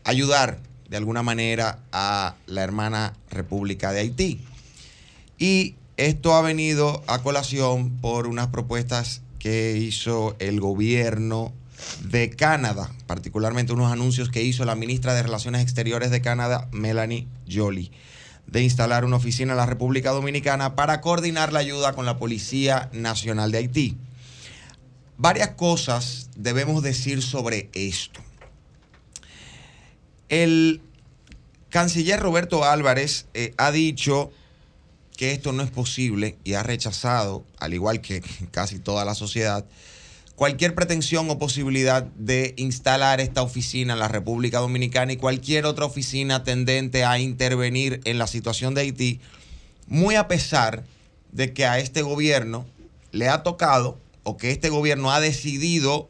ayudar 0.05 0.59
de 0.89 0.97
alguna 0.97 1.23
manera 1.23 1.81
a 1.93 2.35
la 2.47 2.63
hermana 2.63 3.13
República 3.31 3.93
de 3.93 4.01
Haití. 4.01 4.41
Y 5.39 5.75
esto 5.99 6.35
ha 6.35 6.41
venido 6.41 7.05
a 7.07 7.23
colación 7.23 7.99
por 8.01 8.27
unas 8.27 8.47
propuestas 8.47 9.21
que 9.39 9.77
hizo 9.77 10.35
el 10.39 10.61
gobierno 10.61 11.53
de 12.05 12.31
Canadá, 12.31 12.91
particularmente 13.07 13.75
unos 13.75 13.93
anuncios 13.93 14.31
que 14.31 14.43
hizo 14.43 14.65
la 14.65 14.75
ministra 14.75 15.13
de 15.13 15.25
Relaciones 15.25 15.61
Exteriores 15.61 16.11
de 16.11 16.23
Canadá, 16.23 16.69
Melanie 16.73 17.29
Jolie, 17.51 17.91
de 18.49 18.63
instalar 18.63 19.05
una 19.05 19.17
oficina 19.17 19.53
en 19.53 19.59
la 19.59 19.67
República 19.67 20.11
Dominicana 20.11 20.75
para 20.75 21.01
coordinar 21.01 21.53
la 21.53 21.61
ayuda 21.61 21.93
con 21.93 22.07
la 22.07 22.19
Policía 22.19 22.89
Nacional 22.93 23.53
de 23.53 23.59
Haití. 23.59 23.97
Varias 25.19 25.51
cosas 25.51 26.31
debemos 26.35 26.83
decir 26.83 27.23
sobre 27.23 27.69
esto. 27.75 28.21
El 30.29 30.81
canciller 31.69 32.21
Roberto 32.21 32.65
Álvarez 32.65 33.27
eh, 33.35 33.53
ha 33.59 33.71
dicho 33.71 34.31
que 35.17 35.33
esto 35.33 35.53
no 35.53 35.63
es 35.63 35.71
posible 35.71 36.39
y 36.45 36.55
ha 36.55 36.63
rechazado, 36.63 37.45
al 37.59 37.75
igual 37.75 38.01
que 38.01 38.23
casi 38.51 38.79
toda 38.79 39.05
la 39.05 39.15
sociedad, 39.15 39.67
cualquier 40.39 40.73
pretensión 40.77 41.29
o 41.31 41.39
posibilidad 41.41 42.05
de 42.05 42.55
instalar 42.59 43.21
esta 43.21 43.43
oficina 43.43 43.95
en 43.95 43.99
la 43.99 44.07
República 44.07 44.61
Dominicana 44.61 45.13
y 45.13 45.17
cualquier 45.17 45.67
otra 45.67 45.85
oficina 45.85 46.45
tendente 46.45 47.05
a 47.05 47.19
intervenir 47.19 48.01
en 48.05 48.19
la 48.19 48.29
situación 48.29 48.73
de 48.73 48.83
Haití, 48.83 49.21
muy 49.89 50.15
a 50.15 50.29
pesar 50.29 50.85
de 51.33 51.53
que 51.53 51.67
a 51.67 51.81
este 51.81 52.03
gobierno 52.03 52.67
le 53.11 53.29
ha 53.29 53.43
tocado 53.43 53.99
o 54.23 54.37
que 54.37 54.53
este 54.53 54.69
gobierno 54.69 55.11
ha 55.11 55.19
decidido 55.19 56.09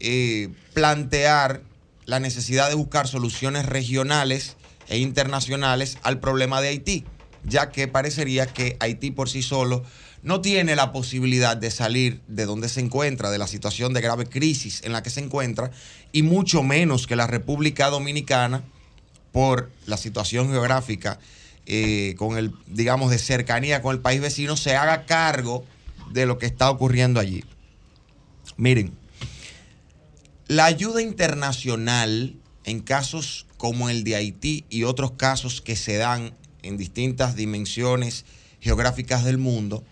eh, 0.00 0.50
plantear 0.74 1.62
la 2.04 2.20
necesidad 2.20 2.68
de 2.68 2.74
buscar 2.74 3.08
soluciones 3.08 3.64
regionales 3.64 4.58
e 4.88 4.98
internacionales 4.98 5.96
al 6.02 6.20
problema 6.20 6.60
de 6.60 6.68
Haití, 6.68 7.06
ya 7.42 7.70
que 7.70 7.88
parecería 7.88 8.48
que 8.48 8.76
Haití 8.80 9.12
por 9.12 9.30
sí 9.30 9.40
solo 9.42 9.82
no 10.22 10.40
tiene 10.40 10.76
la 10.76 10.92
posibilidad 10.92 11.56
de 11.56 11.70
salir 11.70 12.20
de 12.28 12.46
donde 12.46 12.68
se 12.68 12.80
encuentra, 12.80 13.30
de 13.30 13.38
la 13.38 13.48
situación 13.48 13.92
de 13.92 14.00
grave 14.00 14.26
crisis 14.26 14.80
en 14.84 14.92
la 14.92 15.02
que 15.02 15.10
se 15.10 15.20
encuentra, 15.20 15.70
y 16.12 16.22
mucho 16.22 16.62
menos 16.62 17.06
que 17.06 17.16
la 17.16 17.26
República 17.26 17.90
Dominicana, 17.90 18.62
por 19.32 19.70
la 19.86 19.96
situación 19.96 20.50
geográfica, 20.50 21.18
eh, 21.66 22.14
con 22.18 22.38
el, 22.38 22.52
digamos, 22.66 23.10
de 23.10 23.18
cercanía 23.18 23.82
con 23.82 23.94
el 23.94 24.00
país 24.00 24.20
vecino, 24.20 24.56
se 24.56 24.76
haga 24.76 25.06
cargo 25.06 25.64
de 26.12 26.26
lo 26.26 26.38
que 26.38 26.46
está 26.46 26.70
ocurriendo 26.70 27.18
allí. 27.18 27.44
Miren, 28.56 28.92
La 30.48 30.66
ayuda 30.66 31.00
internacional 31.00 32.36
en 32.64 32.80
casos 32.80 33.46
como 33.56 33.88
el 33.88 34.04
de 34.04 34.16
Haití 34.16 34.64
y 34.68 34.84
otros 34.84 35.12
casos 35.12 35.62
que 35.62 35.76
se 35.76 35.96
dan 35.96 36.34
en 36.62 36.76
distintas 36.76 37.34
dimensiones 37.36 38.24
geográficas 38.60 39.24
del 39.24 39.38
mundo, 39.38 39.82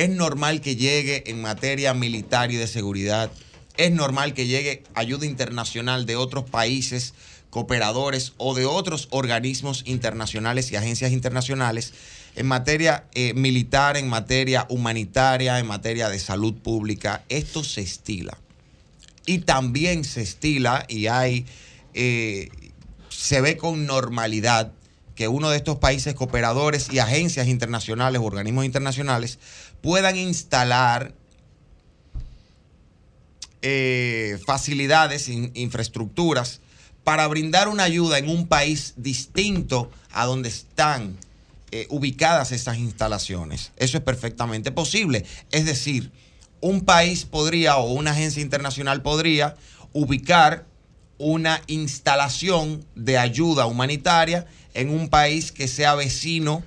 es 0.00 0.08
normal 0.08 0.62
que 0.62 0.76
llegue 0.76 1.30
en 1.30 1.42
materia 1.42 1.92
militar 1.92 2.50
y 2.50 2.56
de 2.56 2.66
seguridad, 2.66 3.30
es 3.76 3.92
normal 3.92 4.32
que 4.32 4.46
llegue 4.46 4.82
ayuda 4.94 5.26
internacional 5.26 6.06
de 6.06 6.16
otros 6.16 6.48
países 6.48 7.12
cooperadores 7.50 8.32
o 8.38 8.54
de 8.54 8.64
otros 8.64 9.08
organismos 9.10 9.82
internacionales 9.84 10.72
y 10.72 10.76
agencias 10.76 11.12
internacionales 11.12 11.92
en 12.34 12.46
materia 12.46 13.04
eh, 13.12 13.34
militar, 13.34 13.98
en 13.98 14.08
materia 14.08 14.64
humanitaria, 14.70 15.58
en 15.58 15.66
materia 15.66 16.08
de 16.08 16.18
salud 16.18 16.54
pública. 16.54 17.22
Esto 17.28 17.62
se 17.62 17.82
estila. 17.82 18.38
Y 19.26 19.40
también 19.40 20.04
se 20.04 20.22
estila 20.22 20.86
y 20.88 21.08
hay, 21.08 21.44
eh, 21.92 22.48
se 23.10 23.42
ve 23.42 23.58
con 23.58 23.84
normalidad 23.84 24.72
que 25.20 25.28
uno 25.28 25.50
de 25.50 25.58
estos 25.58 25.76
países 25.76 26.14
cooperadores 26.14 26.90
y 26.90 26.98
agencias 26.98 27.46
internacionales, 27.46 28.22
organismos 28.24 28.64
internacionales, 28.64 29.38
puedan 29.82 30.16
instalar 30.16 31.14
eh, 33.62 34.38
facilidades, 34.46 35.28
infraestructuras, 35.28 36.60
para 37.04 37.26
brindar 37.28 37.68
una 37.68 37.84
ayuda 37.84 38.18
en 38.18 38.28
un 38.28 38.46
país 38.46 38.94
distinto 38.96 39.90
a 40.12 40.26
donde 40.26 40.48
están 40.48 41.16
eh, 41.70 41.86
ubicadas 41.88 42.52
esas 42.52 42.78
instalaciones. 42.78 43.72
Eso 43.76 43.98
es 43.98 44.02
perfectamente 44.02 44.72
posible. 44.72 45.24
Es 45.50 45.64
decir, 45.64 46.10
un 46.60 46.82
país 46.82 47.24
podría 47.24 47.76
o 47.76 47.92
una 47.92 48.10
agencia 48.10 48.42
internacional 48.42 49.02
podría 49.02 49.56
ubicar 49.92 50.66
una 51.18 51.62
instalación 51.66 52.84
de 52.94 53.18
ayuda 53.18 53.66
humanitaria 53.66 54.46
en 54.74 54.90
un 54.90 55.08
país 55.08 55.52
que 55.52 55.68
sea 55.68 55.94
vecino 55.94 56.62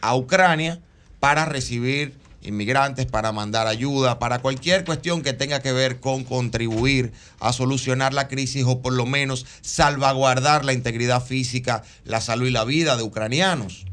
a 0.00 0.16
Ucrania 0.16 0.80
para 1.20 1.44
recibir 1.44 2.17
inmigrantes, 2.42 3.06
para 3.06 3.32
mandar 3.32 3.66
ayuda, 3.66 4.18
para 4.18 4.40
cualquier 4.40 4.84
cuestión 4.84 5.22
que 5.22 5.32
tenga 5.32 5.60
que 5.60 5.72
ver 5.72 6.00
con 6.00 6.24
contribuir 6.24 7.12
a 7.40 7.52
solucionar 7.52 8.14
la 8.14 8.28
crisis 8.28 8.64
o 8.66 8.80
por 8.80 8.92
lo 8.92 9.06
menos 9.06 9.46
salvaguardar 9.60 10.64
la 10.64 10.72
integridad 10.72 11.24
física, 11.24 11.82
la 12.04 12.20
salud 12.20 12.46
y 12.46 12.52
la 12.52 12.64
vida 12.64 12.96
de 12.96 13.02
ucranianos. 13.02 13.86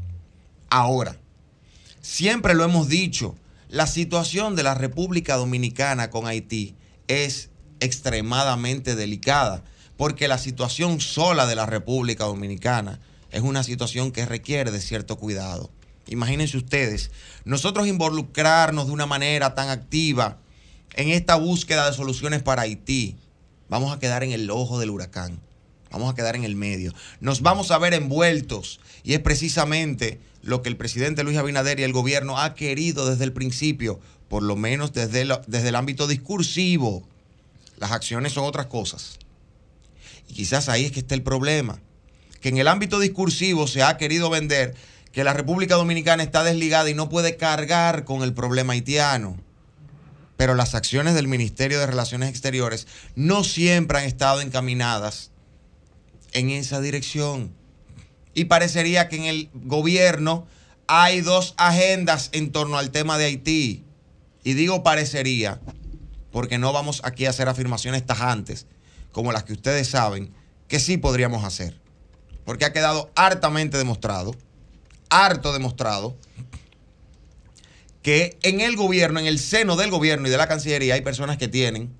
Ahora, 0.70 1.16
siempre 2.00 2.54
lo 2.54 2.64
hemos 2.64 2.88
dicho, 2.88 3.34
la 3.68 3.86
situación 3.86 4.54
de 4.54 4.62
la 4.62 4.74
República 4.74 5.36
Dominicana 5.36 6.10
con 6.10 6.26
Haití 6.26 6.76
es 7.08 7.50
extremadamente 7.80 8.94
delicada, 8.94 9.64
porque 9.96 10.28
la 10.28 10.38
situación 10.38 11.00
sola 11.00 11.46
de 11.46 11.56
la 11.56 11.66
República 11.66 12.24
Dominicana 12.24 13.00
es 13.30 13.42
una 13.42 13.62
situación 13.62 14.12
que 14.12 14.24
requiere 14.24 14.70
de 14.70 14.80
cierto 14.80 15.16
cuidado. 15.16 15.70
Imagínense 16.08 16.56
ustedes, 16.56 17.10
nosotros 17.44 17.86
involucrarnos 17.86 18.86
de 18.86 18.92
una 18.92 19.06
manera 19.06 19.54
tan 19.54 19.68
activa 19.68 20.38
en 20.94 21.10
esta 21.10 21.34
búsqueda 21.34 21.90
de 21.90 21.96
soluciones 21.96 22.42
para 22.42 22.62
Haití, 22.62 23.16
vamos 23.68 23.94
a 23.94 23.98
quedar 23.98 24.22
en 24.22 24.30
el 24.30 24.50
ojo 24.50 24.78
del 24.78 24.90
huracán, 24.90 25.40
vamos 25.90 26.12
a 26.12 26.14
quedar 26.14 26.36
en 26.36 26.44
el 26.44 26.54
medio, 26.54 26.92
nos 27.20 27.42
vamos 27.42 27.70
a 27.70 27.78
ver 27.78 27.92
envueltos 27.92 28.80
y 29.02 29.14
es 29.14 29.20
precisamente 29.20 30.20
lo 30.42 30.62
que 30.62 30.68
el 30.68 30.76
presidente 30.76 31.24
Luis 31.24 31.36
Abinader 31.36 31.80
y 31.80 31.82
el 31.82 31.92
gobierno 31.92 32.38
ha 32.38 32.54
querido 32.54 33.10
desde 33.10 33.24
el 33.24 33.32
principio, 33.32 33.98
por 34.28 34.44
lo 34.44 34.54
menos 34.54 34.92
desde, 34.92 35.26
desde 35.48 35.68
el 35.68 35.74
ámbito 35.74 36.06
discursivo. 36.06 37.06
Las 37.78 37.90
acciones 37.90 38.32
son 38.32 38.44
otras 38.44 38.66
cosas. 38.66 39.18
Y 40.28 40.34
quizás 40.34 40.68
ahí 40.68 40.84
es 40.84 40.92
que 40.92 41.00
está 41.00 41.14
el 41.14 41.22
problema, 41.22 41.80
que 42.40 42.48
en 42.48 42.58
el 42.58 42.68
ámbito 42.68 43.00
discursivo 43.00 43.66
se 43.66 43.82
ha 43.82 43.96
querido 43.96 44.30
vender 44.30 44.74
que 45.16 45.24
la 45.24 45.32
República 45.32 45.76
Dominicana 45.76 46.22
está 46.22 46.44
desligada 46.44 46.90
y 46.90 46.94
no 46.94 47.08
puede 47.08 47.38
cargar 47.38 48.04
con 48.04 48.22
el 48.22 48.34
problema 48.34 48.74
haitiano. 48.74 49.38
Pero 50.36 50.54
las 50.54 50.74
acciones 50.74 51.14
del 51.14 51.26
Ministerio 51.26 51.80
de 51.80 51.86
Relaciones 51.86 52.28
Exteriores 52.28 52.86
no 53.14 53.42
siempre 53.42 53.96
han 53.96 54.04
estado 54.04 54.42
encaminadas 54.42 55.30
en 56.32 56.50
esa 56.50 56.82
dirección. 56.82 57.54
Y 58.34 58.44
parecería 58.44 59.08
que 59.08 59.16
en 59.16 59.24
el 59.24 59.48
gobierno 59.54 60.46
hay 60.86 61.22
dos 61.22 61.54
agendas 61.56 62.28
en 62.32 62.52
torno 62.52 62.76
al 62.76 62.90
tema 62.90 63.16
de 63.16 63.24
Haití. 63.24 63.84
Y 64.44 64.52
digo 64.52 64.82
parecería, 64.82 65.62
porque 66.30 66.58
no 66.58 66.74
vamos 66.74 67.00
aquí 67.04 67.24
a 67.24 67.30
hacer 67.30 67.48
afirmaciones 67.48 68.04
tajantes, 68.04 68.66
como 69.12 69.32
las 69.32 69.44
que 69.44 69.54
ustedes 69.54 69.88
saben, 69.88 70.34
que 70.68 70.78
sí 70.78 70.98
podríamos 70.98 71.42
hacer. 71.42 71.80
Porque 72.44 72.66
ha 72.66 72.74
quedado 72.74 73.10
hartamente 73.14 73.78
demostrado 73.78 74.34
harto 75.10 75.52
demostrado 75.52 76.16
que 78.02 78.38
en 78.42 78.60
el 78.60 78.76
gobierno, 78.76 79.18
en 79.18 79.26
el 79.26 79.38
seno 79.38 79.76
del 79.76 79.90
gobierno 79.90 80.28
y 80.28 80.30
de 80.30 80.36
la 80.36 80.46
Cancillería 80.46 80.94
hay 80.94 81.00
personas 81.00 81.38
que 81.38 81.48
tienen 81.48 81.92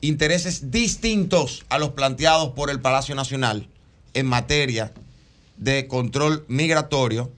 intereses 0.00 0.70
distintos 0.70 1.64
a 1.68 1.78
los 1.78 1.90
planteados 1.90 2.50
por 2.50 2.70
el 2.70 2.80
Palacio 2.80 3.14
Nacional 3.14 3.68
en 4.14 4.26
materia 4.26 4.92
de 5.56 5.88
control 5.88 6.44
migratorio 6.48 7.32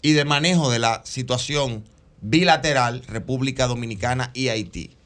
y 0.00 0.12
de 0.12 0.24
manejo 0.24 0.70
de 0.70 0.78
la 0.78 1.02
situación 1.04 1.84
bilateral 2.22 3.02
República 3.06 3.66
Dominicana 3.66 4.30
y 4.32 4.48
Haití. 4.48 4.96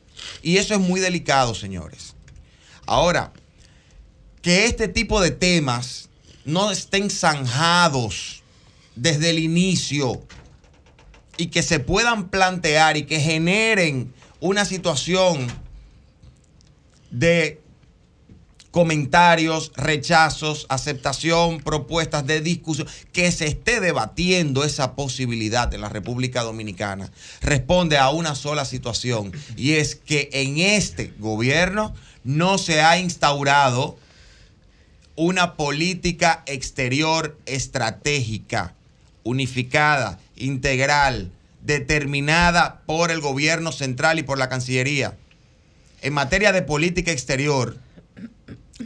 Y 0.42 0.59
eso 0.59 0.74
es 0.74 0.80
muy 0.80 1.00
delicado, 1.00 1.54
señores. 1.54 2.14
Ahora, 2.86 3.32
que 4.42 4.66
este 4.66 4.86
tipo 4.86 5.20
de 5.20 5.32
temas 5.32 6.09
no 6.44 6.70
estén 6.70 7.11
zanjados 7.11 8.44
desde 8.97 9.30
el 9.30 9.38
inicio 9.38 10.22
y 11.36 11.49
que 11.49 11.62
se 11.62 11.78
puedan 11.78 12.28
plantear 12.28 12.97
y 12.97 13.05
que 13.05 13.20
generen 13.20 14.12
una 14.40 14.64
situación 14.64 15.47
de 17.11 17.61
comentarios, 18.70 19.72
rechazos, 19.74 20.66
aceptación, 20.68 21.61
propuestas 21.61 22.26
de 22.26 22.42
discusión, 22.42 22.86
que 23.12 23.32
se 23.32 23.47
esté 23.47 23.80
debatiendo 23.80 24.64
esa 24.64 24.94
posibilidad 24.94 25.72
en 25.72 25.80
la 25.80 25.88
República 25.88 26.42
Dominicana, 26.42 27.11
responde 27.40 27.97
a 27.97 28.11
una 28.11 28.34
sola 28.34 28.66
situación 28.66 29.32
y 29.57 29.72
es 29.72 29.94
que 29.94 30.28
en 30.32 30.59
este 30.59 31.14
gobierno 31.18 31.94
no 32.22 32.59
se 32.59 32.82
ha 32.82 32.99
instaurado 32.99 33.99
una 35.14 35.57
política 35.57 36.42
exterior 36.47 37.38
estratégica 37.47 38.75
unificada, 39.26 40.20
integral, 40.36 41.32
determinada 41.60 42.82
por 42.86 43.10
el 43.10 43.20
gobierno 43.20 43.72
central 43.72 44.20
y 44.20 44.22
por 44.22 44.38
la 44.38 44.48
Cancillería. 44.48 45.18
En 46.00 46.14
materia 46.14 46.52
de 46.52 46.62
política 46.62 47.10
exterior, 47.10 47.76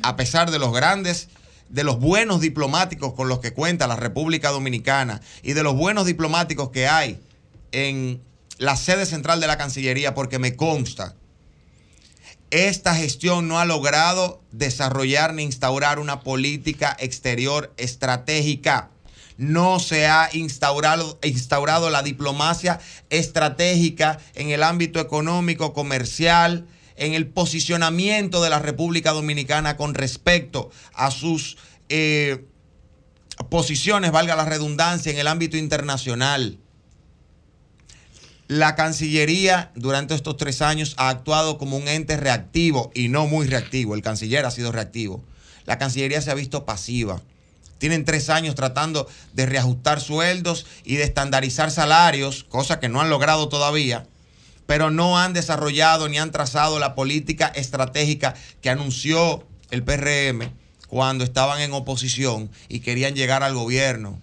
a 0.02 0.16
pesar 0.16 0.50
de 0.50 0.58
los 0.58 0.72
grandes, 0.72 1.28
de 1.68 1.84
los 1.84 2.00
buenos 2.00 2.40
diplomáticos 2.40 3.12
con 3.12 3.28
los 3.28 3.40
que 3.40 3.52
cuenta 3.52 3.86
la 3.86 3.96
República 3.96 4.48
Dominicana 4.48 5.20
y 5.42 5.52
de 5.52 5.62
los 5.62 5.76
buenos 5.76 6.06
diplomáticos 6.06 6.70
que 6.70 6.88
hay 6.88 7.20
en 7.72 8.22
la 8.56 8.76
sede 8.76 9.04
central 9.04 9.40
de 9.40 9.46
la 9.46 9.58
Cancillería, 9.58 10.14
porque 10.14 10.38
me 10.38 10.56
consta, 10.56 11.14
esta 12.50 12.94
gestión 12.94 13.46
no 13.46 13.60
ha 13.60 13.66
logrado 13.66 14.40
desarrollar 14.52 15.34
ni 15.34 15.42
instaurar 15.42 15.98
una 15.98 16.20
política 16.20 16.96
exterior 16.98 17.74
estratégica 17.76 18.90
no 19.40 19.80
se 19.80 20.06
ha 20.06 20.28
instaurado, 20.34 21.18
instaurado 21.22 21.88
la 21.88 22.02
diplomacia 22.02 22.78
estratégica 23.08 24.18
en 24.34 24.50
el 24.50 24.62
ámbito 24.62 25.00
económico, 25.00 25.72
comercial, 25.72 26.66
en 26.96 27.14
el 27.14 27.26
posicionamiento 27.26 28.42
de 28.42 28.50
la 28.50 28.58
República 28.58 29.12
Dominicana 29.12 29.78
con 29.78 29.94
respecto 29.94 30.70
a 30.92 31.10
sus 31.10 31.56
eh, 31.88 32.44
posiciones, 33.48 34.12
valga 34.12 34.36
la 34.36 34.44
redundancia, 34.44 35.10
en 35.10 35.18
el 35.18 35.26
ámbito 35.26 35.56
internacional. 35.56 36.58
La 38.46 38.74
Cancillería 38.74 39.72
durante 39.74 40.14
estos 40.14 40.36
tres 40.36 40.60
años 40.60 40.94
ha 40.98 41.08
actuado 41.08 41.56
como 41.56 41.78
un 41.78 41.88
ente 41.88 42.18
reactivo 42.18 42.90
y 42.94 43.08
no 43.08 43.26
muy 43.26 43.46
reactivo. 43.46 43.94
El 43.94 44.02
canciller 44.02 44.44
ha 44.44 44.50
sido 44.50 44.70
reactivo. 44.70 45.24
La 45.64 45.78
Cancillería 45.78 46.20
se 46.20 46.30
ha 46.30 46.34
visto 46.34 46.66
pasiva. 46.66 47.22
Tienen 47.80 48.04
tres 48.04 48.28
años 48.28 48.54
tratando 48.54 49.08
de 49.32 49.46
reajustar 49.46 50.02
sueldos 50.02 50.66
y 50.84 50.96
de 50.96 51.04
estandarizar 51.04 51.70
salarios, 51.70 52.44
cosa 52.44 52.78
que 52.78 52.90
no 52.90 53.00
han 53.00 53.08
logrado 53.08 53.48
todavía, 53.48 54.06
pero 54.66 54.90
no 54.90 55.18
han 55.18 55.32
desarrollado 55.32 56.06
ni 56.06 56.18
han 56.18 56.30
trazado 56.30 56.78
la 56.78 56.94
política 56.94 57.46
estratégica 57.46 58.34
que 58.60 58.68
anunció 58.68 59.46
el 59.70 59.82
PRM 59.82 60.52
cuando 60.88 61.24
estaban 61.24 61.62
en 61.62 61.72
oposición 61.72 62.50
y 62.68 62.80
querían 62.80 63.14
llegar 63.14 63.42
al 63.42 63.54
gobierno. 63.54 64.20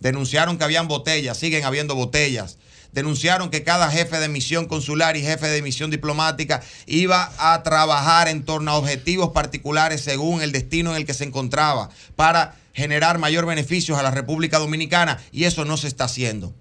Denunciaron 0.00 0.58
que 0.58 0.64
habían 0.64 0.88
botellas, 0.88 1.38
siguen 1.38 1.64
habiendo 1.64 1.94
botellas 1.94 2.58
denunciaron 2.92 3.50
que 3.50 3.64
cada 3.64 3.90
jefe 3.90 4.18
de 4.18 4.28
misión 4.28 4.66
consular 4.66 5.16
y 5.16 5.22
jefe 5.22 5.48
de 5.48 5.62
misión 5.62 5.90
diplomática 5.90 6.62
iba 6.86 7.32
a 7.38 7.62
trabajar 7.62 8.28
en 8.28 8.44
torno 8.44 8.70
a 8.70 8.76
objetivos 8.76 9.30
particulares 9.30 10.00
según 10.00 10.42
el 10.42 10.52
destino 10.52 10.90
en 10.90 10.96
el 10.96 11.06
que 11.06 11.14
se 11.14 11.24
encontraba 11.24 11.90
para 12.16 12.56
generar 12.72 13.18
mayor 13.18 13.46
beneficios 13.46 13.98
a 13.98 14.02
la 14.02 14.10
República 14.10 14.58
Dominicana 14.58 15.18
y 15.32 15.44
eso 15.44 15.64
no 15.64 15.76
se 15.76 15.88
está 15.88 16.04
haciendo. 16.04 16.54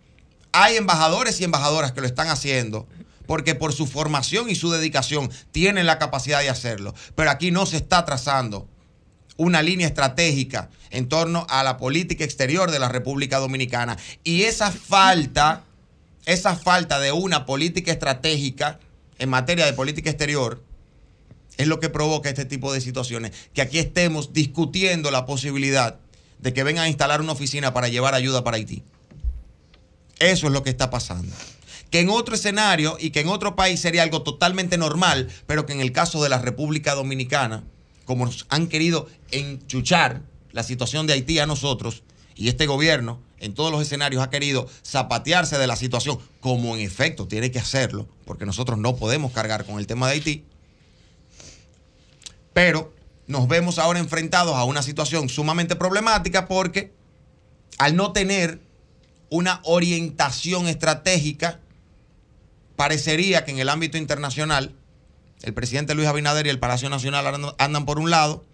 Hay 0.52 0.78
embajadores 0.78 1.40
y 1.40 1.44
embajadoras 1.44 1.92
que 1.92 2.02
lo 2.02 2.08
están 2.08 2.28
haciendo 2.28 2.88
porque 3.28 3.54
por 3.54 3.74
su 3.74 3.86
formación 3.86 4.50
y 4.50 4.56
su 4.56 4.72
dedicación 4.72 5.30
tienen 5.52 5.86
la 5.86 6.00
capacidad 6.00 6.42
de 6.42 6.50
hacerlo, 6.50 6.96
pero 7.16 7.30
aquí 7.30 7.52
no 7.52 7.68
se 7.68 7.78
está 7.78 8.04
trazando 8.04 8.68
una 9.38 9.62
línea 9.62 9.88
estratégica 9.88 10.70
en 10.90 11.08
torno 11.08 11.46
a 11.50 11.64
la 11.64 11.78
política 11.78 12.24
exterior 12.24 12.72
de 12.72 12.80
la 12.80 12.90
República 12.90 13.38
Dominicana 13.38 13.98
y 14.24 14.44
esa 14.44 14.72
falta 14.72 15.64
esa 16.34 16.56
falta 16.56 17.00
de 17.00 17.12
una 17.12 17.46
política 17.46 17.92
estratégica 17.92 18.80
en 19.18 19.30
materia 19.30 19.66
de 19.66 19.74
política 19.74 20.10
exterior 20.10 20.64
es 21.58 21.68
lo 21.68 21.80
que 21.80 21.90
provoca 21.90 22.30
este 22.30 22.46
tipo 22.46 22.72
de 22.72 22.82
situaciones, 22.82 23.34
que 23.54 23.62
aquí 23.62 23.80
estemos 23.80 24.32
discutiendo 24.32 25.12
la 25.12 25.26
posibilidad 25.26 26.00
de 26.38 26.54
que 26.54 26.64
vengan 26.64 26.86
a 26.86 26.88
instalar 26.88 27.20
una 27.20 27.34
oficina 27.34 27.74
para 27.74 27.90
llevar 27.90 28.14
ayuda 28.14 28.44
para 28.44 28.58
Haití. 28.58 28.84
Eso 30.20 30.48
es 30.48 30.54
lo 30.54 30.64
que 30.64 30.70
está 30.70 30.90
pasando. 30.90 31.36
Que 31.90 32.00
en 32.00 32.10
otro 32.10 32.36
escenario 32.36 32.98
y 33.00 33.10
que 33.10 33.22
en 33.22 33.28
otro 33.28 33.56
país 33.56 33.80
sería 33.80 34.04
algo 34.04 34.22
totalmente 34.22 34.78
normal, 34.78 35.30
pero 35.48 35.66
que 35.66 35.74
en 35.74 35.82
el 35.82 35.92
caso 35.92 36.24
de 36.24 36.30
la 36.30 36.38
República 36.38 36.94
Dominicana, 36.94 37.64
como 38.06 38.26
nos 38.26 38.46
han 38.50 38.68
querido 38.68 39.10
enchuchar 39.32 40.22
la 40.52 40.64
situación 40.64 41.08
de 41.08 41.14
Haití 41.14 41.40
a 41.40 41.46
nosotros, 41.46 42.04
y 42.40 42.48
este 42.48 42.68
gobierno 42.68 43.20
en 43.40 43.54
todos 43.54 43.70
los 43.70 43.82
escenarios 43.82 44.24
ha 44.24 44.30
querido 44.30 44.66
zapatearse 44.86 45.58
de 45.58 45.68
la 45.68 45.76
situación, 45.76 46.20
como 46.40 46.74
en 46.76 46.82
efecto 46.82 47.28
tiene 47.28 47.52
que 47.52 47.60
hacerlo, 47.60 48.08
porque 48.24 48.46
nosotros 48.46 48.80
no 48.80 48.96
podemos 48.96 49.34
cargar 49.34 49.66
con 49.66 49.78
el 49.78 49.88
tema 49.88 50.08
de 50.08 50.14
Haití, 50.14 50.46
pero 52.54 52.94
nos 53.28 53.50
vemos 53.50 53.78
ahora 53.78 54.00
enfrentados 54.00 54.56
a 54.56 54.64
una 54.64 54.82
situación 54.82 55.28
sumamente 55.28 55.76
problemática 55.76 56.48
porque 56.48 56.94
al 57.78 57.98
no 57.98 58.14
tener 58.14 58.62
una 59.30 59.60
orientación 59.66 60.68
estratégica, 60.68 61.60
parecería 62.78 63.44
que 63.44 63.52
en 63.52 63.60
el 63.60 63.68
ámbito 63.68 63.98
internacional 63.98 64.74
el 65.42 65.54
presidente 65.54 65.94
Luis 65.94 66.08
Abinader 66.08 66.48
y 66.48 66.50
el 66.50 66.60
Palacio 66.60 66.90
Nacional 66.90 67.54
andan 67.58 67.86
por 67.86 68.00
un 68.00 68.10
lado 68.10 68.46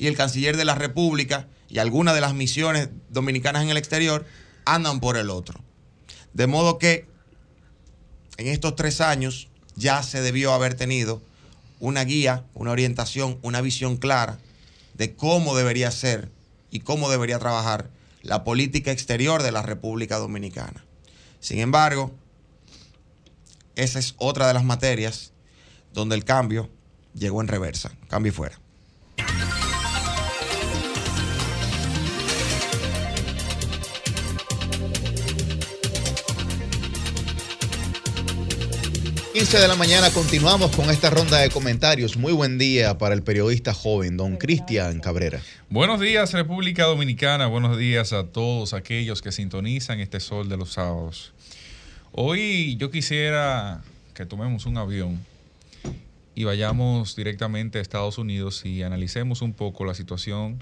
y 0.00 0.06
el 0.06 0.16
canciller 0.16 0.56
de 0.56 0.64
la 0.64 0.74
República 0.74 1.46
y 1.68 1.78
algunas 1.78 2.14
de 2.14 2.22
las 2.22 2.32
misiones 2.32 2.88
dominicanas 3.10 3.62
en 3.62 3.68
el 3.68 3.76
exterior 3.76 4.24
andan 4.64 4.98
por 4.98 5.18
el 5.18 5.28
otro. 5.28 5.60
De 6.32 6.46
modo 6.46 6.78
que 6.78 7.06
en 8.38 8.46
estos 8.46 8.76
tres 8.76 9.02
años 9.02 9.48
ya 9.76 10.02
se 10.02 10.22
debió 10.22 10.54
haber 10.54 10.72
tenido 10.72 11.20
una 11.80 12.02
guía, 12.04 12.46
una 12.54 12.70
orientación, 12.70 13.38
una 13.42 13.60
visión 13.60 13.98
clara 13.98 14.38
de 14.94 15.14
cómo 15.14 15.54
debería 15.54 15.90
ser 15.90 16.30
y 16.70 16.80
cómo 16.80 17.10
debería 17.10 17.38
trabajar 17.38 17.90
la 18.22 18.42
política 18.42 18.92
exterior 18.92 19.42
de 19.42 19.52
la 19.52 19.60
República 19.60 20.16
Dominicana. 20.16 20.82
Sin 21.40 21.58
embargo, 21.58 22.10
esa 23.76 23.98
es 23.98 24.14
otra 24.16 24.48
de 24.48 24.54
las 24.54 24.64
materias 24.64 25.32
donde 25.92 26.14
el 26.14 26.24
cambio 26.24 26.70
llegó 27.12 27.42
en 27.42 27.48
reversa. 27.48 27.92
Cambio 28.08 28.32
y 28.32 28.34
fuera. 28.34 28.58
15 39.32 39.58
de 39.58 39.68
la 39.68 39.76
mañana 39.76 40.10
continuamos 40.10 40.74
con 40.74 40.90
esta 40.90 41.08
ronda 41.08 41.38
de 41.38 41.50
comentarios. 41.50 42.16
Muy 42.16 42.32
buen 42.32 42.58
día 42.58 42.98
para 42.98 43.14
el 43.14 43.22
periodista 43.22 43.72
joven, 43.72 44.16
don 44.16 44.36
Cristian 44.36 44.98
Cabrera. 44.98 45.40
Buenos 45.68 46.00
días, 46.00 46.32
República 46.32 46.86
Dominicana. 46.86 47.46
Buenos 47.46 47.78
días 47.78 48.12
a 48.12 48.26
todos 48.26 48.74
aquellos 48.74 49.22
que 49.22 49.30
sintonizan 49.30 50.00
este 50.00 50.18
sol 50.18 50.48
de 50.48 50.56
los 50.56 50.72
sábados. 50.72 51.32
Hoy 52.10 52.74
yo 52.76 52.90
quisiera 52.90 53.82
que 54.14 54.26
tomemos 54.26 54.66
un 54.66 54.78
avión 54.78 55.24
y 56.34 56.42
vayamos 56.42 57.14
directamente 57.14 57.78
a 57.78 57.82
Estados 57.82 58.18
Unidos 58.18 58.66
y 58.66 58.82
analicemos 58.82 59.42
un 59.42 59.52
poco 59.52 59.84
la 59.84 59.94
situación 59.94 60.60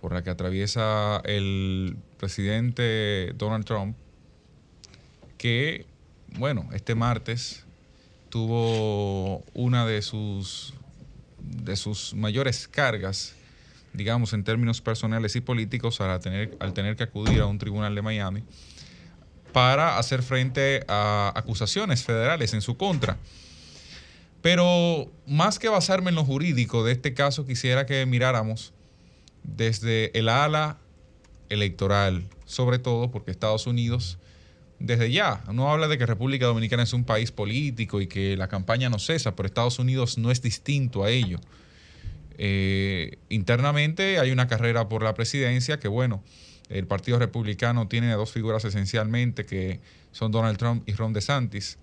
por 0.00 0.12
la 0.12 0.24
que 0.24 0.30
atraviesa 0.30 1.22
el 1.24 1.96
presidente 2.18 3.32
Donald 3.38 3.64
Trump, 3.64 3.96
que, 5.38 5.86
bueno, 6.36 6.68
este 6.72 6.96
martes 6.96 7.64
tuvo 8.32 9.44
una 9.52 9.84
de 9.84 10.00
sus, 10.00 10.72
de 11.38 11.76
sus 11.76 12.14
mayores 12.14 12.66
cargas, 12.66 13.34
digamos, 13.92 14.32
en 14.32 14.42
términos 14.42 14.80
personales 14.80 15.36
y 15.36 15.42
políticos, 15.42 16.00
al 16.00 16.18
tener, 16.18 16.56
al 16.58 16.72
tener 16.72 16.96
que 16.96 17.02
acudir 17.02 17.42
a 17.42 17.46
un 17.46 17.58
tribunal 17.58 17.94
de 17.94 18.00
Miami 18.00 18.42
para 19.52 19.98
hacer 19.98 20.22
frente 20.22 20.82
a 20.88 21.30
acusaciones 21.36 22.04
federales 22.04 22.54
en 22.54 22.62
su 22.62 22.78
contra. 22.78 23.18
Pero 24.40 25.12
más 25.26 25.58
que 25.58 25.68
basarme 25.68 26.08
en 26.08 26.14
lo 26.14 26.24
jurídico 26.24 26.84
de 26.84 26.92
este 26.92 27.12
caso, 27.12 27.44
quisiera 27.44 27.84
que 27.84 28.06
miráramos 28.06 28.72
desde 29.42 30.18
el 30.18 30.30
ala 30.30 30.78
electoral, 31.50 32.24
sobre 32.46 32.78
todo 32.78 33.10
porque 33.10 33.30
Estados 33.30 33.66
Unidos 33.66 34.16
desde 34.82 35.10
ya. 35.10 35.42
No 35.52 35.70
habla 35.70 35.88
de 35.88 35.96
que 35.98 36.06
República 36.06 36.46
Dominicana 36.46 36.82
es 36.82 36.92
un 36.92 37.04
país 37.04 37.32
político 37.32 38.00
y 38.00 38.06
que 38.06 38.36
la 38.36 38.48
campaña 38.48 38.88
no 38.88 38.98
cesa, 38.98 39.34
pero 39.36 39.46
Estados 39.46 39.78
Unidos 39.78 40.18
no 40.18 40.30
es 40.30 40.42
distinto 40.42 41.04
a 41.04 41.10
ello. 41.10 41.38
Eh, 42.38 43.18
internamente 43.28 44.18
hay 44.18 44.30
una 44.30 44.48
carrera 44.48 44.88
por 44.88 45.02
la 45.02 45.14
presidencia 45.14 45.78
que, 45.78 45.88
bueno, 45.88 46.22
el 46.68 46.86
Partido 46.86 47.18
Republicano 47.18 47.86
tiene 47.86 48.12
dos 48.12 48.32
figuras 48.32 48.64
esencialmente 48.64 49.44
que 49.44 49.80
son 50.10 50.32
Donald 50.32 50.58
Trump 50.58 50.88
y 50.88 50.92
Ron 50.94 51.12
DeSantis. 51.12 51.78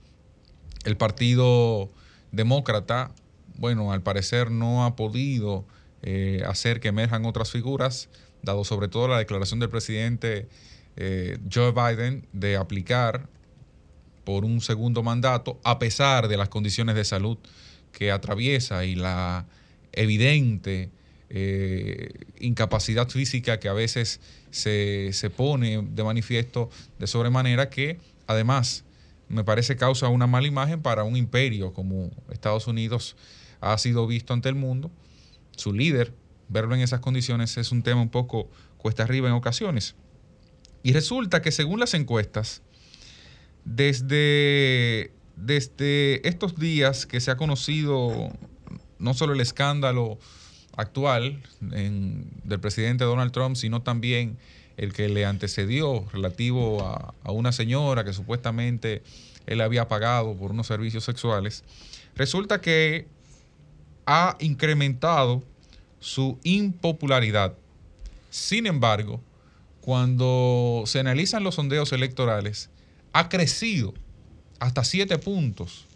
El 0.84 0.98
Partido 0.98 1.90
Demócrata, 2.32 3.12
bueno, 3.58 3.92
al 3.92 4.02
parecer 4.02 4.52
no 4.52 4.86
ha 4.86 4.96
podido 4.96 5.66
eh, 6.02 6.44
hacer 6.48 6.80
que 6.80 6.90
emerjan 6.90 7.26
otras 7.26 7.52
figuras, 7.52 8.10
dado 8.42 8.64
sobre 8.64 8.88
todo 8.88 9.08
la 9.08 9.18
declaración 9.18 9.60
del 9.60 9.70
presidente 9.70 10.48
eh, 11.02 11.38
Joe 11.52 11.72
Biden 11.72 12.28
de 12.34 12.58
aplicar 12.58 13.30
por 14.26 14.44
un 14.44 14.60
segundo 14.60 15.02
mandato, 15.02 15.58
a 15.64 15.80
pesar 15.80 16.28
de 16.28 16.36
las 16.36 16.50
condiciones 16.50 16.94
de 16.94 17.06
salud 17.06 17.38
que 17.94 18.12
atraviesa 18.12 18.84
y 18.84 18.96
la 18.96 19.46
evidente 19.94 20.92
eh, 21.30 22.12
incapacidad 22.40 23.08
física 23.08 23.60
que 23.62 23.70
a 23.70 23.74
veces 23.74 24.20
se, 24.52 25.12
se, 25.14 25.30
pone 25.30 25.82
de 25.82 26.04
manifiesto 26.04 26.70
de 27.00 27.08
sobremanera 27.08 27.70
que 27.70 27.98
además 28.28 28.84
me 29.30 29.46
parece 29.46 29.78
causa 29.78 30.10
una 30.10 30.28
mala 30.28 30.48
imagen 30.48 30.82
para 30.82 31.06
un 31.06 31.16
imperio 31.16 31.72
como 31.72 32.12
Estados 32.30 32.68
Unidos 32.68 33.16
ha 33.62 33.78
sido 33.78 34.06
visto 34.06 34.34
ante 34.34 34.50
el 34.50 34.56
mundo. 34.56 34.92
Su 35.56 35.74
líder, 35.74 36.14
verlo 36.50 36.76
en 36.76 36.82
esas 36.82 37.00
condiciones 37.00 37.58
es 37.58 37.72
un 37.72 37.84
tema 37.84 38.02
un 38.02 38.10
poco 38.10 38.50
cuesta 38.78 39.04
arriba 39.04 39.30
en 39.30 39.36
ocasiones. 39.36 39.96
Y 40.84 40.94
resulta 40.94 41.42
que 41.42 41.52
según 41.52 41.80
las 41.80 41.94
encuestas, 41.94 42.62
desde, 43.66 45.12
desde 45.36 46.28
estos 46.28 46.56
días 46.56 47.06
que 47.06 47.20
se 47.20 47.32
ha 47.32 47.38
conocido 47.38 48.32
no 48.98 49.14
solo 49.14 49.34
el 49.34 49.42
escándalo 49.42 50.20
actual 50.76 51.42
del 51.62 52.60
presidente 52.60 53.04
Donald 53.04 53.32
Trump, 53.32 53.56
sino 53.56 53.82
también 53.82 54.38
el 54.78 54.94
que 54.94 55.10
le 55.10 55.26
antecedió 55.26 56.06
relativo 56.14 56.86
a, 56.86 57.14
a, 57.24 57.32
una 57.32 57.52
señora 57.52 58.06
que 58.06 58.14
supuestamente 58.14 59.04
él 59.46 59.62
había 59.62 59.88
pagado 59.88 60.36
por 60.38 60.52
unos 60.52 60.68
servicios 60.68 61.04
sexuales, 61.04 61.64
resulta 62.16 62.62
que 62.62 63.08
ha 64.06 64.38
incrementado 64.40 65.44
su 66.00 66.40
impopularidad. 66.44 67.56
Sin 68.30 68.68
embargo, 68.68 69.22
cuando 69.90 70.84
se 70.86 71.00
analizan 71.00 71.44
los 71.44 71.56
sondeos 71.56 71.92
electorales, 71.94 72.70
ha 73.12 73.28
crecido 73.28 73.96
hasta 74.60 74.84
siete 74.84 75.18
puntos 75.18 75.88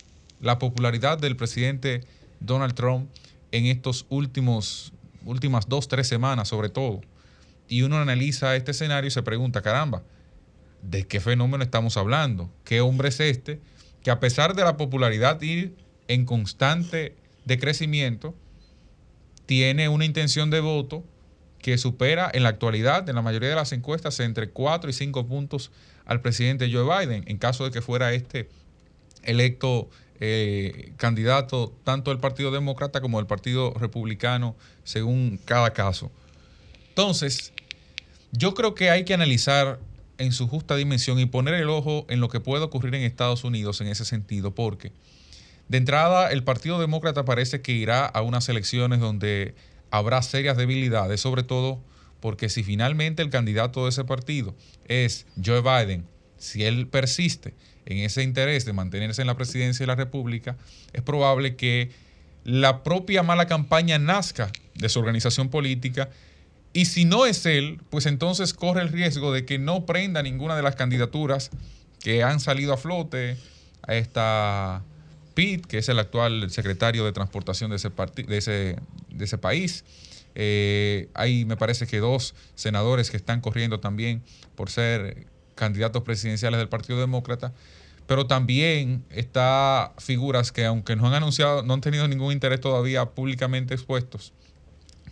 la 0.41 0.57
popularidad 0.57 1.19
del 1.19 1.35
presidente 1.35 2.01
Donald 2.39 2.73
Trump 2.73 3.07
en 3.51 3.67
estos 3.67 4.07
últimos 4.09 4.93
últimas 5.25 5.69
dos, 5.69 5.89
tres 5.89 6.07
semanas 6.07 6.47
sobre 6.47 6.69
todo. 6.69 7.01
Y 7.67 7.83
uno 7.83 7.99
analiza 7.99 8.55
este 8.55 8.71
escenario 8.71 9.09
y 9.09 9.11
se 9.11 9.21
pregunta, 9.21 9.61
caramba, 9.61 10.01
¿de 10.81 11.05
qué 11.05 11.19
fenómeno 11.19 11.63
estamos 11.63 11.95
hablando? 11.95 12.49
¿Qué 12.63 12.81
hombre 12.81 13.09
es 13.09 13.19
este 13.19 13.61
que 14.01 14.09
a 14.09 14.19
pesar 14.19 14.55
de 14.55 14.63
la 14.63 14.75
popularidad 14.75 15.39
ir 15.43 15.75
en 16.07 16.25
constante 16.25 17.15
decrecimiento, 17.45 18.33
tiene 19.45 19.87
una 19.87 20.05
intención 20.05 20.49
de 20.49 20.61
voto 20.61 21.03
que 21.63 21.77
supera 21.79 22.29
en 22.31 22.43
la 22.43 22.49
actualidad, 22.49 23.09
en 23.09 23.15
la 23.15 23.23
mayoría 23.23 23.49
de 23.49 23.55
las 23.55 23.71
encuestas, 23.71 24.19
entre 24.19 24.49
4 24.49 24.89
y 24.89 24.93
5 24.93 25.25
puntos 25.25 25.71
al 26.05 26.21
presidente 26.21 26.69
Joe 26.71 26.83
Biden, 26.83 27.23
en 27.25 27.37
caso 27.37 27.63
de 27.63 27.71
que 27.71 27.81
fuera 27.81 28.13
este 28.13 28.49
electo 29.23 29.89
eh, 30.19 30.91
candidato 30.97 31.73
tanto 31.85 32.11
del 32.11 32.19
Partido 32.19 32.51
Demócrata 32.51 32.99
como 32.99 33.17
del 33.17 33.27
Partido 33.27 33.73
Republicano, 33.79 34.57
según 34.83 35.39
cada 35.45 35.71
caso. 35.71 36.11
Entonces, 36.89 37.53
yo 38.33 38.53
creo 38.53 38.75
que 38.75 38.89
hay 38.89 39.05
que 39.05 39.13
analizar 39.13 39.79
en 40.17 40.33
su 40.33 40.49
justa 40.49 40.75
dimensión 40.75 41.17
y 41.17 41.25
poner 41.25 41.53
el 41.53 41.69
ojo 41.69 42.05
en 42.09 42.19
lo 42.19 42.27
que 42.27 42.41
puede 42.41 42.65
ocurrir 42.65 42.93
en 42.93 43.03
Estados 43.03 43.45
Unidos 43.45 43.79
en 43.79 43.87
ese 43.87 44.03
sentido, 44.03 44.53
porque 44.53 44.91
de 45.69 45.77
entrada 45.77 46.29
el 46.29 46.43
Partido 46.43 46.77
Demócrata 46.77 47.23
parece 47.23 47.61
que 47.61 47.71
irá 47.71 48.05
a 48.05 48.21
unas 48.21 48.49
elecciones 48.49 48.99
donde 48.99 49.55
habrá 49.93 50.23
serias 50.23 50.57
debilidades, 50.57 51.21
sobre 51.21 51.43
todo 51.43 51.79
porque 52.19 52.49
si 52.49 52.63
finalmente 52.63 53.21
el 53.21 53.29
candidato 53.29 53.83
de 53.83 53.89
ese 53.89 54.03
partido 54.03 54.55
es 54.87 55.27
Joe 55.43 55.61
Biden, 55.61 56.07
si 56.35 56.63
él 56.63 56.87
persiste 56.87 57.53
en 57.85 57.99
ese 57.99 58.23
interés 58.23 58.65
de 58.65 58.73
mantenerse 58.73 59.21
en 59.21 59.27
la 59.27 59.37
presidencia 59.37 59.83
de 59.83 59.87
la 59.87 59.95
República, 59.95 60.57
es 60.93 61.03
probable 61.03 61.55
que 61.55 61.91
la 62.43 62.81
propia 62.81 63.21
mala 63.21 63.45
campaña 63.45 63.99
nazca 63.99 64.51
de 64.73 64.89
su 64.89 64.97
organización 64.97 65.49
política. 65.49 66.09
Y 66.73 66.85
si 66.85 67.05
no 67.05 67.27
es 67.27 67.45
él, 67.45 67.79
pues 67.91 68.07
entonces 68.07 68.55
corre 68.55 68.81
el 68.81 68.89
riesgo 68.89 69.31
de 69.31 69.45
que 69.45 69.59
no 69.59 69.85
prenda 69.85 70.23
ninguna 70.23 70.55
de 70.55 70.63
las 70.63 70.75
candidaturas 70.75 71.51
que 72.01 72.23
han 72.23 72.39
salido 72.39 72.73
a 72.73 72.77
flote 72.77 73.37
a 73.83 73.93
esta 73.93 74.81
Pitt, 75.33 75.65
que 75.65 75.77
es 75.77 75.89
el 75.89 75.99
actual 75.99 76.49
secretario 76.51 77.05
de 77.05 77.11
transportación 77.11 77.71
de 77.71 77.77
ese, 77.77 79.37
país. 79.37 79.83
Eh, 80.35 81.09
hay, 81.13 81.45
me 81.45 81.57
parece 81.57 81.87
que 81.87 81.99
dos 81.99 82.35
senadores 82.55 83.11
que 83.11 83.17
están 83.17 83.41
corriendo 83.41 83.79
también 83.79 84.23
por 84.55 84.69
ser 84.69 85.27
candidatos 85.55 86.03
presidenciales 86.03 86.59
del 86.59 86.69
Partido 86.69 86.99
Demócrata, 86.99 87.53
pero 88.07 88.27
también 88.27 89.03
está 89.09 89.93
figuras 89.97 90.51
que 90.51 90.65
aunque 90.65 90.95
no 90.95 91.07
han 91.07 91.13
anunciado, 91.13 91.63
no 91.63 91.73
han 91.73 91.81
tenido 91.81 92.07
ningún 92.07 92.31
interés 92.31 92.59
todavía 92.59 93.05
públicamente 93.05 93.73
expuestos, 93.73 94.33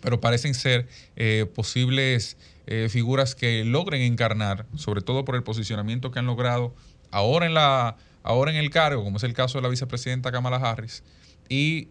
pero 0.00 0.20
parecen 0.20 0.54
ser 0.54 0.88
eh, 1.16 1.46
posibles 1.54 2.36
eh, 2.66 2.88
figuras 2.90 3.34
que 3.34 3.64
logren 3.64 4.02
encarnar, 4.02 4.66
sobre 4.76 5.00
todo 5.00 5.24
por 5.24 5.36
el 5.36 5.42
posicionamiento 5.42 6.10
que 6.10 6.18
han 6.18 6.26
logrado 6.26 6.74
ahora 7.10 7.46
en 7.46 7.54
la 7.54 7.96
ahora 8.22 8.50
en 8.50 8.56
el 8.56 8.70
cargo, 8.70 9.04
como 9.04 9.16
es 9.16 9.22
el 9.22 9.34
caso 9.34 9.58
de 9.58 9.62
la 9.62 9.68
vicepresidenta 9.68 10.32
Kamala 10.32 10.56
Harris, 10.56 11.02
y 11.48 11.88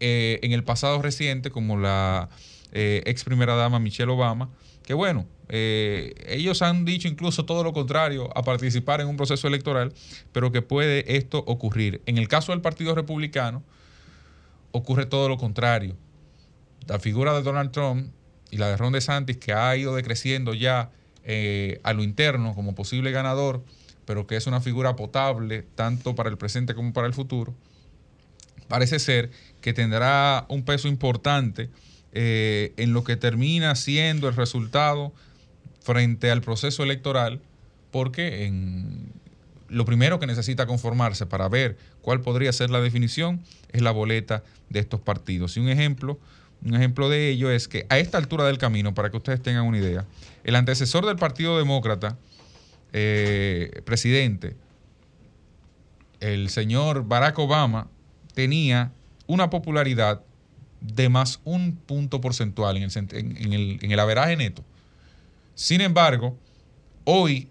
eh, 0.00 0.40
en 0.42 0.52
el 0.52 0.64
pasado 0.64 1.00
reciente, 1.00 1.50
como 1.50 1.78
la 1.78 2.28
eh, 2.72 3.02
ex 3.06 3.24
primera 3.24 3.54
dama 3.54 3.78
Michelle 3.78 4.10
Obama, 4.10 4.50
que 4.82 4.94
bueno, 4.94 5.26
eh, 5.48 6.14
ellos 6.26 6.62
han 6.62 6.84
dicho 6.84 7.08
incluso 7.08 7.44
todo 7.44 7.64
lo 7.64 7.72
contrario 7.72 8.28
a 8.36 8.42
participar 8.42 9.00
en 9.00 9.08
un 9.08 9.16
proceso 9.16 9.46
electoral, 9.46 9.92
pero 10.32 10.52
que 10.52 10.62
puede 10.62 11.16
esto 11.16 11.38
ocurrir. 11.46 12.02
En 12.06 12.18
el 12.18 12.28
caso 12.28 12.52
del 12.52 12.60
Partido 12.60 12.94
Republicano, 12.94 13.62
ocurre 14.72 15.06
todo 15.06 15.28
lo 15.28 15.38
contrario. 15.38 15.96
La 16.86 16.98
figura 16.98 17.32
de 17.34 17.42
Donald 17.42 17.70
Trump 17.70 18.12
y 18.50 18.58
la 18.58 18.68
de 18.68 18.76
Ron 18.76 18.92
DeSantis, 18.92 19.38
que 19.38 19.52
ha 19.52 19.74
ido 19.76 19.94
decreciendo 19.94 20.52
ya 20.54 20.90
a 21.82 21.92
lo 21.94 22.02
interno 22.02 22.54
como 22.54 22.74
posible 22.74 23.10
ganador, 23.10 23.64
pero 24.06 24.26
que 24.26 24.36
es 24.36 24.46
una 24.46 24.60
figura 24.60 24.96
potable 24.96 25.64
tanto 25.74 26.14
para 26.14 26.30
el 26.30 26.38
presente 26.38 26.74
como 26.74 26.92
para 26.92 27.06
el 27.06 27.14
futuro, 27.14 27.54
parece 28.68 28.98
ser 28.98 29.30
que 29.60 29.72
tendrá 29.72 30.46
un 30.48 30.64
peso 30.64 30.88
importante 30.88 31.70
eh, 32.12 32.72
en 32.76 32.92
lo 32.92 33.04
que 33.04 33.16
termina 33.16 33.74
siendo 33.74 34.28
el 34.28 34.36
resultado 34.36 35.12
frente 35.80 36.30
al 36.30 36.40
proceso 36.40 36.82
electoral, 36.82 37.40
porque 37.90 38.46
en, 38.46 39.12
lo 39.68 39.84
primero 39.84 40.18
que 40.18 40.26
necesita 40.26 40.66
conformarse 40.66 41.26
para 41.26 41.48
ver 41.48 41.76
cuál 42.00 42.20
podría 42.20 42.52
ser 42.52 42.70
la 42.70 42.80
definición 42.80 43.42
es 43.72 43.82
la 43.82 43.90
boleta 43.90 44.44
de 44.70 44.80
estos 44.80 45.00
partidos. 45.00 45.56
Y 45.56 45.60
un 45.60 45.68
ejemplo, 45.68 46.18
un 46.64 46.74
ejemplo 46.74 47.08
de 47.08 47.30
ello 47.30 47.50
es 47.50 47.68
que 47.68 47.86
a 47.88 47.98
esta 47.98 48.18
altura 48.18 48.44
del 48.44 48.58
camino, 48.58 48.94
para 48.94 49.10
que 49.10 49.16
ustedes 49.16 49.42
tengan 49.42 49.64
una 49.64 49.78
idea, 49.78 50.04
el 50.44 50.54
antecesor 50.54 51.06
del 51.06 51.16
Partido 51.16 51.58
Demócrata, 51.58 52.16
eh, 52.94 53.82
presidente, 53.84 54.56
el 56.20 56.48
señor 56.48 57.06
Barack 57.06 57.38
Obama 57.38 57.88
tenía 58.34 58.92
una 59.26 59.50
popularidad 59.50 60.22
de 60.80 61.08
más 61.08 61.40
un 61.44 61.76
punto 61.76 62.20
porcentual 62.20 62.76
en 62.76 62.84
el, 62.84 62.92
en 63.12 63.52
el, 63.52 63.78
en 63.82 63.90
el 63.90 64.00
averaje 64.00 64.36
neto. 64.36 64.64
Sin 65.54 65.80
embargo, 65.80 66.38
hoy 67.04 67.48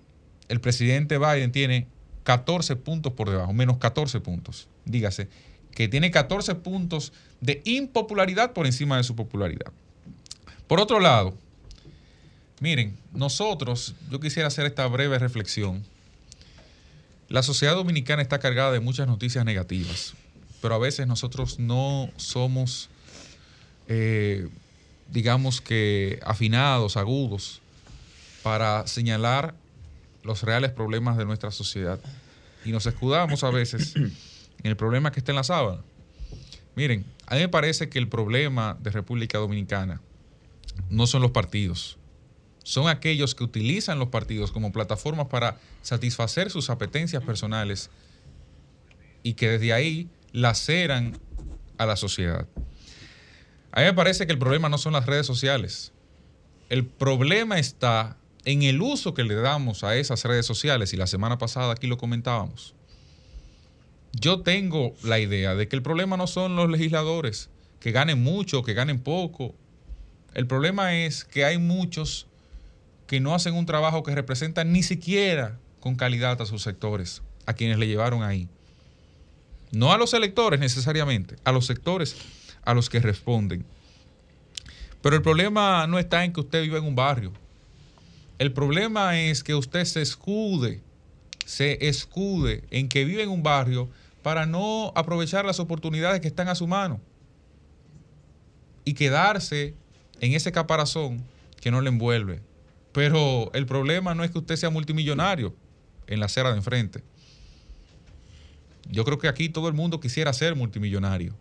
el 0.47 0.61
presidente 0.61 1.17
Biden 1.17 1.51
tiene 1.51 1.87
14 2.23 2.75
puntos 2.77 3.13
por 3.13 3.29
debajo, 3.29 3.53
menos 3.53 3.77
14 3.77 4.21
puntos. 4.21 4.69
Dígase 4.85 5.29
que 5.71 5.87
tiene 5.87 6.11
14 6.11 6.55
puntos 6.55 7.13
de 7.41 7.61
impopularidad 7.65 8.53
por 8.53 8.65
encima 8.65 8.97
de 8.97 9.03
su 9.03 9.15
popularidad. 9.15 9.71
Por 10.67 10.79
otro 10.79 10.99
lado, 10.99 11.37
Miren, 12.63 12.97
nosotros, 13.11 13.93
yo 14.09 14.21
quisiera 14.21 14.47
hacer 14.47 14.65
esta 14.65 14.87
breve 14.87 15.19
reflexión. 15.19 15.83
La 17.27 17.43
sociedad 17.43 17.75
dominicana 17.75 18.21
está 18.21 18.39
cargada 18.39 18.71
de 18.71 18.79
muchas 18.79 19.05
noticias 19.05 19.43
negativas, 19.43 20.13
pero 20.61 20.73
a 20.73 20.77
veces 20.77 21.05
nosotros 21.05 21.59
no 21.59 22.09
somos, 22.15 22.89
eh, 23.89 24.47
digamos 25.09 25.59
que, 25.59 26.21
afinados, 26.23 26.95
agudos, 26.95 27.59
para 28.43 28.87
señalar 28.87 29.55
los 30.23 30.43
reales 30.43 30.71
problemas 30.71 31.17
de 31.17 31.25
nuestra 31.25 31.51
sociedad. 31.51 31.99
Y 32.63 32.71
nos 32.71 32.85
escudamos 32.85 33.43
a 33.43 33.49
veces 33.49 33.93
en 33.97 34.13
el 34.63 34.77
problema 34.77 35.11
que 35.11 35.19
está 35.19 35.33
en 35.33 35.35
la 35.35 35.43
sábana. 35.43 35.81
Miren, 36.77 37.03
a 37.27 37.35
mí 37.35 37.41
me 37.41 37.49
parece 37.49 37.89
que 37.89 37.99
el 37.99 38.07
problema 38.07 38.77
de 38.79 38.89
República 38.89 39.37
Dominicana 39.37 39.99
no 40.89 41.07
son 41.07 41.21
los 41.21 41.31
partidos 41.31 41.97
son 42.63 42.87
aquellos 42.87 43.35
que 43.35 43.43
utilizan 43.43 43.99
los 43.99 44.07
partidos 44.07 44.51
como 44.51 44.71
plataformas 44.71 45.27
para 45.27 45.57
satisfacer 45.81 46.49
sus 46.49 46.69
apetencias 46.69 47.21
personales 47.23 47.89
y 49.21 49.33
que 49.33 49.49
desde 49.49 49.73
ahí 49.73 50.09
laceran 50.31 51.19
a 51.77 51.85
la 51.85 51.95
sociedad. 51.95 52.47
A 53.71 53.81
mí 53.81 53.85
me 53.85 53.93
parece 53.93 54.25
que 54.25 54.33
el 54.33 54.39
problema 54.39 54.69
no 54.69 54.77
son 54.77 54.93
las 54.93 55.05
redes 55.05 55.25
sociales. 55.25 55.91
El 56.69 56.85
problema 56.85 57.59
está 57.59 58.17
en 58.45 58.63
el 58.63 58.81
uso 58.81 59.13
que 59.13 59.23
le 59.23 59.35
damos 59.35 59.83
a 59.83 59.95
esas 59.95 60.23
redes 60.25 60.45
sociales 60.45 60.93
y 60.93 60.97
la 60.97 61.07
semana 61.07 61.37
pasada 61.37 61.73
aquí 61.73 61.87
lo 61.87 61.97
comentábamos. 61.97 62.75
Yo 64.13 64.41
tengo 64.41 64.93
la 65.03 65.19
idea 65.19 65.55
de 65.55 65.67
que 65.67 65.75
el 65.75 65.81
problema 65.81 66.17
no 66.17 66.27
son 66.27 66.55
los 66.55 66.69
legisladores, 66.69 67.49
que 67.79 67.91
ganen 67.91 68.21
mucho, 68.21 68.63
que 68.63 68.73
ganen 68.73 68.99
poco. 68.99 69.55
El 70.33 70.45
problema 70.45 70.95
es 70.95 71.25
que 71.25 71.45
hay 71.45 71.57
muchos 71.57 72.27
que 73.07 73.19
no 73.19 73.35
hacen 73.35 73.53
un 73.55 73.65
trabajo 73.65 74.03
que 74.03 74.15
representa 74.15 74.63
ni 74.63 74.83
siquiera 74.83 75.57
con 75.79 75.95
calidad 75.95 76.41
a 76.41 76.45
sus 76.45 76.63
sectores, 76.63 77.21
a 77.45 77.53
quienes 77.53 77.77
le 77.77 77.87
llevaron 77.87 78.23
ahí. 78.23 78.47
No 79.71 79.91
a 79.91 79.97
los 79.97 80.13
electores 80.13 80.59
necesariamente, 80.59 81.35
a 81.43 81.51
los 81.51 81.65
sectores 81.65 82.15
a 82.63 82.73
los 82.73 82.89
que 82.89 82.99
responden. 82.99 83.65
Pero 85.01 85.15
el 85.15 85.21
problema 85.21 85.85
no 85.87 85.99
está 85.99 86.23
en 86.23 86.31
que 86.31 86.39
usted 86.39 86.61
viva 86.61 86.77
en 86.77 86.85
un 86.85 86.95
barrio. 86.95 87.33
El 88.39 88.53
problema 88.53 89.19
es 89.19 89.43
que 89.43 89.55
usted 89.55 89.83
se 89.85 90.01
escude, 90.01 90.81
se 91.45 91.87
escude 91.87 92.63
en 92.71 92.87
que 92.87 93.05
vive 93.05 93.23
en 93.23 93.29
un 93.29 93.43
barrio 93.43 93.89
para 94.21 94.45
no 94.45 94.93
aprovechar 94.95 95.43
las 95.43 95.59
oportunidades 95.59 96.21
que 96.21 96.27
están 96.27 96.47
a 96.47 96.55
su 96.55 96.67
mano 96.67 97.01
y 98.85 98.93
quedarse 98.93 99.75
en 100.21 100.33
ese 100.33 100.51
caparazón 100.51 101.23
que 101.59 101.71
no 101.71 101.81
le 101.81 101.89
envuelve. 101.89 102.41
Pero 102.93 103.51
el 103.53 103.65
problema 103.65 104.15
no 104.15 104.23
es 104.23 104.31
que 104.31 104.37
usted 104.37 104.55
sea 104.55 104.69
multimillonario 104.69 105.53
en 106.07 106.19
la 106.19 106.27
acera 106.27 106.51
de 106.51 106.57
enfrente. 106.57 107.03
Yo 108.89 109.03
creo 109.03 109.17
que 109.17 109.27
aquí 109.27 109.49
todo 109.49 109.67
el 109.67 109.73
mundo 109.73 109.99
quisiera 109.99 110.31
ser 110.33 110.55
multimillonario. 110.55 111.35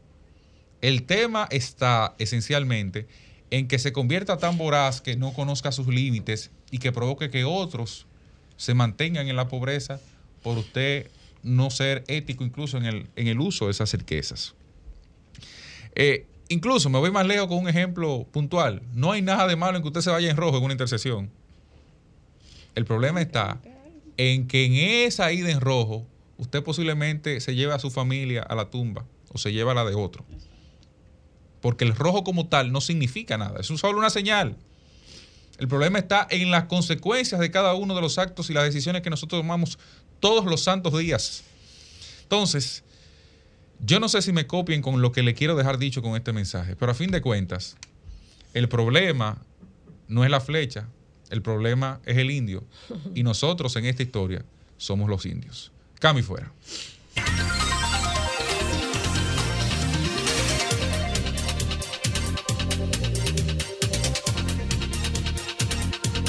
El 0.81 1.05
tema 1.05 1.47
está 1.51 2.15
esencialmente 2.19 3.07
en 3.51 3.69
que 3.69 3.79
se 3.79 3.93
convierta 3.93 4.39
tan 4.39 4.57
voraz 4.57 5.01
que 5.01 5.16
no 5.16 5.33
conozca 5.33 5.73
sus 5.73 5.87
límites 5.87 6.51
y 6.70 6.79
que 6.79 6.91
provoque 6.91 7.31
que 7.31 7.45
otros 7.45 8.07
se 8.57 8.74
mantengan 8.74 9.29
en 9.29 9.37
la 9.37 9.49
pobreza 9.49 10.01
por 10.43 10.57
usted 10.57 11.11
no 11.43 11.70
ser 11.70 12.05
ético 12.09 12.45
incluso 12.45 12.79
en 12.79 12.87
el, 12.87 13.07
en 13.16 13.27
el 13.29 13.41
uso 13.41 13.66
de 13.66 13.73
esas 13.73 13.93
riquezas. 13.93 14.55
Eh, 15.95 16.27
incluso 16.49 16.89
me 16.89 16.99
voy 16.99 17.11
más 17.11 17.27
lejos 17.27 17.49
con 17.49 17.59
un 17.59 17.69
ejemplo 17.69 18.27
puntual. 18.31 18.83
No 18.95 19.12
hay 19.12 19.23
nada 19.23 19.47
de 19.47 19.57
malo 19.57 19.77
en 19.77 19.83
que 19.83 19.89
usted 19.89 20.01
se 20.01 20.11
vaya 20.11 20.31
en 20.31 20.37
rojo 20.37 20.57
en 20.57 20.65
una 20.65 20.73
intersección. 20.73 21.31
El 22.74 22.85
problema 22.85 23.20
está 23.20 23.61
en 24.16 24.47
que 24.47 24.65
en 24.65 24.74
esa 24.74 25.32
ida 25.32 25.51
en 25.51 25.61
rojo, 25.61 26.07
usted 26.39 26.62
posiblemente 26.62 27.40
se 27.40 27.55
lleve 27.55 27.73
a 27.74 27.78
su 27.78 27.90
familia 27.90 28.43
a 28.43 28.55
la 28.55 28.70
tumba 28.70 29.05
o 29.32 29.39
se 29.39 29.53
lleva 29.53 29.73
a 29.73 29.74
la 29.74 29.85
de 29.85 29.94
otro. 29.94 30.24
Porque 31.61 31.85
el 31.85 31.94
rojo 31.94 32.24
como 32.24 32.49
tal 32.49 32.73
no 32.73 32.81
significa 32.81 33.39
nada, 33.39 33.61
es 33.61 33.66
solo 33.66 33.99
una 33.99 34.11
señal. 34.11 34.57
El 35.59 35.69
problema 35.69 35.99
está 35.99 36.27
en 36.31 36.51
las 36.51 36.65
consecuencias 36.65 37.40
de 37.40 37.51
cada 37.51 37.74
uno 37.74 37.94
de 37.94 38.01
los 38.01 38.19
actos 38.19 38.51
y 38.51 38.55
las 38.55 38.65
decisiones 38.65 39.03
que 39.03 39.11
nosotros 39.11 39.43
tomamos 39.43 39.78
todos 40.19 40.44
los 40.47 40.62
santos 40.62 40.99
días. 40.99 41.44
Entonces, 42.23 42.82
yo 43.78 44.01
no 44.01 44.09
sé 44.09 44.23
si 44.23 44.32
me 44.32 44.47
copien 44.47 44.82
con 44.82 45.03
lo 45.03 45.12
que 45.12 45.23
le 45.23 45.35
quiero 45.35 45.55
dejar 45.55 45.78
dicho 45.78 46.03
con 46.03 46.16
este 46.16 46.32
mensaje, 46.32 46.77
pero 46.77 46.93
a 46.93 46.94
fin 46.94 47.11
de 47.11 47.20
cuentas, 47.20 47.77
el 48.55 48.69
problema 48.69 49.43
no 50.09 50.24
es 50.24 50.31
la 50.31 50.40
flecha, 50.40 50.89
el 51.32 51.42
problema 51.42 52.00
es 52.04 52.18
el 52.18 52.30
indio. 52.30 52.62
Y 53.14 53.22
nosotros 53.22 53.74
en 53.76 53.86
esta 53.86 54.02
historia 54.02 54.44
somos 54.76 55.09
los 55.09 55.26
indios. 55.26 55.72
Cami 55.98 56.22
fuera. 56.22 56.52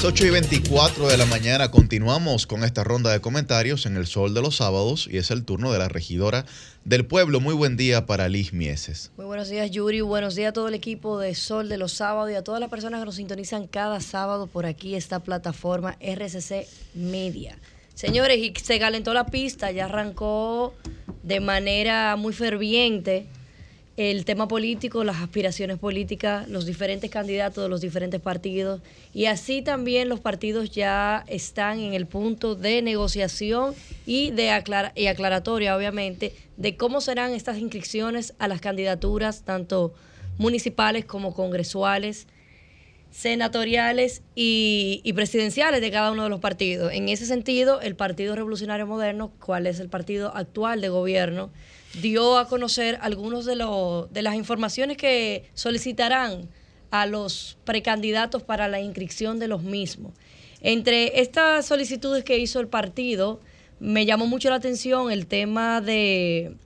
8 0.06 0.26
y 0.26 0.30
24 0.30 1.08
de 1.08 1.16
la 1.16 1.24
mañana 1.24 1.70
continuamos 1.70 2.46
con 2.46 2.62
esta 2.62 2.84
ronda 2.84 3.10
de 3.10 3.22
comentarios 3.22 3.86
en 3.86 3.96
el 3.96 4.06
Sol 4.06 4.34
de 4.34 4.42
los 4.42 4.56
Sábados 4.56 5.08
y 5.10 5.16
es 5.16 5.30
el 5.30 5.46
turno 5.46 5.72
de 5.72 5.78
la 5.78 5.88
regidora 5.88 6.44
del 6.84 7.06
pueblo. 7.06 7.40
Muy 7.40 7.54
buen 7.54 7.78
día 7.78 8.04
para 8.04 8.28
Liz 8.28 8.52
Mieses. 8.52 9.12
Muy 9.16 9.24
buenos 9.24 9.48
días, 9.48 9.70
Yuri. 9.70 10.02
Buenos 10.02 10.34
días 10.34 10.50
a 10.50 10.52
todo 10.52 10.68
el 10.68 10.74
equipo 10.74 11.18
de 11.18 11.34
Sol 11.34 11.70
de 11.70 11.78
los 11.78 11.92
Sábados 11.92 12.30
y 12.30 12.34
a 12.34 12.44
todas 12.44 12.60
las 12.60 12.68
personas 12.68 13.00
que 13.00 13.06
nos 13.06 13.14
sintonizan 13.14 13.66
cada 13.66 13.98
sábado 14.02 14.46
por 14.46 14.66
aquí, 14.66 14.94
esta 14.94 15.20
plataforma 15.20 15.96
RCC 16.00 16.66
Media. 16.92 17.58
Señores, 17.94 18.36
y 18.36 18.52
se 18.62 18.78
calentó 18.78 19.14
la 19.14 19.24
pista, 19.24 19.70
ya 19.70 19.86
arrancó 19.86 20.74
de 21.22 21.40
manera 21.40 22.16
muy 22.16 22.34
ferviente 22.34 23.26
el 23.96 24.24
tema 24.24 24.48
político, 24.48 25.04
las 25.04 25.18
aspiraciones 25.18 25.78
políticas, 25.78 26.48
los 26.48 26.66
diferentes 26.66 27.10
candidatos 27.10 27.62
de 27.62 27.68
los 27.68 27.80
diferentes 27.80 28.20
partidos 28.20 28.80
y 29.12 29.26
así 29.26 29.62
también 29.62 30.08
los 30.08 30.18
partidos 30.18 30.70
ya 30.70 31.24
están 31.28 31.78
en 31.78 31.94
el 31.94 32.06
punto 32.06 32.56
de 32.56 32.82
negociación 32.82 33.74
y 34.04 34.32
de 34.32 34.50
aclaratoria, 34.50 35.76
obviamente, 35.76 36.34
de 36.56 36.76
cómo 36.76 37.00
serán 37.00 37.32
estas 37.32 37.58
inscripciones 37.58 38.34
a 38.38 38.48
las 38.48 38.60
candidaturas 38.60 39.44
tanto 39.44 39.94
municipales 40.38 41.04
como 41.04 41.32
congresuales, 41.32 42.26
senatoriales 43.12 44.22
y, 44.34 45.00
y 45.04 45.12
presidenciales 45.12 45.80
de 45.80 45.92
cada 45.92 46.10
uno 46.10 46.24
de 46.24 46.30
los 46.30 46.40
partidos. 46.40 46.92
En 46.92 47.08
ese 47.08 47.26
sentido, 47.26 47.80
el 47.80 47.94
Partido 47.94 48.34
Revolucionario 48.34 48.88
Moderno, 48.88 49.30
cuál 49.38 49.68
es 49.68 49.78
el 49.78 49.88
partido 49.88 50.34
actual 50.34 50.80
de 50.80 50.88
gobierno, 50.88 51.52
dio 52.00 52.38
a 52.38 52.48
conocer 52.48 52.98
algunos 53.00 53.44
de, 53.44 53.54
de 54.10 54.22
las 54.22 54.34
informaciones 54.34 54.96
que 54.96 55.44
solicitarán 55.54 56.48
a 56.90 57.06
los 57.06 57.58
precandidatos 57.64 58.42
para 58.42 58.68
la 58.68 58.80
inscripción 58.80 59.38
de 59.38 59.48
los 59.48 59.62
mismos. 59.62 60.12
Entre 60.60 61.20
estas 61.20 61.66
solicitudes 61.66 62.24
que 62.24 62.38
hizo 62.38 62.60
el 62.60 62.68
partido, 62.68 63.40
me 63.80 64.06
llamó 64.06 64.26
mucho 64.26 64.48
la 64.50 64.56
atención 64.56 65.10
el 65.10 65.26
tema 65.26 65.80
de, 65.80 66.56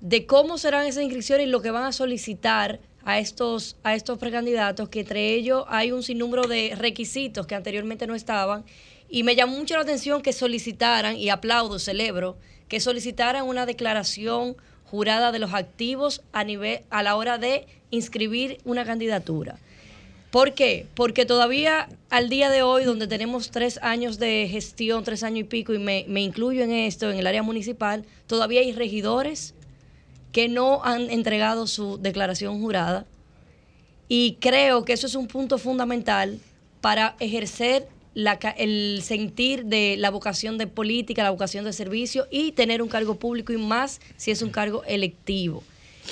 de 0.00 0.26
cómo 0.26 0.58
serán 0.58 0.86
esas 0.86 1.02
inscripciones 1.04 1.46
y 1.46 1.50
lo 1.50 1.62
que 1.62 1.70
van 1.70 1.84
a 1.84 1.92
solicitar 1.92 2.80
a 3.04 3.18
estos, 3.18 3.76
a 3.82 3.94
estos 3.94 4.18
precandidatos, 4.18 4.88
que 4.88 5.00
entre 5.00 5.34
ellos 5.34 5.64
hay 5.68 5.92
un 5.92 6.02
sinnúmero 6.02 6.48
de 6.48 6.74
requisitos 6.76 7.46
que 7.46 7.54
anteriormente 7.54 8.06
no 8.06 8.14
estaban. 8.14 8.64
Y 9.08 9.22
me 9.22 9.36
llamó 9.36 9.56
mucho 9.58 9.74
la 9.74 9.82
atención 9.82 10.22
que 10.22 10.32
solicitaran, 10.32 11.16
y 11.16 11.28
aplaudo, 11.28 11.78
celebro, 11.78 12.36
que 12.68 12.80
solicitaran 12.80 13.46
una 13.46 13.66
declaración 13.66 14.56
jurada 14.94 15.32
de 15.32 15.40
los 15.40 15.52
activos 15.54 16.22
a, 16.32 16.44
nivel, 16.44 16.82
a 16.88 17.02
la 17.02 17.16
hora 17.16 17.36
de 17.36 17.66
inscribir 17.90 18.58
una 18.64 18.84
candidatura. 18.84 19.58
¿Por 20.30 20.54
qué? 20.54 20.86
Porque 20.94 21.26
todavía 21.26 21.88
al 22.10 22.28
día 22.28 22.48
de 22.48 22.62
hoy, 22.62 22.84
donde 22.84 23.08
tenemos 23.08 23.50
tres 23.50 23.80
años 23.82 24.20
de 24.20 24.48
gestión, 24.48 25.02
tres 25.02 25.24
años 25.24 25.40
y 25.40 25.44
pico, 25.44 25.74
y 25.74 25.80
me, 25.80 26.04
me 26.08 26.22
incluyo 26.22 26.62
en 26.62 26.70
esto, 26.70 27.10
en 27.10 27.18
el 27.18 27.26
área 27.26 27.42
municipal, 27.42 28.04
todavía 28.28 28.60
hay 28.60 28.72
regidores 28.72 29.54
que 30.30 30.48
no 30.48 30.84
han 30.84 31.10
entregado 31.10 31.66
su 31.66 31.98
declaración 31.98 32.60
jurada. 32.60 33.04
Y 34.08 34.36
creo 34.40 34.84
que 34.84 34.92
eso 34.92 35.08
es 35.08 35.16
un 35.16 35.26
punto 35.26 35.58
fundamental 35.58 36.38
para 36.80 37.16
ejercer 37.18 37.88
el 38.14 39.00
sentir 39.02 39.64
de 39.64 39.96
la 39.98 40.10
vocación 40.10 40.58
de 40.58 40.66
política, 40.66 41.22
la 41.22 41.30
vocación 41.30 41.64
de 41.64 41.72
servicio 41.72 42.26
y 42.30 42.52
tener 42.52 42.82
un 42.82 42.88
cargo 42.88 43.16
público 43.16 43.52
y 43.52 43.56
más 43.56 44.00
si 44.16 44.30
es 44.30 44.42
un 44.42 44.50
cargo 44.50 44.82
electivo. 44.84 45.62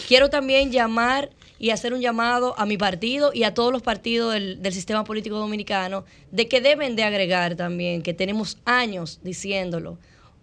Quiero 0.08 0.30
también 0.30 0.72
llamar 0.72 1.30
y 1.58 1.70
hacer 1.70 1.92
un 1.92 2.00
llamado 2.00 2.58
a 2.58 2.66
mi 2.66 2.76
partido 2.76 3.32
y 3.32 3.44
a 3.44 3.54
todos 3.54 3.72
los 3.72 3.82
partidos 3.82 4.32
del, 4.34 4.62
del, 4.62 4.72
sistema 4.72 5.04
político 5.04 5.36
dominicano 5.36 6.04
de 6.32 6.48
que 6.48 6.60
deben 6.60 6.96
de 6.96 7.04
agregar 7.04 7.54
también, 7.54 8.02
que 8.02 8.14
tenemos 8.14 8.58
años 8.64 9.20
diciéndolo, 9.22 9.98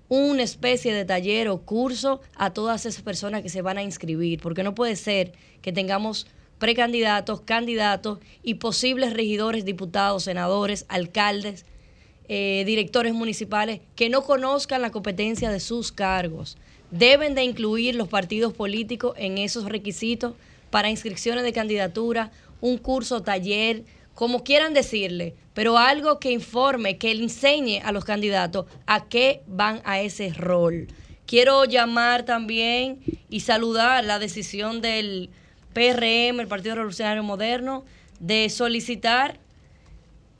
una 0.07 0.43
especie 0.43 0.93
de 0.93 1.05
taller 1.05 1.49
o 1.49 1.59
curso 1.59 2.21
a 2.35 2.51
todas 2.51 2.85
esas 2.85 3.03
personas 3.03 3.43
que 3.43 3.49
se 3.49 3.61
van 3.61 3.77
a 3.77 3.83
inscribir, 3.83 4.39
porque 4.41 4.63
no 4.63 4.73
puede 4.75 4.95
ser 4.95 5.33
que 5.61 5.71
tengamos 5.71 6.25
precandidatos, 6.59 7.41
candidatos 7.41 8.19
y 8.43 8.55
posibles 8.55 9.13
regidores, 9.13 9.65
diputados, 9.65 10.25
senadores, 10.25 10.85
alcaldes, 10.89 11.65
eh, 12.27 12.63
directores 12.67 13.13
municipales 13.13 13.81
que 13.95 14.09
no 14.09 14.23
conozcan 14.23 14.83
la 14.83 14.91
competencia 14.91 15.49
de 15.49 15.59
sus 15.59 15.91
cargos. 15.91 16.57
Deben 16.91 17.33
de 17.33 17.43
incluir 17.43 17.95
los 17.95 18.07
partidos 18.07 18.53
políticos 18.53 19.13
en 19.17 19.37
esos 19.37 19.65
requisitos 19.65 20.33
para 20.69 20.89
inscripciones 20.89 21.43
de 21.43 21.53
candidatura, 21.53 22.31
un 22.61 22.77
curso, 22.77 23.23
taller, 23.23 23.83
como 24.13 24.43
quieran 24.43 24.73
decirle, 24.73 25.33
pero 25.53 25.77
algo 25.77 26.19
que 26.19 26.31
informe, 26.31 26.97
que 26.97 27.15
le 27.15 27.23
enseñe 27.23 27.81
a 27.83 27.91
los 27.91 28.03
candidatos 28.03 28.65
a 28.85 29.07
qué 29.07 29.41
van 29.47 29.81
a 29.85 30.01
ese 30.01 30.33
rol. 30.33 30.87
Quiero 31.25 31.63
llamar 31.65 32.25
también 32.25 32.99
y 33.29 33.39
saludar 33.39 34.03
la 34.03 34.19
decisión 34.19 34.81
del 34.81 35.29
PRM, 35.73 36.39
el 36.39 36.47
Partido 36.47 36.75
Revolucionario 36.75 37.23
Moderno, 37.23 37.83
de 38.19 38.49
solicitar 38.49 39.39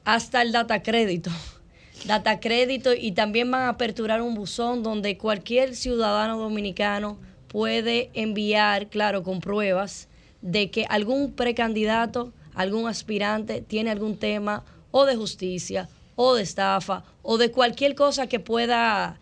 hasta 0.03 0.41
el 0.41 0.51
data 0.51 0.81
crédito. 0.81 1.31
Data 2.05 2.39
crédito 2.39 2.93
y 2.93 3.11
también 3.11 3.51
van 3.51 3.63
a 3.63 3.69
aperturar 3.69 4.21
un 4.21 4.33
buzón 4.33 4.83
donde 4.83 5.17
cualquier 5.17 5.75
ciudadano 5.75 6.37
dominicano 6.37 7.17
puede 7.49 8.09
enviar, 8.13 8.87
claro, 8.87 9.21
con 9.21 9.41
pruebas 9.41 10.07
de 10.41 10.71
que 10.71 10.85
algún 10.87 11.33
precandidato, 11.33 12.31
algún 12.53 12.87
aspirante 12.87 13.61
tiene 13.61 13.91
algún 13.91 14.17
tema 14.17 14.63
o 14.91 15.05
de 15.05 15.17
justicia 15.17 15.89
o 16.15 16.35
de 16.35 16.43
estafa 16.43 17.03
o 17.21 17.37
de 17.37 17.51
cualquier 17.51 17.95
cosa 17.95 18.27
que 18.27 18.39
pueda 18.39 19.19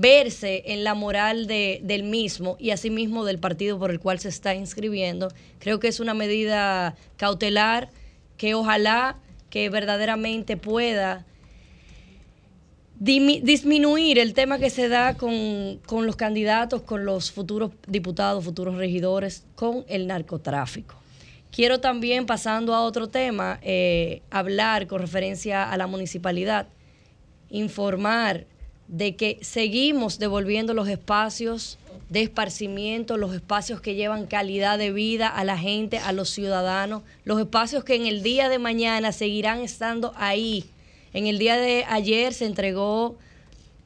verse 0.00 0.62
en 0.66 0.82
la 0.82 0.94
moral 0.94 1.46
de, 1.46 1.80
del 1.82 2.04
mismo 2.04 2.56
y 2.58 2.70
asimismo 2.70 3.24
del 3.24 3.38
partido 3.38 3.78
por 3.78 3.90
el 3.90 4.00
cual 4.00 4.18
se 4.18 4.28
está 4.28 4.54
inscribiendo. 4.54 5.28
Creo 5.58 5.78
que 5.78 5.88
es 5.88 6.00
una 6.00 6.14
medida 6.14 6.96
cautelar 7.16 7.90
que 8.36 8.54
ojalá 8.54 9.18
que 9.50 9.68
verdaderamente 9.68 10.56
pueda 10.56 11.26
disminuir 12.98 14.18
el 14.18 14.34
tema 14.34 14.58
que 14.58 14.68
se 14.68 14.88
da 14.88 15.16
con, 15.16 15.80
con 15.86 16.06
los 16.06 16.16
candidatos, 16.16 16.82
con 16.82 17.04
los 17.04 17.32
futuros 17.32 17.72
diputados, 17.86 18.44
futuros 18.44 18.76
regidores, 18.76 19.44
con 19.54 19.84
el 19.88 20.06
narcotráfico. 20.06 20.96
Quiero 21.50 21.80
también, 21.80 22.26
pasando 22.26 22.74
a 22.74 22.82
otro 22.82 23.08
tema, 23.08 23.58
eh, 23.62 24.22
hablar 24.30 24.86
con 24.86 25.00
referencia 25.00 25.70
a 25.70 25.76
la 25.76 25.86
municipalidad, 25.86 26.68
informar 27.48 28.46
de 28.90 29.14
que 29.14 29.38
seguimos 29.40 30.18
devolviendo 30.18 30.74
los 30.74 30.88
espacios 30.88 31.78
de 32.08 32.22
esparcimiento, 32.22 33.16
los 33.16 33.32
espacios 33.32 33.80
que 33.80 33.94
llevan 33.94 34.26
calidad 34.26 34.78
de 34.78 34.90
vida 34.92 35.28
a 35.28 35.44
la 35.44 35.56
gente, 35.56 35.98
a 35.98 36.12
los 36.12 36.28
ciudadanos, 36.30 37.02
los 37.24 37.38
espacios 37.38 37.84
que 37.84 37.94
en 37.94 38.06
el 38.06 38.24
día 38.24 38.48
de 38.48 38.58
mañana 38.58 39.12
seguirán 39.12 39.60
estando 39.60 40.12
ahí. 40.16 40.64
En 41.12 41.28
el 41.28 41.38
día 41.38 41.56
de 41.56 41.84
ayer 41.88 42.34
se 42.34 42.46
entregó, 42.46 43.14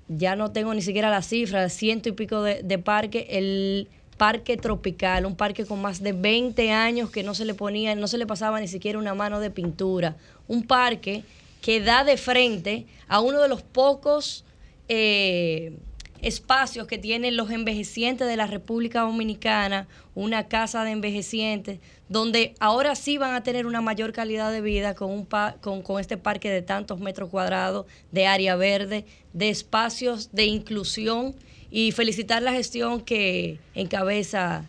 ya 0.09 0.37
no 0.37 0.53
tengo 0.53 0.73
ni 0.73 0.81
siquiera 0.81 1.11
la 1.11 1.21
cifra, 1.21 1.69
ciento 1.69 2.09
y 2.09 2.13
pico 2.13 2.43
de, 2.43 2.63
de 2.63 2.79
parques, 2.79 3.27
el 3.29 3.89
parque 4.17 4.57
tropical, 4.57 5.27
un 5.27 5.37
parque 5.37 5.67
con 5.67 5.83
más 5.83 6.03
de 6.03 6.13
20 6.13 6.73
años 6.73 7.11
que 7.11 7.23
no 7.23 7.35
se 7.35 7.45
le 7.45 7.53
ponía, 7.53 7.95
no 7.95 8.09
se 8.09 8.17
le 8.17 8.27
pasaba 8.27 8.59
ni 8.59 8.69
siquiera 8.69 8.99
una 8.99 9.13
mano 9.13 9.39
de 9.39 9.51
pintura. 9.51 10.17
Un 10.49 10.63
parque 10.63 11.25
que 11.61 11.83
da 11.83 12.05
de 12.05 12.17
frente 12.17 12.87
a 13.07 13.21
uno 13.21 13.43
de 13.43 13.49
los 13.49 13.61
pocos 13.61 14.44
eh, 14.89 15.79
espacios 16.25 16.87
que 16.87 16.97
tienen 16.97 17.37
los 17.37 17.51
envejecientes 17.51 18.27
de 18.27 18.37
la 18.37 18.47
República 18.47 19.01
Dominicana, 19.01 19.87
una 20.15 20.49
casa 20.49 20.83
de 20.85 20.93
envejecientes, 20.93 21.81
donde 22.09 22.55
ahora 22.61 22.95
sí 22.95 23.19
van 23.19 23.35
a 23.35 23.43
tener 23.43 23.67
una 23.67 23.83
mayor 23.83 24.13
calidad 24.13 24.51
de 24.51 24.63
vida 24.63 24.95
con, 24.95 25.11
un 25.11 25.27
con, 25.61 25.83
con 25.83 26.01
este 26.01 26.17
parque 26.17 26.51
de 26.51 26.63
tantos 26.63 26.99
metros 27.01 27.29
cuadrados, 27.29 27.87
de 28.11 28.27
área 28.27 28.57
verde, 28.57 29.05
de 29.35 29.51
espacios 29.51 30.33
de 30.33 30.47
inclusión 30.47 31.35
y 31.71 31.93
felicitar 31.93 32.41
la 32.43 32.53
gestión 32.53 33.01
que 33.01 33.59
encabeza 33.75 34.65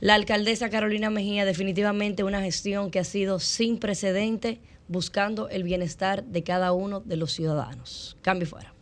La 0.00 0.14
alcaldesa 0.14 0.68
Carolina 0.68 1.08
Mejía, 1.10 1.44
definitivamente 1.44 2.22
una 2.22 2.42
gestión 2.42 2.90
que 2.90 2.98
ha 2.98 3.04
sido 3.04 3.40
sin 3.40 3.78
precedente, 3.78 4.60
buscando 4.86 5.48
el 5.48 5.62
bienestar 5.62 6.24
de 6.24 6.42
cada 6.42 6.72
uno 6.72 7.00
de 7.00 7.16
los 7.16 7.32
ciudadanos. 7.32 8.18
Cambio 8.20 8.46
fuera. 8.46 8.73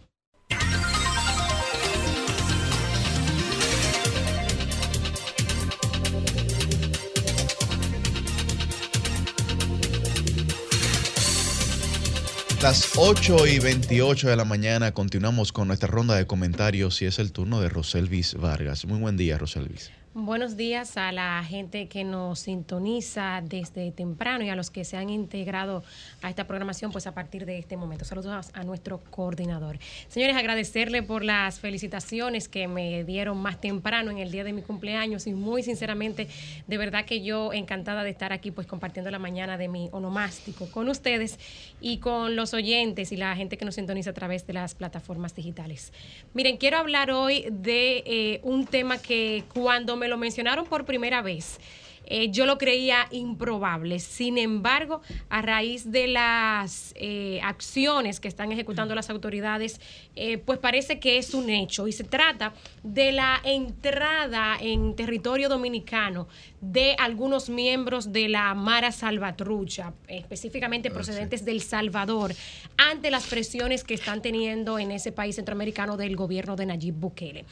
Las 12.63 12.93
8 12.97 13.49
y 13.49 13.59
28 13.59 14.29
de 14.29 14.37
la 14.37 14.45
mañana 14.45 14.93
continuamos 14.93 15.51
con 15.51 15.67
nuestra 15.67 15.89
ronda 15.89 16.15
de 16.15 16.29
comentarios 16.29 17.03
y 17.03 17.07
es 17.07 17.19
el 17.19 17.33
turno 17.33 17.61
de 17.61 17.69
Roselvis 17.69 18.35
Vargas. 18.35 18.85
Muy 18.85 19.01
buen 19.01 19.17
día, 19.17 19.37
Roselvis. 19.37 19.91
Buenos 20.15 20.59
días 20.59 20.99
a 20.99 21.11
la 21.11 21.43
gente 21.43 21.89
que 21.89 22.05
nos 22.05 22.41
sintoniza 22.41 23.43
desde 23.43 23.91
temprano 23.93 24.45
y 24.45 24.51
a 24.51 24.55
los 24.55 24.71
que 24.71 24.85
se 24.85 24.99
han 24.99 25.09
integrado 25.09 25.83
a 26.21 26.29
esta 26.29 26.47
programación 26.47 26.93
pues 26.93 27.07
a 27.07 27.15
partir 27.15 27.47
de 27.47 27.59
este 27.59 27.79
momento. 27.79 28.05
Saludos 28.05 28.51
a 28.53 28.63
nuestro 28.63 29.01
coordinador. 29.09 29.79
Señores, 30.09 30.37
agradecerle 30.37 31.03
por 31.03 31.25
las 31.25 31.61
felicitaciones 31.61 32.51
que 32.51 32.69
me 32.69 33.05
dieron 33.05 33.39
más 33.39 33.59
temprano 33.59 34.11
en 34.11 34.19
el 34.19 34.31
día 34.31 34.45
de 34.45 34.53
mi 34.53 34.61
cumpleaños 34.61 35.27
y 35.27 35.33
muy 35.33 35.63
sinceramente, 35.63 36.29
de 36.67 36.77
verdad 36.77 37.07
que 37.07 37.23
yo 37.23 37.55
encantada 37.55 38.05
de 38.05 38.11
estar 38.11 38.35
aquí 38.35 38.51
pues 38.51 38.67
compartiendo 38.67 39.11
la 39.11 39.19
mañana 39.19 39.57
de 39.57 39.69
mi 39.69 39.89
onomástico 39.93 40.71
con 40.71 40.91
ustedes 40.91 41.39
y 41.81 42.01
con 42.01 42.37
los 42.37 42.53
oyentes 42.53 43.13
y 43.13 43.17
la 43.17 43.35
gente 43.35 43.57
que 43.57 43.65
nos 43.65 43.77
sintoniza 43.77 44.11
a 44.11 44.15
través 44.15 44.47
de 44.47 44.53
las 44.53 44.75
plataformas 44.75 45.35
digitales. 45.35 45.91
Miren, 46.35 46.59
quiero 46.59 46.77
hablar 46.77 47.11
hoy 47.11 47.47
de 47.51 48.03
eh, 48.05 48.41
un 48.43 48.67
tema 48.67 48.99
que 48.99 49.45
cuando 49.55 49.97
me 50.02 50.02
lo 50.09 50.17
mencionaron 50.17 50.67
por 50.67 50.85
primera 50.85 51.23
vez, 51.23 51.59
eh, 52.07 52.31
yo 52.31 52.47
lo 52.47 52.59
creía 52.59 53.07
improbable. 53.11 53.99
Sin 53.99 54.39
embargo, 54.39 55.01
a 55.29 55.43
raíz 55.43 55.91
de 55.91 56.09
las 56.09 56.93
eh, 56.97 57.41
acciones 57.43 58.21
que 58.21 58.29
están 58.29 58.53
ejecutando 58.53 58.95
las 58.95 59.11
autoridades, 59.11 59.81
eh, 60.17 60.39
pues 60.39 60.59
parece 60.59 60.99
que 60.99 61.19
es 61.19 61.35
un 61.35 61.49
hecho. 61.49 61.89
Y 61.89 61.93
se 61.93 62.05
trata 62.05 62.53
de 62.83 63.13
la 63.13 63.41
entrada 63.45 64.57
en 64.61 64.95
territorio 64.97 65.49
dominicano 65.49 66.29
de 66.61 66.95
algunos 66.99 67.49
miembros 67.49 68.13
de 68.13 68.29
la 68.29 68.55
Mara 68.55 68.93
Salvatrucha, 68.93 69.95
específicamente 70.09 70.91
procedentes 70.91 71.45
del 71.45 71.61
Salvador, 71.61 72.35
ante 72.77 73.11
las 73.11 73.27
presiones 73.27 73.85
que 73.85 73.95
están 73.95 74.23
teniendo 74.23 74.79
en 74.79 74.91
ese 74.91 75.13
país 75.13 75.37
centroamericano 75.37 75.97
del 75.97 76.15
gobierno 76.15 76.57
de 76.57 76.67
Nayib 76.67 76.95
Bukele. 76.95 77.45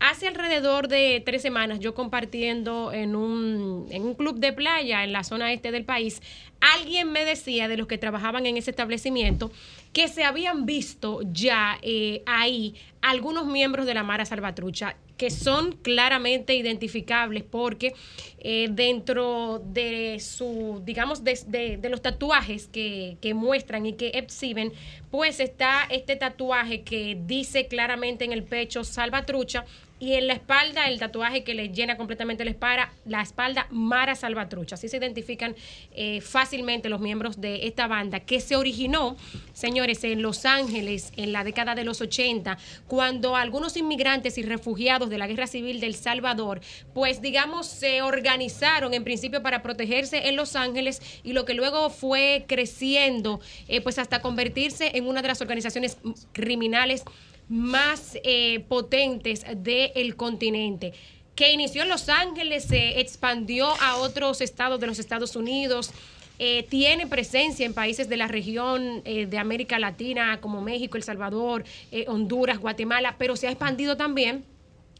Hace 0.00 0.28
alrededor 0.28 0.86
de 0.88 1.22
tres 1.24 1.42
semanas, 1.42 1.80
yo 1.80 1.94
compartiendo 1.94 2.92
en 2.92 3.16
un, 3.16 3.86
en 3.90 4.02
un 4.02 4.14
club 4.14 4.38
de 4.38 4.52
playa 4.52 5.02
en 5.02 5.12
la 5.12 5.24
zona 5.24 5.52
este 5.52 5.72
del 5.72 5.84
país, 5.84 6.22
alguien 6.60 7.10
me 7.10 7.24
decía 7.24 7.68
de 7.68 7.76
los 7.76 7.88
que 7.88 7.98
trabajaban 7.98 8.46
en 8.46 8.56
ese 8.56 8.70
establecimiento 8.70 9.50
que 9.92 10.08
se 10.08 10.24
habían 10.24 10.66
visto 10.66 11.20
ya 11.32 11.78
eh, 11.82 12.22
ahí 12.26 12.74
algunos 13.02 13.46
miembros 13.46 13.86
de 13.86 13.94
la 13.94 14.02
Mara 14.02 14.24
Salvatrucha 14.24 14.96
que 15.16 15.30
son 15.30 15.72
claramente 15.72 16.54
identificables 16.54 17.42
porque 17.42 17.94
eh, 18.38 18.68
dentro 18.70 19.58
de 19.58 20.20
su, 20.20 20.80
digamos, 20.84 21.24
de, 21.24 21.76
de, 21.80 21.88
los 21.88 22.02
tatuajes 22.02 22.68
que, 22.68 23.18
que, 23.20 23.34
muestran 23.34 23.84
y 23.84 23.94
que 23.94 24.10
exhiben, 24.14 24.72
pues 25.10 25.40
está 25.40 25.88
este 25.90 26.14
tatuaje 26.14 26.82
que 26.82 27.18
dice 27.26 27.66
claramente 27.66 28.24
en 28.24 28.32
el 28.32 28.44
pecho 28.44 28.84
Salvatrucha 28.84 29.64
y 30.00 30.14
en 30.14 30.26
la 30.26 30.34
espalda 30.34 30.88
el 30.88 30.98
tatuaje 30.98 31.44
que 31.44 31.54
le 31.54 31.70
llena 31.70 31.96
completamente 31.96 32.44
la 32.44 32.50
espalda, 32.50 32.92
la 33.04 33.22
espalda 33.22 33.66
Mara 33.70 34.14
Salvatrucha. 34.14 34.76
Así 34.76 34.88
se 34.88 34.96
identifican 34.96 35.56
eh, 35.92 36.20
fácilmente 36.20 36.88
los 36.88 37.00
miembros 37.00 37.40
de 37.40 37.66
esta 37.66 37.86
banda 37.86 38.20
que 38.20 38.40
se 38.40 38.56
originó, 38.56 39.16
señores, 39.52 40.04
en 40.04 40.22
Los 40.22 40.44
Ángeles 40.44 41.12
en 41.16 41.32
la 41.32 41.44
década 41.44 41.74
de 41.74 41.84
los 41.84 42.00
80, 42.00 42.58
cuando 42.86 43.36
algunos 43.36 43.76
inmigrantes 43.76 44.38
y 44.38 44.42
refugiados 44.42 45.10
de 45.10 45.18
la 45.18 45.26
Guerra 45.26 45.46
Civil 45.46 45.80
del 45.80 45.94
Salvador, 45.94 46.60
pues 46.94 47.20
digamos, 47.20 47.66
se 47.66 48.02
organizaron 48.02 48.94
en 48.94 49.04
principio 49.04 49.42
para 49.42 49.62
protegerse 49.62 50.28
en 50.28 50.36
Los 50.36 50.56
Ángeles 50.56 51.00
y 51.24 51.32
lo 51.32 51.44
que 51.44 51.54
luego 51.54 51.90
fue 51.90 52.44
creciendo, 52.46 53.40
eh, 53.66 53.80
pues 53.80 53.98
hasta 53.98 54.22
convertirse 54.22 54.92
en 54.94 55.06
una 55.06 55.22
de 55.22 55.28
las 55.28 55.40
organizaciones 55.40 55.98
criminales 56.32 57.04
más 57.48 58.18
eh, 58.24 58.64
potentes 58.68 59.44
del 59.56 60.16
continente 60.16 60.92
que 61.34 61.52
inició 61.52 61.82
en 61.82 61.88
Los 61.88 62.08
Ángeles, 62.08 62.64
se 62.64 63.00
expandió 63.00 63.68
a 63.80 63.96
otros 63.96 64.40
estados 64.40 64.80
de 64.80 64.88
los 64.88 64.98
Estados 64.98 65.36
Unidos, 65.36 65.92
eh, 66.40 66.64
tiene 66.68 67.06
presencia 67.06 67.64
en 67.64 67.74
países 67.74 68.08
de 68.08 68.16
la 68.16 68.26
región 68.26 69.02
eh, 69.04 69.26
de 69.26 69.38
América 69.38 69.78
Latina 69.78 70.40
como 70.40 70.60
México, 70.60 70.96
El 70.96 71.04
Salvador, 71.04 71.64
Honduras, 72.08 72.58
Guatemala, 72.58 73.14
pero 73.18 73.36
se 73.36 73.46
ha 73.46 73.50
expandido 73.50 73.96
también 73.96 74.44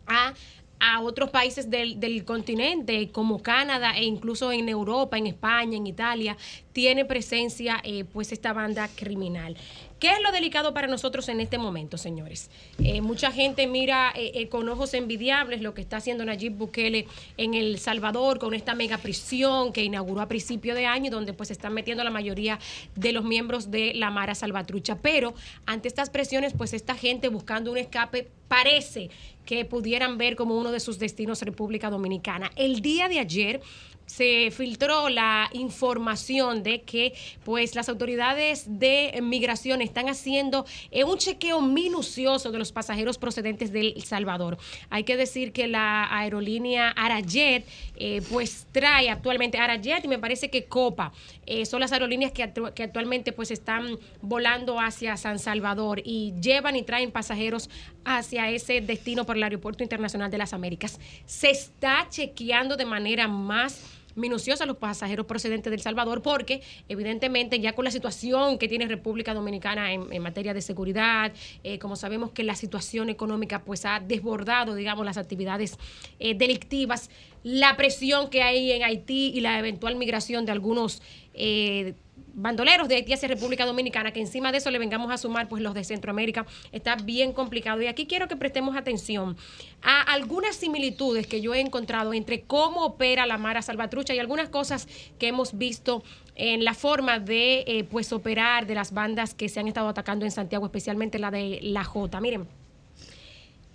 a 0.07 0.33
a 0.81 1.01
otros 1.01 1.31
países 1.31 1.69
del, 1.70 1.99
del, 1.99 2.25
continente, 2.25 3.11
como 3.11 3.43
Canadá 3.43 3.97
e 3.97 4.05
incluso 4.05 4.53
en 4.53 4.69
Europa, 4.69 5.19
en 5.19 5.27
España, 5.27 5.77
en 5.77 5.89
Italia, 5.89 6.37
tiene 6.73 7.05
presencia 7.05 7.83
pues 8.12 8.31
esta 8.31 8.53
banda 8.53 8.89
criminal. 8.95 9.57
¿Qué 9.99 10.12
es 10.12 10.23
lo 10.23 10.31
delicado 10.31 10.73
para 10.73 10.87
nosotros 10.87 11.29
en 11.29 11.41
este 11.41 11.59
momento, 11.59 11.99
señores? 11.99 12.51
Eh, 12.79 13.01
mucha 13.01 13.33
gente 13.33 13.66
mira 13.66 14.12
eh, 14.15 14.31
eh, 14.35 14.49
con 14.49 14.69
ojos 14.69 14.95
envidiables 14.95 15.61
lo 15.61 15.75
que 15.75 15.81
está 15.81 15.97
haciendo 15.97 16.25
Nayib 16.25 16.53
Bukele 16.53 17.09
en 17.37 17.55
El 17.55 17.81
Salvador 17.81 18.39
con 18.39 18.55
esta 18.55 18.77
mega 18.77 18.99
prisión 18.99 19.73
que 19.73 19.83
inauguró 19.83 20.20
a 20.20 20.29
principio 20.29 20.77
de 20.77 20.87
año, 20.87 21.11
donde 21.11 21.33
pues 21.33 21.51
están 21.51 21.75
metiendo 21.75 22.05
la 22.05 22.11
mayoría 22.11 22.61
de 22.95 23.11
los 23.11 23.25
miembros 23.25 23.73
de 23.73 23.93
la 23.95 24.11
Mara 24.11 24.37
Salvatrucha. 24.37 24.99
Pero 25.03 25.35
ante 25.66 25.89
estas 25.89 26.11
presiones, 26.11 26.53
pues 26.57 26.75
esta 26.75 26.95
gente 26.95 27.29
buscando 27.29 27.73
un 27.73 27.79
escape 27.79 28.29
parece 28.47 29.11
que 29.45 29.65
pudieran 29.65 30.16
ver 30.16 30.37
como 30.37 30.57
uno 30.57 30.70
de 30.70 30.79
sus 30.79 31.01
destinos 31.01 31.43
República 31.43 31.91
Dominicana. 31.91 32.53
El 32.55 32.83
día 32.83 33.09
de 33.09 33.19
ayer 33.19 33.61
se 34.09 34.51
filtró 34.51 35.10
la 35.10 35.51
información 35.52 36.62
de 36.62 36.80
que 36.80 37.14
pues 37.44 37.74
las 37.74 37.89
autoridades 37.89 38.64
de 38.66 39.20
migración 39.22 39.82
están 39.82 40.09
haciendo 40.09 40.64
eh, 40.90 41.05
un 41.05 41.18
chequeo 41.18 41.60
minucioso 41.60 42.51
de 42.51 42.59
los 42.59 42.72
pasajeros 42.72 43.18
procedentes 43.18 43.70
de 43.70 43.94
Salvador. 44.05 44.59
Hay 44.89 45.05
que 45.05 45.16
decir 45.16 45.52
que 45.52 45.68
la 45.68 46.09
aerolínea 46.10 46.89
Arajet 46.90 47.66
eh, 47.97 48.22
pues 48.30 48.66
trae 48.72 49.10
actualmente 49.10 49.59
Arajet 49.59 50.05
y 50.05 50.09
me 50.09 50.18
parece 50.18 50.51
que 50.51 50.64
Copa 50.64 51.12
eh, 51.47 51.66
son 51.66 51.80
las 51.80 51.93
aerolíneas 51.93 52.32
que, 52.32 52.51
que, 52.74 52.82
actualmente 52.82 53.32
pues 53.32 53.51
están 53.51 53.98
volando 54.22 54.80
hacia 54.80 55.16
San 55.18 55.39
Salvador 55.39 56.01
y 56.02 56.32
llevan 56.40 56.76
y 56.76 56.82
traen 56.82 57.12
pasajeros 57.12 57.68
hacia 58.05 58.48
ese 58.48 58.80
destino 58.80 59.26
por 59.26 59.36
el 59.36 59.43
Aeropuerto 59.43 59.82
Internacional 59.82 60.30
de 60.30 60.39
las 60.39 60.55
Américas. 60.55 60.98
Se 61.26 61.51
está 61.51 62.06
chequeando 62.09 62.76
de 62.76 62.86
manera 62.86 63.28
más 63.28 63.98
minuciosa 64.19 64.65
a 64.65 64.66
los 64.66 64.77
pasajeros 64.77 65.27
procedentes 65.27 65.70
del 65.70 65.81
Salvador, 65.81 66.23
porque 66.23 66.62
evidentemente 66.89 67.61
ya 67.61 67.74
con 67.74 67.85
la 67.85 67.90
situación 67.90 68.59
que 68.59 68.69
tiene 68.69 68.86
República 68.86 69.35
Dominicana 69.35 69.93
en, 69.93 70.23
materia 70.23 70.53
de 70.53 70.61
seguridad, 70.61 71.32
eh, 71.65 71.78
como 71.78 71.97
sabemos 71.97 72.31
que 72.32 72.43
la 72.43 72.55
situación 72.55 73.09
económica 73.09 73.62
pues 73.65 73.85
ha 73.85 74.01
desbordado, 74.01 74.74
digamos, 74.74 75.07
las 75.07 75.16
actividades 75.16 75.78
eh, 76.19 76.35
delictivas, 76.35 77.11
la 77.43 77.77
presión 77.77 78.28
que 78.31 78.43
hay 78.43 78.73
en 78.73 78.82
Haití 78.82 79.32
y 79.35 79.40
la 79.40 79.59
eventual 79.59 79.97
migración 79.97 80.45
de 80.45 80.53
algunos 80.53 81.01
eh, 81.35 81.95
bandoleros 82.35 82.89
de 82.89 82.97
Haití 82.97 83.12
hacia 83.12 83.28
República 83.28 83.66
Dominicana, 83.66 84.12
que 84.12 84.20
encima 84.20 84.53
de 84.53 84.59
eso 84.59 84.70
le 84.70 84.78
vengamos 84.78 85.11
a 85.11 85.19
sumar 85.19 85.49
pues 85.49 85.62
los 85.62 85.74
de 85.74 85.85
Centroamérica, 85.85 86.47
está 86.73 86.97
bien 86.97 87.32
complicado. 87.32 87.82
Y 87.82 87.86
aquí 87.86 88.07
quiero 88.07 88.28
que 88.28 88.36
prestemos 88.36 88.77
atención 88.77 89.36
a 89.82 90.03
algunas 90.03 90.57
similitudes 90.57 91.27
que 91.27 91.40
yo 91.40 91.55
he 91.55 91.61
encontrado 91.61 92.15
entre 92.15 92.43
cómo 92.43 92.85
opera 92.85 93.27
la 93.27 93.39
Mara 93.39 93.62
Salvatrucha 93.62 94.15
y 94.15 94.19
algunas 94.19 94.49
cosas 94.49 94.89
que 95.19 95.28
hemos 95.28 95.57
visto 95.57 96.03
en 96.35 96.65
la 96.65 96.74
forma 96.74 97.19
de 97.19 97.65
eh, 97.66 97.85
pues 97.85 98.12
operar 98.12 98.66
de 98.66 98.74
las 98.74 98.93
bandas 98.93 99.35
que 99.35 99.49
se 99.49 99.61
han 99.61 99.69
estado 99.69 99.89
atacando 99.89 100.24
en 100.24 100.31
Santiago, 100.31 100.66
especialmente 100.66 101.19
la 101.19 101.31
de 101.31 101.59
la 101.62 101.85
J. 101.85 102.20
Miren. 102.20 102.57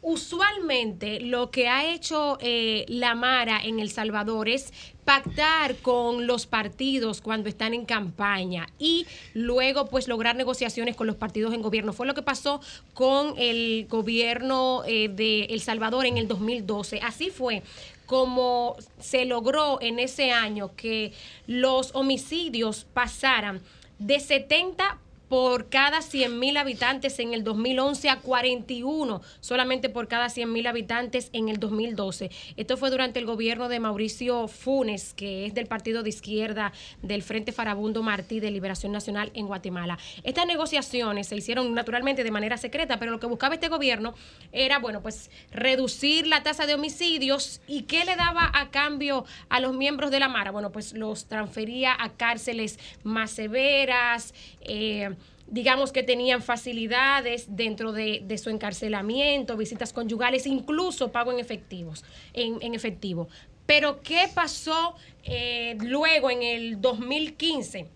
Usualmente 0.06 1.22
lo 1.22 1.50
que 1.50 1.70
ha 1.70 1.90
hecho 1.94 2.38
eh, 2.42 2.84
la 2.90 3.16
Mara 3.16 3.62
en 3.64 3.80
El 3.80 3.90
Salvador 3.90 4.50
es 4.50 4.74
pactar 5.06 5.78
con 5.78 6.28
los 6.28 6.46
partidos 6.46 7.22
cuando 7.22 7.48
están 7.48 7.74
en 7.74 7.86
campaña 7.86 8.68
y 8.78 9.08
luego 9.34 9.88
pues 9.88 10.10
lograr 10.10 10.36
negociaciones 10.36 10.98
con 10.98 11.08
los 11.08 11.16
partidos 11.16 11.54
en 11.54 11.62
gobierno. 11.62 11.94
Fue 11.94 12.06
lo 12.06 12.14
que 12.16 12.22
pasó 12.22 12.60
con 12.94 13.36
el 13.38 13.88
gobierno 13.90 14.84
eh, 14.86 15.08
de 15.08 15.46
El 15.46 15.62
Salvador 15.62 16.06
en 16.06 16.18
el 16.18 16.28
2012. 16.28 17.00
Así 17.02 17.30
fue 17.30 17.64
como 18.06 18.76
se 19.00 19.24
logró 19.24 19.82
en 19.82 20.00
ese 20.00 20.32
año 20.32 20.76
que 20.76 21.14
los 21.48 21.96
homicidios 21.96 22.86
pasaran 22.94 23.62
de 24.00 24.20
70 24.20 25.00
por 25.34 25.68
cada 25.68 26.01
100.000 26.01 26.60
habitantes 26.60 27.18
en 27.18 27.34
el 27.34 27.43
2011 27.43 28.07
a 28.07 28.19
41 28.19 29.19
solamente 29.39 29.89
por 29.89 30.07
cada 30.07 30.27
100.000 30.27 30.68
habitantes 30.68 31.31
en 31.34 31.49
el 31.49 31.60
2012. 31.60 32.30
Esto 32.55 32.77
fue 32.77 32.91
durante 32.91 33.18
el 33.18 33.26
gobierno 33.26 33.68
de 33.68 33.80
Mauricio 33.80 34.47
Funes, 34.47 35.15
que 35.15 35.47
es 35.47 35.55
del 35.55 35.65
partido 35.65 36.03
de 36.03 36.10
izquierda 36.10 36.72
del 37.01 37.23
Frente 37.23 37.51
Farabundo 37.51 38.03
Martí 38.03 38.41
de 38.41 38.51
Liberación 38.51 38.91
Nacional 38.91 39.31
en 39.34 39.47
Guatemala. 39.47 39.97
Estas 40.23 40.45
negociaciones 40.45 41.30
se 41.30 41.35
hicieron 41.35 41.73
naturalmente 41.73 42.23
de 42.23 42.30
manera 42.30 42.57
secreta, 42.57 42.99
pero 42.99 43.10
lo 43.10 43.19
que 43.19 43.26
buscaba 43.26 43.55
este 43.55 43.69
gobierno 43.69 44.14
era, 44.51 44.77
bueno, 44.77 45.01
pues 45.01 45.31
reducir 45.51 46.27
la 46.27 46.43
tasa 46.43 46.68
de 46.68 46.76
homicidios 46.76 47.60
y 47.65 47.84
qué 47.84 48.05
le 48.05 48.15
daba 48.15 48.51
a 48.53 48.69
cambio 48.69 49.26
a 49.49 49.60
los 49.60 49.73
miembros 49.73 50.11
de 50.11 50.19
la 50.19 50.30
Mara. 50.30 50.51
Bueno, 50.51 50.72
pues 50.72 50.93
los 50.93 51.26
transfería 51.26 51.95
a 51.97 52.10
cárceles 52.10 52.77
más 53.01 53.31
severas. 53.31 54.35
Eh, 54.61 55.10
digamos 55.48 55.91
que 55.91 56.03
tenían 56.03 56.41
facilidades 56.41 57.56
dentro 57.56 57.91
de, 57.91 58.22
de, 58.24 58.38
su 58.38 58.49
encarcelamiento, 58.49 59.57
visitas 59.57 59.94
conyugales, 59.94 60.48
incluso 60.48 61.11
pago 61.11 61.32
en 61.32 61.40
efectivos, 61.40 62.03
en, 62.34 62.61
en 62.61 62.74
efectivo. 62.74 63.28
Pero 63.65 64.02
¿qué 64.02 64.30
pasó 64.34 64.95
eh, 65.24 65.78
luego 65.80 66.30
en 66.30 66.44
el 66.44 66.82
2015? 66.82 67.88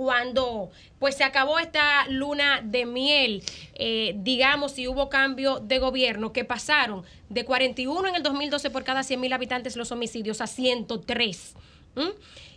cuando 0.00 0.70
pues 0.98 1.16
se 1.16 1.24
acabó 1.24 1.58
esta 1.58 2.06
luna 2.08 2.62
de 2.64 2.86
miel, 2.86 3.42
eh, 3.74 4.14
digamos, 4.16 4.72
si 4.72 4.88
hubo 4.88 5.10
cambio 5.10 5.60
de 5.60 5.78
gobierno, 5.78 6.32
que 6.32 6.42
pasaron 6.42 7.04
de 7.28 7.44
41 7.44 8.08
en 8.08 8.14
el 8.14 8.22
2012 8.22 8.70
por 8.70 8.82
cada 8.82 9.02
100 9.02 9.20
mil 9.20 9.32
habitantes 9.34 9.76
los 9.76 9.92
homicidios 9.92 10.40
a 10.40 10.46
103. 10.46 11.54
¿Mm? 11.96 12.00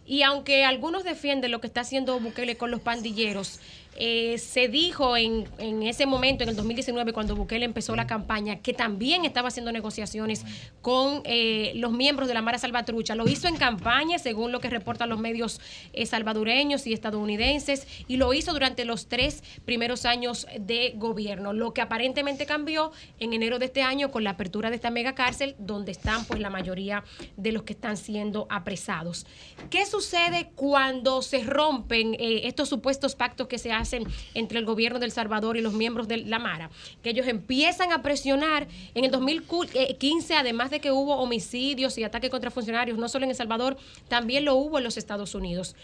Y 0.06 0.22
aunque 0.22 0.64
algunos 0.64 1.03
defienden 1.03 1.52
lo 1.52 1.60
que 1.60 1.68
está 1.68 1.81
haciendo 1.81 2.18
Bukele 2.19 2.56
con 2.56 2.72
los 2.72 2.80
pandilleros, 2.80 3.60
eh, 3.95 4.38
se 4.40 4.68
dijo 4.68 5.15
en, 5.15 5.48
en, 5.60 5.84
ese 5.84 6.06
momento, 6.06 6.44
en 6.44 6.49
el 6.49 6.56
2019, 6.56 7.14
cuando 7.14 7.36
Bukele 7.36 7.65
empezó 7.65 7.95
la 7.95 8.07
campaña, 8.07 8.60
que 8.60 8.74
también 8.74 9.26
estaba 9.26 9.49
haciendo 9.49 9.72
negociaciones 9.72 10.44
con 10.82 11.22
eh, 11.26 11.74
los 11.76 11.91
miembros 11.91 12.28
de 12.28 12.34
la 12.34 12.41
Mara 12.41 12.57
Salvatrucha. 12.57 13.15
Lo 13.15 13.28
hizo 13.28 13.48
en 13.48 13.56
campaña, 13.56 14.18
según 14.18 14.52
lo 14.52 14.60
que 14.60 14.70
reportan 14.70 15.10
los 15.10 15.20
medios 15.20 15.61
eh, 15.94 16.06
salvadoreños 16.06 16.88
y 16.88 16.94
estadounidenses, 16.94 17.88
y 18.07 18.18
lo 18.18 18.34
hizo 18.34 18.53
durante 18.53 18.86
los 18.86 19.07
tres 19.07 19.44
primeros 19.65 20.06
años 20.06 20.48
de 20.60 20.94
gobierno. 20.95 21.53
Lo 21.53 21.74
que 21.74 21.82
aparentemente 21.82 22.45
cambió 22.45 22.91
en 23.20 23.34
enero 23.34 23.60
de 23.60 23.65
este 23.65 23.84
año 23.84 24.11
con 24.11 24.24
la 24.24 24.32
apertura 24.32 24.70
de 24.70 24.78
esta 24.78 24.90
mega 24.90 25.14
cárcel, 25.14 25.56
donde 25.60 25.91
están 25.91 26.26
pues 26.26 26.40
la 26.40 26.49
mayoría 26.49 27.03
de 27.38 27.52
los 27.52 27.64
que 27.64 27.74
están 27.74 27.98
siendo 27.98 28.48
apresados. 28.49 29.28
¿Qué 29.70 29.86
sucede 29.86 30.52
cuando 30.56 31.22
se 31.22 31.44
rompen 31.44 32.15
estos 32.20 32.70
supuestos 32.70 33.15
pactos 33.15 33.48
que 33.48 33.57
se 33.57 33.72
hacen? 33.72 33.82
Hacen 33.84 34.05
entre 34.34 34.60
el 34.60 34.65
gobierno 34.65 34.99
del 34.99 35.11
Salvador 35.11 35.57
y 35.57 35.61
los 35.61 35.73
miembros 35.73 36.07
de 36.07 36.18
la 36.18 36.39
Mara, 36.39 36.69
que 37.01 37.11
ellos 37.11 37.27
empiezan 37.27 37.91
a 37.91 38.01
presionar. 38.01 38.68
En 38.95 39.05
el 39.05 39.11
2015, 39.11 40.35
además 40.35 40.72
de 40.72 40.80
que 40.80 40.91
hubo 40.91 41.15
homicidios 41.15 41.97
y 41.97 42.03
ataques 42.03 42.30
contra 42.30 42.51
funcionarios, 42.51 42.97
no 42.97 43.07
solo 43.07 43.26
en 43.26 43.31
El 43.31 43.38
Salvador, 43.38 43.77
también 44.07 44.45
lo 44.45 44.55
hubo 44.55 44.77
en 44.77 44.84
los 44.84 44.97
Estados 44.97 45.35
Unidos. 45.35 45.76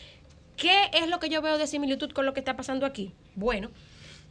¿Qué 0.57 0.89
es 0.93 1.07
lo 1.07 1.19
que 1.19 1.30
yo 1.30 1.41
veo 1.41 1.57
de 1.57 1.67
similitud 1.67 2.11
con 2.11 2.26
lo 2.26 2.34
que 2.34 2.41
está 2.41 2.57
pasando 2.57 2.85
aquí? 2.85 3.13
Bueno, 3.35 3.69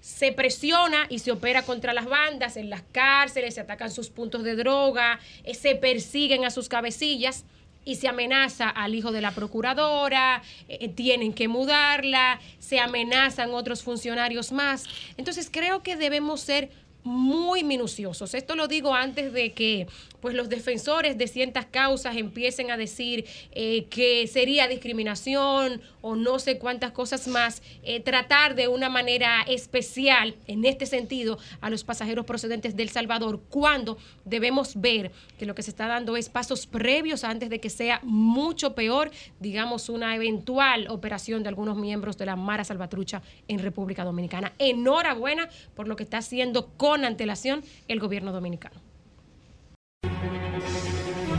se 0.00 0.32
presiona 0.32 1.06
y 1.08 1.18
se 1.20 1.32
opera 1.32 1.62
contra 1.62 1.92
las 1.92 2.06
bandas 2.06 2.56
en 2.56 2.70
las 2.70 2.82
cárceles, 2.92 3.54
se 3.54 3.60
atacan 3.60 3.90
sus 3.90 4.10
puntos 4.10 4.42
de 4.42 4.54
droga, 4.54 5.18
eh, 5.44 5.54
se 5.54 5.74
persiguen 5.74 6.44
a 6.44 6.50
sus 6.50 6.68
cabecillas 6.68 7.44
y 7.88 7.94
se 7.94 8.06
amenaza 8.06 8.68
al 8.68 8.94
hijo 8.94 9.12
de 9.12 9.22
la 9.22 9.30
procuradora, 9.30 10.42
eh, 10.68 10.90
tienen 10.90 11.32
que 11.32 11.48
mudarla, 11.48 12.38
se 12.58 12.80
amenazan 12.80 13.54
otros 13.54 13.82
funcionarios 13.82 14.52
más. 14.52 14.84
Entonces 15.16 15.48
creo 15.50 15.82
que 15.82 15.96
debemos 15.96 16.42
ser 16.42 16.68
muy 17.08 17.64
minuciosos. 17.64 18.34
Esto 18.34 18.54
lo 18.54 18.68
digo 18.68 18.94
antes 18.94 19.32
de 19.32 19.52
que 19.52 19.86
pues 20.20 20.34
los 20.34 20.48
defensores 20.48 21.16
de 21.16 21.26
ciertas 21.28 21.66
causas 21.66 22.16
empiecen 22.16 22.70
a 22.70 22.76
decir 22.76 23.24
eh, 23.52 23.84
que 23.84 24.26
sería 24.26 24.68
discriminación 24.68 25.80
o 26.00 26.16
no 26.16 26.38
sé 26.38 26.58
cuántas 26.58 26.92
cosas 26.92 27.28
más, 27.28 27.62
eh, 27.82 28.00
tratar 28.00 28.54
de 28.54 28.68
una 28.68 28.88
manera 28.88 29.42
especial 29.42 30.34
en 30.46 30.64
este 30.64 30.86
sentido 30.86 31.38
a 31.60 31.70
los 31.70 31.84
pasajeros 31.84 32.26
procedentes 32.26 32.76
del 32.76 32.88
Salvador, 32.88 33.40
cuando 33.48 33.98
debemos 34.24 34.80
ver 34.80 35.12
que 35.38 35.46
lo 35.46 35.54
que 35.54 35.62
se 35.62 35.70
está 35.70 35.86
dando 35.86 36.16
es 36.16 36.28
pasos 36.28 36.66
previos 36.66 37.24
antes 37.24 37.48
de 37.48 37.60
que 37.60 37.70
sea 37.70 38.00
mucho 38.02 38.74
peor, 38.74 39.10
digamos, 39.40 39.88
una 39.88 40.14
eventual 40.14 40.88
operación 40.88 41.42
de 41.42 41.48
algunos 41.48 41.76
miembros 41.76 42.18
de 42.18 42.26
la 42.26 42.36
Mara 42.36 42.64
Salvatrucha 42.64 43.22
en 43.46 43.60
República 43.60 44.04
Dominicana. 44.04 44.52
Enhorabuena 44.58 45.48
por 45.74 45.88
lo 45.88 45.96
que 45.96 46.02
está 46.04 46.18
haciendo 46.18 46.68
con 46.76 46.97
antelación 47.06 47.62
el 47.86 48.00
gobierno 48.00 48.32
dominicano 48.32 48.80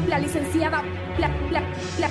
la 0.09 0.17
licenciada, 0.17 0.83
la, 1.19 1.27
la, 1.51 1.61
la, 1.99 2.09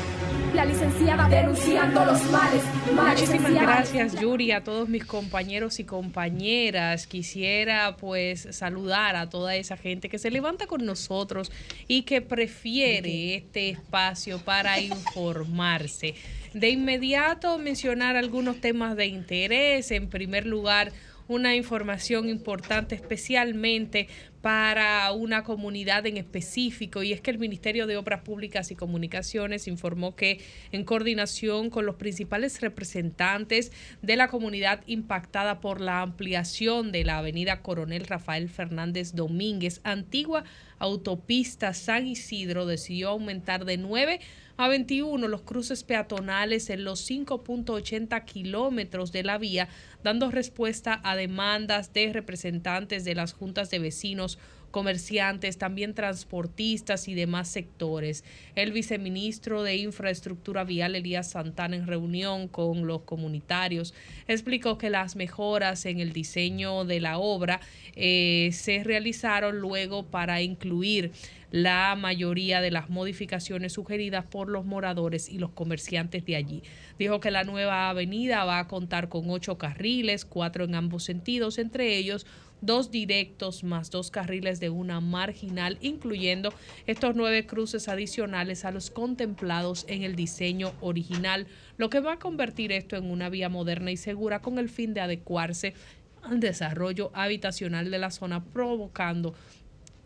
la 0.55 0.65
licenciada 0.65 1.29
denunciando 1.29 2.05
los 2.05 2.23
males. 2.31 2.62
Muchísimas 2.95 3.53
gracias 3.53 4.20
Yuri, 4.20 4.53
a 4.53 4.62
todos 4.62 4.89
mis 4.89 5.05
compañeros 5.05 5.81
y 5.81 5.85
compañeras. 5.85 7.09
Quisiera 7.09 7.97
pues 7.97 8.47
saludar 8.53 9.16
a 9.16 9.29
toda 9.29 9.57
esa 9.57 9.77
gente 9.77 10.09
que 10.09 10.19
se 10.19 10.31
levanta 10.31 10.69
con 10.69 10.87
nosotros 10.87 11.51
y 11.89 12.03
que 12.03 12.20
prefiere 12.20 13.35
este 13.35 13.70
espacio 13.70 14.39
para 14.39 14.79
informarse. 14.81 16.15
De 16.55 16.70
inmediato 16.70 17.59
mencionar 17.59 18.16
algunos 18.16 18.61
temas 18.61 18.97
de 18.97 19.07
interés. 19.07 19.91
En 19.91 20.09
primer 20.09 20.47
lugar, 20.47 20.93
una 21.29 21.55
información 21.55 22.29
importante 22.29 22.95
especialmente 22.95 24.09
para 24.41 25.13
una 25.13 25.45
comunidad 25.45 26.07
en 26.07 26.17
específico. 26.17 27.03
Y 27.03 27.13
es 27.13 27.21
que 27.21 27.31
el 27.31 27.39
Ministerio 27.39 27.87
de 27.87 27.97
Obras 27.97 28.23
Públicas 28.23 28.71
y 28.71 28.75
Comunicaciones 28.75 29.69
informó 29.69 30.17
que 30.17 30.41
en 30.73 30.85
coordinación 30.85 31.71
con 31.71 31.87
los 31.87 31.97
principales 31.97 32.61
representantes 32.61 33.73
de 34.01 34.17
la 34.17 34.29
comunidad 34.29 34.81
impactada 34.87 35.61
por 35.61 35.81
la 35.81 36.01
ampliación 36.01 36.93
de 36.93 37.05
la 37.05 37.19
avenida 37.19 37.63
Coronel 37.63 38.07
Rafael 38.07 38.49
Fernández 38.49 39.13
Domínguez, 39.15 39.81
antigua 39.85 40.45
autopista 40.79 41.75
San 41.75 42.07
Isidro, 42.07 42.65
decidió 42.65 43.11
aumentar 43.11 43.65
de 43.65 43.77
9 43.77 44.21
a 44.59 44.67
21 44.67 45.29
los 45.29 45.43
cruces 45.43 45.85
peatonales 45.85 46.69
en 46.69 46.85
los 46.85 47.09
5.80 47.09 48.25
kilómetros 48.25 49.13
de 49.13 49.23
la 49.23 49.39
vía, 49.39 49.69
dando 50.03 50.33
respuesta 50.33 51.01
a 51.05 51.15
demandas 51.15 51.93
de 51.93 52.13
representantes 52.13 53.05
de 53.05 53.15
las 53.15 53.33
juntas 53.33 53.71
de 53.71 53.79
vecinos 53.79 54.39
comerciantes, 54.71 55.59
también 55.59 55.95
transportistas 55.95 57.09
y 57.09 57.15
demás 57.15 57.49
sectores. 57.49 58.25
El 58.55 58.73
viceministro 58.73 59.63
de 59.63 59.77
Infraestructura 59.77 60.65
Vial, 60.65 60.95
Elías 60.95 61.31
Santana, 61.31 61.77
en 61.77 61.87
reunión 61.87 62.49
con 62.49 62.87
los 62.87 63.03
comunitarios, 63.03 63.95
explicó 64.27 64.77
que 64.77 64.91
las 64.91 65.17
mejoras 65.17 65.87
en 65.87 66.01
el 66.01 66.13
diseño 66.13 66.85
de 66.85 67.01
la 67.01 67.19
obra 67.19 67.61
eh, 67.95 68.51
se 68.53 68.85
realizaron 68.85 69.59
luego 69.59 70.07
para 70.07 70.43
incluir 70.43 71.13
la 71.51 71.97
mayoría 71.97 72.61
de 72.61 72.70
las 72.70 72.91
modificaciones 72.91 73.73
sugeridas 73.73 74.25
por 74.25 74.49
los 74.49 74.65
moradores 74.65 75.29
y 75.29 75.39
los 75.39 75.51
comerciantes 75.51 76.25
de 76.25 76.37
allí. 76.37 76.62
Dijo 76.99 77.20
que 77.20 77.31
la 77.31 77.45
nueva 77.45 77.89
avenida 77.89 78.45
va 78.45 78.59
a 78.59 78.69
contar 78.69 79.09
con 79.09 79.31
ocho 79.31 79.59
carriles, 79.59 80.25
cuatro 80.25 80.65
en 80.65 80.75
ambos 80.75 81.05
sentidos, 81.05 81.59
entre 81.59 81.97
ellos 81.97 82.27
dos 82.61 82.91
directos 82.91 83.62
más 83.62 83.91
dos 83.91 84.11
carriles 84.11 84.61
de 84.61 84.70
una 84.70 85.01
marginal, 85.01 85.79
incluyendo 85.81 86.53
estos 86.87 87.15
nueve 87.15 87.47
cruces 87.47 87.89
adicionales 87.89 88.65
a 88.65 88.70
los 88.70 88.91
contemplados 88.91 89.85
en 89.89 90.03
el 90.03 90.16
diseño 90.16 90.73
original, 90.81 91.47
lo 91.77 91.91
que 91.91 92.01
va 92.01 92.15
a 92.15 92.19
convertir 92.19 92.73
esto 92.73 92.97
en 92.97 93.11
una 93.11 93.29
vía 93.29 93.49
moderna 93.49 93.91
y 93.91 93.97
segura 93.97 94.41
con 94.41 94.59
el 94.59 94.69
fin 94.69 94.95
de 94.95 95.01
adecuarse 95.01 95.75
al 96.23 96.41
desarrollo 96.41 97.11
habitacional 97.15 97.91
de 97.91 97.99
la 97.99 98.11
zona, 98.11 98.45
provocando 98.45 99.35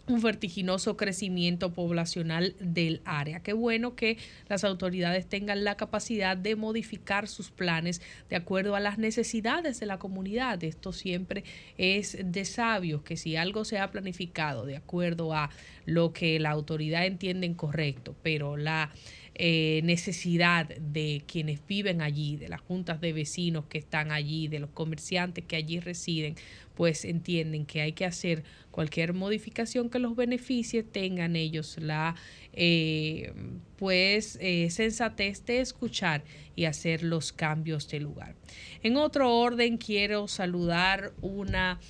un 0.08 0.20
vertiginoso 0.20 0.96
crecimiento 0.96 1.72
poblacional 1.72 2.54
del 2.58 3.00
área. 3.04 3.40
Qué 3.40 3.52
bueno 3.52 3.94
que 3.94 4.18
las 4.48 4.64
autoridades 4.64 5.26
tengan 5.26 5.64
la 5.64 5.76
capacidad 5.76 6.36
de 6.36 6.56
modificar 6.56 7.28
sus 7.28 7.50
planes 7.50 8.02
de 8.28 8.36
acuerdo 8.36 8.74
a 8.74 8.80
las 8.80 8.98
necesidades 8.98 9.78
de 9.78 9.86
la 9.86 9.98
comunidad. 9.98 10.62
Esto 10.64 10.92
siempre 10.92 11.44
es 11.78 12.18
de 12.22 12.44
sabios, 12.44 13.02
que 13.02 13.16
si 13.16 13.36
algo 13.36 13.64
se 13.64 13.78
ha 13.78 13.90
planificado 13.90 14.66
de 14.66 14.76
acuerdo 14.76 15.34
a 15.34 15.50
lo 15.86 16.12
que 16.12 16.38
la 16.38 16.50
autoridad 16.50 17.06
entiende 17.06 17.52
correcto, 17.54 18.14
pero 18.22 18.56
la 18.56 18.90
eh, 19.34 19.80
necesidad 19.84 20.68
de 20.68 21.22
quienes 21.26 21.66
viven 21.66 22.02
allí, 22.02 22.36
de 22.36 22.48
las 22.48 22.60
juntas 22.60 23.00
de 23.00 23.12
vecinos 23.12 23.64
que 23.66 23.78
están 23.78 24.12
allí, 24.12 24.46
de 24.48 24.58
los 24.58 24.70
comerciantes 24.70 25.44
que 25.44 25.56
allí 25.56 25.80
residen, 25.80 26.36
pues 26.74 27.04
entienden 27.04 27.64
que 27.64 27.80
hay 27.80 27.92
que 27.92 28.04
hacer 28.04 28.44
cualquier 28.70 29.12
modificación 29.12 29.88
que 29.88 29.98
los 29.98 30.16
beneficie, 30.16 30.82
tengan 30.82 31.36
ellos 31.36 31.76
la 31.80 32.14
eh, 32.52 33.32
pues 33.76 34.38
eh, 34.40 34.68
sensatez 34.70 35.44
de 35.46 35.60
escuchar 35.60 36.24
y 36.54 36.66
hacer 36.66 37.02
los 37.02 37.32
cambios 37.32 37.88
de 37.88 38.00
lugar. 38.00 38.34
En 38.82 38.96
otro 38.96 39.34
orden, 39.34 39.78
quiero 39.78 40.28
saludar 40.28 41.12
una 41.22 41.80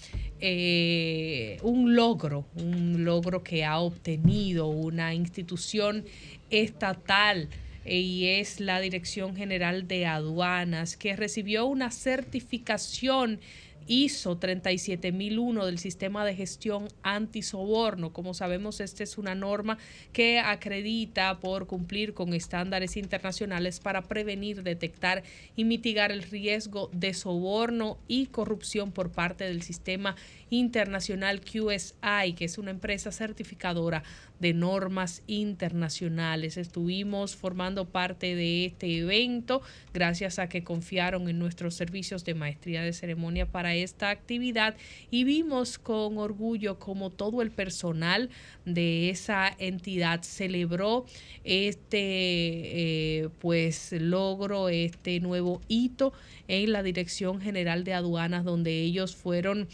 eh, 0.45 1.59
un 1.63 1.95
logro, 1.95 2.45
un 2.57 3.05
logro 3.05 3.45
que 3.45 3.65
ha 3.65 3.79
obtenido 3.79 4.67
una 4.67 5.15
institución 5.15 6.05
estatal 6.51 7.49
y 7.87 8.27
es 8.27 8.59
la 8.59 8.81
Dirección 8.81 9.37
General 9.37 9.87
de 9.87 10.07
Aduanas, 10.07 10.97
que 10.97 11.15
recibió 11.15 11.67
una 11.67 11.93
certificación 11.93 13.39
ISO 13.87 14.37
37001 14.37 15.67
del 15.67 15.79
sistema 15.79 16.25
de 16.25 16.35
gestión 16.35 16.89
antisoborno. 17.03 18.13
Como 18.13 18.35
sabemos, 18.35 18.81
esta 18.81 19.03
es 19.03 19.19
una 19.19 19.35
norma 19.35 19.79
que 20.13 20.39
acredita 20.39 21.41
por 21.41 21.67
cumplir 21.67 22.15
con 22.15 22.35
estándares 22.35 22.97
internacionales 22.97 23.81
para 23.81 24.03
prevenir, 24.03 24.63
detectar 24.63 25.23
y 25.57 25.65
mitigar 25.65 26.13
el 26.13 26.23
riesgo 26.23 26.91
de 26.93 27.15
soborno 27.15 27.99
y 28.09 28.27
corrupción 28.27 28.93
por 28.93 29.11
parte 29.11 29.45
del 29.45 29.63
sistema 29.63 30.17
internacional 30.51 31.41
QSI, 31.41 32.35
que 32.37 32.45
es 32.45 32.59
una 32.59 32.71
empresa 32.71 33.13
certificadora 33.13 34.03
de 34.43 34.53
normas 34.53 35.23
internacionales. 35.29 36.57
Estuvimos 36.57 37.37
formando 37.37 37.89
parte 37.89 38.35
de 38.35 38.67
este 38.67 38.99
evento 38.99 39.63
gracias 39.95 40.41
a 40.41 40.49
que 40.49 40.65
confiaron 40.65 41.29
en 41.29 41.39
nuestros 41.39 41.77
servicios 41.77 42.25
de 42.25 42.35
maestría 42.35 42.83
de 42.83 42.93
ceremonia 42.93 43.47
para 43.47 43.75
esta 43.77 44.11
actividad 44.11 44.75
y 45.13 45.23
vimos 45.23 45.79
con 45.79 46.19
orgullo 46.19 46.81
como 46.81 47.11
todo 47.11 47.41
el 47.41 47.53
personal 47.53 48.31
de 48.65 49.11
esa 49.11 49.49
entidad 49.59 50.23
celebró 50.23 51.07
este 51.45 52.01
eh, 52.01 53.29
pues 53.39 53.93
logro, 53.93 54.69
este 54.69 55.21
nuevo 55.21 55.61
hito 55.69 56.13
en 56.49 56.73
la 56.73 56.83
Dirección 56.83 57.41
General 57.41 57.85
de 57.85 57.95
Aduanas 57.95 58.45
donde 58.45 58.81
ellos 58.81 59.15
fueron 59.15 59.69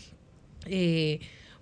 eh, 0.67 1.21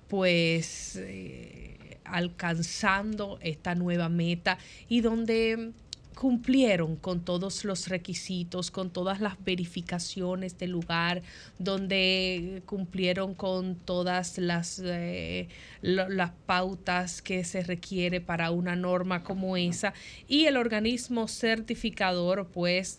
pues 0.09 0.97
eh, 0.97 1.66
alcanzando 2.09 3.39
esta 3.41 3.75
nueva 3.75 4.09
meta 4.09 4.59
y 4.89 5.01
donde 5.01 5.73
cumplieron 6.17 6.97
con 6.97 7.21
todos 7.21 7.65
los 7.67 7.89
requisitos, 7.89 8.71
con 8.71 8.89
todas 8.91 9.21
las 9.21 9.37
verificaciones 9.45 10.57
del 10.57 10.71
lugar, 10.71 11.23
donde 11.59 12.63
cumplieron 12.65 13.35
con 13.35 13.77
todas 13.77 14.39
las, 14.39 14.81
eh, 14.83 15.49
las 15.83 16.31
pautas 16.47 17.21
que 17.21 17.45
se 17.45 17.63
requiere 17.63 18.23
para 18.23 18.51
una 18.51 18.77
norma 18.77 19.23
como 19.23 19.59
esa. 19.59 19.93
Y 20.27 20.47
el 20.47 20.57
organismo 20.57 21.29
certificador 21.29 22.49
pues 22.49 22.97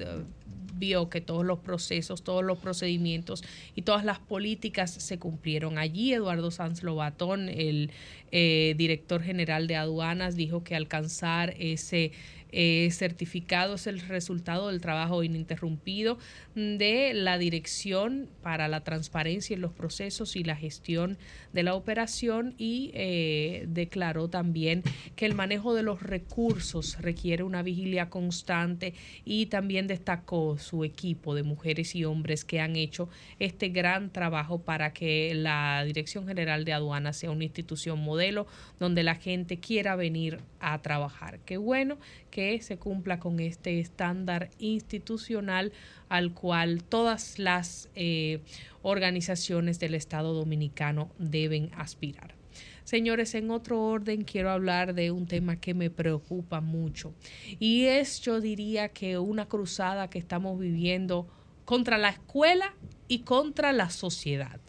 vio 0.77 1.09
que 1.09 1.21
todos 1.21 1.45
los 1.45 1.59
procesos, 1.59 2.23
todos 2.23 2.43
los 2.43 2.57
procedimientos 2.57 3.43
y 3.75 3.83
todas 3.83 4.05
las 4.05 4.19
políticas 4.19 4.91
se 4.91 5.19
cumplieron. 5.19 5.77
Allí 5.77 6.13
Eduardo 6.13 6.51
Sanz 6.51 6.83
Lobatón, 6.83 7.49
el 7.49 7.91
eh, 8.31 8.75
director 8.77 9.21
general 9.21 9.67
de 9.67 9.75
aduanas, 9.75 10.35
dijo 10.35 10.63
que 10.63 10.75
alcanzar 10.75 11.55
ese 11.57 12.11
eh, 12.51 12.89
certificado 12.91 13.75
es 13.75 13.87
el 13.87 13.99
resultado 13.99 14.69
del 14.69 14.81
trabajo 14.81 15.23
ininterrumpido 15.23 16.17
de 16.55 17.13
la 17.13 17.37
Dirección 17.37 18.27
para 18.41 18.67
la 18.67 18.83
Transparencia 18.83 19.53
en 19.53 19.61
los 19.61 19.73
Procesos 19.73 20.35
y 20.35 20.43
la 20.43 20.55
Gestión 20.55 21.17
de 21.53 21.63
la 21.63 21.75
Operación 21.75 22.55
y 22.57 22.91
eh, 22.93 23.65
declaró 23.67 24.29
también 24.29 24.83
que 25.15 25.25
el 25.25 25.35
manejo 25.35 25.73
de 25.73 25.83
los 25.83 26.01
recursos 26.01 26.97
requiere 26.99 27.43
una 27.43 27.63
vigilia 27.63 28.09
constante 28.09 28.93
y 29.25 29.47
también 29.47 29.87
destacó 29.87 30.57
su 30.57 30.83
equipo 30.83 31.35
de 31.35 31.43
mujeres 31.43 31.95
y 31.95 32.05
hombres 32.05 32.45
que 32.45 32.59
han 32.59 32.75
hecho 32.75 33.09
este 33.39 33.69
gran 33.69 34.11
trabajo 34.11 34.59
para 34.59 34.93
que 34.93 35.33
la 35.35 35.83
Dirección 35.85 36.27
General 36.27 36.65
de 36.65 36.73
Aduanas 36.73 37.17
sea 37.17 37.31
una 37.31 37.43
institución 37.43 37.99
modelo 37.99 38.47
donde 38.79 39.03
la 39.03 39.15
gente 39.15 39.59
quiera 39.59 39.95
venir 39.95 40.39
a 40.59 40.81
trabajar. 40.81 41.39
Qué 41.45 41.57
bueno 41.57 41.97
que 42.37 42.61
se 42.61 42.77
cumpla 42.77 43.19
con 43.19 43.39
este 43.39 43.79
estándar 43.79 44.51
institucional 44.59 45.73
al 46.07 46.35
cual 46.35 46.83
todas 46.83 47.39
las 47.39 47.89
eh, 47.95 48.41
organizaciones 48.83 49.79
del 49.79 49.95
Estado 49.95 50.35
dominicano 50.35 51.09
deben 51.17 51.71
aspirar. 51.75 52.35
Señores, 52.83 53.33
en 53.33 53.49
otro 53.49 53.81
orden 53.81 54.23
quiero 54.23 54.51
hablar 54.51 54.93
de 54.93 55.09
un 55.09 55.25
tema 55.25 55.59
que 55.59 55.73
me 55.73 55.89
preocupa 55.89 56.61
mucho 56.61 57.11
y 57.59 57.85
es, 57.85 58.21
yo 58.21 58.39
diría 58.39 58.89
que 58.89 59.17
una 59.17 59.47
cruzada 59.47 60.07
que 60.11 60.19
estamos 60.19 60.59
viviendo 60.59 61.27
contra 61.65 61.97
la 61.97 62.09
escuela 62.09 62.75
y 63.07 63.21
contra 63.21 63.73
la 63.73 63.89
sociedad. 63.89 64.59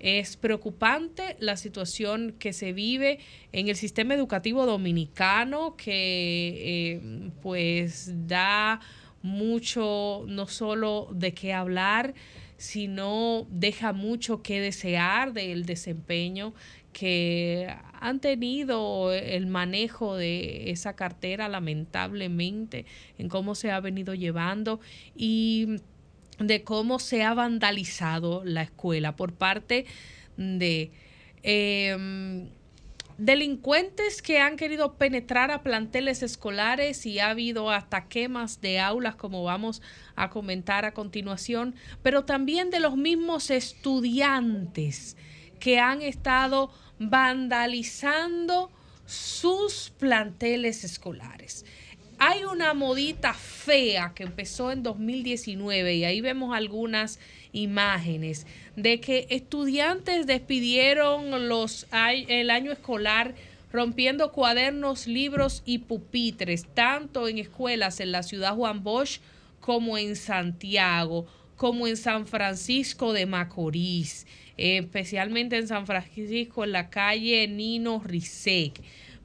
Es 0.00 0.36
preocupante 0.36 1.36
la 1.40 1.56
situación 1.56 2.34
que 2.38 2.52
se 2.52 2.72
vive 2.72 3.18
en 3.52 3.68
el 3.68 3.76
sistema 3.76 4.14
educativo 4.14 4.66
dominicano 4.66 5.76
que 5.76 5.92
eh, 6.94 7.30
pues 7.42 8.12
da 8.28 8.80
mucho 9.22 10.24
no 10.28 10.46
solo 10.46 11.08
de 11.12 11.34
qué 11.34 11.52
hablar, 11.52 12.14
sino 12.56 13.46
deja 13.50 13.92
mucho 13.92 14.42
que 14.42 14.60
desear 14.60 15.32
del 15.32 15.64
desempeño 15.64 16.54
que 16.92 17.72
han 18.00 18.18
tenido 18.18 19.12
el 19.12 19.46
manejo 19.46 20.16
de 20.16 20.70
esa 20.70 20.94
cartera 20.94 21.48
lamentablemente 21.48 22.86
en 23.18 23.28
cómo 23.28 23.54
se 23.54 23.70
ha 23.70 23.78
venido 23.78 24.14
llevando. 24.14 24.80
Y 25.14 25.76
de 26.38 26.62
cómo 26.62 26.98
se 26.98 27.22
ha 27.22 27.34
vandalizado 27.34 28.42
la 28.44 28.62
escuela 28.62 29.16
por 29.16 29.32
parte 29.32 29.86
de 30.36 30.92
em, 31.42 32.48
delincuentes 33.18 34.22
que 34.22 34.38
han 34.38 34.56
querido 34.56 34.94
penetrar 34.94 35.50
a 35.50 35.62
planteles 35.62 36.22
escolares 36.22 37.04
y 37.04 37.18
ha 37.18 37.30
habido 37.30 37.70
hasta 37.70 38.06
quemas 38.06 38.60
de 38.60 38.78
aulas 38.78 39.16
como 39.16 39.42
vamos 39.42 39.82
a 40.14 40.30
comentar 40.30 40.84
a 40.84 40.94
continuación, 40.94 41.74
pero 42.02 42.24
también 42.24 42.70
de 42.70 42.80
los 42.80 42.96
mismos 42.96 43.50
estudiantes 43.50 45.16
que 45.58 45.80
han 45.80 46.00
estado 46.02 46.70
vandalizando 47.00 48.70
sus 49.04 49.90
planteles 49.98 50.84
escolares 50.84 51.64
hay 52.18 52.44
una 52.44 52.74
modita 52.74 53.32
fea 53.32 54.12
que 54.14 54.24
empezó 54.24 54.72
en 54.72 54.82
2019 54.82 55.94
y 55.94 56.04
ahí 56.04 56.20
vemos 56.20 56.54
algunas 56.54 57.20
imágenes 57.52 58.46
de 58.76 59.00
que 59.00 59.26
estudiantes 59.30 60.26
despidieron 60.26 61.48
los, 61.48 61.86
el 61.92 62.50
año 62.50 62.72
escolar 62.72 63.34
rompiendo 63.72 64.32
cuadernos, 64.32 65.06
libros 65.06 65.62
y 65.64 65.78
pupitres, 65.78 66.66
tanto 66.74 67.28
en 67.28 67.38
escuelas 67.38 68.00
en 68.00 68.12
la 68.12 68.22
ciudad 68.22 68.56
Juan 68.56 68.82
Bosch 68.82 69.20
como 69.60 69.98
en 69.98 70.16
Santiago, 70.16 71.26
como 71.56 71.86
en 71.86 71.96
San 71.96 72.26
Francisco 72.26 73.12
de 73.12 73.26
Macorís, 73.26 74.26
especialmente 74.56 75.56
en 75.56 75.68
San 75.68 75.86
Francisco 75.86 76.64
en 76.64 76.72
la 76.72 76.90
calle 76.90 77.46
Nino 77.46 78.02
Rizek. 78.04 78.80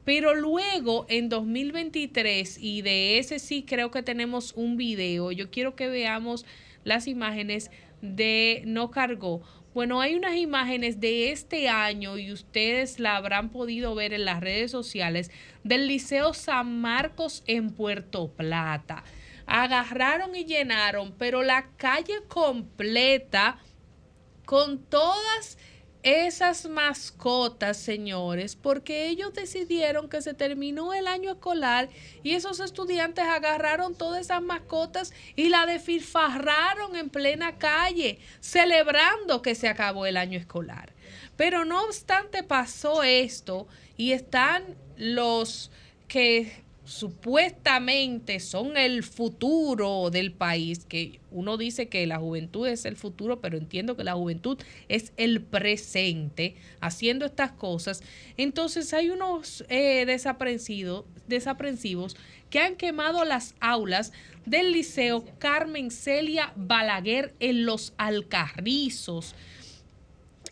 Pero 0.05 0.35
luego, 0.35 1.05
en 1.07 1.29
2023, 1.29 2.57
y 2.59 2.81
de 2.81 3.19
ese 3.19 3.39
sí 3.39 3.63
creo 3.63 3.89
que 3.89 4.03
tenemos 4.03 4.53
un 4.55 4.75
video, 4.75 5.31
yo 5.31 5.49
quiero 5.49 5.75
que 5.75 5.87
veamos 5.87 6.45
las 6.83 7.07
imágenes 7.07 7.71
de 8.01 8.63
No 8.65 8.91
Cargó. 8.91 9.41
Bueno, 9.73 10.01
hay 10.01 10.13
unas 10.13 10.35
imágenes 10.35 10.99
de 10.99 11.31
este 11.31 11.67
año 11.67 12.17
y 12.17 12.31
ustedes 12.31 12.99
la 12.99 13.15
habrán 13.15 13.49
podido 13.49 13.95
ver 13.95 14.13
en 14.13 14.25
las 14.25 14.39
redes 14.39 14.69
sociales 14.69 15.31
del 15.63 15.87
Liceo 15.87 16.33
San 16.33 16.79
Marcos 16.81 17.43
en 17.47 17.71
Puerto 17.71 18.31
Plata. 18.31 19.03
Agarraron 19.47 20.35
y 20.35 20.45
llenaron, 20.45 21.15
pero 21.17 21.41
la 21.41 21.69
calle 21.77 22.21
completa 22.27 23.57
con 24.45 24.83
todas 24.83 25.57
esas 26.03 26.67
mascotas, 26.67 27.77
señores, 27.77 28.55
porque 28.55 29.07
ellos 29.07 29.33
decidieron 29.33 30.09
que 30.09 30.21
se 30.21 30.33
terminó 30.33 30.93
el 30.93 31.07
año 31.07 31.31
escolar 31.31 31.89
y 32.23 32.31
esos 32.31 32.59
estudiantes 32.59 33.25
agarraron 33.25 33.95
todas 33.95 34.21
esas 34.21 34.41
mascotas 34.41 35.13
y 35.35 35.49
la 35.49 35.65
desfilfarraron 35.65 36.97
en 36.97 37.09
plena 37.09 37.57
calle, 37.57 38.19
celebrando 38.41 39.41
que 39.41 39.55
se 39.55 39.69
acabó 39.69 40.05
el 40.05 40.17
año 40.17 40.37
escolar. 40.37 40.93
Pero 41.37 41.63
no 41.63 41.83
obstante 41.83 42.43
pasó 42.43 43.03
esto 43.03 43.67
y 43.95 44.11
están 44.11 44.75
los 44.97 45.71
que 46.07 46.62
supuestamente 46.85 48.39
son 48.39 48.75
el 48.75 49.03
futuro 49.03 50.09
del 50.09 50.33
país, 50.33 50.85
que 50.85 51.19
uno 51.31 51.57
dice 51.57 51.87
que 51.87 52.05
la 52.07 52.19
juventud 52.19 52.67
es 52.67 52.85
el 52.85 52.97
futuro, 52.97 53.39
pero 53.39 53.57
entiendo 53.57 53.95
que 53.95 54.03
la 54.03 54.13
juventud 54.13 54.57
es 54.89 55.13
el 55.17 55.41
presente 55.41 56.55
haciendo 56.81 57.25
estas 57.25 57.51
cosas, 57.51 58.03
entonces 58.37 58.93
hay 58.93 59.09
unos 59.09 59.63
eh, 59.69 60.05
desaprensivos, 60.05 62.15
que 62.49 62.59
han 62.59 62.75
quemado 62.75 63.25
las 63.25 63.55
aulas 63.61 64.11
del 64.45 64.73
Liceo 64.73 65.25
Carmen 65.39 65.89
Celia 65.89 66.53
Balaguer 66.55 67.33
en 67.39 67.65
Los 67.65 67.93
Alcarrizos. 67.97 69.33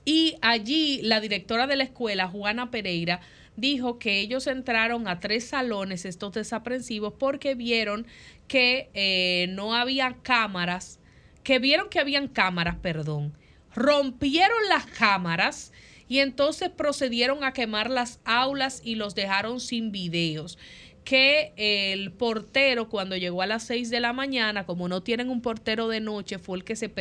Y 0.03 0.35
allí 0.41 1.01
la 1.03 1.19
directora 1.19 1.67
de 1.67 1.75
la 1.75 1.83
escuela, 1.83 2.27
Juana 2.27 2.71
Pereira, 2.71 3.21
dijo 3.55 3.99
que 3.99 4.19
ellos 4.19 4.47
entraron 4.47 5.07
a 5.07 5.19
tres 5.19 5.47
salones, 5.47 6.05
estos 6.05 6.33
desaprensivos, 6.33 7.13
porque 7.17 7.55
vieron 7.55 8.07
que 8.47 8.89
eh, 8.93 9.47
no 9.49 9.75
había 9.75 10.17
cámaras, 10.21 10.99
que 11.43 11.59
vieron 11.59 11.89
que 11.89 11.99
habían 11.99 12.27
cámaras, 12.27 12.77
perdón, 12.77 13.33
rompieron 13.73 14.57
las 14.69 14.85
cámaras 14.85 15.71
y 16.07 16.19
entonces 16.19 16.69
procedieron 16.69 17.43
a 17.43 17.53
quemar 17.53 17.89
las 17.89 18.19
aulas 18.25 18.81
y 18.83 18.95
los 18.95 19.15
dejaron 19.15 19.59
sin 19.59 19.91
videos 19.91 20.57
que 21.03 21.53
el 21.57 22.11
portero 22.11 22.87
cuando 22.87 23.17
llegó 23.17 23.41
a 23.41 23.47
las 23.47 23.63
6 23.63 23.89
de 23.89 23.99
la 23.99 24.13
mañana, 24.13 24.65
como 24.65 24.87
no 24.87 25.01
tienen 25.01 25.29
un 25.29 25.41
portero 25.41 25.87
de 25.87 25.99
noche, 25.99 26.37
fue 26.37 26.57
el 26.57 26.63
que 26.63 26.75
se, 26.75 26.91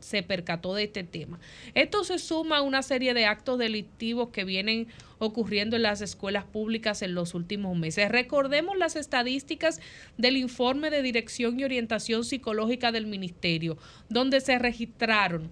se 0.00 0.22
percató 0.22 0.74
de 0.74 0.84
este 0.84 1.04
tema. 1.04 1.38
Esto 1.74 2.02
se 2.04 2.18
suma 2.18 2.58
a 2.58 2.62
una 2.62 2.82
serie 2.82 3.14
de 3.14 3.26
actos 3.26 3.58
delictivos 3.58 4.30
que 4.30 4.44
vienen 4.44 4.88
ocurriendo 5.18 5.76
en 5.76 5.82
las 5.82 6.00
escuelas 6.00 6.44
públicas 6.44 7.02
en 7.02 7.14
los 7.14 7.34
últimos 7.34 7.76
meses. 7.76 8.10
Recordemos 8.10 8.76
las 8.76 8.96
estadísticas 8.96 9.80
del 10.18 10.36
informe 10.36 10.90
de 10.90 11.02
dirección 11.02 11.58
y 11.58 11.64
orientación 11.64 12.24
psicológica 12.24 12.92
del 12.92 13.06
ministerio, 13.06 13.78
donde 14.08 14.40
se 14.40 14.58
registraron 14.58 15.50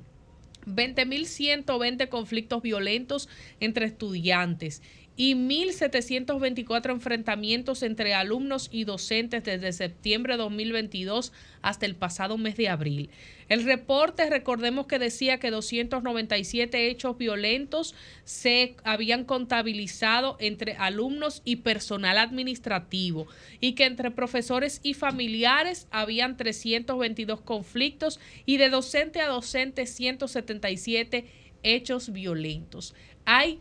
20.120 0.67 2.09
conflictos 2.09 2.63
violentos 2.63 3.29
entre 3.61 3.87
estudiantes 3.87 4.83
y 5.17 5.35
1.724 5.35 6.91
enfrentamientos 6.91 7.83
entre 7.83 8.15
alumnos 8.15 8.69
y 8.73 8.85
docentes 8.85 9.45
desde 9.45 9.73
septiembre 9.73 10.35
de 10.35 10.39
2022 10.39 11.33
hasta 11.63 11.87
el 11.87 11.95
pasado 11.95 12.37
mes 12.37 12.57
de 12.57 12.69
abril. 12.69 13.11
El 13.49 13.65
reporte, 13.65 14.29
recordemos 14.29 14.87
que 14.87 14.99
decía 14.99 15.39
que 15.39 15.51
297 15.51 16.89
hechos 16.89 17.17
violentos 17.17 17.95
se 18.25 18.77
habían 18.85 19.25
contabilizado 19.25 20.37
entre 20.41 20.75
alumnos 20.75 21.43
y 21.45 21.57
personal 21.57 22.19
administrativo 22.19 23.27
y 23.61 23.75
que 23.75 23.85
entre 23.85 24.11
profesores 24.11 24.81
y 24.83 24.95
familiares 24.95 25.87
habían 25.91 26.37
322 26.37 27.41
conflictos 27.43 28.19
y 28.47 28.57
de 28.57 28.71
docente 28.71 29.21
a 29.21 29.29
docente 29.29 29.87
177 29.87 31.27
hechos 31.63 32.13
violentos. 32.13 32.95
Hay 33.25 33.61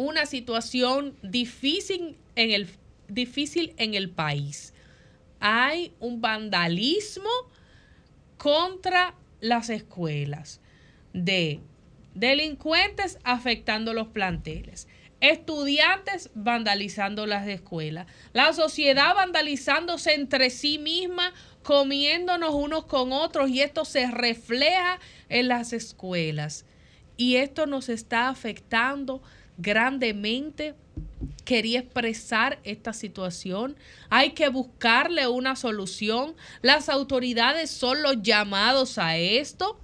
una 0.00 0.24
situación 0.24 1.14
difícil 1.22 2.16
en 2.34 2.52
el, 2.52 2.68
difícil 3.08 3.74
en 3.76 3.92
el 3.92 4.08
país. 4.08 4.72
Hay 5.40 5.92
un 6.00 6.22
vandalismo 6.22 7.28
contra 8.38 9.14
las 9.40 9.68
escuelas 9.68 10.60
de 11.12 11.60
delincuentes 12.14 13.18
afectando 13.24 13.92
los 13.92 14.08
planteles, 14.08 14.88
estudiantes 15.20 16.30
vandalizando 16.34 17.26
las 17.26 17.46
escuelas, 17.46 18.06
la 18.32 18.54
sociedad 18.54 19.14
vandalizándose 19.14 20.14
entre 20.14 20.48
sí 20.48 20.78
misma, 20.78 21.34
comiéndonos 21.62 22.54
unos 22.54 22.86
con 22.86 23.12
otros 23.12 23.50
y 23.50 23.60
esto 23.60 23.84
se 23.84 24.10
refleja 24.10 24.98
en 25.28 25.48
las 25.48 25.74
escuelas. 25.74 26.64
Y 27.18 27.36
esto 27.36 27.66
nos 27.66 27.90
está 27.90 28.30
afectando 28.30 29.22
grandemente 29.60 30.74
quería 31.44 31.80
expresar 31.80 32.60
esta 32.64 32.92
situación. 32.92 33.76
Hay 34.08 34.30
que 34.30 34.48
buscarle 34.48 35.26
una 35.26 35.56
solución. 35.56 36.34
Las 36.62 36.88
autoridades 36.88 37.70
son 37.70 38.02
los 38.02 38.22
llamados 38.22 38.98
a 38.98 39.16
esto 39.16 39.80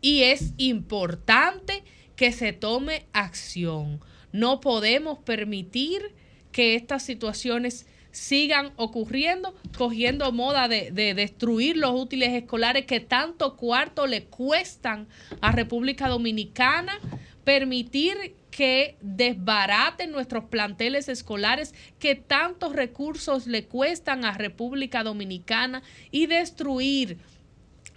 y 0.00 0.22
es 0.22 0.52
importante 0.56 1.84
que 2.16 2.32
se 2.32 2.52
tome 2.52 3.06
acción. 3.12 4.00
No 4.32 4.60
podemos 4.60 5.18
permitir 5.18 6.14
que 6.52 6.74
estas 6.74 7.02
situaciones 7.02 7.86
sigan 8.10 8.72
ocurriendo, 8.76 9.54
cogiendo 9.76 10.30
moda 10.32 10.68
de, 10.68 10.90
de, 10.90 11.14
destruir 11.14 11.78
los 11.78 11.98
útiles 11.98 12.34
escolares 12.34 12.84
que 12.84 13.00
tanto 13.00 13.56
cuarto 13.56 14.06
le 14.06 14.24
cuestan 14.24 15.08
a 15.40 15.50
República 15.50 16.08
Dominicana, 16.08 17.00
permitir 17.42 18.36
que 18.52 18.98
desbaraten 19.00 20.12
nuestros 20.12 20.44
planteles 20.44 21.08
escolares 21.08 21.74
que 21.98 22.14
tantos 22.14 22.76
recursos 22.76 23.46
le 23.46 23.64
cuestan 23.64 24.26
a 24.26 24.34
República 24.34 25.02
Dominicana 25.02 25.82
y 26.10 26.26
destruir 26.26 27.18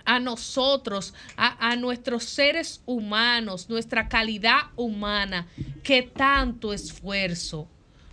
a 0.06 0.20
nosotros, 0.20 1.14
a, 1.36 1.72
a, 1.72 1.76
nuestros 1.76 2.24
seres 2.24 2.82
humanos, 2.86 3.70
nuestra 3.70 4.08
calidad 4.08 4.62
humana, 4.78 5.48
que 5.84 6.04
tanto 6.04 6.74
esfuerzo 6.74 7.68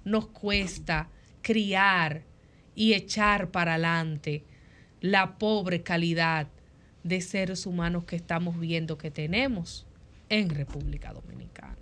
nos 0.04 0.26
cuesta 0.26 1.08
criar 1.42 2.24
y 2.74 2.94
echar 2.94 3.50
para 3.50 3.74
adelante 3.74 4.42
la 5.00 5.38
pobre 5.38 5.82
calidad 5.82 6.48
de 7.04 7.20
seres 7.20 7.66
humanos 7.66 8.04
que 8.04 8.16
estamos 8.16 8.58
viendo 8.58 8.98
que 8.98 9.12
tenemos 9.12 9.86
en 10.28 10.50
República 10.50 11.12
Dominicana. 11.12 11.81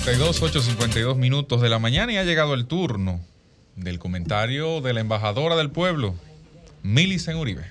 52, 0.00 0.40
8, 0.40 0.62
52 0.62 1.16
minutos 1.18 1.60
de 1.60 1.68
la 1.68 1.78
mañana 1.78 2.10
y 2.10 2.16
ha 2.16 2.24
llegado 2.24 2.54
el 2.54 2.64
turno 2.64 3.20
del 3.76 3.98
comentario 3.98 4.80
de 4.80 4.94
la 4.94 5.00
embajadora 5.00 5.56
del 5.56 5.70
pueblo, 5.70 6.14
Milicen 6.82 7.36
Uribe. 7.36 7.66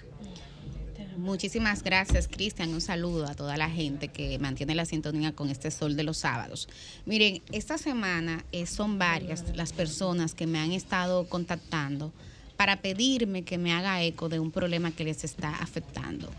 Muchísimas 1.18 1.82
gracias, 1.82 2.28
Cristian. 2.28 2.70
Un 2.70 2.82
saludo 2.82 3.26
a 3.26 3.34
toda 3.34 3.58
la 3.58 3.68
gente 3.68 4.10
que 4.10 4.38
mantiene 4.38 4.76
la 4.76 4.86
sintonía 4.86 5.32
con 5.32 5.50
este 5.50 5.72
sol 5.72 5.96
de 5.96 6.04
los 6.04 6.18
sábados. 6.18 6.70
Miren, 7.08 7.42
esta 7.52 7.80
semana 7.80 8.46
eh, 8.52 8.68
son 8.68 9.00
varias 9.00 9.44
las 9.56 9.74
personas 9.74 10.36
que 10.36 10.46
me 10.46 10.60
han 10.60 10.72
estado 10.72 11.28
contactando 11.28 12.14
para 12.58 12.80
pedirme 12.80 13.42
que 13.42 13.58
me 13.58 13.74
haga 13.74 14.04
eco 14.04 14.30
de 14.30 14.40
un 14.40 14.52
problema 14.52 14.92
que 14.92 15.04
les 15.04 15.24
está 15.24 15.56
afectando. 15.56 16.30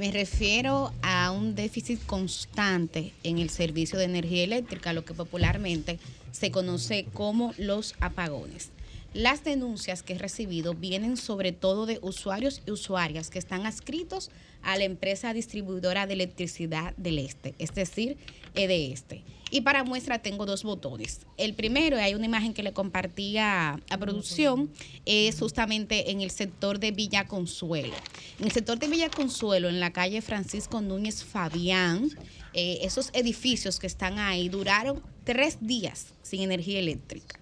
Me 0.00 0.12
refiero 0.12 0.94
a 1.02 1.30
un 1.30 1.54
déficit 1.54 2.02
constante 2.06 3.12
en 3.22 3.36
el 3.36 3.50
servicio 3.50 3.98
de 3.98 4.06
energía 4.06 4.44
eléctrica, 4.44 4.94
lo 4.94 5.04
que 5.04 5.12
popularmente 5.12 5.98
se 6.32 6.50
conoce 6.50 7.04
como 7.12 7.52
los 7.58 7.94
apagones. 8.00 8.70
Las 9.12 9.44
denuncias 9.44 10.02
que 10.02 10.14
he 10.14 10.18
recibido 10.18 10.72
vienen 10.72 11.18
sobre 11.18 11.52
todo 11.52 11.84
de 11.84 11.98
usuarios 12.00 12.62
y 12.66 12.70
usuarias 12.70 13.28
que 13.28 13.38
están 13.38 13.66
adscritos 13.66 14.30
a 14.62 14.78
la 14.78 14.84
empresa 14.84 15.34
distribuidora 15.34 16.06
de 16.06 16.14
electricidad 16.14 16.96
del 16.96 17.18
Este, 17.18 17.54
es 17.58 17.74
decir, 17.74 18.16
EDESTE. 18.54 19.22
Y 19.50 19.62
para 19.62 19.84
muestra 19.84 20.20
tengo 20.20 20.46
dos 20.46 20.62
botones. 20.62 21.20
El 21.36 21.54
primero, 21.54 21.96
hay 21.96 22.14
una 22.14 22.26
imagen 22.26 22.54
que 22.54 22.62
le 22.62 22.72
compartía 22.72 23.80
a 23.90 23.98
producción, 23.98 24.70
es 25.06 25.38
justamente 25.38 26.10
en 26.10 26.20
el 26.20 26.30
sector 26.30 26.78
de 26.78 26.92
Villa 26.92 27.26
Consuelo. 27.26 27.94
En 28.38 28.46
el 28.46 28.52
sector 28.52 28.78
de 28.78 28.88
Villa 28.88 29.10
Consuelo, 29.10 29.68
en 29.68 29.80
la 29.80 29.92
calle 29.92 30.22
Francisco 30.22 30.80
Núñez 30.80 31.24
Fabián, 31.24 32.10
eh, 32.54 32.78
esos 32.82 33.10
edificios 33.12 33.78
que 33.78 33.86
están 33.86 34.18
ahí 34.18 34.48
duraron 34.48 35.02
tres 35.24 35.58
días 35.60 36.14
sin 36.22 36.42
energía 36.42 36.78
eléctrica. 36.78 37.38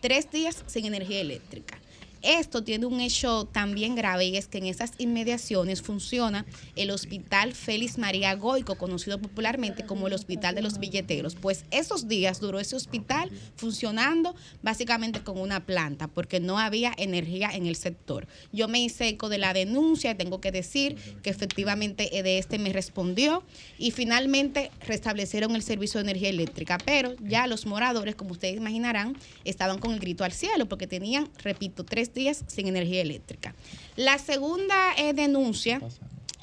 Tres 0.00 0.30
días 0.30 0.64
sin 0.66 0.84
energía 0.86 1.20
eléctrica. 1.20 1.78
Esto 2.24 2.64
tiene 2.64 2.86
un 2.86 3.00
hecho 3.00 3.44
también 3.44 3.94
grave 3.94 4.24
y 4.24 4.38
es 4.38 4.48
que 4.48 4.56
en 4.56 4.64
esas 4.64 4.92
inmediaciones 4.96 5.82
funciona 5.82 6.46
el 6.74 6.90
Hospital 6.90 7.52
Félix 7.52 7.98
María 7.98 8.34
Goico, 8.34 8.76
conocido 8.76 9.18
popularmente 9.18 9.84
como 9.84 10.06
el 10.06 10.14
Hospital 10.14 10.54
de 10.54 10.62
los 10.62 10.78
Billeteros. 10.78 11.34
Pues 11.34 11.66
esos 11.70 12.08
días 12.08 12.40
duró 12.40 12.60
ese 12.60 12.76
hospital 12.76 13.30
funcionando 13.56 14.34
básicamente 14.62 15.22
con 15.22 15.38
una 15.38 15.66
planta 15.66 16.08
porque 16.08 16.40
no 16.40 16.58
había 16.58 16.94
energía 16.96 17.50
en 17.52 17.66
el 17.66 17.76
sector. 17.76 18.26
Yo 18.52 18.68
me 18.68 18.80
hice 18.80 19.08
eco 19.08 19.28
de 19.28 19.36
la 19.36 19.52
denuncia 19.52 20.12
y 20.12 20.14
tengo 20.14 20.40
que 20.40 20.50
decir 20.50 20.96
que 21.22 21.28
efectivamente 21.28 22.08
de 22.10 22.38
este 22.38 22.58
me 22.58 22.72
respondió 22.72 23.42
y 23.76 23.90
finalmente 23.90 24.70
restablecieron 24.86 25.54
el 25.56 25.62
servicio 25.62 25.98
de 25.98 26.10
energía 26.10 26.30
eléctrica, 26.30 26.78
pero 26.86 27.14
ya 27.20 27.46
los 27.46 27.66
moradores, 27.66 28.14
como 28.14 28.32
ustedes 28.32 28.56
imaginarán, 28.56 29.14
estaban 29.44 29.78
con 29.78 29.92
el 29.92 30.00
grito 30.00 30.24
al 30.24 30.32
cielo 30.32 30.66
porque 30.66 30.86
tenían, 30.86 31.28
repito, 31.42 31.84
tres 31.84 32.13
días 32.14 32.44
sin 32.46 32.68
energía 32.68 33.02
eléctrica. 33.02 33.54
La 33.96 34.18
segunda 34.18 34.94
eh, 34.96 35.12
denuncia 35.12 35.80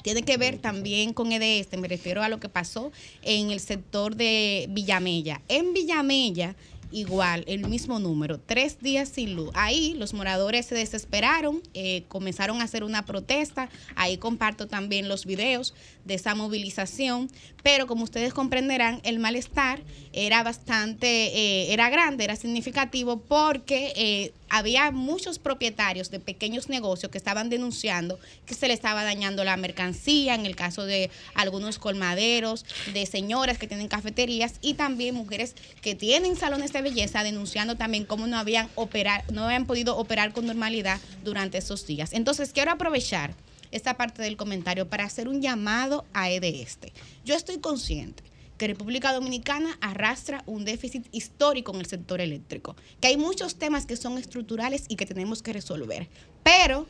tiene 0.02 0.22
que 0.22 0.36
ver 0.36 0.58
también 0.58 1.12
con 1.12 1.32
EDS, 1.32 1.78
me 1.78 1.88
refiero 1.88 2.22
a 2.22 2.28
lo 2.28 2.40
que 2.40 2.48
pasó 2.48 2.92
en 3.22 3.50
el 3.50 3.60
sector 3.60 4.16
de 4.16 4.66
Villamella. 4.70 5.40
En 5.48 5.72
Villamella, 5.72 6.56
igual, 6.90 7.44
el 7.46 7.66
mismo 7.68 7.98
número, 7.98 8.38
tres 8.38 8.80
días 8.80 9.08
sin 9.08 9.34
luz. 9.34 9.50
Ahí 9.54 9.94
los 9.94 10.12
moradores 10.12 10.66
se 10.66 10.74
desesperaron, 10.74 11.62
eh, 11.74 12.04
comenzaron 12.08 12.60
a 12.60 12.64
hacer 12.64 12.84
una 12.84 13.04
protesta, 13.04 13.68
ahí 13.94 14.18
comparto 14.18 14.66
también 14.66 15.08
los 15.08 15.24
videos 15.24 15.74
de 16.04 16.14
esa 16.14 16.34
movilización, 16.34 17.30
pero 17.62 17.86
como 17.86 18.04
ustedes 18.04 18.34
comprenderán, 18.34 19.00
el 19.04 19.18
malestar 19.18 19.82
era 20.12 20.42
bastante, 20.42 21.06
eh, 21.06 21.72
era 21.72 21.90
grande, 21.90 22.24
era 22.24 22.36
significativo 22.36 23.20
porque 23.20 23.92
eh, 23.96 24.32
había 24.52 24.90
muchos 24.90 25.38
propietarios 25.38 26.10
de 26.10 26.20
pequeños 26.20 26.68
negocios 26.68 27.10
que 27.10 27.16
estaban 27.16 27.48
denunciando 27.48 28.18
que 28.44 28.52
se 28.52 28.68
le 28.68 28.74
estaba 28.74 29.02
dañando 29.02 29.44
la 29.44 29.56
mercancía, 29.56 30.34
en 30.34 30.44
el 30.44 30.56
caso 30.56 30.84
de 30.84 31.10
algunos 31.34 31.78
colmaderos, 31.78 32.66
de 32.92 33.06
señoras 33.06 33.56
que 33.56 33.66
tienen 33.66 33.88
cafeterías 33.88 34.56
y 34.60 34.74
también 34.74 35.14
mujeres 35.14 35.54
que 35.80 35.94
tienen 35.94 36.36
salones 36.36 36.74
de 36.74 36.82
belleza 36.82 37.22
denunciando 37.22 37.76
también 37.76 38.04
cómo 38.04 38.26
no 38.26 38.36
habían 38.36 38.68
operar, 38.74 39.24
no 39.32 39.44
habían 39.44 39.64
podido 39.64 39.96
operar 39.96 40.34
con 40.34 40.44
normalidad 40.44 41.00
durante 41.24 41.56
esos 41.56 41.86
días. 41.86 42.12
Entonces 42.12 42.52
quiero 42.52 42.72
aprovechar 42.72 43.34
esta 43.70 43.96
parte 43.96 44.20
del 44.20 44.36
comentario 44.36 44.86
para 44.86 45.04
hacer 45.04 45.28
un 45.28 45.40
llamado 45.40 46.04
a 46.12 46.30
EDESTE. 46.30 46.88
Este. 46.88 46.92
Yo 47.24 47.34
estoy 47.34 47.58
consciente 47.58 48.22
que 48.62 48.68
República 48.68 49.12
Dominicana 49.12 49.76
arrastra 49.80 50.44
un 50.46 50.64
déficit 50.64 51.08
histórico 51.10 51.74
en 51.74 51.80
el 51.80 51.86
sector 51.86 52.20
eléctrico, 52.20 52.76
que 53.00 53.08
hay 53.08 53.16
muchos 53.16 53.56
temas 53.56 53.86
que 53.86 53.96
son 53.96 54.18
estructurales 54.18 54.84
y 54.86 54.94
que 54.94 55.04
tenemos 55.04 55.42
que 55.42 55.52
resolver. 55.52 56.08
Pero 56.44 56.86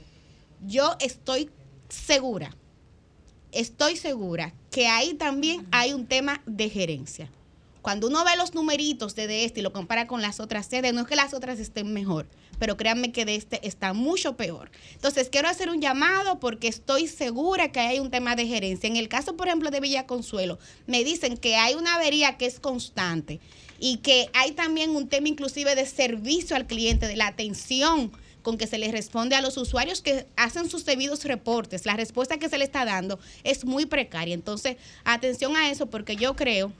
yo 0.66 0.94
estoy 1.00 1.48
segura, 1.88 2.54
estoy 3.52 3.96
segura 3.96 4.52
que 4.70 4.86
ahí 4.86 5.14
también 5.14 5.66
hay 5.70 5.94
un 5.94 6.06
tema 6.06 6.42
de 6.44 6.68
gerencia. 6.68 7.30
Cuando 7.82 8.06
uno 8.06 8.24
ve 8.24 8.36
los 8.36 8.54
numeritos 8.54 9.16
de 9.16 9.44
este 9.44 9.58
y 9.58 9.62
lo 9.62 9.72
compara 9.72 10.06
con 10.06 10.22
las 10.22 10.38
otras 10.38 10.66
sedes, 10.66 10.94
no 10.94 11.00
es 11.00 11.06
que 11.08 11.16
las 11.16 11.34
otras 11.34 11.58
estén 11.58 11.92
mejor, 11.92 12.28
pero 12.60 12.76
créanme 12.76 13.10
que 13.10 13.24
de 13.24 13.34
este 13.34 13.66
está 13.66 13.92
mucho 13.92 14.36
peor. 14.36 14.70
Entonces, 14.94 15.28
quiero 15.28 15.48
hacer 15.48 15.68
un 15.68 15.80
llamado 15.80 16.38
porque 16.38 16.68
estoy 16.68 17.08
segura 17.08 17.72
que 17.72 17.80
hay 17.80 17.98
un 17.98 18.12
tema 18.12 18.36
de 18.36 18.46
gerencia. 18.46 18.86
En 18.86 18.96
el 18.96 19.08
caso, 19.08 19.36
por 19.36 19.48
ejemplo, 19.48 19.72
de 19.72 19.80
Villa 19.80 20.06
Consuelo, 20.06 20.60
me 20.86 21.02
dicen 21.02 21.36
que 21.36 21.56
hay 21.56 21.74
una 21.74 21.96
avería 21.96 22.38
que 22.38 22.46
es 22.46 22.60
constante 22.60 23.40
y 23.80 23.96
que 23.96 24.30
hay 24.32 24.52
también 24.52 24.90
un 24.90 25.08
tema 25.08 25.26
inclusive 25.26 25.74
de 25.74 25.84
servicio 25.84 26.54
al 26.54 26.68
cliente, 26.68 27.08
de 27.08 27.16
la 27.16 27.26
atención 27.26 28.12
con 28.42 28.58
que 28.58 28.68
se 28.68 28.78
les 28.78 28.92
responde 28.92 29.34
a 29.34 29.40
los 29.40 29.56
usuarios 29.56 30.02
que 30.02 30.26
hacen 30.36 30.68
sus 30.68 30.84
debidos 30.84 31.24
reportes. 31.24 31.84
La 31.84 31.96
respuesta 31.96 32.38
que 32.38 32.48
se 32.48 32.58
le 32.58 32.64
está 32.64 32.84
dando 32.84 33.18
es 33.42 33.64
muy 33.64 33.86
precaria. 33.86 34.34
Entonces, 34.34 34.76
atención 35.04 35.56
a 35.56 35.70
eso 35.70 35.86
porque 35.86 36.14
yo 36.14 36.36
creo 36.36 36.72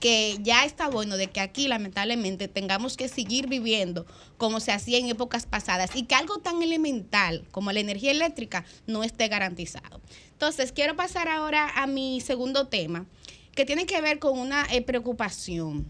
que 0.00 0.38
ya 0.42 0.64
está 0.64 0.88
bueno 0.88 1.16
de 1.16 1.28
que 1.28 1.40
aquí 1.40 1.68
lamentablemente 1.68 2.48
tengamos 2.48 2.96
que 2.96 3.08
seguir 3.08 3.48
viviendo 3.48 4.06
como 4.36 4.60
se 4.60 4.72
hacía 4.72 4.98
en 4.98 5.08
épocas 5.08 5.46
pasadas 5.46 5.90
y 5.94 6.04
que 6.04 6.14
algo 6.14 6.38
tan 6.38 6.62
elemental 6.62 7.44
como 7.50 7.72
la 7.72 7.80
energía 7.80 8.10
eléctrica 8.10 8.64
no 8.86 9.04
esté 9.04 9.28
garantizado. 9.28 10.00
Entonces, 10.32 10.72
quiero 10.72 10.96
pasar 10.96 11.28
ahora 11.28 11.68
a 11.74 11.86
mi 11.86 12.20
segundo 12.20 12.68
tema, 12.68 13.06
que 13.54 13.64
tiene 13.64 13.86
que 13.86 14.00
ver 14.00 14.18
con 14.20 14.38
una 14.38 14.66
eh, 14.70 14.82
preocupación. 14.82 15.86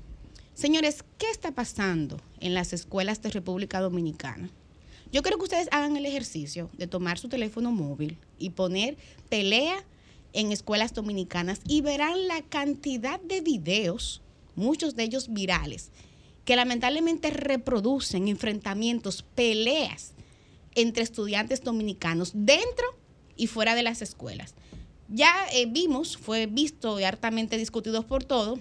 Señores, 0.55 1.05
¿qué 1.19 1.31
está 1.31 1.53
pasando 1.53 2.19
en 2.41 2.55
las 2.55 2.73
escuelas 2.73 3.21
de 3.21 3.31
República 3.31 3.81
Dominicana? 3.81 4.51
Yo 5.13 5.23
quiero 5.23 5.39
que 5.39 5.45
ustedes 5.45 5.69
hagan 5.71 5.97
el 5.97 6.07
ejercicio 6.07 6.71
de 6.73 6.87
tomar 6.87 7.19
su 7.19 7.29
teléfono 7.29 7.73
móvil 7.73 8.19
y 8.39 8.51
poner 8.51 8.97
pelea 9.29 9.85
en 10.33 10.53
escuelas 10.53 10.95
dominicanas 10.95 11.61
y 11.67 11.81
verán 11.81 12.29
la 12.29 12.43
cantidad 12.43 13.21
de 13.21 13.41
videos, 13.41 14.23
muchos 14.57 14.97
de 14.97 15.05
ellos 15.05 15.33
virales, 15.33 15.91
que 16.45 16.57
lamentablemente 16.57 17.31
reproducen 17.31 18.29
enfrentamientos, 18.29 19.23
peleas 19.35 20.13
entre 20.75 21.03
estudiantes 21.03 21.63
dominicanos 21.63 22.33
dentro 22.35 22.87
y 23.37 23.47
fuera 23.47 23.75
de 23.75 23.83
las 23.83 24.03
escuelas. 24.03 24.55
Ya 25.09 25.33
eh, 25.53 25.67
vimos, 25.67 26.17
fue 26.17 26.47
visto 26.47 27.01
y 27.01 27.05
hartamente 27.05 27.57
discutido 27.57 28.07
por 28.07 28.25
todos, 28.25 28.59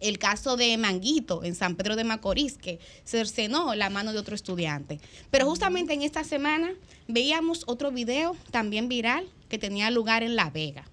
el 0.00 0.18
caso 0.18 0.56
de 0.56 0.76
Manguito 0.78 1.44
en 1.44 1.54
San 1.54 1.76
Pedro 1.76 1.94
de 1.94 2.04
Macorís, 2.04 2.58
que 2.58 2.80
cercenó 3.04 3.74
la 3.74 3.88
mano 3.88 4.12
de 4.12 4.18
otro 4.18 4.34
estudiante. 4.34 5.00
Pero 5.30 5.46
justamente 5.46 5.92
en 5.92 6.02
esta 6.02 6.24
semana 6.24 6.72
veíamos 7.06 7.62
otro 7.66 7.92
video 7.92 8.36
también 8.50 8.88
viral 8.88 9.28
que 9.48 9.58
tenía 9.58 9.90
lugar 9.90 10.24
en 10.24 10.34
La 10.34 10.50
Vega 10.50 10.84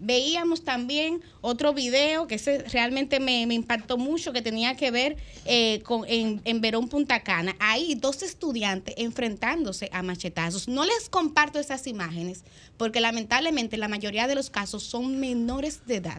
veíamos 0.00 0.64
también 0.64 1.22
otro 1.40 1.72
video 1.72 2.26
que 2.26 2.36
ese 2.36 2.58
realmente 2.68 3.20
me, 3.20 3.42
impactó 3.42 3.98
mucho, 3.98 4.32
que 4.32 4.42
tenía 4.42 4.76
que 4.76 4.90
ver 4.90 5.16
eh, 5.44 5.82
con, 5.84 6.04
en, 6.08 6.40
en, 6.44 6.60
Verón 6.60 6.88
Punta 6.88 7.20
Cana. 7.22 7.54
Ahí 7.60 7.94
dos 7.94 8.22
estudiantes 8.22 8.94
enfrentándose 8.98 9.88
a 9.92 10.02
machetazos. 10.02 10.66
No 10.66 10.84
les 10.84 11.08
comparto 11.08 11.60
esas 11.60 11.86
imágenes 11.86 12.42
porque 12.76 13.00
lamentablemente 13.00 13.76
la 13.76 13.88
mayoría 13.88 14.26
de 14.26 14.34
los 14.34 14.50
casos 14.50 14.82
son 14.82 15.20
menores 15.20 15.86
de 15.86 15.96
edad. 15.96 16.18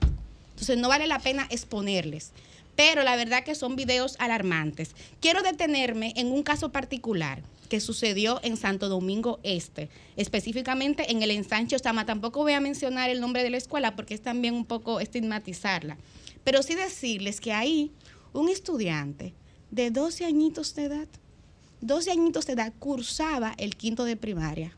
Entonces 0.52 0.78
no 0.78 0.90
vale 0.90 1.08
la 1.08 1.20
pena 1.20 1.48
exponerles. 1.50 2.32
Pero 2.76 3.04
la 3.04 3.16
verdad 3.16 3.44
que 3.44 3.56
son 3.56 3.76
videos 3.76 4.16
alarmantes. 4.20 4.96
Quiero 5.20 5.42
detenerme 5.42 6.14
en 6.16 6.32
un 6.32 6.44
caso 6.44 6.72
particular 6.72 7.44
que 7.72 7.80
sucedió 7.80 8.42
en 8.44 8.58
Santo 8.58 8.90
Domingo 8.90 9.40
Este, 9.44 9.90
específicamente 10.18 11.10
en 11.10 11.24
el 11.24 11.32
ensanche 11.32 11.78
Osama. 11.78 12.06
Tampoco 12.06 12.42
voy 12.42 12.52
a 12.52 12.60
mencionar 12.60 13.10
el 13.10 13.22
nombre 13.22 13.44
de 13.44 13.50
la 13.50 13.56
escuela 13.56 13.96
porque 13.96 14.14
es 14.14 14.22
también 14.22 14.56
un 14.56 14.66
poco 14.66 15.00
estigmatizarla, 15.00 15.98
pero 16.44 16.64
sí 16.64 16.76
decirles 16.76 17.40
que 17.40 17.54
ahí 17.54 17.94
un 18.34 18.50
estudiante 18.50 19.34
de 19.70 19.90
12 19.90 20.26
añitos 20.26 20.76
de 20.76 20.84
edad, 20.84 21.08
12 21.80 22.12
añitos 22.12 22.46
de 22.46 22.54
edad, 22.54 22.74
cursaba 22.78 23.54
el 23.58 23.78
quinto 23.78 24.04
de 24.04 24.18
primaria 24.18 24.76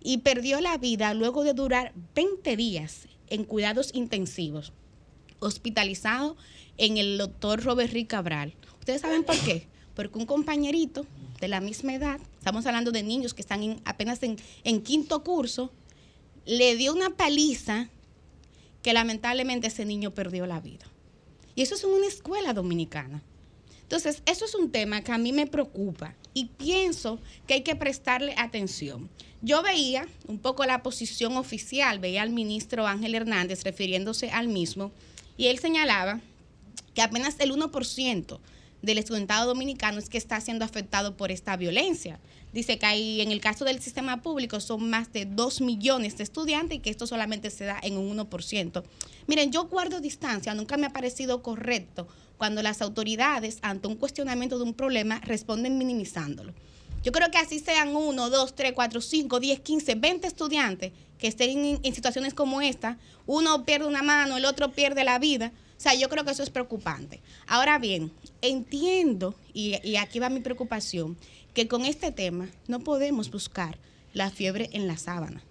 y 0.00 0.18
perdió 0.18 0.60
la 0.60 0.78
vida 0.78 1.14
luego 1.14 1.42
de 1.42 1.52
durar 1.52 1.94
20 2.14 2.56
días 2.56 3.08
en 3.26 3.42
cuidados 3.42 3.90
intensivos, 3.92 4.72
hospitalizado 5.40 6.36
en 6.78 6.98
el 6.98 7.18
doctor 7.18 7.62
Robert 7.62 7.92
Rick 7.92 8.08
Cabral. 8.08 8.54
¿Ustedes 8.78 9.00
saben 9.00 9.24
por 9.24 9.38
qué? 9.38 9.66
Porque 9.94 10.18
un 10.18 10.26
compañerito 10.26 11.06
de 11.40 11.48
la 11.48 11.60
misma 11.60 11.94
edad, 11.94 12.20
estamos 12.38 12.66
hablando 12.66 12.90
de 12.90 13.02
niños 13.02 13.34
que 13.34 13.42
están 13.42 13.80
apenas 13.84 14.22
en, 14.22 14.36
en 14.64 14.82
quinto 14.82 15.22
curso, 15.22 15.72
le 16.46 16.76
dio 16.76 16.92
una 16.92 17.10
paliza 17.10 17.88
que 18.82 18.92
lamentablemente 18.92 19.68
ese 19.68 19.84
niño 19.84 20.12
perdió 20.12 20.46
la 20.46 20.60
vida. 20.60 20.86
Y 21.54 21.62
eso 21.62 21.74
es 21.74 21.84
en 21.84 21.90
una 21.90 22.06
escuela 22.06 22.52
dominicana. 22.52 23.22
Entonces, 23.82 24.22
eso 24.26 24.44
es 24.44 24.54
un 24.54 24.70
tema 24.70 25.02
que 25.02 25.12
a 25.12 25.18
mí 25.18 25.32
me 25.32 25.46
preocupa 25.46 26.14
y 26.32 26.46
pienso 26.46 27.18
que 27.46 27.54
hay 27.54 27.62
que 27.62 27.76
prestarle 27.76 28.34
atención. 28.36 29.08
Yo 29.40 29.62
veía 29.62 30.08
un 30.26 30.38
poco 30.38 30.64
la 30.64 30.82
posición 30.82 31.36
oficial, 31.36 31.98
veía 31.98 32.22
al 32.22 32.30
ministro 32.30 32.86
Ángel 32.86 33.14
Hernández 33.14 33.62
refiriéndose 33.62 34.30
al 34.30 34.48
mismo, 34.48 34.90
y 35.36 35.48
él 35.48 35.58
señalaba 35.58 36.20
que 36.94 37.02
apenas 37.02 37.36
el 37.40 37.52
1% 37.52 38.40
del 38.84 38.98
estudiantado 38.98 39.46
dominicano 39.46 39.98
es 39.98 40.08
que 40.08 40.18
está 40.18 40.40
siendo 40.40 40.64
afectado 40.64 41.16
por 41.16 41.30
esta 41.30 41.56
violencia. 41.56 42.20
Dice 42.52 42.78
que 42.78 42.86
hay, 42.86 43.20
en 43.20 43.32
el 43.32 43.40
caso 43.40 43.64
del 43.64 43.80
sistema 43.80 44.22
público 44.22 44.60
son 44.60 44.88
más 44.88 45.12
de 45.12 45.24
2 45.24 45.60
millones 45.62 46.16
de 46.16 46.22
estudiantes 46.22 46.78
y 46.78 46.80
que 46.80 46.90
esto 46.90 47.06
solamente 47.06 47.50
se 47.50 47.64
da 47.64 47.78
en 47.82 47.96
un 47.96 48.16
1%. 48.16 48.84
Miren, 49.26 49.50
yo 49.50 49.64
guardo 49.64 50.00
distancia, 50.00 50.54
nunca 50.54 50.76
me 50.76 50.86
ha 50.86 50.90
parecido 50.90 51.42
correcto 51.42 52.06
cuando 52.36 52.62
las 52.62 52.82
autoridades 52.82 53.58
ante 53.62 53.88
un 53.88 53.96
cuestionamiento 53.96 54.58
de 54.58 54.64
un 54.64 54.74
problema 54.74 55.20
responden 55.20 55.78
minimizándolo. 55.78 56.52
Yo 57.02 57.12
creo 57.12 57.30
que 57.30 57.38
así 57.38 57.58
sean 57.58 57.94
1, 57.94 58.30
2, 58.30 58.54
3, 58.54 58.72
4, 58.72 59.00
5, 59.00 59.40
10, 59.40 59.60
15, 59.60 59.94
20 59.96 60.26
estudiantes 60.26 60.92
que 61.18 61.26
estén 61.26 61.58
en, 61.58 61.80
en 61.82 61.94
situaciones 61.94 62.34
como 62.34 62.62
esta, 62.62 62.98
uno 63.26 63.64
pierde 63.64 63.86
una 63.86 64.02
mano, 64.02 64.36
el 64.36 64.44
otro 64.44 64.72
pierde 64.72 65.04
la 65.04 65.18
vida 65.18 65.52
o 65.76 65.80
sea, 65.80 65.94
yo 65.94 66.08
creo 66.08 66.24
que 66.24 66.30
eso 66.30 66.42
es 66.42 66.50
preocupante. 66.50 67.20
Ahora 67.46 67.78
bien, 67.78 68.12
entiendo, 68.42 69.34
y, 69.52 69.76
y 69.82 69.96
aquí 69.96 70.18
va 70.18 70.28
mi 70.28 70.40
preocupación, 70.40 71.16
que 71.52 71.68
con 71.68 71.84
este 71.84 72.12
tema 72.12 72.48
no 72.68 72.80
podemos 72.80 73.30
buscar 73.30 73.78
la 74.12 74.30
fiebre 74.30 74.70
en 74.72 74.86
la 74.86 74.96
sábana. 74.96 75.42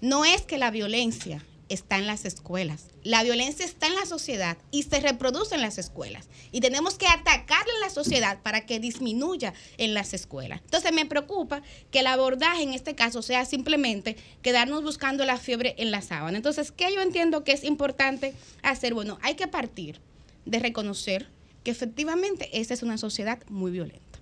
No 0.00 0.24
es 0.24 0.42
que 0.42 0.58
la 0.58 0.70
violencia 0.70 1.44
está 1.70 1.96
en 1.96 2.06
las 2.06 2.26
escuelas. 2.26 2.88
La 3.02 3.22
violencia 3.22 3.64
está 3.64 3.86
en 3.86 3.94
la 3.94 4.04
sociedad 4.04 4.58
y 4.70 4.82
se 4.82 5.00
reproduce 5.00 5.54
en 5.54 5.62
las 5.62 5.78
escuelas. 5.78 6.28
Y 6.52 6.60
tenemos 6.60 6.98
que 6.98 7.06
atacarla 7.06 7.72
en 7.74 7.80
la 7.80 7.88
sociedad 7.88 8.42
para 8.42 8.66
que 8.66 8.80
disminuya 8.80 9.54
en 9.78 9.94
las 9.94 10.12
escuelas. 10.12 10.60
Entonces 10.64 10.92
me 10.92 11.06
preocupa 11.06 11.62
que 11.90 12.00
el 12.00 12.08
abordaje 12.08 12.62
en 12.62 12.74
este 12.74 12.94
caso 12.94 13.22
sea 13.22 13.46
simplemente 13.46 14.16
quedarnos 14.42 14.82
buscando 14.82 15.24
la 15.24 15.38
fiebre 15.38 15.74
en 15.78 15.90
la 15.90 16.02
sábana. 16.02 16.36
Entonces, 16.36 16.72
¿qué 16.72 16.92
yo 16.92 17.00
entiendo 17.00 17.44
que 17.44 17.52
es 17.52 17.64
importante 17.64 18.34
hacer? 18.62 18.92
Bueno, 18.92 19.18
hay 19.22 19.36
que 19.36 19.46
partir 19.46 20.00
de 20.44 20.58
reconocer 20.58 21.28
que 21.62 21.70
efectivamente 21.70 22.50
esta 22.52 22.74
es 22.74 22.82
una 22.82 22.98
sociedad 22.98 23.38
muy 23.48 23.70
violenta. 23.70 24.18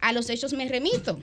A 0.00 0.12
los 0.12 0.30
hechos 0.30 0.52
me 0.52 0.68
remito. 0.68 1.18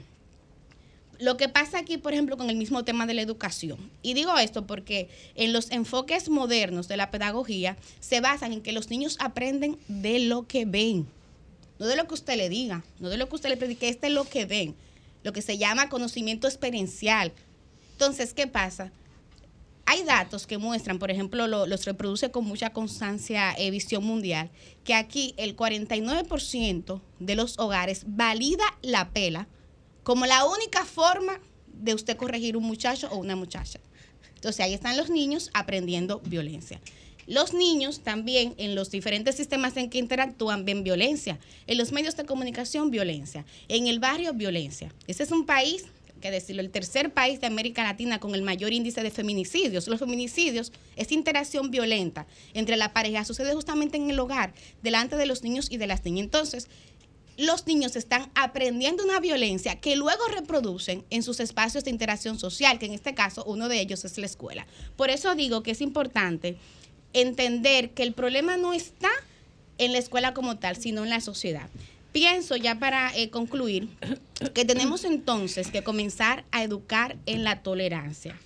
Lo 1.19 1.37
que 1.37 1.47
pasa 1.49 1.79
aquí, 1.79 1.97
por 1.97 2.13
ejemplo, 2.13 2.37
con 2.37 2.49
el 2.49 2.57
mismo 2.57 2.83
tema 2.83 3.05
de 3.05 3.13
la 3.13 3.21
educación. 3.21 3.77
Y 4.01 4.13
digo 4.13 4.37
esto 4.37 4.65
porque 4.67 5.07
en 5.35 5.53
los 5.53 5.71
enfoques 5.71 6.29
modernos 6.29 6.87
de 6.87 6.97
la 6.97 7.09
pedagogía 7.11 7.77
se 7.99 8.19
basan 8.21 8.51
en 8.53 8.61
que 8.61 8.71
los 8.73 8.89
niños 8.89 9.17
aprenden 9.19 9.77
de 9.87 10.19
lo 10.19 10.45
que 10.47 10.65
ven, 10.65 11.07
no 11.79 11.85
de 11.87 11.95
lo 11.95 12.07
que 12.07 12.13
usted 12.15 12.35
le 12.37 12.49
diga, 12.49 12.83
no 12.99 13.09
de 13.09 13.17
lo 13.17 13.29
que 13.29 13.35
usted 13.35 13.49
le 13.49 13.57
predique, 13.57 13.87
es 13.89 14.01
de 14.01 14.09
lo 14.09 14.25
que 14.25 14.45
ven, 14.45 14.75
lo 15.23 15.31
que 15.33 15.41
se 15.41 15.57
llama 15.57 15.89
conocimiento 15.89 16.47
experiencial. 16.47 17.31
Entonces, 17.93 18.33
¿qué 18.33 18.47
pasa? 18.47 18.91
Hay 19.87 20.03
datos 20.03 20.47
que 20.47 20.57
muestran, 20.57 20.97
por 20.99 21.11
ejemplo, 21.11 21.47
lo- 21.47 21.67
los 21.67 21.85
reproduce 21.85 22.31
con 22.31 22.43
mucha 22.43 22.71
constancia 22.71 23.53
eh, 23.57 23.69
Visión 23.71 24.03
Mundial, 24.03 24.49
que 24.83 24.95
aquí 24.95 25.33
el 25.37 25.55
49% 25.55 27.01
de 27.19 27.35
los 27.35 27.57
hogares 27.59 28.03
valida 28.07 28.63
la 28.81 29.09
pela 29.11 29.47
como 30.05 30.27
la 30.27 30.45
única 30.45 30.85
forma 30.85 31.41
de 31.67 31.95
usted 31.95 32.15
corregir 32.15 32.55
un 32.55 32.63
muchacho 32.63 33.09
o 33.11 33.17
una 33.17 33.35
muchacha. 33.35 33.79
Entonces 34.35 34.63
ahí 34.63 34.75
están 34.75 34.97
los 34.97 35.09
niños 35.09 35.49
aprendiendo 35.55 36.19
violencia. 36.19 36.79
Los 37.25 37.55
niños 37.55 38.01
también 38.01 38.53
en 38.57 38.75
los 38.75 38.91
diferentes 38.91 39.35
sistemas 39.35 39.75
en 39.77 39.89
que 39.89 39.97
interactúan 39.97 40.63
ven 40.63 40.83
violencia. 40.83 41.39
En 41.65 41.79
los 41.79 41.91
medios 41.91 42.15
de 42.15 42.25
comunicación, 42.25 42.91
violencia. 42.91 43.45
En 43.67 43.87
el 43.87 43.99
barrio, 43.99 44.31
violencia. 44.33 44.93
Ese 45.07 45.23
es 45.23 45.31
un 45.31 45.47
país, 45.47 45.85
que 46.21 46.29
decirlo, 46.29 46.61
el 46.61 46.69
tercer 46.69 47.11
país 47.11 47.41
de 47.41 47.47
América 47.47 47.83
Latina 47.83 48.19
con 48.19 48.35
el 48.35 48.43
mayor 48.43 48.73
índice 48.73 49.01
de 49.01 49.09
feminicidios. 49.09 49.87
Los 49.87 49.99
feminicidios 49.99 50.71
es 50.97 51.11
interacción 51.11 51.71
violenta 51.71 52.27
entre 52.53 52.77
la 52.77 52.93
pareja. 52.93 53.25
Sucede 53.25 53.55
justamente 53.55 53.97
en 53.97 54.11
el 54.11 54.19
hogar, 54.19 54.53
delante 54.83 55.15
de 55.15 55.25
los 55.25 55.41
niños 55.41 55.67
y 55.71 55.77
de 55.77 55.87
las 55.87 56.05
niñas. 56.05 56.25
Entonces, 56.25 56.67
los 57.37 57.67
niños 57.67 57.95
están 57.95 58.29
aprendiendo 58.35 59.03
una 59.03 59.19
violencia 59.19 59.79
que 59.79 59.95
luego 59.95 60.25
reproducen 60.33 61.03
en 61.09 61.23
sus 61.23 61.39
espacios 61.39 61.83
de 61.83 61.91
interacción 61.91 62.39
social, 62.39 62.79
que 62.79 62.85
en 62.85 62.93
este 62.93 63.13
caso 63.13 63.43
uno 63.45 63.67
de 63.67 63.79
ellos 63.79 64.05
es 64.05 64.17
la 64.17 64.25
escuela. 64.25 64.65
Por 64.95 65.09
eso 65.09 65.35
digo 65.35 65.63
que 65.63 65.71
es 65.71 65.81
importante 65.81 66.57
entender 67.13 67.91
que 67.91 68.03
el 68.03 68.13
problema 68.13 68.57
no 68.57 68.73
está 68.73 69.09
en 69.77 69.91
la 69.91 69.97
escuela 69.97 70.33
como 70.33 70.57
tal, 70.57 70.77
sino 70.77 71.03
en 71.03 71.09
la 71.09 71.21
sociedad. 71.21 71.69
Pienso 72.11 72.55
ya 72.55 72.79
para 72.79 73.13
eh, 73.15 73.29
concluir 73.29 73.89
que 74.53 74.63
tenemos 74.63 75.03
entonces 75.03 75.69
que 75.69 75.83
comenzar 75.83 76.45
a 76.51 76.63
educar 76.63 77.17
en 77.25 77.43
la 77.43 77.61
tolerancia. 77.61 78.39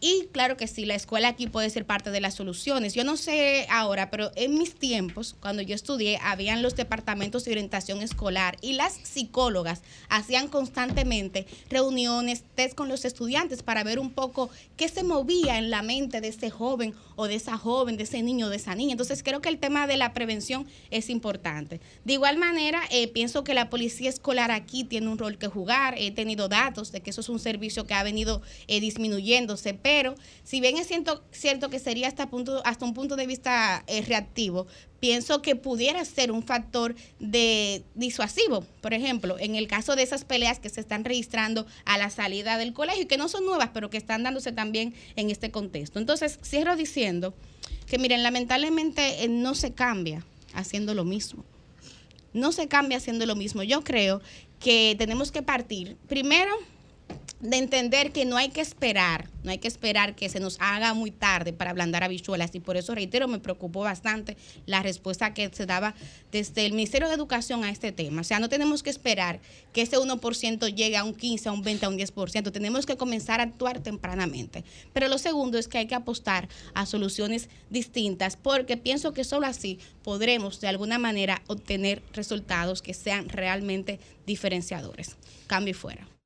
Y 0.00 0.28
claro 0.30 0.56
que 0.56 0.68
sí, 0.68 0.84
la 0.84 0.94
escuela 0.94 1.28
aquí 1.28 1.48
puede 1.48 1.70
ser 1.70 1.84
parte 1.84 2.12
de 2.12 2.20
las 2.20 2.34
soluciones. 2.34 2.94
Yo 2.94 3.02
no 3.02 3.16
sé 3.16 3.66
ahora, 3.68 4.10
pero 4.10 4.30
en 4.36 4.54
mis 4.54 4.76
tiempos, 4.76 5.34
cuando 5.40 5.60
yo 5.60 5.74
estudié, 5.74 6.20
habían 6.22 6.62
los 6.62 6.76
departamentos 6.76 7.44
de 7.44 7.50
orientación 7.50 8.00
escolar 8.00 8.56
y 8.60 8.74
las 8.74 8.92
psicólogas 9.02 9.82
hacían 10.08 10.46
constantemente 10.46 11.46
reuniones, 11.68 12.44
test 12.54 12.76
con 12.76 12.88
los 12.88 13.04
estudiantes 13.04 13.64
para 13.64 13.82
ver 13.82 13.98
un 13.98 14.12
poco 14.12 14.50
qué 14.76 14.88
se 14.88 15.02
movía 15.02 15.58
en 15.58 15.68
la 15.68 15.82
mente 15.82 16.20
de 16.20 16.28
ese 16.28 16.48
joven 16.48 16.94
o 17.16 17.26
de 17.26 17.34
esa 17.34 17.58
joven, 17.58 17.96
de 17.96 18.04
ese 18.04 18.22
niño 18.22 18.46
o 18.46 18.50
de 18.50 18.56
esa 18.56 18.76
niña. 18.76 18.92
Entonces 18.92 19.24
creo 19.24 19.40
que 19.40 19.48
el 19.48 19.58
tema 19.58 19.88
de 19.88 19.96
la 19.96 20.14
prevención 20.14 20.68
es 20.92 21.10
importante. 21.10 21.80
De 22.04 22.12
igual 22.12 22.38
manera, 22.38 22.80
eh, 22.92 23.08
pienso 23.08 23.42
que 23.42 23.52
la 23.52 23.68
policía 23.68 24.10
escolar 24.10 24.52
aquí 24.52 24.84
tiene 24.84 25.08
un 25.08 25.18
rol 25.18 25.38
que 25.38 25.48
jugar. 25.48 25.96
He 25.98 26.12
tenido 26.12 26.48
datos 26.48 26.92
de 26.92 27.00
que 27.00 27.10
eso 27.10 27.20
es 27.20 27.28
un 27.28 27.40
servicio 27.40 27.84
que 27.84 27.94
ha 27.94 28.04
venido 28.04 28.42
eh, 28.68 28.78
disminuyéndose, 28.78 29.74
pero 29.88 30.14
si 30.44 30.60
bien 30.60 30.76
es 30.76 30.86
cierto, 30.86 31.24
cierto 31.30 31.70
que 31.70 31.78
sería 31.78 32.08
hasta, 32.08 32.28
punto, 32.28 32.60
hasta 32.66 32.84
un 32.84 32.92
punto 32.92 33.16
de 33.16 33.26
vista 33.26 33.84
eh, 33.86 34.02
reactivo, 34.02 34.66
pienso 35.00 35.40
que 35.40 35.56
pudiera 35.56 36.04
ser 36.04 36.30
un 36.30 36.42
factor 36.42 36.94
de 37.20 37.82
disuasivo, 37.94 38.66
por 38.82 38.92
ejemplo, 38.92 39.38
en 39.38 39.54
el 39.54 39.66
caso 39.66 39.96
de 39.96 40.02
esas 40.02 40.26
peleas 40.26 40.58
que 40.58 40.68
se 40.68 40.82
están 40.82 41.06
registrando 41.06 41.66
a 41.86 41.96
la 41.96 42.10
salida 42.10 42.58
del 42.58 42.74
colegio 42.74 43.08
que 43.08 43.16
no 43.16 43.30
son 43.30 43.46
nuevas, 43.46 43.70
pero 43.72 43.88
que 43.88 43.96
están 43.96 44.24
dándose 44.24 44.52
también 44.52 44.92
en 45.16 45.30
este 45.30 45.50
contexto. 45.50 45.98
Entonces, 45.98 46.38
cierro 46.44 46.76
diciendo 46.76 47.32
que 47.86 47.96
miren, 47.96 48.22
lamentablemente 48.22 49.24
eh, 49.24 49.28
no 49.28 49.54
se 49.54 49.72
cambia 49.72 50.22
haciendo 50.52 50.92
lo 50.92 51.06
mismo. 51.06 51.46
No 52.34 52.52
se 52.52 52.68
cambia 52.68 52.98
haciendo 52.98 53.24
lo 53.24 53.36
mismo. 53.36 53.62
Yo 53.62 53.82
creo 53.84 54.20
que 54.60 54.96
tenemos 54.98 55.32
que 55.32 55.40
partir 55.40 55.96
primero 56.08 56.52
de 57.40 57.56
entender 57.56 58.10
que 58.10 58.24
no 58.24 58.36
hay 58.36 58.48
que 58.48 58.60
esperar, 58.60 59.28
no 59.44 59.52
hay 59.52 59.58
que 59.58 59.68
esperar 59.68 60.16
que 60.16 60.28
se 60.28 60.40
nos 60.40 60.56
haga 60.60 60.92
muy 60.94 61.12
tarde 61.12 61.52
para 61.52 61.70
ablandar 61.70 62.02
habichuelas 62.02 62.54
y 62.54 62.60
por 62.60 62.76
eso 62.76 62.94
reitero, 62.94 63.28
me 63.28 63.38
preocupó 63.38 63.80
bastante 63.80 64.36
la 64.66 64.82
respuesta 64.82 65.34
que 65.34 65.48
se 65.52 65.64
daba 65.64 65.94
desde 66.32 66.66
el 66.66 66.72
Ministerio 66.72 67.08
de 67.08 67.14
Educación 67.14 67.62
a 67.62 67.70
este 67.70 67.92
tema. 67.92 68.22
O 68.22 68.24
sea, 68.24 68.40
no 68.40 68.48
tenemos 68.48 68.82
que 68.82 68.90
esperar 68.90 69.40
que 69.72 69.82
ese 69.82 69.98
1% 69.98 70.74
llegue 70.74 70.96
a 70.96 71.04
un 71.04 71.14
15, 71.14 71.48
a 71.48 71.52
un 71.52 71.62
20, 71.62 71.86
a 71.86 71.88
un 71.88 71.98
10%, 71.98 72.50
tenemos 72.50 72.86
que 72.86 72.96
comenzar 72.96 73.40
a 73.40 73.44
actuar 73.44 73.80
tempranamente. 73.80 74.64
Pero 74.92 75.06
lo 75.06 75.18
segundo 75.18 75.58
es 75.58 75.68
que 75.68 75.78
hay 75.78 75.86
que 75.86 75.94
apostar 75.94 76.48
a 76.74 76.86
soluciones 76.86 77.48
distintas 77.70 78.36
porque 78.36 78.76
pienso 78.76 79.12
que 79.12 79.22
solo 79.22 79.46
así 79.46 79.78
podremos 80.02 80.60
de 80.60 80.68
alguna 80.68 80.98
manera 80.98 81.42
obtener 81.46 82.02
resultados 82.12 82.82
que 82.82 82.94
sean 82.94 83.28
realmente 83.28 84.00
diferenciadores. 84.26 85.16
Cambio 85.46 85.74
fuera. 85.74 86.17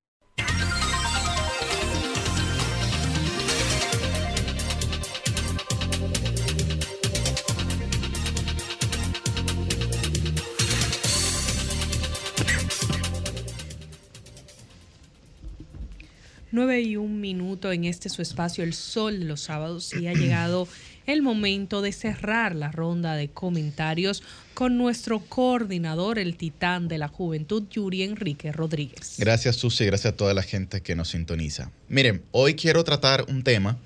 Nueve 16.54 16.82
y 16.82 16.96
un 16.98 17.18
minuto 17.22 17.72
en 17.72 17.84
este 17.84 18.10
su 18.10 18.20
espacio 18.20 18.62
El 18.62 18.74
Sol 18.74 19.20
de 19.20 19.24
los 19.24 19.40
sábados 19.40 19.94
y 19.94 20.06
ha 20.06 20.12
llegado 20.12 20.68
el 21.06 21.22
momento 21.22 21.80
de 21.80 21.92
cerrar 21.92 22.54
la 22.54 22.70
ronda 22.70 23.16
de 23.16 23.28
comentarios 23.28 24.22
con 24.52 24.76
nuestro 24.76 25.20
coordinador, 25.20 26.18
el 26.18 26.36
titán 26.36 26.88
de 26.88 26.98
la 26.98 27.08
juventud, 27.08 27.64
Yuri 27.70 28.02
Enrique 28.02 28.52
Rodríguez. 28.52 29.14
Gracias, 29.16 29.56
Susi, 29.56 29.86
gracias 29.86 30.12
a 30.12 30.16
toda 30.16 30.34
la 30.34 30.42
gente 30.42 30.82
que 30.82 30.94
nos 30.94 31.08
sintoniza. 31.08 31.70
Miren, 31.88 32.22
hoy 32.32 32.54
quiero 32.54 32.84
tratar 32.84 33.24
un 33.28 33.44
tema 33.44 33.78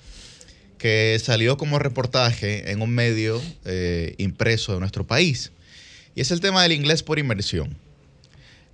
que 0.77 1.17
salió 1.23 1.57
como 1.57 1.79
reportaje 1.79 2.73
en 2.73 2.83
un 2.83 2.91
medio 2.91 3.41
eh, 3.65 4.17
impreso 4.19 4.75
de 4.75 4.81
nuestro 4.81 5.07
país, 5.07 5.53
y 6.17 6.21
es 6.21 6.33
el 6.33 6.41
tema 6.41 6.65
del 6.65 6.73
inglés 6.73 7.05
por 7.05 7.21
inmersión, 7.21 7.77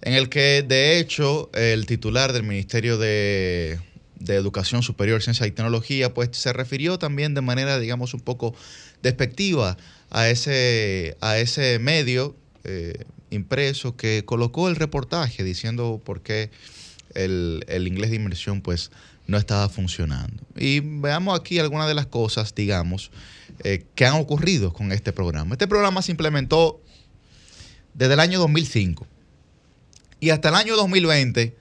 en 0.02 0.14
el 0.14 0.28
que 0.28 0.64
de 0.66 0.98
hecho 0.98 1.50
el 1.54 1.86
titular 1.86 2.32
del 2.32 2.42
Ministerio 2.42 2.98
de, 2.98 3.78
de 4.18 4.34
Educación 4.34 4.82
Superior, 4.82 5.22
Ciencia 5.22 5.46
y 5.46 5.52
Tecnología, 5.52 6.12
pues 6.12 6.30
se 6.32 6.52
refirió 6.52 6.98
también 6.98 7.34
de 7.34 7.40
manera, 7.40 7.78
digamos, 7.78 8.12
un 8.12 8.20
poco 8.20 8.54
despectiva 9.02 9.76
a 10.10 10.28
ese, 10.28 11.16
a 11.20 11.38
ese 11.38 11.78
medio 11.78 12.36
eh, 12.64 13.04
impreso 13.30 13.96
que 13.96 14.24
colocó 14.24 14.68
el 14.68 14.76
reportaje 14.76 15.44
diciendo 15.44 16.00
por 16.04 16.20
qué 16.20 16.50
el, 17.14 17.64
el 17.68 17.86
inglés 17.86 18.10
de 18.10 18.16
inmersión 18.16 18.60
pues 18.60 18.90
no 19.28 19.38
estaba 19.38 19.68
funcionando. 19.68 20.42
Y 20.56 20.80
veamos 20.80 21.38
aquí 21.38 21.60
algunas 21.60 21.86
de 21.86 21.94
las 21.94 22.06
cosas, 22.06 22.54
digamos, 22.56 23.12
eh, 23.62 23.84
que 23.94 24.04
han 24.04 24.14
ocurrido 24.14 24.72
con 24.72 24.90
este 24.90 25.12
programa. 25.12 25.54
Este 25.54 25.68
programa 25.68 26.02
se 26.02 26.10
implementó 26.10 26.80
desde 27.94 28.14
el 28.14 28.20
año 28.20 28.40
2005 28.40 29.06
y 30.22 30.30
hasta 30.30 30.50
el 30.50 30.54
año 30.54 30.76
2020 30.76 31.56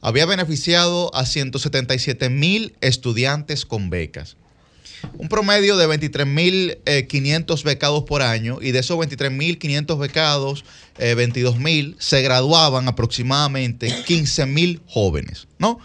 había 0.00 0.24
beneficiado 0.24 1.14
a 1.14 1.26
177 1.26 2.30
mil 2.30 2.74
estudiantes 2.80 3.66
con 3.66 3.90
becas. 3.90 4.38
Un 5.18 5.28
promedio 5.28 5.76
de 5.76 5.86
23.500 5.86 7.62
becados 7.64 8.04
por 8.04 8.22
año 8.22 8.60
y 8.62 8.72
de 8.72 8.78
esos 8.78 8.96
23.500 8.96 9.98
becados, 9.98 10.64
eh, 10.96 11.14
22.000 11.16 11.96
se 11.98 12.22
graduaban 12.22 12.88
aproximadamente 12.88 13.88
15.000 13.90 14.80
jóvenes, 14.86 15.46
¿no? 15.58 15.78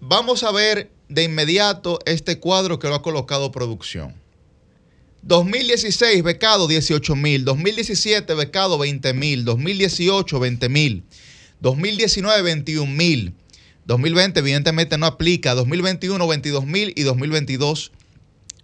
Vamos 0.00 0.42
a 0.42 0.50
ver 0.50 0.90
de 1.08 1.22
inmediato 1.22 2.00
este 2.04 2.40
cuadro 2.40 2.80
que 2.80 2.88
lo 2.88 2.96
ha 2.96 3.02
colocado 3.02 3.52
producción. 3.52 4.23
2016 5.26 6.22
becado 6.22 6.68
18 6.68 7.16
mil, 7.16 7.46
2017 7.46 8.34
becado 8.34 8.76
20 8.76 9.14
mil, 9.14 9.46
2018 9.46 10.38
20 10.38 10.68
mil, 10.68 11.04
2019 11.60 12.42
21 12.42 12.94
mil, 12.94 13.34
2020 13.86 14.40
evidentemente 14.40 14.98
no 14.98 15.06
aplica, 15.06 15.54
2021 15.54 16.28
22 16.28 16.66
mil 16.66 16.92
y 16.94 17.02
2022 17.04 17.92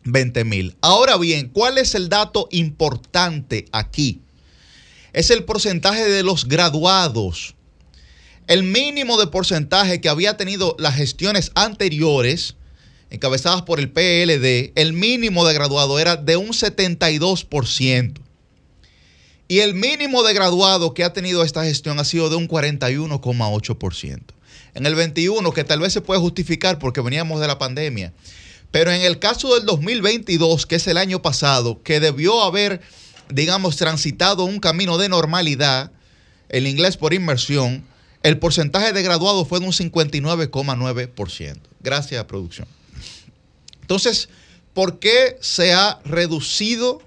20 0.04 0.44
mil. 0.44 0.76
Ahora 0.82 1.16
bien, 1.16 1.48
¿cuál 1.48 1.78
es 1.78 1.94
el 1.94 2.10
dato 2.10 2.46
importante 2.50 3.64
aquí? 3.72 4.20
Es 5.14 5.30
el 5.30 5.44
porcentaje 5.44 6.06
de 6.06 6.22
los 6.22 6.46
graduados. 6.46 7.54
El 8.48 8.64
mínimo 8.64 9.18
de 9.18 9.28
porcentaje 9.28 10.02
que 10.02 10.10
había 10.10 10.36
tenido 10.36 10.76
las 10.78 10.96
gestiones 10.96 11.52
anteriores 11.54 12.56
encabezadas 13.10 13.62
por 13.62 13.80
el 13.80 13.90
PLD, 13.90 14.72
el 14.76 14.92
mínimo 14.92 15.46
de 15.46 15.54
graduado 15.54 15.98
era 15.98 16.16
de 16.16 16.36
un 16.36 16.48
72%. 16.48 18.14
Y 19.48 19.58
el 19.60 19.74
mínimo 19.74 20.22
de 20.22 20.32
graduado 20.32 20.94
que 20.94 21.02
ha 21.02 21.12
tenido 21.12 21.42
esta 21.42 21.64
gestión 21.64 21.98
ha 21.98 22.04
sido 22.04 22.30
de 22.30 22.36
un 22.36 22.48
41,8%. 22.48 24.20
En 24.74 24.86
el 24.86 24.94
21, 24.94 25.52
que 25.52 25.64
tal 25.64 25.80
vez 25.80 25.92
se 25.92 26.00
puede 26.00 26.20
justificar 26.20 26.78
porque 26.78 27.00
veníamos 27.00 27.40
de 27.40 27.48
la 27.48 27.58
pandemia. 27.58 28.12
Pero 28.70 28.92
en 28.92 29.02
el 29.02 29.18
caso 29.18 29.52
del 29.56 29.66
2022, 29.66 30.66
que 30.66 30.76
es 30.76 30.86
el 30.86 30.96
año 30.96 31.20
pasado, 31.22 31.82
que 31.82 31.98
debió 31.98 32.44
haber, 32.44 32.80
digamos, 33.28 33.76
transitado 33.76 34.44
un 34.44 34.60
camino 34.60 34.96
de 34.96 35.08
normalidad, 35.08 35.90
el 36.48 36.68
inglés 36.68 36.96
por 36.96 37.12
inmersión, 37.12 37.84
el 38.22 38.38
porcentaje 38.38 38.92
de 38.92 39.02
graduados 39.02 39.48
fue 39.48 39.58
de 39.58 39.66
un 39.66 39.72
59,9%. 39.72 41.56
Gracias, 41.80 42.24
producción. 42.26 42.68
Entonces, 43.90 44.28
¿por 44.72 45.00
qué 45.00 45.36
se 45.40 45.72
ha 45.72 45.98
reducido 46.04 47.02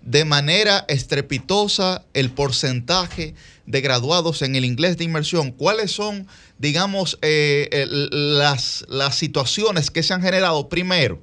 de 0.00 0.24
manera 0.24 0.86
estrepitosa 0.88 2.06
el 2.14 2.30
porcentaje 2.30 3.34
de 3.66 3.82
graduados 3.82 4.40
en 4.40 4.56
el 4.56 4.64
inglés 4.64 4.96
de 4.96 5.04
inmersión? 5.04 5.52
¿Cuáles 5.52 5.92
son, 5.92 6.26
digamos, 6.56 7.18
eh, 7.20 7.68
las, 8.10 8.86
las 8.88 9.16
situaciones 9.16 9.90
que 9.90 10.02
se 10.02 10.14
han 10.14 10.22
generado? 10.22 10.70
Primero, 10.70 11.20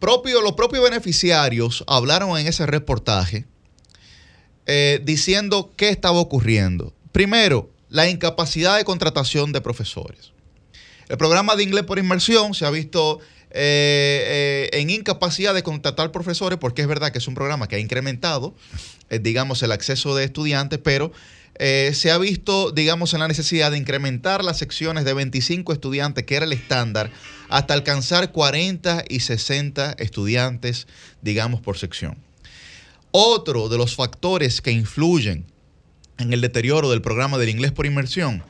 los 0.00 0.52
propios 0.54 0.82
beneficiarios 0.82 1.84
hablaron 1.86 2.38
en 2.38 2.46
ese 2.46 2.64
reportaje 2.64 3.44
eh, 4.64 4.98
diciendo 5.04 5.74
qué 5.76 5.90
estaba 5.90 6.20
ocurriendo. 6.20 6.94
Primero, 7.12 7.68
la 7.90 8.08
incapacidad 8.08 8.78
de 8.78 8.84
contratación 8.84 9.52
de 9.52 9.60
profesores. 9.60 10.32
El 11.10 11.18
programa 11.18 11.54
de 11.54 11.64
inglés 11.64 11.84
por 11.84 11.98
inmersión 11.98 12.54
se 12.54 12.64
ha 12.64 12.70
visto 12.70 13.20
eh, 13.56 14.68
eh, 14.72 14.80
en 14.80 14.90
incapacidad 14.90 15.54
de 15.54 15.62
contratar 15.62 16.10
profesores 16.10 16.58
porque 16.58 16.82
es 16.82 16.88
verdad 16.88 17.12
que 17.12 17.18
es 17.18 17.28
un 17.28 17.36
programa 17.36 17.68
que 17.68 17.76
ha 17.76 17.78
incrementado, 17.78 18.52
eh, 19.10 19.20
digamos, 19.20 19.62
el 19.62 19.70
acceso 19.70 20.16
de 20.16 20.24
estudiantes, 20.24 20.80
pero 20.82 21.12
se 21.56 22.10
ha 22.10 22.18
visto, 22.18 22.72
digamos, 22.72 23.14
en 23.14 23.20
la 23.20 23.28
necesidad 23.28 23.70
de 23.70 23.78
incrementar 23.78 24.42
las 24.42 24.58
secciones 24.58 25.04
de 25.04 25.14
25 25.14 25.72
estudiantes, 25.72 26.24
que 26.24 26.34
era 26.34 26.46
el 26.46 26.52
estándar, 26.52 27.12
hasta 27.48 27.74
alcanzar 27.74 28.32
40 28.32 29.04
y 29.08 29.20
60 29.20 29.92
estudiantes, 29.98 30.88
digamos, 31.22 31.60
por 31.60 31.78
sección. 31.78 32.16
Otro 33.12 33.68
de 33.68 33.78
los 33.78 33.94
factores 33.94 34.60
que 34.60 34.72
influyen 34.72 35.46
en 36.18 36.32
el 36.32 36.40
deterioro 36.40 36.90
del 36.90 37.02
programa 37.02 37.38
del 37.38 37.50
inglés 37.50 37.70
por 37.70 37.86
inmersión 37.86 38.42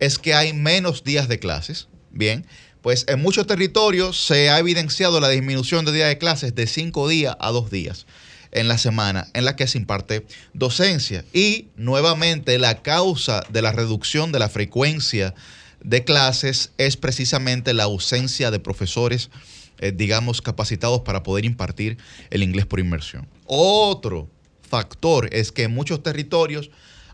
es 0.00 0.18
que 0.18 0.34
hay 0.34 0.52
menos 0.52 1.04
días 1.04 1.28
de 1.28 1.38
clases. 1.38 1.86
Bien, 2.10 2.44
pues 2.82 3.04
en 3.08 3.20
muchos 3.20 3.46
territorios 3.46 4.24
se 4.24 4.50
ha 4.50 4.58
evidenciado 4.58 5.20
la 5.20 5.28
disminución 5.28 5.84
de 5.84 5.92
días 5.92 6.08
de 6.08 6.18
clases 6.18 6.54
de 6.54 6.66
cinco 6.66 7.08
días 7.08 7.36
a 7.40 7.50
dos 7.50 7.70
días 7.70 8.06
en 8.52 8.68
la 8.68 8.78
semana 8.78 9.28
en 9.34 9.44
la 9.44 9.56
que 9.56 9.66
se 9.66 9.78
imparte 9.78 10.26
docencia. 10.54 11.24
Y 11.32 11.68
nuevamente 11.76 12.58
la 12.58 12.82
causa 12.82 13.42
de 13.50 13.62
la 13.62 13.72
reducción 13.72 14.32
de 14.32 14.38
la 14.38 14.48
frecuencia 14.48 15.34
de 15.82 16.04
clases 16.04 16.72
es 16.78 16.96
precisamente 16.96 17.74
la 17.74 17.84
ausencia 17.84 18.50
de 18.50 18.60
profesores, 18.60 19.30
eh, 19.78 19.92
digamos, 19.94 20.42
capacitados 20.42 21.00
para 21.00 21.22
poder 21.22 21.44
impartir 21.44 21.98
el 22.30 22.42
inglés 22.42 22.66
por 22.66 22.80
inmersión. 22.80 23.28
Otro 23.46 24.28
factor 24.68 25.28
es 25.32 25.52
que 25.52 25.64
en 25.64 25.74
muchos 25.74 26.02
territorios 26.02 26.70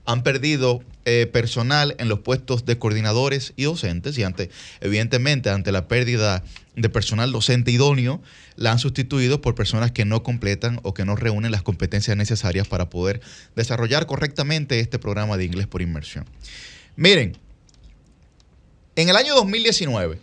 han 0.06 0.22
perdido 0.22 0.82
eh, 1.04 1.26
personal 1.26 1.94
en 1.98 2.08
los 2.08 2.20
puestos 2.20 2.64
de 2.64 2.78
coordinadores 2.78 3.52
y 3.56 3.64
docentes 3.64 4.16
y 4.18 4.22
ante, 4.22 4.50
evidentemente, 4.80 5.50
ante 5.50 5.72
la 5.72 5.88
pérdida 5.88 6.42
de 6.74 6.88
personal 6.88 7.32
docente 7.32 7.70
idóneo, 7.70 8.22
la 8.56 8.72
han 8.72 8.78
sustituido 8.78 9.40
por 9.40 9.54
personas 9.54 9.92
que 9.92 10.04
no 10.04 10.22
completan 10.22 10.80
o 10.82 10.94
que 10.94 11.04
no 11.04 11.16
reúnen 11.16 11.50
las 11.50 11.62
competencias 11.62 12.16
necesarias 12.16 12.68
para 12.68 12.88
poder 12.88 13.20
desarrollar 13.54 14.06
correctamente 14.06 14.80
este 14.80 14.98
programa 14.98 15.36
de 15.36 15.44
inglés 15.44 15.66
por 15.66 15.82
inmersión. 15.82 16.24
Miren, 16.96 17.36
en 18.94 19.08
el 19.08 19.16
año 19.16 19.34
2019, 19.34 20.18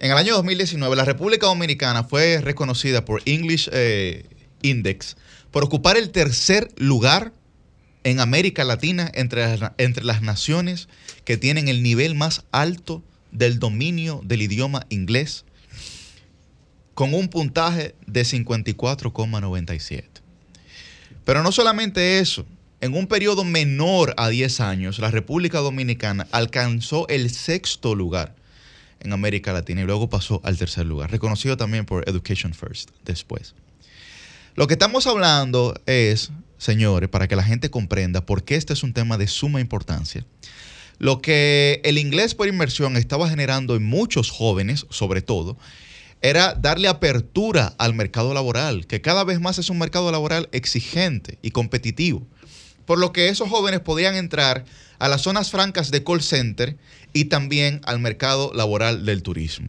en 0.00 0.10
el 0.10 0.16
año 0.16 0.34
2019, 0.34 0.94
la 0.96 1.04
República 1.04 1.46
Dominicana 1.46 2.04
fue 2.04 2.40
reconocida 2.40 3.04
por 3.04 3.22
English 3.24 3.68
eh, 3.72 4.24
Index 4.62 5.16
por 5.50 5.64
ocupar 5.64 5.96
el 5.96 6.10
tercer 6.10 6.68
lugar 6.76 7.32
en 8.06 8.20
América 8.20 8.62
Latina 8.62 9.10
entre 9.14 9.58
las, 9.58 9.72
entre 9.78 10.04
las 10.04 10.22
naciones 10.22 10.88
que 11.24 11.36
tienen 11.36 11.66
el 11.66 11.82
nivel 11.82 12.14
más 12.14 12.44
alto 12.52 13.02
del 13.32 13.58
dominio 13.58 14.20
del 14.24 14.42
idioma 14.42 14.86
inglés, 14.90 15.44
con 16.94 17.14
un 17.14 17.26
puntaje 17.26 17.96
de 18.06 18.22
54,97. 18.22 20.04
Pero 21.24 21.42
no 21.42 21.50
solamente 21.50 22.20
eso, 22.20 22.46
en 22.80 22.94
un 22.94 23.08
periodo 23.08 23.42
menor 23.42 24.14
a 24.18 24.28
10 24.28 24.60
años, 24.60 25.00
la 25.00 25.10
República 25.10 25.58
Dominicana 25.58 26.28
alcanzó 26.30 27.08
el 27.08 27.28
sexto 27.30 27.96
lugar 27.96 28.36
en 29.00 29.12
América 29.12 29.52
Latina 29.52 29.80
y 29.80 29.84
luego 29.84 30.08
pasó 30.08 30.40
al 30.44 30.56
tercer 30.56 30.86
lugar, 30.86 31.10
reconocido 31.10 31.56
también 31.56 31.84
por 31.84 32.08
Education 32.08 32.54
First 32.54 32.90
después. 33.04 33.56
Lo 34.54 34.68
que 34.68 34.74
estamos 34.74 35.08
hablando 35.08 35.74
es, 35.86 36.30
señores, 36.58 37.08
para 37.08 37.28
que 37.28 37.36
la 37.36 37.42
gente 37.42 37.70
comprenda 37.70 38.24
por 38.24 38.44
qué 38.44 38.56
este 38.56 38.72
es 38.72 38.82
un 38.82 38.92
tema 38.92 39.18
de 39.18 39.28
suma 39.28 39.60
importancia, 39.60 40.24
lo 40.98 41.20
que 41.20 41.80
el 41.84 41.98
inglés 41.98 42.34
por 42.34 42.48
inmersión 42.48 42.96
estaba 42.96 43.28
generando 43.28 43.76
en 43.76 43.84
muchos 43.84 44.30
jóvenes, 44.30 44.86
sobre 44.90 45.22
todo, 45.22 45.58
era 46.22 46.54
darle 46.54 46.88
apertura 46.88 47.74
al 47.78 47.94
mercado 47.94 48.32
laboral, 48.32 48.86
que 48.86 49.00
cada 49.00 49.24
vez 49.24 49.40
más 49.40 49.58
es 49.58 49.68
un 49.68 49.78
mercado 49.78 50.10
laboral 50.10 50.48
exigente 50.52 51.38
y 51.42 51.50
competitivo. 51.50 52.26
Por 52.86 52.98
lo 52.98 53.12
que 53.12 53.28
esos 53.28 53.48
jóvenes 53.50 53.80
podían 53.80 54.14
entrar 54.14 54.64
a 54.98 55.08
las 55.08 55.22
zonas 55.22 55.50
francas 55.50 55.90
de 55.90 56.02
call 56.02 56.22
center 56.22 56.76
y 57.12 57.26
también 57.26 57.80
al 57.84 57.98
mercado 57.98 58.52
laboral 58.54 59.04
del 59.04 59.22
turismo. 59.22 59.68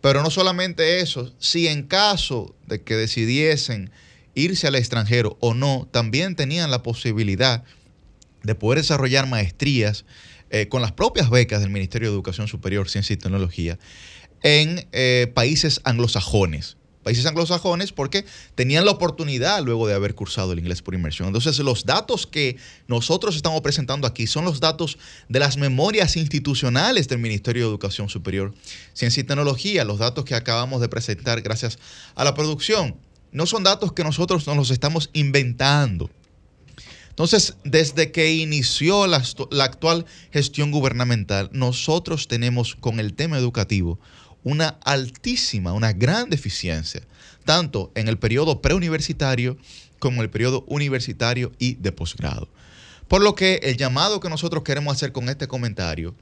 Pero 0.00 0.22
no 0.22 0.30
solamente 0.30 1.00
eso, 1.00 1.32
si 1.38 1.68
en 1.68 1.84
caso 1.84 2.54
de 2.66 2.82
que 2.82 2.96
decidiesen 2.96 3.90
irse 4.36 4.68
al 4.68 4.76
extranjero 4.76 5.36
o 5.40 5.54
no, 5.54 5.88
también 5.90 6.36
tenían 6.36 6.70
la 6.70 6.84
posibilidad 6.84 7.64
de 8.44 8.54
poder 8.54 8.78
desarrollar 8.78 9.26
maestrías 9.26 10.04
eh, 10.50 10.68
con 10.68 10.80
las 10.80 10.92
propias 10.92 11.30
becas 11.30 11.60
del 11.60 11.70
Ministerio 11.70 12.08
de 12.08 12.14
Educación 12.14 12.46
Superior, 12.46 12.88
Ciencia 12.88 13.14
y 13.14 13.16
Tecnología 13.16 13.78
en 14.42 14.86
eh, 14.92 15.32
países 15.34 15.80
anglosajones. 15.82 16.76
Países 17.02 17.24
anglosajones 17.24 17.92
porque 17.92 18.24
tenían 18.56 18.84
la 18.84 18.90
oportunidad 18.90 19.62
luego 19.62 19.86
de 19.86 19.94
haber 19.94 20.16
cursado 20.16 20.52
el 20.52 20.58
inglés 20.58 20.82
por 20.82 20.92
inmersión. 20.94 21.28
Entonces, 21.28 21.56
los 21.60 21.84
datos 21.84 22.26
que 22.26 22.56
nosotros 22.88 23.36
estamos 23.36 23.60
presentando 23.60 24.08
aquí 24.08 24.26
son 24.26 24.44
los 24.44 24.58
datos 24.58 24.98
de 25.28 25.38
las 25.38 25.56
memorias 25.56 26.16
institucionales 26.16 27.06
del 27.06 27.20
Ministerio 27.20 27.62
de 27.62 27.68
Educación 27.68 28.08
Superior, 28.08 28.52
Ciencia 28.92 29.20
y 29.20 29.24
Tecnología, 29.24 29.84
los 29.84 29.98
datos 29.98 30.24
que 30.24 30.34
acabamos 30.34 30.80
de 30.80 30.88
presentar 30.88 31.42
gracias 31.42 31.78
a 32.16 32.24
la 32.24 32.34
producción. 32.34 32.96
No 33.36 33.44
son 33.44 33.64
datos 33.64 33.92
que 33.92 34.02
nosotros 34.02 34.46
nos 34.46 34.56
los 34.56 34.70
estamos 34.70 35.10
inventando. 35.12 36.08
Entonces, 37.10 37.54
desde 37.64 38.10
que 38.10 38.32
inició 38.32 39.06
la, 39.06 39.22
actual 39.62 40.06
gestión 40.32 40.70
gubernamental, 40.70 41.50
nosotros 41.52 42.28
tenemos 42.28 42.76
con 42.76 42.98
el 42.98 43.12
tema 43.12 43.36
educativo 43.36 44.00
una 44.42 44.78
altísima, 44.84 45.74
una 45.74 45.92
gran 45.92 46.30
deficiencia, 46.30 47.02
tanto 47.44 47.92
en 47.94 48.08
el 48.08 48.16
periodo 48.18 48.62
preuniversitario 48.62 49.58
como 49.98 50.16
en 50.16 50.22
el 50.22 50.30
periodo 50.30 50.64
universitario 50.66 51.52
y 51.58 51.74
de 51.74 51.92
posgrado. 51.92 52.48
Por 53.06 53.20
lo 53.20 53.34
que 53.34 53.60
el 53.64 53.76
llamado 53.76 54.18
que 54.18 54.30
nosotros 54.30 54.62
queremos 54.62 54.96
hacer 54.96 55.12
con 55.12 55.28
este 55.28 55.46
comentario 55.46 56.14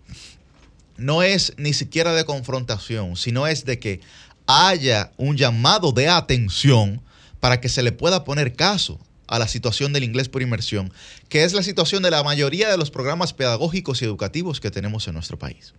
no 0.97 1.23
es 1.23 1.53
ni 1.59 1.75
siquiera 1.75 2.13
de 2.13 2.25
confrontación, 2.25 3.15
sino 3.15 3.47
es 3.47 3.65
de 3.65 3.79
que 3.79 4.01
haya 4.47 5.13
un 5.17 5.37
llamado 5.37 5.93
de 5.93 6.09
atención 6.09 7.03
para 7.41 7.61
que 7.61 7.69
se 7.69 7.83
le 7.83 7.93
pueda 7.93 8.25
poner 8.25 8.55
caso 8.55 9.01
a 9.27 9.39
la 9.39 9.49
situación 9.49 9.93
del 9.93 10.05
inglés 10.05 10.29
por 10.29 10.43
inmersión, 10.43 10.93
que 11.29 11.45
es 11.45 11.53
la 11.53 11.63
situación 11.63 12.03
de 12.03 12.11
la 12.11 12.23
mayoría 12.23 12.71
de 12.71 12.77
los 12.77 12.91
programas 12.91 13.33
pedagógicos 13.33 14.03
y 14.03 14.05
educativos 14.05 14.61
que 14.61 14.71
tenemos 14.71 15.09
en 15.09 15.15
nuestro 15.15 15.39
país. 15.39 15.75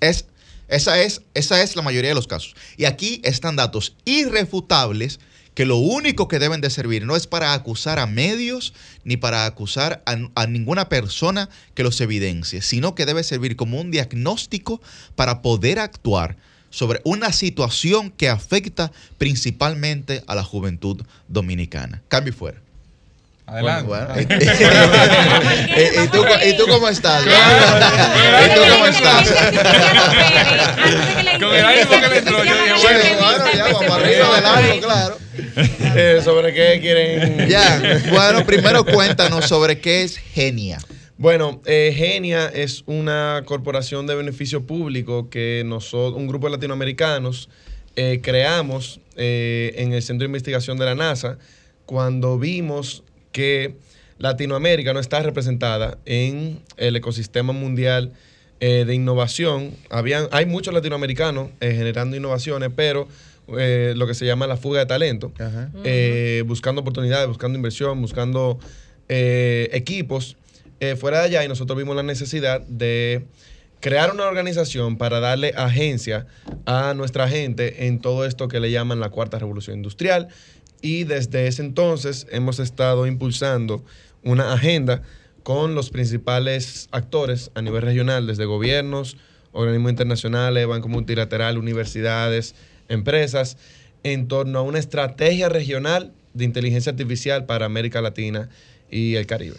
Es, 0.00 0.26
esa, 0.68 1.00
es, 1.00 1.22
esa 1.34 1.62
es 1.62 1.76
la 1.76 1.82
mayoría 1.82 2.10
de 2.10 2.14
los 2.14 2.26
casos. 2.26 2.54
Y 2.76 2.84
aquí 2.84 3.20
están 3.24 3.56
datos 3.56 3.96
irrefutables 4.04 5.18
que 5.54 5.66
lo 5.66 5.76
único 5.76 6.28
que 6.28 6.38
deben 6.38 6.60
de 6.60 6.70
servir 6.70 7.04
no 7.04 7.16
es 7.16 7.26
para 7.26 7.52
acusar 7.52 7.98
a 7.98 8.06
medios 8.06 8.74
ni 9.02 9.16
para 9.16 9.44
acusar 9.44 10.04
a, 10.06 10.16
a, 10.36 10.46
ninguna 10.46 10.88
persona 10.88 11.48
que 11.74 11.82
los 11.82 12.00
evidencie, 12.00 12.62
sino 12.62 12.94
que 12.94 13.06
debe 13.06 13.24
servir 13.24 13.56
como 13.56 13.80
un 13.80 13.90
diagnóstico 13.90 14.80
para 15.16 15.42
poder 15.42 15.80
actuar 15.80 16.36
sobre 16.70 17.00
una 17.04 17.32
situación 17.32 18.10
que 18.10 18.28
afecta 18.28 18.92
principalmente 19.16 20.22
a 20.26 20.34
la 20.34 20.44
juventud 20.44 21.02
dominicana. 21.28 22.02
Cambio 22.08 22.32
fuera. 22.32 22.58
Adelante. 23.48 23.88
Bueno, 23.88 24.06
bueno. 24.08 24.20
¿Y, 24.20 24.24
y, 26.04 26.08
tú, 26.08 26.22
¿Y, 26.46 26.56
tú, 26.58 26.66
cómo 26.68 26.86
estás? 26.88 27.24
¿Y 27.24 28.54
tú 28.54 28.60
cómo 28.70 28.86
estás? 28.86 29.28
Con 31.40 31.54
el 31.54 31.64
ánimo 31.64 31.90
que 31.90 32.08
le 32.08 32.18
entró, 32.18 32.44
yo 32.44 32.62
dije, 32.62 32.74
bueno, 32.82 33.00
bueno 33.18 33.44
ya 33.54 33.64
vamos 33.72 33.90
arriba 33.90 34.36
del 34.36 34.44
ánimo, 34.44 34.80
claro. 34.82 35.18
Eh, 35.56 36.20
¿Sobre 36.22 36.52
qué 36.52 36.78
quieren? 36.80 37.48
Ya, 37.48 38.02
bueno, 38.10 38.44
primero 38.44 38.84
cuéntanos 38.84 39.46
sobre 39.46 39.80
qué 39.80 40.02
es 40.02 40.18
Genia. 40.18 40.78
Bueno, 41.18 41.60
eh, 41.66 41.92
Genia 41.96 42.46
es 42.46 42.84
una 42.86 43.42
corporación 43.44 44.06
de 44.06 44.14
beneficio 44.14 44.62
público 44.62 45.28
que 45.28 45.64
nosotros, 45.66 46.16
un 46.16 46.28
grupo 46.28 46.46
de 46.46 46.52
latinoamericanos, 46.52 47.48
eh, 47.96 48.20
creamos 48.22 49.00
eh, 49.16 49.74
en 49.78 49.92
el 49.92 50.00
Centro 50.00 50.22
de 50.22 50.28
Investigación 50.28 50.78
de 50.78 50.84
la 50.84 50.94
NASA 50.94 51.36
cuando 51.86 52.38
vimos 52.38 53.02
que 53.32 53.74
Latinoamérica 54.18 54.92
no 54.92 55.00
está 55.00 55.20
representada 55.20 55.98
en 56.06 56.60
el 56.76 56.94
ecosistema 56.94 57.52
mundial 57.52 58.12
eh, 58.60 58.84
de 58.86 58.94
innovación. 58.94 59.72
Habían, 59.90 60.28
hay 60.30 60.46
muchos 60.46 60.72
latinoamericanos 60.72 61.50
eh, 61.60 61.74
generando 61.74 62.16
innovaciones, 62.16 62.70
pero 62.76 63.08
eh, 63.58 63.92
lo 63.96 64.06
que 64.06 64.14
se 64.14 64.24
llama 64.24 64.46
la 64.46 64.56
fuga 64.56 64.78
de 64.78 64.86
talento, 64.86 65.32
eh, 65.82 66.44
buscando 66.46 66.82
oportunidades, 66.82 67.26
buscando 67.26 67.56
inversión, 67.56 68.00
buscando 68.00 68.60
eh, 69.08 69.68
equipos 69.72 70.36
eh, 70.80 70.96
fuera 70.96 71.18
de 71.20 71.24
allá 71.26 71.44
y 71.44 71.48
nosotros 71.48 71.78
vimos 71.78 71.96
la 71.96 72.02
necesidad 72.02 72.60
de 72.62 73.26
crear 73.80 74.12
una 74.12 74.24
organización 74.24 74.96
para 74.96 75.20
darle 75.20 75.52
agencia 75.56 76.26
a 76.66 76.94
nuestra 76.94 77.28
gente 77.28 77.86
en 77.86 78.00
todo 78.00 78.24
esto 78.24 78.48
que 78.48 78.60
le 78.60 78.70
llaman 78.70 79.00
la 79.00 79.10
cuarta 79.10 79.38
revolución 79.38 79.76
industrial 79.76 80.28
y 80.80 81.04
desde 81.04 81.46
ese 81.46 81.62
entonces 81.62 82.26
hemos 82.30 82.58
estado 82.58 83.06
impulsando 83.06 83.84
una 84.22 84.52
agenda 84.52 85.02
con 85.42 85.74
los 85.74 85.90
principales 85.90 86.88
actores 86.90 87.50
a 87.54 87.62
nivel 87.62 87.82
regional, 87.82 88.26
desde 88.26 88.44
gobiernos, 88.44 89.16
organismos 89.52 89.90
internacionales, 89.90 90.66
bancos 90.66 90.90
multilaterales, 90.90 91.58
universidades, 91.58 92.54
empresas, 92.88 93.56
en 94.02 94.28
torno 94.28 94.58
a 94.58 94.62
una 94.62 94.78
estrategia 94.78 95.48
regional 95.48 96.12
de 96.34 96.44
inteligencia 96.44 96.90
artificial 96.90 97.46
para 97.46 97.66
América 97.66 98.00
Latina 98.00 98.48
y 98.90 99.14
el 99.14 99.26
Caribe. 99.26 99.56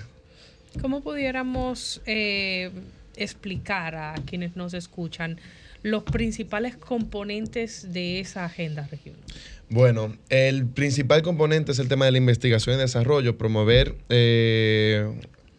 ¿Cómo 0.82 1.02
pudiéramos 1.02 2.02
eh, 2.06 2.70
explicar 3.16 3.96
a 3.96 4.16
quienes 4.26 4.56
nos 4.56 4.74
escuchan 4.74 5.40
los 5.82 6.04
principales 6.04 6.78
componentes 6.78 7.92
de 7.92 8.20
esa 8.20 8.46
agenda 8.46 8.88
regional? 8.90 9.22
Bueno, 9.70 10.16
el 10.30 10.66
principal 10.68 11.22
componente 11.22 11.72
es 11.72 11.80
el 11.80 11.88
tema 11.88 12.06
de 12.06 12.12
la 12.12 12.18
investigación 12.18 12.76
y 12.76 12.80
desarrollo, 12.80 13.38
promover 13.38 13.96
eh, 14.10 15.12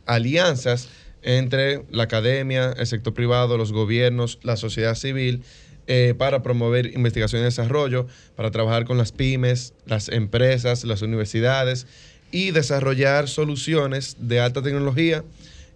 alianzas 0.07 0.89
entre 1.23 1.85
la 1.91 2.05
academia, 2.05 2.73
el 2.77 2.87
sector 2.87 3.12
privado, 3.12 3.59
los 3.59 3.73
gobiernos, 3.73 4.39
la 4.43 4.57
sociedad 4.57 4.95
civil, 4.95 5.43
eh, 5.87 6.15
para 6.16 6.43
promover 6.43 6.87
investigación 6.95 7.43
y 7.43 7.45
desarrollo, 7.45 8.07
para 8.37 8.51
trabajar 8.51 8.85
con 8.85 8.97
las 8.97 9.12
pymes, 9.12 9.74
las 9.87 10.09
empresas, 10.09 10.85
las 10.85 11.03
universidades 11.03 11.87
y 12.31 12.51
desarrollar 12.51 13.28
soluciones 13.28 14.16
de 14.20 14.40
alta 14.40 14.62
tecnología 14.62 15.24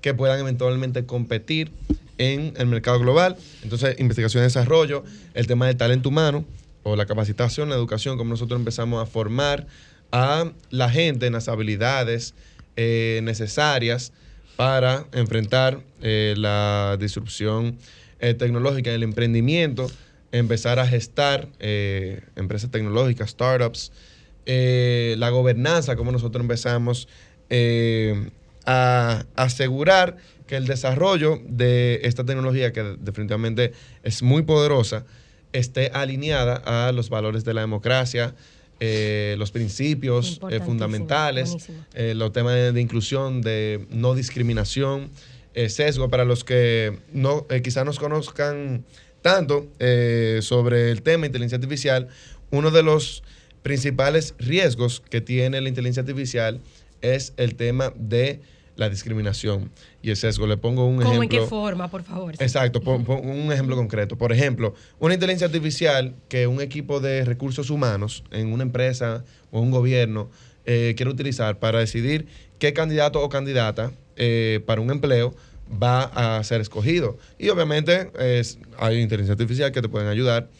que 0.00 0.14
puedan 0.14 0.40
eventualmente 0.40 1.06
competir 1.06 1.70
en 2.18 2.54
el 2.56 2.66
mercado 2.66 2.98
global. 2.98 3.36
Entonces, 3.62 3.98
investigación 3.98 4.42
y 4.42 4.44
desarrollo, 4.44 5.04
el 5.34 5.46
tema 5.46 5.66
del 5.66 5.76
talento 5.76 6.08
humano 6.08 6.44
o 6.82 6.96
la 6.96 7.06
capacitación, 7.06 7.70
la 7.70 7.74
educación, 7.74 8.16
como 8.18 8.30
nosotros 8.30 8.58
empezamos 8.58 9.02
a 9.02 9.06
formar 9.06 9.66
a 10.12 10.52
la 10.70 10.90
gente 10.90 11.26
en 11.26 11.32
las 11.32 11.48
habilidades 11.48 12.34
eh, 12.76 13.20
necesarias 13.22 14.12
para 14.56 15.06
enfrentar 15.12 15.80
eh, 16.02 16.34
la 16.36 16.96
disrupción 17.00 17.78
eh, 18.20 18.34
tecnológica, 18.34 18.92
el 18.92 19.02
emprendimiento, 19.02 19.90
empezar 20.32 20.78
a 20.78 20.86
gestar 20.86 21.48
eh, 21.58 22.22
empresas 22.36 22.70
tecnológicas, 22.70 23.30
startups, 23.30 23.92
eh, 24.46 25.16
la 25.18 25.30
gobernanza, 25.30 25.96
como 25.96 26.12
nosotros 26.12 26.42
empezamos 26.42 27.08
eh, 27.50 28.30
a 28.66 29.24
asegurar 29.36 30.16
que 30.46 30.56
el 30.56 30.66
desarrollo 30.66 31.40
de 31.46 32.00
esta 32.04 32.24
tecnología, 32.24 32.72
que 32.72 32.96
definitivamente 32.98 33.72
es 34.02 34.22
muy 34.22 34.42
poderosa, 34.42 35.04
esté 35.52 35.90
alineada 35.94 36.56
a 36.56 36.92
los 36.92 37.08
valores 37.08 37.44
de 37.44 37.54
la 37.54 37.62
democracia, 37.62 38.34
eh, 38.80 39.36
los 39.38 39.52
principios 39.52 40.40
eh, 40.50 40.60
fundamentales, 40.60 41.56
eh, 41.94 42.12
los 42.14 42.32
temas 42.32 42.54
de, 42.54 42.72
de 42.72 42.80
inclusión, 42.80 43.40
de 43.40 43.86
no 43.90 44.14
discriminación, 44.14 45.10
sesgo 45.68 46.10
para 46.10 46.24
los 46.24 46.42
que 46.42 46.98
no 47.12 47.46
quizás 47.62 47.84
nos 47.84 48.00
conozcan 48.00 48.84
tanto 49.22 49.68
sobre 50.40 50.90
el 50.90 51.02
tema 51.02 51.22
de 51.22 51.26
inteligencia 51.28 51.56
artificial. 51.56 52.08
Uno 52.50 52.72
de 52.72 52.82
los 52.82 53.22
principales 53.64 54.34
riesgos 54.38 55.00
que 55.00 55.22
tiene 55.22 55.58
la 55.62 55.70
inteligencia 55.70 56.02
artificial 56.02 56.60
es 57.00 57.32
el 57.38 57.54
tema 57.56 57.92
de 57.96 58.40
la 58.76 58.90
discriminación 58.90 59.70
y 60.02 60.10
el 60.10 60.16
sesgo. 60.18 60.46
Le 60.46 60.58
pongo 60.58 60.86
un 60.86 60.96
¿Cómo 60.98 61.08
en 61.14 61.16
ejemplo. 61.22 61.40
qué 61.44 61.46
forma, 61.48 61.90
por 61.90 62.02
favor? 62.02 62.34
Exacto, 62.38 62.82
pon- 62.82 63.04
pon 63.04 63.26
un 63.26 63.50
ejemplo 63.50 63.74
concreto. 63.74 64.18
Por 64.18 64.32
ejemplo, 64.32 64.74
una 64.98 65.14
inteligencia 65.14 65.46
artificial 65.46 66.14
que 66.28 66.46
un 66.46 66.60
equipo 66.60 67.00
de 67.00 67.24
recursos 67.24 67.70
humanos 67.70 68.22
en 68.32 68.52
una 68.52 68.64
empresa 68.64 69.24
o 69.50 69.60
un 69.60 69.70
gobierno 69.70 70.30
eh, 70.66 70.92
quiere 70.94 71.10
utilizar 71.10 71.58
para 71.58 71.78
decidir 71.78 72.26
qué 72.58 72.74
candidato 72.74 73.22
o 73.22 73.30
candidata 73.30 73.92
eh, 74.16 74.60
para 74.66 74.82
un 74.82 74.90
empleo 74.90 75.34
va 75.82 76.02
a 76.38 76.44
ser 76.44 76.60
escogido. 76.60 77.16
Y 77.38 77.48
obviamente 77.48 78.10
es- 78.18 78.58
hay 78.78 79.00
inteligencia 79.00 79.32
artificial 79.32 79.72
que 79.72 79.80
te 79.80 79.88
pueden 79.88 80.08
ayudar. 80.08 80.50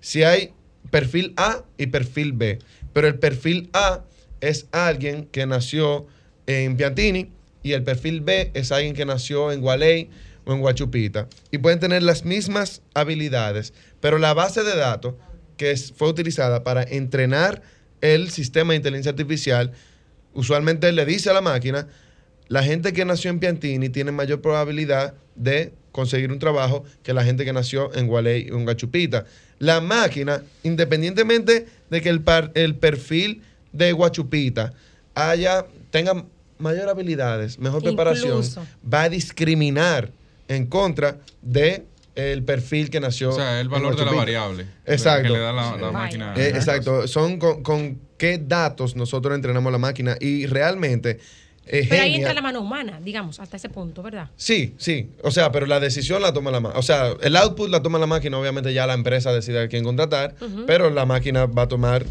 Si 0.00 0.22
hay 0.22 0.52
perfil 0.90 1.34
A 1.36 1.64
y 1.78 1.86
perfil 1.86 2.32
B, 2.32 2.58
pero 2.92 3.08
el 3.08 3.18
perfil 3.18 3.70
A 3.72 4.04
es 4.40 4.66
alguien 4.72 5.26
que 5.26 5.46
nació 5.46 6.06
en 6.46 6.76
Piantini 6.76 7.30
y 7.62 7.72
el 7.72 7.84
perfil 7.84 8.20
B 8.20 8.50
es 8.54 8.72
alguien 8.72 8.94
que 8.94 9.04
nació 9.04 9.52
en 9.52 9.60
Gualey 9.60 10.10
o 10.44 10.52
en 10.52 10.60
Guachupita. 10.60 11.28
Y 11.50 11.58
pueden 11.58 11.78
tener 11.78 12.02
las 12.02 12.24
mismas 12.24 12.82
habilidades, 12.94 13.72
pero 14.00 14.18
la 14.18 14.34
base 14.34 14.64
de 14.64 14.76
datos 14.76 15.14
que 15.56 15.76
fue 15.76 16.08
utilizada 16.08 16.64
para 16.64 16.82
entrenar 16.82 17.62
el 18.00 18.30
sistema 18.30 18.72
de 18.72 18.78
inteligencia 18.78 19.10
artificial, 19.10 19.72
usualmente 20.34 20.90
le 20.90 21.06
dice 21.06 21.30
a 21.30 21.34
la 21.34 21.40
máquina, 21.40 21.86
la 22.48 22.62
gente 22.62 22.92
que 22.92 23.04
nació 23.04 23.30
en 23.30 23.38
Piantini 23.38 23.88
tiene 23.88 24.10
mayor 24.10 24.42
probabilidad 24.42 25.14
de 25.36 25.72
conseguir 25.92 26.32
un 26.32 26.38
trabajo 26.38 26.84
que 27.02 27.12
la 27.12 27.22
gente 27.24 27.44
que 27.44 27.52
nació 27.52 27.94
en 27.94 28.06
Gualey 28.06 28.50
o 28.50 28.56
en 28.56 28.64
Guachupita. 28.64 29.24
La 29.58 29.80
máquina, 29.80 30.42
independientemente 30.64 31.66
de 31.90 32.00
que 32.00 32.08
el, 32.08 32.20
par- 32.22 32.50
el 32.54 32.74
perfil 32.74 33.42
de 33.72 33.92
Guachupita 33.92 34.72
haya, 35.14 35.66
tenga 35.90 36.24
mayor 36.58 36.88
habilidades, 36.88 37.58
mejor 37.58 37.82
preparación, 37.82 38.28
Incluso. 38.38 38.66
va 38.92 39.02
a 39.04 39.08
discriminar 39.08 40.10
en 40.48 40.66
contra 40.66 41.18
de 41.42 41.84
el 42.14 42.42
perfil 42.42 42.90
que 42.90 43.00
nació. 43.00 43.30
O 43.30 43.32
sea, 43.32 43.60
el 43.60 43.68
valor 43.68 43.96
de 43.96 44.04
la 44.04 44.12
variable 44.12 44.66
Exacto. 44.86 45.22
que 45.24 45.30
le 45.30 45.38
da 45.38 45.52
la- 45.52 45.76
la 45.76 45.90
máquina. 45.90 46.34
Eh, 46.36 46.48
exacto. 46.54 47.06
Son 47.08 47.38
con, 47.38 47.62
con 47.62 47.98
qué 48.18 48.38
datos 48.38 48.96
nosotros 48.96 49.34
entrenamos 49.34 49.72
la 49.72 49.78
máquina 49.78 50.16
y 50.20 50.46
realmente. 50.46 51.18
Pero 51.88 52.02
ahí 52.02 52.16
entra 52.16 52.34
la 52.34 52.42
mano 52.42 52.60
humana, 52.60 53.00
digamos, 53.02 53.40
hasta 53.40 53.56
ese 53.56 53.70
punto, 53.70 54.02
¿verdad? 54.02 54.28
Sí, 54.36 54.74
sí. 54.76 55.08
O 55.22 55.30
sea, 55.30 55.50
pero 55.50 55.64
la 55.64 55.80
decisión 55.80 56.20
la 56.20 56.32
toma 56.34 56.50
la 56.50 56.60
máquina. 56.60 56.78
O 56.78 56.82
sea, 56.82 57.14
el 57.22 57.34
output 57.36 57.70
la 57.70 57.82
toma 57.82 57.98
la 57.98 58.06
máquina. 58.06 58.38
Obviamente 58.38 58.74
ya 58.74 58.86
la 58.86 58.92
empresa 58.92 59.32
decide 59.32 59.62
a 59.62 59.68
quién 59.68 59.82
contratar, 59.82 60.34
pero 60.66 60.90
la 60.90 61.06
máquina 61.06 61.46
va 61.46 61.62
a 61.62 61.68
tomar, 61.68 62.04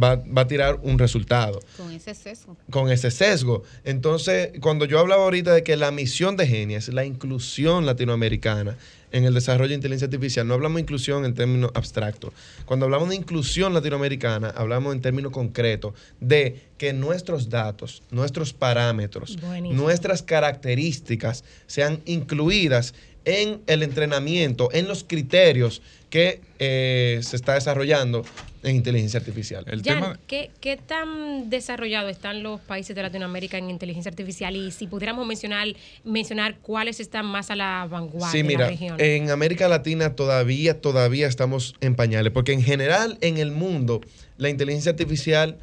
va, 0.00 0.16
va 0.16 0.42
a 0.42 0.46
tirar 0.46 0.78
un 0.82 0.98
resultado 0.98 1.58
Con 1.76 1.90
ese 1.90 2.14
sesgo. 2.14 2.56
con 2.70 2.90
ese 2.92 3.10
sesgo. 3.10 3.64
Entonces, 3.84 4.50
cuando 4.60 4.84
yo 4.84 5.00
hablaba 5.00 5.24
ahorita 5.24 5.52
de 5.52 5.64
que 5.64 5.76
la 5.76 5.90
misión 5.90 6.36
de 6.36 6.46
Genia 6.46 6.78
es 6.78 6.88
la 6.88 7.04
inclusión 7.04 7.86
latinoamericana 7.86 8.76
en 9.12 9.24
el 9.24 9.34
desarrollo 9.34 9.70
de 9.70 9.74
inteligencia 9.76 10.06
artificial, 10.06 10.46
no 10.46 10.54
hablamos 10.54 10.76
de 10.76 10.82
inclusión 10.82 11.24
en 11.24 11.34
términos 11.34 11.70
abstractos. 11.74 12.32
Cuando 12.64 12.86
hablamos 12.86 13.08
de 13.08 13.16
inclusión 13.16 13.74
latinoamericana, 13.74 14.50
hablamos 14.56 14.94
en 14.94 15.00
términos 15.00 15.32
concretos 15.32 15.94
de 16.20 16.60
que 16.76 16.92
nuestros 16.92 17.48
datos, 17.48 18.02
nuestros 18.10 18.52
parámetros, 18.52 19.36
Buenísimo. 19.40 19.82
nuestras 19.82 20.22
características 20.22 21.44
sean 21.66 22.00
incluidas 22.04 22.94
en 23.24 23.60
el 23.66 23.82
entrenamiento, 23.82 24.70
en 24.72 24.88
los 24.88 25.04
criterios 25.04 25.82
que 26.08 26.40
eh, 26.58 27.20
se 27.22 27.36
está 27.36 27.54
desarrollando 27.54 28.24
en 28.62 28.76
inteligencia 28.76 29.18
artificial. 29.20 29.64
Jan, 29.84 30.18
¿qué, 30.26 30.50
¿qué 30.60 30.76
tan 30.76 31.48
desarrollados 31.50 32.10
están 32.10 32.42
los 32.42 32.60
países 32.60 32.94
de 32.96 33.02
Latinoamérica 33.02 33.58
en 33.58 33.70
inteligencia 33.70 34.10
artificial? 34.10 34.56
Y 34.56 34.70
si 34.70 34.86
pudiéramos 34.86 35.26
mencionar, 35.26 35.68
mencionar 36.04 36.56
cuáles 36.60 37.00
están 37.00 37.26
más 37.26 37.50
a 37.50 37.56
la 37.56 37.86
vanguardia 37.90 38.30
Sí, 38.30 38.38
en 38.40 38.46
mira, 38.46 38.60
la 38.64 38.68
región. 38.70 38.96
en 39.00 39.30
América 39.30 39.68
Latina 39.68 40.14
todavía, 40.14 40.80
todavía 40.80 41.26
estamos 41.28 41.74
en 41.80 41.94
pañales, 41.94 42.32
porque 42.32 42.52
en 42.52 42.62
general 42.62 43.18
en 43.20 43.38
el 43.38 43.50
mundo 43.52 44.00
la 44.36 44.48
inteligencia 44.48 44.90
artificial 44.90 45.58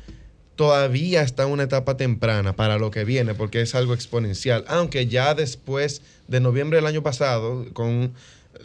todavía 0.55 1.21
está 1.21 1.43
en 1.43 1.49
una 1.49 1.63
etapa 1.63 1.97
temprana 1.97 2.55
para 2.55 2.77
lo 2.77 2.91
que 2.91 3.03
viene, 3.03 3.33
porque 3.33 3.61
es 3.61 3.75
algo 3.75 3.93
exponencial, 3.93 4.63
aunque 4.67 5.07
ya 5.07 5.33
después 5.35 6.01
de 6.27 6.39
noviembre 6.39 6.77
del 6.77 6.85
año 6.85 7.03
pasado, 7.03 7.65
con 7.73 8.13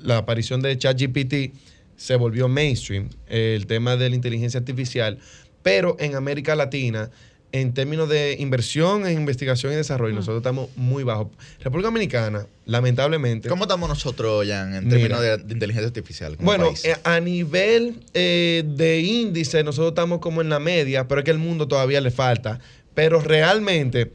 la 0.03 0.19
aparición 0.19 0.63
de 0.63 0.79
ChatGPT, 0.79 1.53
se 2.01 2.17
volvió 2.17 2.49
mainstream 2.49 3.11
eh, 3.29 3.53
el 3.55 3.67
tema 3.67 3.95
de 3.97 4.09
la 4.09 4.17
inteligencia 4.17 4.59
artificial, 4.59 5.19
pero 5.63 5.97
en 6.01 6.15
América 6.15 6.55
Latina 6.57 7.11
en 7.53 7.75
términos 7.75 8.09
de 8.09 8.37
inversión 8.39 9.07
en 9.07 9.19
investigación 9.19 9.73
y 9.73 9.77
desarrollo, 9.77 10.15
nosotros 10.15 10.39
estamos 10.39 10.71
muy 10.77 11.03
bajos. 11.03 11.29
República 11.59 11.89
Dominicana, 11.89 12.47
lamentablemente. 12.65 13.49
¿Cómo 13.49 13.65
estamos 13.65 13.89
nosotros, 13.89 14.47
Jan, 14.47 14.75
en 14.75 14.85
Mira. 14.85 14.97
términos 14.99 15.21
de, 15.21 15.37
de 15.39 15.53
inteligencia 15.53 15.89
artificial? 15.89 16.37
como 16.37 16.47
Bueno, 16.47 16.67
país? 16.69 16.85
eh, 16.85 16.97
a 17.05 17.21
nivel 17.21 18.01
eh, 18.15 18.63
de 18.65 19.01
índice, 19.01 19.63
nosotros 19.65 19.91
estamos 19.91 20.21
como 20.21 20.41
en 20.41 20.49
la 20.49 20.61
media, 20.61 21.07
pero 21.09 21.21
es 21.21 21.25
que 21.25 21.33
el 21.33 21.39
mundo 21.39 21.67
todavía 21.69 22.01
le 22.01 22.11
falta. 22.13 22.61
Pero 22.95 23.21
realmente, 23.21 24.13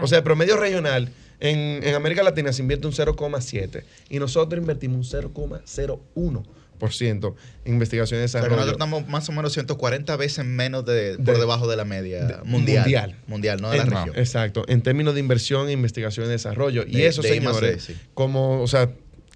O 0.00 0.06
sea, 0.06 0.18
el 0.18 0.24
promedio 0.24 0.56
regional 0.56 1.10
en, 1.38 1.82
en 1.82 1.94
América 1.94 2.22
Latina 2.22 2.50
se 2.52 2.62
invierte 2.62 2.86
un 2.86 2.94
0,7 2.94 3.82
y 4.08 4.18
nosotros 4.18 4.58
invertimos 4.58 5.12
un 5.12 5.32
0,01% 5.34 6.44
en 6.90 7.22
investigación 7.66 8.20
y 8.20 8.24
O 8.24 8.28
sea, 8.28 8.40
desarrollo. 8.40 8.56
nosotros 8.56 8.72
estamos 8.74 9.08
más 9.08 9.28
o 9.28 9.32
menos 9.32 9.52
140 9.52 10.16
veces 10.16 10.44
menos 10.44 10.84
de, 10.86 11.16
De- 11.16 11.18
por 11.24 11.38
debajo 11.38 11.68
de 11.68 11.76
la 11.76 11.84
media 11.84 12.24
de- 12.24 12.34
mundial. 12.44 12.82
mundial. 12.84 13.16
Mundial, 13.26 13.60
no 13.60 13.70
de 13.70 13.76
la 13.78 13.82
En- 13.84 13.90
región. 13.90 14.12
Exacto, 14.16 14.64
en 14.68 14.82
términos 14.82 15.14
de 15.14 15.20
inversión 15.20 15.68
e 15.68 15.72
investigación 15.72 16.26
y 16.26 16.28
desarrollo. 16.30 16.84
y 16.86 17.02
eso, 17.02 17.22
señores, 17.22 17.84
sí. 17.84 17.96
como, 18.14 18.62
o 18.62 18.66
sea, 18.66 18.90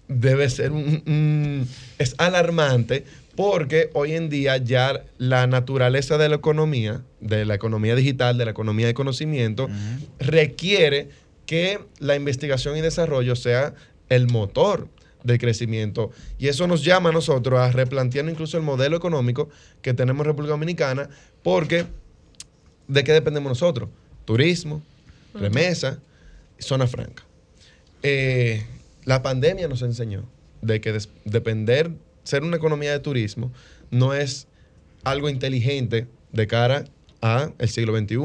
debe 0.09 0.49
ser 0.51 0.73
un, 0.73 1.03
un- 1.07 1.69
es 1.99 2.15
alarmante 2.19 3.05
porque 3.37 3.91
hoy 3.95 4.12
en 4.12 4.29
día 4.29 4.57
ya 4.59 5.03
la 5.19 5.47
naturaleza 5.47 6.19
de 6.19 6.29
la 6.29 6.37
economía, 6.37 7.03
de 7.21 7.45
la 7.45 7.55
economía 7.55 7.95
digital, 7.97 8.39
de 8.39 8.45
la 8.45 8.51
economía 8.53 8.87
de 8.87 8.95
conocimiento, 8.95 9.69
requiere 10.21 11.09
que 11.47 11.79
la 11.99 12.15
investigación 12.16 12.77
y 12.77 12.81
desarrollo 12.81 13.37
sea 13.37 13.75
el 14.09 14.27
motor 14.29 14.89
del 15.24 15.38
crecimiento. 15.38 16.12
Y 16.38 16.46
eso 16.46 16.68
nos 16.68 16.84
llama 16.84 17.09
a 17.09 17.12
nosotros 17.12 17.59
a 17.59 17.72
replantear 17.72 18.28
incluso 18.28 18.56
el 18.56 18.62
modelo 18.62 18.96
económico 18.96 19.48
que 19.82 19.92
tenemos 19.94 20.20
en 20.20 20.26
República 20.26 20.52
Dominicana, 20.52 21.09
porque 21.42 21.86
¿de 22.86 23.02
qué 23.02 23.12
dependemos 23.12 23.51
nosotros? 23.51 23.88
Turismo, 24.24 24.82
remesa, 25.34 25.98
zona 26.59 26.86
franca. 26.86 27.24
Eh, 28.02 28.64
la 29.05 29.22
pandemia 29.22 29.66
nos 29.66 29.82
enseñó 29.82 30.24
de 30.62 30.80
que 30.80 30.96
depender, 31.24 31.90
ser 32.22 32.42
una 32.42 32.56
economía 32.56 32.92
de 32.92 33.01
turismo, 33.01 33.52
no 33.90 34.14
es 34.14 34.46
algo 35.02 35.28
inteligente 35.28 36.06
de 36.32 36.46
cara 36.46 36.84
al 37.20 37.55
siglo 37.68 37.96
XXI. 37.96 38.16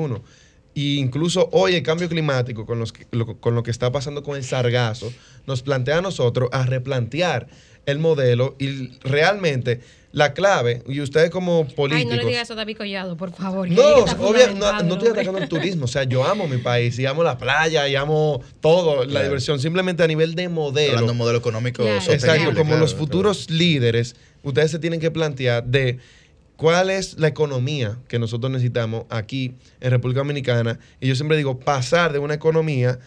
Y 0.74 1.00
incluso 1.00 1.50
hoy 1.52 1.76
el 1.76 1.84
cambio 1.84 2.08
climático, 2.08 2.66
con, 2.66 2.80
los 2.80 2.94
que- 2.94 3.06
lo, 3.12 3.38
con 3.40 3.56
lo 3.56 3.64
que 3.64 3.72
está 3.72 3.92
pasando 3.92 4.24
con 4.24 4.38
el 4.38 4.44
sargazo, 4.44 5.12
nos 5.48 5.62
plantea 5.62 5.98
a 5.98 6.02
nosotros 6.02 6.50
a 6.52 6.66
replantear 6.66 7.48
el 7.86 8.00
modelo 8.00 8.56
y 8.60 8.98
realmente 9.02 9.82
la 10.12 10.34
clave, 10.34 10.82
y 10.88 11.02
ustedes 11.02 11.30
como 11.30 11.66
Ay, 11.70 11.76
políticos... 11.76 12.16
no 12.16 12.22
le 12.22 12.28
digas 12.28 12.44
eso 12.44 12.54
a 12.54 12.56
David 12.56 12.78
Collado, 12.78 13.16
por 13.16 13.32
favor. 13.32 13.70
No, 13.70 14.06
no, 14.06 14.94
estoy 14.96 15.10
atacando 15.10 15.38
el 15.40 15.48
turismo. 15.48 15.86
O 15.86 15.88
sea, 15.88 16.04
yo 16.04 16.24
amo 16.24 16.48
mi 16.48 16.58
país 16.58 16.98
y 16.98 17.06
amo 17.06 17.24
la 17.24 17.38
playa 17.38 17.88
y 17.88 17.96
amo 17.96 18.42
todo, 18.60 19.06
la 19.06 19.22
diversión. 19.22 19.60
Simplemente 19.60 20.02
a 20.02 20.08
nivel 20.08 20.34
de 20.34 20.50
modelo. 20.50 20.94
Hablando 20.94 21.14
de 21.14 21.18
modelo 21.18 21.38
económico 21.38 21.84
Claro. 21.84 22.12
Exacto, 22.12 22.46
como 22.56 22.64
claro, 22.70 22.80
los 22.80 22.94
claro. 22.94 23.06
futuros 23.06 23.50
líderes, 23.52 24.16
ustedes 24.42 24.72
se 24.72 24.80
tienen 24.80 25.00
que 25.00 25.12
plantear 25.12 25.64
de 25.64 26.00
cuál 26.60 26.90
es 26.90 27.18
la 27.18 27.30
economía 27.30 27.98
que 28.10 28.20
nosotros 28.20 28.52
necesitamos 28.52 29.06
aquí 29.10 29.56
en 29.80 29.92
República 29.92 30.20
Dominicana. 30.20 30.78
Y 31.00 31.08
yo 31.08 31.16
siempre 31.16 31.38
digo, 31.38 31.58
pasar 31.58 32.12
de 32.12 32.20
una 32.20 32.34
economía 32.34 33.00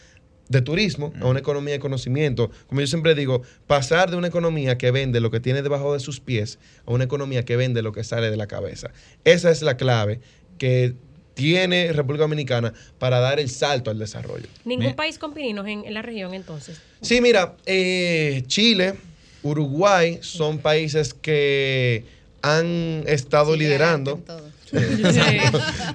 de 0.48 0.62
turismo 0.62 1.12
a 1.20 1.26
una 1.26 1.40
economía 1.40 1.74
de 1.74 1.78
conocimiento. 1.78 2.50
Como 2.66 2.80
yo 2.80 2.86
siempre 2.86 3.14
digo, 3.14 3.42
pasar 3.66 4.10
de 4.10 4.16
una 4.16 4.28
economía 4.28 4.78
que 4.78 4.90
vende 4.90 5.20
lo 5.20 5.30
que 5.30 5.38
tiene 5.38 5.60
debajo 5.60 5.92
de 5.92 6.00
sus 6.00 6.18
pies 6.18 6.58
a 6.86 6.92
una 6.92 7.04
economía 7.04 7.44
que 7.44 7.56
vende 7.56 7.82
lo 7.82 7.92
que 7.92 8.04
sale 8.04 8.30
de 8.30 8.38
la 8.38 8.46
cabeza. 8.46 8.90
Esa 9.24 9.50
es 9.50 9.60
la 9.60 9.76
clave 9.76 10.20
que 10.56 10.94
tiene 11.34 11.92
República 11.92 12.22
Dominicana 12.22 12.72
para 12.98 13.20
dar 13.20 13.38
el 13.38 13.50
salto 13.50 13.90
al 13.90 13.98
desarrollo. 13.98 14.46
Ningún 14.64 14.94
país 14.94 15.18
con 15.18 15.34
pininos 15.34 15.66
en, 15.66 15.84
en 15.84 15.92
la 15.92 16.00
región, 16.00 16.32
entonces. 16.32 16.80
Sí, 17.02 17.20
mira, 17.20 17.56
eh, 17.66 18.44
Chile, 18.46 18.94
Uruguay 19.42 20.20
son 20.22 20.56
países 20.56 21.12
que 21.12 22.21
han 22.42 23.04
estado 23.06 23.56
liderando 23.56 24.20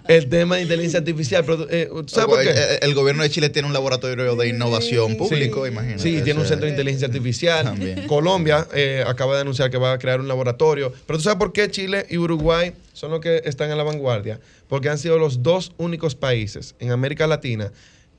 el 0.07 0.29
tema 0.29 0.55
de 0.57 0.61
inteligencia 0.63 0.99
artificial. 0.99 1.43
Pero, 1.45 1.67
eh, 1.69 1.89
¿tú 1.91 2.05
¿Sabes 2.07 2.27
por 2.27 2.39
el, 2.41 2.47
qué? 2.47 2.53
el- 2.81 2.89
el 2.89 2.93
gobierno 2.95 3.23
de 3.23 3.29
Chile 3.29 3.49
tiene 3.49 3.67
un 3.67 3.73
laboratorio 3.73 4.35
de 4.35 4.47
innovación 4.47 5.17
público, 5.17 5.65
Sí. 5.65 5.71
imagínate. 5.71 6.01
Sí, 6.03 6.21
tiene 6.23 6.39
un 6.39 6.45
centro 6.45 6.65
de 6.65 6.71
inteligencia 6.71 7.07
artificial. 7.07 7.65
También. 7.65 8.07
Colombia 8.07 8.67
eh, 8.73 9.03
acaba 9.05 9.35
de 9.35 9.41
anunciar 9.41 9.69
que 9.69 9.77
va 9.77 9.93
a 9.93 9.97
crear 9.99 10.19
un 10.19 10.27
laboratorio. 10.27 10.93
Pero 11.05 11.17
¿tú 11.19 11.23
sabes 11.23 11.37
por 11.39 11.53
qué 11.53 11.69
Chile 11.69 12.05
y 12.09 12.17
Uruguay 12.17 12.73
son 12.93 13.11
los 13.11 13.19
que 13.19 13.41
están 13.45 13.71
en 13.71 13.77
la 13.77 13.83
vanguardia? 13.83 14.39
Porque 14.67 14.89
han 14.89 14.97
sido 14.97 15.17
los 15.17 15.43
dos 15.43 15.73
únicos 15.77 16.15
países 16.15 16.75
en 16.79 16.91
América 16.91 17.27
Latina 17.27 17.71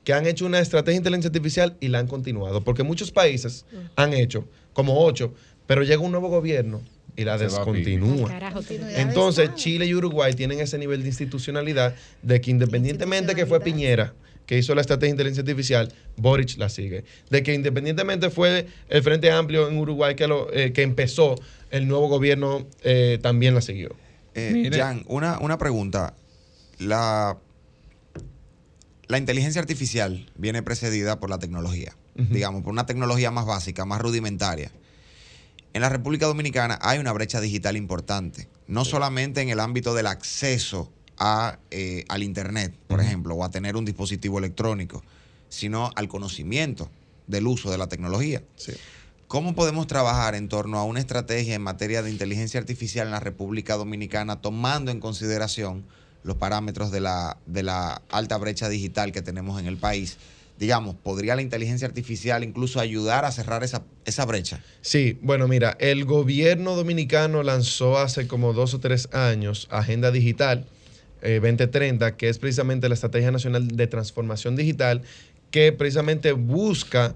que 0.03 0.13
han 0.13 0.25
hecho 0.25 0.45
una 0.45 0.59
estrategia 0.59 0.93
de 0.93 0.97
inteligencia 0.97 1.27
artificial 1.29 1.75
y 1.79 1.89
la 1.89 1.99
han 1.99 2.07
continuado. 2.07 2.61
Porque 2.63 2.83
muchos 2.83 3.11
países 3.11 3.65
han 3.95 4.13
hecho, 4.13 4.45
como 4.73 5.03
ocho, 5.05 5.33
pero 5.67 5.83
llega 5.83 5.99
un 6.01 6.11
nuevo 6.11 6.29
gobierno 6.29 6.81
y 7.19 7.25
la 7.25 7.37
descontinúa. 7.37 8.31
Entonces, 8.95 9.53
Chile 9.55 9.85
y 9.85 9.93
Uruguay 9.93 10.33
tienen 10.33 10.61
ese 10.61 10.77
nivel 10.77 11.01
de 11.01 11.09
institucionalidad 11.09 11.93
de 12.21 12.39
que 12.39 12.49
independientemente 12.49 13.35
que 13.35 13.45
fue 13.45 13.59
Piñera 13.59 14.13
que 14.45 14.57
hizo 14.57 14.73
la 14.73 14.81
estrategia 14.81 15.09
de 15.09 15.11
inteligencia 15.11 15.41
artificial, 15.41 15.93
Boric 16.17 16.57
la 16.57 16.69
sigue. 16.69 17.03
De 17.29 17.43
que 17.43 17.53
independientemente 17.53 18.31
fue 18.31 18.65
el 18.87 19.03
Frente 19.03 19.29
Amplio 19.29 19.67
en 19.67 19.77
Uruguay 19.77 20.15
que, 20.15 20.27
lo, 20.27 20.51
eh, 20.51 20.73
que 20.73 20.81
empezó, 20.81 21.35
el 21.69 21.87
nuevo 21.87 22.07
gobierno 22.07 22.65
eh, 22.81 23.19
también 23.21 23.53
la 23.53 23.61
siguió. 23.61 23.95
Eh. 24.33 24.71
Jan, 24.73 25.03
una, 25.07 25.37
una 25.37 25.59
pregunta. 25.59 26.15
La, 26.79 27.37
la 29.07 29.17
inteligencia 29.19 29.61
artificial 29.61 30.31
viene 30.35 30.63
precedida 30.63 31.19
por 31.19 31.29
la 31.29 31.37
tecnología, 31.37 31.95
digamos, 32.15 32.63
por 32.63 32.71
una 32.71 32.87
tecnología 32.87 33.29
más 33.29 33.45
básica, 33.45 33.85
más 33.85 34.01
rudimentaria. 34.01 34.71
En 35.73 35.81
la 35.81 35.89
República 35.89 36.25
Dominicana 36.25 36.79
hay 36.81 36.99
una 36.99 37.11
brecha 37.11 37.39
digital 37.39 37.77
importante, 37.77 38.47
no 38.67 38.85
solamente 38.85 39.41
en 39.41 39.49
el 39.49 39.59
ámbito 39.59 39.93
del 39.93 40.07
acceso 40.07 40.91
a, 41.17 41.59
eh, 41.69 42.05
al 42.09 42.23
Internet, 42.23 42.73
por 42.87 43.01
ejemplo, 43.01 43.35
o 43.35 43.43
a 43.43 43.51
tener 43.51 43.75
un 43.75 43.85
dispositivo 43.85 44.39
electrónico, 44.39 45.03
sino 45.47 45.91
al 45.95 46.07
conocimiento 46.07 46.89
del 47.27 47.45
uso 47.45 47.69
de 47.69 47.77
la 47.77 47.87
tecnología. 47.87 48.41
¿Cómo 49.27 49.53
podemos 49.53 49.85
trabajar 49.85 50.33
en 50.33 50.49
torno 50.49 50.79
a 50.79 50.83
una 50.85 50.99
estrategia 50.99 51.53
en 51.53 51.61
materia 51.61 52.01
de 52.01 52.09
inteligencia 52.09 52.59
artificial 52.59 53.05
en 53.05 53.11
la 53.11 53.19
República 53.19 53.75
Dominicana, 53.75 54.41
tomando 54.41 54.89
en 54.89 54.99
consideración 54.99 55.85
los 56.23 56.37
parámetros 56.37 56.89
de 56.89 57.01
la, 57.01 57.37
de 57.45 57.61
la 57.61 58.01
alta 58.09 58.37
brecha 58.37 58.69
digital 58.69 59.11
que 59.11 59.21
tenemos 59.21 59.59
en 59.59 59.67
el 59.67 59.77
país? 59.77 60.17
Digamos, 60.59 60.95
¿podría 60.95 61.37
la 61.37 61.41
inteligencia 61.41 61.87
artificial 61.87 62.43
incluso 62.43 62.81
ayudar 62.81 63.23
a 63.23 63.31
cerrar 63.31 63.63
esa, 63.63 63.85
esa 64.03 64.25
brecha? 64.25 64.61
Sí, 64.81 65.17
bueno, 65.21 65.47
mira, 65.47 65.77
el 65.79 66.03
gobierno 66.03 66.75
dominicano 66.75 67.43
lanzó 67.43 67.97
hace 67.97 68.27
como 68.27 68.51
dos 68.51 68.73
o 68.73 68.79
tres 68.81 69.07
años 69.13 69.69
Agenda 69.71 70.11
Digital 70.11 70.65
eh, 71.21 71.39
2030, 71.41 72.17
que 72.17 72.27
es 72.27 72.39
precisamente 72.39 72.89
la 72.89 72.95
Estrategia 72.95 73.31
Nacional 73.31 73.69
de 73.69 73.87
Transformación 73.87 74.57
Digital, 74.57 75.01
que 75.49 75.71
precisamente 75.71 76.33
busca 76.33 77.15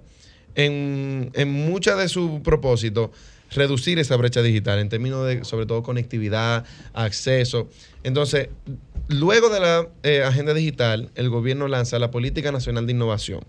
en, 0.55 1.29
en 1.33 1.51
mucha 1.51 1.97
de 1.97 2.07
su 2.07 2.41
propósito 2.43 3.11
reducir 3.51 3.99
esa 3.99 4.15
brecha 4.15 4.41
digital 4.41 4.79
en 4.79 4.87
términos 4.87 5.27
de, 5.27 5.43
sobre 5.43 5.65
todo, 5.65 5.83
conectividad, 5.83 6.63
acceso. 6.93 7.69
Entonces, 8.03 8.47
luego 9.07 9.49
de 9.49 9.59
la 9.59 9.87
eh, 10.03 10.23
agenda 10.23 10.53
digital, 10.53 11.11
el 11.15 11.29
gobierno 11.29 11.67
lanza 11.67 11.99
la 11.99 12.11
Política 12.11 12.51
Nacional 12.51 12.85
de 12.85 12.93
Innovación. 12.93 13.41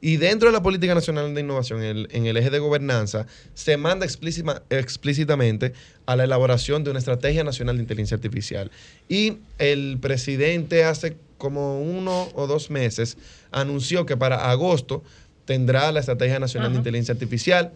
Y 0.00 0.16
dentro 0.16 0.48
de 0.48 0.52
la 0.52 0.62
Política 0.62 0.94
Nacional 0.94 1.34
de 1.34 1.40
Innovación, 1.40 1.82
en 1.82 1.96
el, 1.96 2.08
en 2.12 2.26
el 2.26 2.36
eje 2.36 2.50
de 2.50 2.60
gobernanza, 2.60 3.26
se 3.54 3.76
manda 3.76 4.06
explícita- 4.06 4.62
explícitamente 4.70 5.72
a 6.06 6.14
la 6.14 6.24
elaboración 6.24 6.84
de 6.84 6.90
una 6.90 7.00
Estrategia 7.00 7.42
Nacional 7.42 7.76
de 7.76 7.82
Inteligencia 7.82 8.14
Artificial. 8.14 8.70
Y 9.08 9.38
el 9.58 9.98
presidente 10.00 10.84
hace 10.84 11.16
como 11.36 11.80
uno 11.80 12.28
o 12.34 12.46
dos 12.46 12.70
meses 12.70 13.16
anunció 13.50 14.06
que 14.06 14.16
para 14.16 14.50
agosto 14.50 15.02
tendrá 15.46 15.90
la 15.90 16.00
Estrategia 16.00 16.38
Nacional 16.38 16.72
de 16.72 16.78
Inteligencia 16.78 17.12
Artificial. 17.12 17.72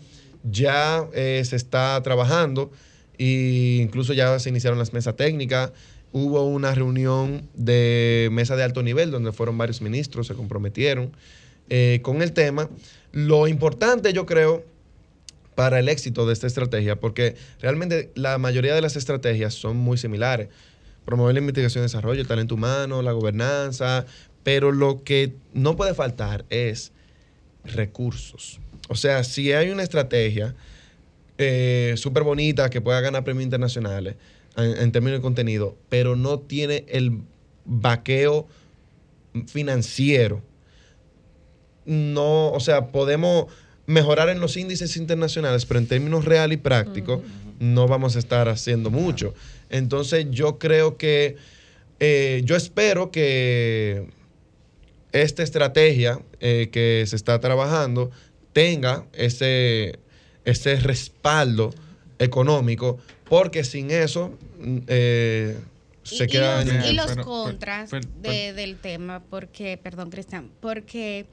Ya 0.49 1.05
eh, 1.15 1.43
se 1.45 1.57
está 1.57 2.01
trabajando 2.03 2.71
e 3.19 3.79
incluso 3.81 4.13
ya 4.13 4.39
se 4.39 4.49
iniciaron 4.49 4.79
las 4.79 4.93
mesas 4.93 5.17
técnicas. 5.17 5.73
Hubo 6.13 6.45
una 6.45 6.75
reunión 6.75 7.49
de 7.55 8.29
mesa 8.33 8.55
de 8.57 8.63
alto 8.63 8.83
nivel 8.83 9.11
donde 9.11 9.33
fueron 9.33 9.57
varios 9.57 9.81
ministros, 9.81 10.27
se 10.27 10.35
comprometieron 10.35 11.13
eh, 11.71 12.01
con 12.03 12.23
el 12.23 12.33
tema. 12.33 12.69
Lo 13.13 13.49
importante, 13.49 14.13
yo 14.13 14.27
creo, 14.27 14.65
para 15.55 15.79
el 15.79 15.89
éxito 15.89 16.27
de 16.27 16.33
esta 16.33 16.47
estrategia, 16.47 16.97
porque 16.97 17.37
realmente 17.61 18.11
la 18.15 18.39
mayoría 18.39 18.75
de 18.75 18.81
las 18.81 18.97
estrategias 18.97 19.55
son 19.55 19.77
muy 19.77 19.99
similares. 19.99 20.49
Promover 21.05 21.35
la 21.35 21.41
investigación 21.41 21.83
y 21.83 21.87
desarrollo, 21.87 22.21
el 22.21 22.27
talento 22.27 22.55
humano, 22.55 23.03
la 23.03 23.13
gobernanza, 23.13 24.07
pero 24.43 24.73
lo 24.73 25.03
que 25.03 25.35
no 25.53 25.77
puede 25.77 25.95
faltar 25.95 26.45
es 26.51 26.93
recursos. 27.65 28.61
O 28.89 28.95
sea, 28.95 29.25
si 29.25 29.53
hay 29.53 29.71
una 29.71 29.83
estrategia 29.83 30.55
eh, 31.39 31.95
súper 31.97 32.23
bonita 32.23 32.71
que 32.71 32.81
pueda 32.81 33.01
ganar 33.01 33.25
premios 33.25 33.45
internacionales 33.45 34.17
en, 34.57 34.77
en 34.79 34.93
términos 34.93 35.19
de 35.19 35.23
contenido, 35.23 35.77
pero 35.89 36.17
no 36.17 36.39
tiene 36.41 36.85
el 36.89 37.19
vaqueo 37.65 38.47
financiero, 39.47 40.43
no, 41.85 42.53
o 42.53 42.61
sea, 42.61 42.89
podemos 42.89 43.47
mejorar 43.87 44.29
en 44.29 44.41
los 44.41 44.57
índices 44.57 44.97
internacionales, 44.97 45.67
pero 45.67 45.81
en 45.81 45.87
términos 45.87 46.25
real 46.25 46.53
y 46.53 46.57
prácticos 46.57 47.21
no 47.59 47.87
vamos 47.89 48.17
a 48.17 48.19
estar 48.19 48.49
haciendo 48.49 48.91
mucho. 48.91 49.35
Entonces 49.71 50.27
yo 50.31 50.59
creo 50.59 50.97
que, 50.97 51.37
eh, 52.01 52.43
yo 52.45 52.57
espero 52.57 53.11
que 53.11 54.09
esta 55.13 55.43
estrategia 55.43 56.21
eh, 56.41 56.69
que 56.73 57.05
se 57.07 57.17
está 57.17 57.39
trabajando 57.41 58.11
tenga 58.53 59.07
ese, 59.13 59.99
ese 60.45 60.77
respaldo 60.77 61.73
económico, 62.23 62.99
porque 63.29 63.65
sin 63.65 63.91
eso 63.91 64.37
mm, 64.61 64.79
eh, 64.87 65.59
se 66.03 66.25
y, 66.25 66.27
queda 66.27 66.63
y 66.63 66.65
los, 66.67 66.75
en- 66.75 66.85
y 66.85 66.93
los 66.95 67.07
Pero- 67.07 67.25
contras 67.25 67.91
pero- 67.91 68.09
de- 68.21 68.53
del 68.53 68.77
tema, 68.79 69.23
porque, 69.31 69.77
perdón, 69.79 70.11
Cristian, 70.11 70.51
porque 70.61 71.27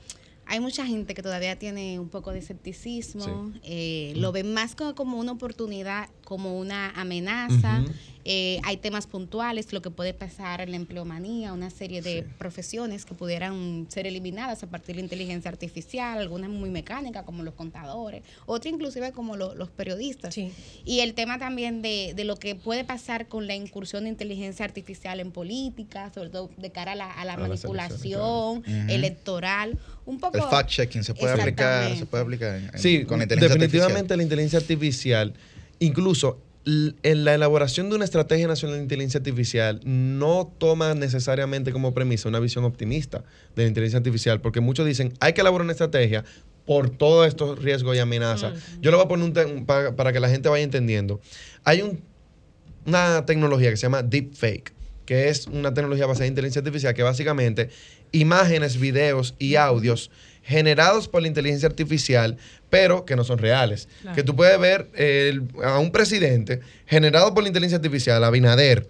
hay 0.45 0.59
mucha 0.59 0.85
gente 0.85 1.13
que 1.13 1.21
todavía 1.21 1.57
tiene 1.59 1.99
un 1.99 2.09
poco 2.09 2.31
de 2.31 2.39
escepticismo, 2.39 3.51
eh, 3.63 4.13
lo 4.15 4.31
ven 4.31 4.51
más 4.53 4.75
como, 4.75 4.95
como 4.95 5.17
una 5.19 5.31
oportunidad, 5.33 6.09
como 6.29 6.57
una 6.59 6.91
amenaza. 6.91 7.83
Eh, 8.25 8.59
hay 8.63 8.77
temas 8.77 9.07
puntuales, 9.07 9.73
lo 9.73 9.81
que 9.81 9.89
puede 9.89 10.13
pasar 10.13 10.61
en 10.61 10.69
la 10.71 10.75
empleomanía, 10.77 11.51
una 11.51 11.71
serie 11.71 12.01
de 12.03 12.23
profesiones 12.37 13.03
que 13.05 13.15
pudieran 13.15 13.87
ser 13.89 14.05
eliminadas 14.05 14.61
a 14.61 14.67
partir 14.67 14.89
de 14.95 15.01
la 15.01 15.05
inteligencia 15.05 15.49
artificial, 15.49 16.19
algunas 16.19 16.49
muy 16.51 16.69
mecánicas 16.69 17.23
como 17.23 17.41
los 17.41 17.55
contadores, 17.55 18.21
otras 18.45 18.71
inclusive 18.71 19.13
como 19.13 19.35
lo- 19.35 19.55
los 19.55 19.69
periodistas. 19.69 20.35
Y 20.85 20.99
el 20.99 21.15
tema 21.15 21.39
también 21.39 21.81
de, 21.81 22.13
de 22.15 22.23
lo 22.25 22.35
que 22.35 22.53
puede 22.53 22.83
pasar 22.83 23.27
con 23.27 23.47
la 23.47 23.55
incursión 23.55 24.03
de 24.03 24.09
inteligencia 24.11 24.63
artificial 24.63 25.19
en 25.19 25.31
política, 25.31 26.11
sobre 26.13 26.29
todo 26.29 26.51
de 26.55 26.71
cara 26.71 26.91
a 26.91 26.95
la, 26.95 27.09
a 27.11 27.25
la 27.25 27.33
A 27.33 27.37
las 27.37 27.49
manipulación 27.49 28.63
electoral. 28.89 29.77
Un 30.05 30.19
poco... 30.19 30.37
El 30.37 30.43
fact-checking 30.43 31.03
se 31.03 31.13
puede 31.15 31.33
aplicar, 31.33 31.95
se 31.97 32.05
puede 32.05 32.23
aplicar 32.23 32.55
en- 32.57 32.69
en- 32.73 32.79
Sí, 32.79 33.05
con 33.05 33.17
la 33.17 33.23
inteligencia 33.23 33.55
definitivamente 33.57 34.15
la 34.17 34.23
inteligencia 34.23 34.59
artificial, 34.59 35.33
incluso 35.79 36.41
en 36.65 37.23
la 37.25 37.33
elaboración 37.33 37.89
de 37.89 37.95
una 37.95 38.05
estrategia 38.05 38.47
nacional 38.47 38.77
de 38.77 38.83
inteligencia 38.83 39.17
artificial, 39.19 39.79
no 39.85 40.53
toma 40.59 40.93
necesariamente 40.93 41.71
como 41.71 41.93
premisa 41.93 42.29
una 42.29 42.39
visión 42.39 42.63
optimista 42.63 43.23
de 43.55 43.63
la 43.63 43.67
inteligencia 43.69 43.97
artificial, 43.97 44.39
porque 44.41 44.59
muchos 44.59 44.85
dicen, 44.85 45.13
hay 45.19 45.33
que 45.33 45.41
elaborar 45.41 45.63
una 45.63 45.71
estrategia 45.71 46.23
por 46.65 46.89
todos 46.91 47.27
estos 47.27 47.57
riesgos 47.57 47.95
y 47.95 47.99
amenazas. 47.99 48.53
Yo 48.81 48.91
le 48.91 48.97
voy 48.97 49.05
a 49.05 49.07
poner 49.07 49.25
un 49.25 49.33
te- 49.33 49.45
un 49.45 49.65
pa- 49.65 49.95
para 49.95 50.13
que 50.13 50.19
la 50.19 50.29
gente 50.29 50.49
vaya 50.49 50.63
entendiendo. 50.63 51.19
Hay 51.63 51.81
un- 51.81 52.01
una 52.85 53.25
tecnología 53.25 53.71
que 53.71 53.77
se 53.77 53.83
llama 53.83 54.03
deepfake, 54.03 54.73
que 55.05 55.29
es 55.29 55.47
una 55.47 55.73
tecnología 55.73 56.05
basada 56.05 56.25
en 56.27 56.33
inteligencia 56.33 56.59
artificial 56.59 56.93
que 56.93 57.01
básicamente 57.01 57.69
imágenes, 58.11 58.79
videos 58.79 59.33
y 59.39 59.55
audios 59.55 60.11
generados 60.49 61.07
por 61.07 61.21
la 61.21 61.27
inteligencia 61.27 61.69
artificial, 61.69 62.37
pero 62.69 63.05
que 63.05 63.15
no 63.15 63.23
son 63.23 63.37
reales. 63.37 63.87
Claro. 64.01 64.15
Que 64.15 64.23
tú 64.23 64.35
puedes 64.35 64.59
ver 64.59 64.87
el- 64.95 65.43
a 65.63 65.79
un 65.79 65.91
presidente 65.91 66.59
generado 66.87 67.33
por 67.33 67.43
la 67.43 67.49
inteligencia 67.49 67.77
artificial, 67.77 68.23
Abinader, 68.23 68.87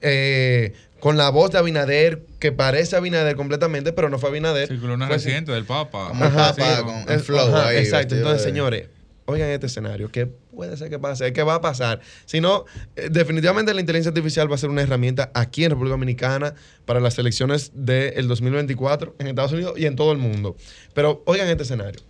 eh, 0.00 0.72
con 1.00 1.16
la 1.16 1.28
voz 1.28 1.50
de 1.50 1.58
Abinader, 1.58 2.22
que 2.38 2.50
parece 2.52 2.96
Abinader 2.96 3.36
completamente, 3.36 3.92
pero 3.92 4.08
no 4.08 4.18
fue 4.18 4.30
Abinader. 4.30 4.68
Circuló 4.68 4.94
una 4.94 5.08
reciente 5.08 5.52
del 5.52 5.64
Papa. 5.64 6.10
Ajá, 6.14 6.54
sí, 6.54 6.62
con- 6.82 7.14
es- 7.14 7.28
ajá, 7.30 7.74
Exacto. 7.74 8.14
Entonces, 8.14 8.42
de- 8.42 8.48
señores, 8.50 8.88
oigan 9.26 9.50
este 9.50 9.66
escenario. 9.66 10.10
¿Qué 10.10 10.28
puede 10.54 10.76
ser 10.76 10.88
que 10.90 10.98
pase? 10.98 11.32
¿Qué 11.32 11.42
va 11.42 11.56
a 11.56 11.60
pasar? 11.60 12.00
Si 12.24 12.40
no, 12.40 12.64
eh, 12.96 13.08
definitivamente 13.10 13.74
la 13.74 13.80
inteligencia 13.80 14.10
artificial 14.10 14.50
va 14.50 14.54
a 14.54 14.58
ser 14.58 14.70
una 14.70 14.82
herramienta 14.82 15.30
aquí 15.34 15.64
en 15.64 15.70
República 15.70 15.92
Dominicana 15.94 16.54
para 16.86 17.00
las 17.00 17.18
elecciones 17.18 17.72
del 17.74 18.26
2024 18.28 19.16
en 19.18 19.26
Estados 19.26 19.52
Unidos 19.52 19.74
y 19.76 19.86
en 19.86 19.96
todo 19.96 20.12
el 20.12 20.18
mundo. 20.18 20.56
Pero 20.94 21.22
oigan 21.26 21.48
este 21.48 21.62
escenario. 21.64 22.00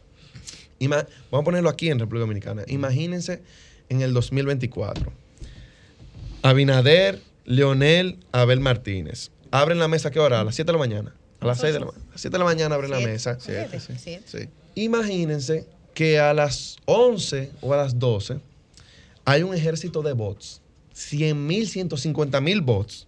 Ima- 0.81 1.07
vamos 1.31 1.43
a 1.43 1.45
ponerlo 1.45 1.69
aquí 1.71 1.89
en 1.91 1.99
República 1.99 2.21
Dominicana. 2.23 2.63
Imagínense 2.67 3.43
en 3.89 4.03
el 4.03 4.13
2024. 4.13 5.13
Abinader, 6.43 7.21
Leonel, 7.45 8.19
Abel 8.33 8.61
Martínez. 8.61 9.31
Abren 9.51 9.79
la 9.79 9.89
mesa, 9.89 10.09
¿a 10.09 10.11
¿qué 10.11 10.21
hora? 10.21 10.41
A 10.41 10.45
las 10.45 10.55
7 10.57 10.67
de 10.67 10.73
la 10.73 10.79
mañana. 10.79 11.15
A 11.41 11.47
las 11.47 11.61
6 11.61 11.73
de 11.75 11.81
la 11.81 11.87
mañana. 11.87 12.05
A 12.09 12.13
las 12.13 12.21
7 12.21 12.35
de 12.35 12.39
la 12.39 12.45
mañana 12.45 12.75
abren 12.75 12.91
la 12.91 13.01
mesa. 13.01 13.39
Imagínense 14.75 15.67
que 15.95 16.19
a 16.19 16.35
las 16.35 16.77
11 16.87 17.51
o 17.61 17.73
a 17.73 17.77
las 17.77 17.99
12 17.99 18.39
hay 19.25 19.43
un 19.43 19.55
ejército 19.55 20.03
de 20.03 20.13
bots. 20.13 20.61
100 20.93 21.47
mil, 21.47 21.67
150 21.69 22.41
mil 22.41 22.61
bots 22.61 23.07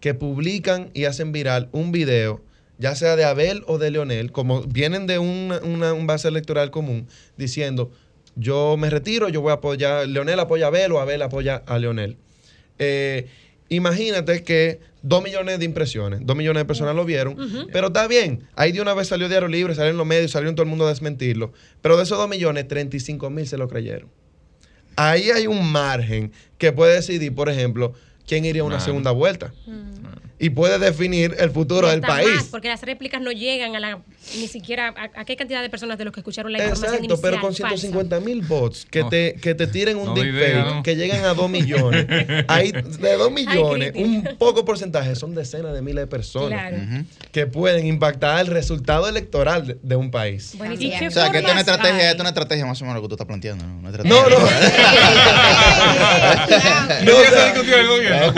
que 0.00 0.14
publican 0.14 0.90
y 0.94 1.04
hacen 1.06 1.32
viral 1.32 1.68
un 1.72 1.90
video, 1.92 2.40
ya 2.78 2.94
sea 2.94 3.16
de 3.16 3.24
Abel 3.24 3.62
o 3.66 3.78
de 3.78 3.90
Leonel, 3.90 4.32
como 4.32 4.62
vienen 4.62 5.06
de 5.06 5.18
una, 5.18 5.58
una- 5.60 5.92
un 5.94 6.06
base 6.06 6.28
electoral 6.28 6.70
común, 6.70 7.06
diciendo, 7.36 7.90
yo 8.36 8.76
me 8.76 8.90
retiro, 8.90 9.28
yo 9.28 9.40
voy 9.40 9.50
a 9.50 9.54
apoyar, 9.54 10.06
Leonel 10.08 10.40
apoya 10.40 10.66
a 10.66 10.68
Abel 10.68 10.92
o 10.92 11.00
Abel 11.00 11.22
apoya 11.22 11.62
a 11.66 11.78
Leonel. 11.78 12.16
Eh, 12.78 13.26
imagínate 13.68 14.42
que 14.42 14.80
dos 15.04 15.22
millones 15.22 15.58
de 15.58 15.66
impresiones, 15.66 16.20
dos 16.22 16.34
millones 16.34 16.62
de 16.62 16.64
personas 16.64 16.96
lo 16.96 17.04
vieron, 17.04 17.36
pero 17.72 17.88
está 17.88 18.08
bien, 18.08 18.48
ahí 18.56 18.72
de 18.72 18.80
una 18.80 18.94
vez 18.94 19.08
salió 19.08 19.28
Diario 19.28 19.48
Libre, 19.48 19.74
salieron 19.74 19.98
los 19.98 20.06
medios, 20.06 20.30
salieron 20.30 20.54
todo 20.54 20.64
el 20.64 20.70
mundo 20.70 20.86
a 20.86 20.88
desmentirlo, 20.88 21.52
pero 21.82 21.98
de 21.98 22.04
esos 22.04 22.16
dos 22.16 22.28
millones, 22.28 22.66
35 22.66 23.28
mil 23.28 23.46
se 23.46 23.58
lo 23.58 23.68
creyeron. 23.68 24.08
Ahí 24.96 25.30
hay 25.30 25.46
un 25.46 25.70
margen 25.70 26.32
que 26.56 26.72
puede 26.72 26.94
decidir, 26.94 27.34
por 27.34 27.50
ejemplo, 27.50 27.92
quién 28.26 28.46
iría 28.46 28.62
a 28.62 28.64
una 28.64 28.80
segunda 28.80 29.10
vuelta. 29.10 29.52
Y 30.38 30.50
puede 30.50 30.78
definir 30.78 31.36
el 31.38 31.50
futuro 31.50 31.86
Y 31.86 31.90
del 31.92 32.00
país. 32.00 32.28
más, 32.34 32.44
porque 32.46 32.68
las 32.68 32.82
réplicas 32.82 33.20
no 33.20 33.30
llegan 33.30 33.76
a 33.76 33.80
la 33.80 34.02
ni 34.38 34.48
siquiera 34.48 34.94
a, 34.96 35.20
a 35.20 35.24
qué 35.24 35.36
cantidad 35.36 35.62
de 35.62 35.70
personas 35.70 35.98
de 35.98 36.04
los 36.04 36.12
que 36.14 36.20
escucharon 36.20 36.52
la 36.52 36.58
información 36.58 36.94
Exacto, 37.04 37.20
pero 37.22 37.40
con 37.40 37.54
falsa. 37.54 37.68
150 37.76 38.20
mil 38.20 38.42
bots 38.42 38.86
que, 38.90 39.00
No. 39.02 39.08
te, 39.08 39.34
que 39.40 39.54
te 39.54 39.66
tiren 39.66 39.96
un 39.96 40.06
No 40.06 40.14
doy 40.14 40.30
deepfake, 40.32 40.52
idea, 40.54 40.64
¿no? 40.74 40.82
que 40.82 40.96
llegan 40.96 41.24
a 41.24 41.34
2 41.34 41.50
millones. 41.50 42.06
Ahí, 42.48 42.72
de 42.72 43.16
2 43.16 43.30
millones, 43.32 43.92
un 43.94 44.22
poco 44.38 44.64
porcentaje 44.64 45.14
son 45.16 45.34
decenas 45.34 45.72
de 45.74 45.82
miles 45.82 46.02
de 46.02 46.06
personas 46.06 46.70
Claro. 46.70 46.76
que 47.32 47.46
pueden 47.46 47.86
impactar 47.86 48.40
el 48.40 48.46
resultado 48.48 49.08
electoral 49.08 49.66
de, 49.66 49.78
de 49.82 49.96
un 49.96 50.10
país. 50.10 50.54
Buenísimo. 50.56 51.08
O 51.08 51.10
sea, 51.10 51.30
que 51.30 51.38
esta 51.38 51.48
es 51.48 51.52
una 51.52 51.60
estrategia, 51.60 52.02
esta 52.10 52.16
es 52.16 52.20
una 52.20 52.28
estrategia 52.30 52.66
más 52.66 52.80
o 52.80 52.84
menos 52.84 52.96
lo 52.96 53.02
que 53.02 53.08
tú 53.08 53.14
estás 53.14 53.26
planteando, 53.26 53.66
¿no? 53.66 53.78
Una 53.78 53.90
No, 53.90 54.28
no. 54.28 54.38
No, 57.04 57.12
o 57.16 57.24
sea, 57.24 57.52
discutió 57.52 57.76
el 57.78 57.86
gobierno. 57.88 58.32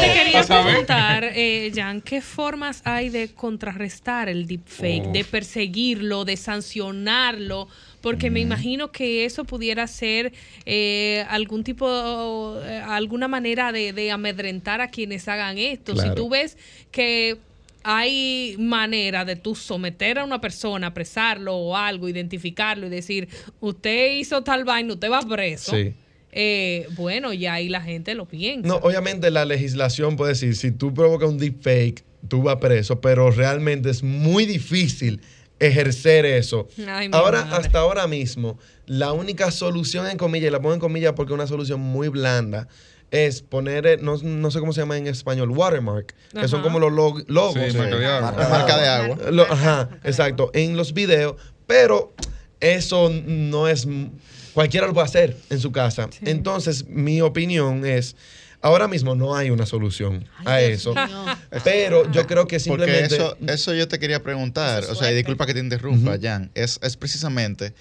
Te 0.00 0.12
quería 0.12 0.42
preguntar, 0.44 1.24
eh, 1.34 1.72
Jan, 1.74 2.00
¿qué 2.00 2.20
formas 2.20 2.80
hay 2.84 3.08
de 3.08 3.32
contrarrestar 3.34 4.15
el 4.24 4.46
deepfake, 4.46 5.12
de 5.12 5.24
perseguirlo, 5.24 6.24
de 6.24 6.36
sancionarlo? 6.36 7.68
Porque 8.00 8.30
me 8.30 8.40
imagino 8.40 8.92
que 8.92 9.24
eso 9.24 9.44
pudiera 9.44 9.86
ser 9.86 10.32
eh, 10.64 11.24
algún 11.28 11.64
tipo, 11.64 12.56
eh, 12.62 12.82
alguna 12.86 13.28
manera 13.28 13.72
de, 13.72 13.92
de 13.92 14.10
amedrentar 14.10 14.80
a 14.80 14.88
quienes 14.88 15.26
hagan 15.28 15.58
esto. 15.58 15.92
Claro. 15.94 16.10
Si 16.10 16.14
tú 16.14 16.28
ves 16.28 16.56
que 16.90 17.38
hay 17.82 18.56
manera 18.58 19.24
de 19.24 19.36
tú 19.36 19.54
someter 19.54 20.18
a 20.18 20.24
una 20.24 20.40
persona, 20.40 20.88
apresarlo 20.88 21.54
o 21.56 21.76
algo, 21.76 22.08
identificarlo 22.08 22.88
y 22.88 22.90
decir, 22.90 23.28
usted 23.60 24.16
hizo 24.16 24.42
tal 24.42 24.64
vaina, 24.64 24.94
usted 24.94 25.10
va 25.10 25.20
preso. 25.22 25.70
Sí. 25.70 25.94
Eh, 26.32 26.86
bueno, 26.96 27.32
ya 27.32 27.54
ahí 27.54 27.68
la 27.68 27.80
gente 27.80 28.14
lo 28.14 28.26
piensa. 28.26 28.68
No, 28.68 28.76
obviamente 28.76 29.30
la 29.30 29.44
legislación 29.44 30.16
puede 30.16 30.32
decir, 30.32 30.54
si 30.54 30.70
tú 30.70 30.92
provocas 30.92 31.28
un 31.30 31.38
deepfake, 31.38 32.04
tú 32.28 32.42
vas 32.42 32.56
preso, 32.56 33.00
pero 33.00 33.30
realmente 33.30 33.90
es 33.90 34.02
muy 34.02 34.46
difícil 34.46 35.20
ejercer 35.58 36.26
eso. 36.26 36.68
Ay, 36.86 37.08
ahora, 37.12 37.44
madre. 37.44 37.56
hasta 37.66 37.78
ahora 37.78 38.06
mismo, 38.06 38.58
la 38.86 39.12
única 39.12 39.50
solución 39.50 40.06
en 40.06 40.18
comillas, 40.18 40.48
y 40.48 40.50
la 40.50 40.60
pongo 40.60 40.74
en 40.74 40.80
comillas 40.80 41.12
porque 41.14 41.32
es 41.32 41.34
una 41.34 41.46
solución 41.46 41.80
muy 41.80 42.08
blanda, 42.08 42.68
es 43.10 43.40
poner, 43.40 43.86
eh, 43.86 43.96
no, 44.00 44.16
no 44.18 44.50
sé 44.50 44.58
cómo 44.60 44.72
se 44.72 44.80
llama 44.80 44.98
en 44.98 45.06
español, 45.06 45.50
watermark, 45.50 46.14
que 46.38 46.48
son 46.48 46.60
como 46.62 46.78
los 46.78 46.92
log- 46.92 47.24
logos. 47.28 47.54
Sí, 47.72 47.76
marca 47.78 47.96
de 47.96 48.06
agua. 48.06 48.28
Ajá. 48.36 48.48
Marca 48.50 48.78
de 48.78 48.88
agua. 48.88 49.30
Lo- 49.30 49.50
ajá, 49.50 49.88
exacto, 50.04 50.50
en 50.54 50.76
los 50.76 50.92
videos, 50.92 51.36
pero 51.66 52.12
eso 52.60 53.10
no 53.26 53.68
es, 53.68 53.86
cualquiera 54.52 54.86
lo 54.86 54.92
puede 54.92 55.06
hacer 55.06 55.36
en 55.50 55.58
su 55.60 55.72
casa. 55.72 56.08
Entonces, 56.22 56.86
mi 56.88 57.20
opinión 57.22 57.86
es, 57.86 58.16
ahora 58.60 58.88
mismo 58.88 59.14
no 59.14 59.34
hay 59.34 59.50
una 59.50 59.66
solución 59.66 60.24
a 60.44 60.60
eso, 60.60 60.94
pero 61.64 62.10
yo 62.12 62.26
creo 62.26 62.46
que 62.46 62.58
Porque 62.58 62.60
simplemente... 62.60 63.16
eso, 63.16 63.36
eso 63.46 63.74
yo 63.74 63.88
te 63.88 63.98
quería 63.98 64.22
preguntar, 64.22 64.84
o 64.84 64.94
sea, 64.94 65.10
y 65.12 65.14
disculpa 65.14 65.46
que 65.46 65.54
te 65.54 65.60
interrumpa, 65.60 66.18
Jan, 66.20 66.50
es, 66.54 66.78
es 66.82 66.96
precisamente 66.96 67.72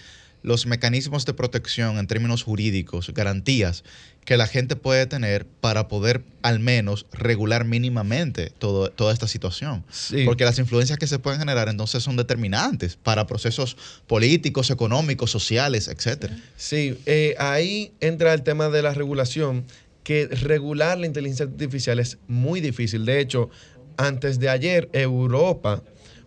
los 0.46 0.68
mecanismos 0.68 1.26
de 1.26 1.34
protección 1.34 1.98
en 1.98 2.06
términos 2.06 2.44
jurídicos, 2.44 3.12
garantías 3.16 3.84
que 4.26 4.38
la 4.38 4.46
gente 4.48 4.76
puede 4.76 5.06
tener 5.08 5.46
para 5.46 5.88
poder 5.88 6.24
al 6.44 6.60
menos 6.60 7.06
regular 7.12 7.66
mínimamente 7.66 8.52
todo, 8.60 8.90
toda 8.90 9.14
esta 9.14 9.28
situación. 9.28 9.84
Porque 10.26 10.46
las 10.46 10.60
influencias 10.60 11.00
que 11.00 11.08
se 11.08 11.20
pueden 11.20 11.40
generar 11.40 11.68
entonces 11.70 12.04
son 12.04 12.16
determinantes 12.16 12.96
para 12.96 13.26
procesos 13.28 13.78
políticos, 14.08 14.70
económicos, 14.70 15.32
sociales, 15.32 15.88
etcétera. 15.88 16.38
Sí, 16.58 16.98
eh, 17.06 17.36
ahí 17.40 17.92
entra 18.00 18.34
el 18.34 18.44
tema 18.44 18.70
de 18.70 18.82
la 18.82 18.94
regulación, 18.94 19.64
que 20.06 20.28
regular 20.28 21.00
la 21.00 21.08
inteligencia 21.08 21.48
artificial 21.48 22.00
es 22.00 22.20
muy 22.28 22.62
difícil. 22.62 23.06
De 23.06 23.20
hecho, 23.20 23.50
antes 23.98 24.40
de 24.40 24.50
ayer, 24.50 24.88
Europa 24.94 25.84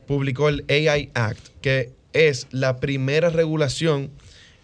publicó 0.06 0.48
el 0.48 0.64
AI 0.68 1.10
Act, 1.14 1.38
que 1.62 1.92
es 2.12 2.48
la 2.50 2.80
primera 2.80 3.30
regulación 3.30 4.10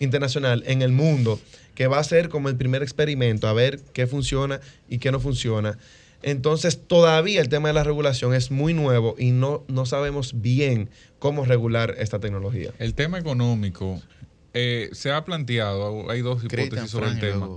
internacional 0.01 0.65
en 0.67 0.83
el 0.83 0.91
mundo 0.91 1.41
que 1.77 1.87
va 1.87 2.01
a 2.01 2.05
ser 2.05 2.29
como 2.29 2.49
el 2.49 2.57
primer 2.57 2.83
experimento, 2.83 3.47
a 3.47 3.53
ver 3.53 3.81
qué 3.93 4.09
funciona 4.09 4.61
y 4.89 4.99
qué 4.99 5.13
no 5.13 5.21
funciona. 5.21 5.79
Entonces, 6.23 6.81
todavía 6.87 7.41
el 7.41 7.49
tema 7.49 7.69
de 7.69 7.75
la 7.75 7.85
regulación 7.85 8.35
es 8.35 8.51
muy 8.51 8.75
nuevo 8.75 9.15
y 9.17 9.31
no, 9.31 9.65
no 9.69 9.87
sabemos 9.87 10.41
bien 10.41 10.91
cómo 11.21 11.45
regular 11.45 11.95
esta 11.99 12.19
tecnología. 12.19 12.73
El 12.81 12.95
tema 12.95 13.19
económico 13.19 14.03
eh, 14.55 14.89
se 14.93 15.13
ha 15.13 15.25
planteado, 15.25 16.11
hay 16.11 16.21
dos 16.23 16.43
hipótesis 16.43 16.91
sobre 16.91 17.11
el 17.11 17.21
tema. 17.21 17.49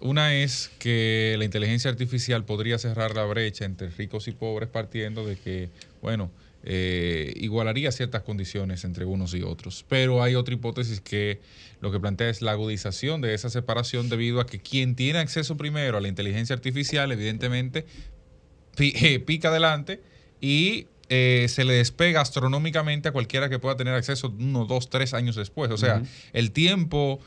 Una 0.00 0.34
es 0.34 0.70
que 0.78 1.36
la 1.38 1.44
inteligencia 1.44 1.90
artificial 1.90 2.44
podría 2.44 2.78
cerrar 2.78 3.14
la 3.16 3.24
brecha 3.24 3.64
entre 3.64 3.88
ricos 3.88 4.28
y 4.28 4.32
pobres 4.32 4.68
partiendo 4.68 5.26
de 5.26 5.36
que, 5.36 5.70
bueno, 6.02 6.30
eh, 6.68 7.32
igualaría 7.36 7.92
ciertas 7.92 8.22
condiciones 8.22 8.84
entre 8.84 9.04
unos 9.04 9.32
y 9.34 9.42
otros. 9.42 9.84
Pero 9.88 10.22
hay 10.22 10.34
otra 10.34 10.54
hipótesis 10.54 11.00
que 11.00 11.40
lo 11.80 11.92
que 11.92 12.00
plantea 12.00 12.28
es 12.28 12.42
la 12.42 12.52
agudización 12.52 13.20
de 13.20 13.34
esa 13.34 13.50
separación 13.50 14.08
debido 14.08 14.40
a 14.40 14.46
que 14.46 14.60
quien 14.60 14.96
tiene 14.96 15.20
acceso 15.20 15.56
primero 15.56 15.96
a 15.96 16.00
la 16.00 16.08
inteligencia 16.08 16.54
artificial, 16.54 17.10
evidentemente, 17.12 17.86
eh, 18.78 19.20
pica 19.20 19.48
adelante 19.48 20.02
y 20.40 20.88
eh, 21.08 21.46
se 21.48 21.64
le 21.64 21.74
despega 21.74 22.20
astronómicamente 22.20 23.08
a 23.08 23.12
cualquiera 23.12 23.48
que 23.48 23.60
pueda 23.60 23.76
tener 23.76 23.94
acceso 23.94 24.34
uno, 24.36 24.64
dos, 24.64 24.90
tres 24.90 25.14
años 25.14 25.36
después. 25.36 25.70
O 25.70 25.76
sea, 25.76 26.02
el 26.32 26.50
tiempo 26.50 27.20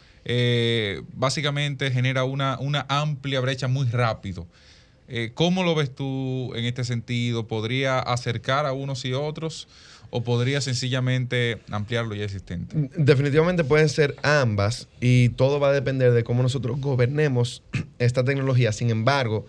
básicamente 1.14 1.92
genera 1.92 2.24
una, 2.24 2.58
una 2.60 2.86
amplia 2.88 3.40
brecha 3.40 3.68
muy 3.68 3.88
rápido. 3.88 4.48
Eh, 5.12 5.32
¿Cómo 5.34 5.64
lo 5.64 5.74
ves 5.74 5.94
tú 5.94 6.54
en 6.56 6.66
este 6.66 6.84
sentido? 6.84 7.48
¿Podría 7.48 7.98
acercar 7.98 8.68
a 8.68 8.74
unos 8.74 9.04
y 9.06 9.14
otros 9.14 9.68
o 10.12 10.24
podría 10.24 10.62
sencillamente 10.62 11.58
ampliar 11.72 12.06
lo 12.06 12.14
ya 12.14 12.26
existente? 12.26 12.90
Definitivamente 12.96 13.64
pueden 13.64 13.90
ser 13.90 14.16
ambas 14.22 14.88
y 15.02 15.30
todo 15.30 15.60
va 15.60 15.70
a 15.70 15.74
depender 15.74 16.12
de 16.12 16.24
cómo 16.24 16.44
nosotros 16.44 16.80
gobernemos 16.80 17.64
esta 18.00 18.24
tecnología. 18.24 18.72
Sin 18.72 18.92
embargo, 18.92 19.48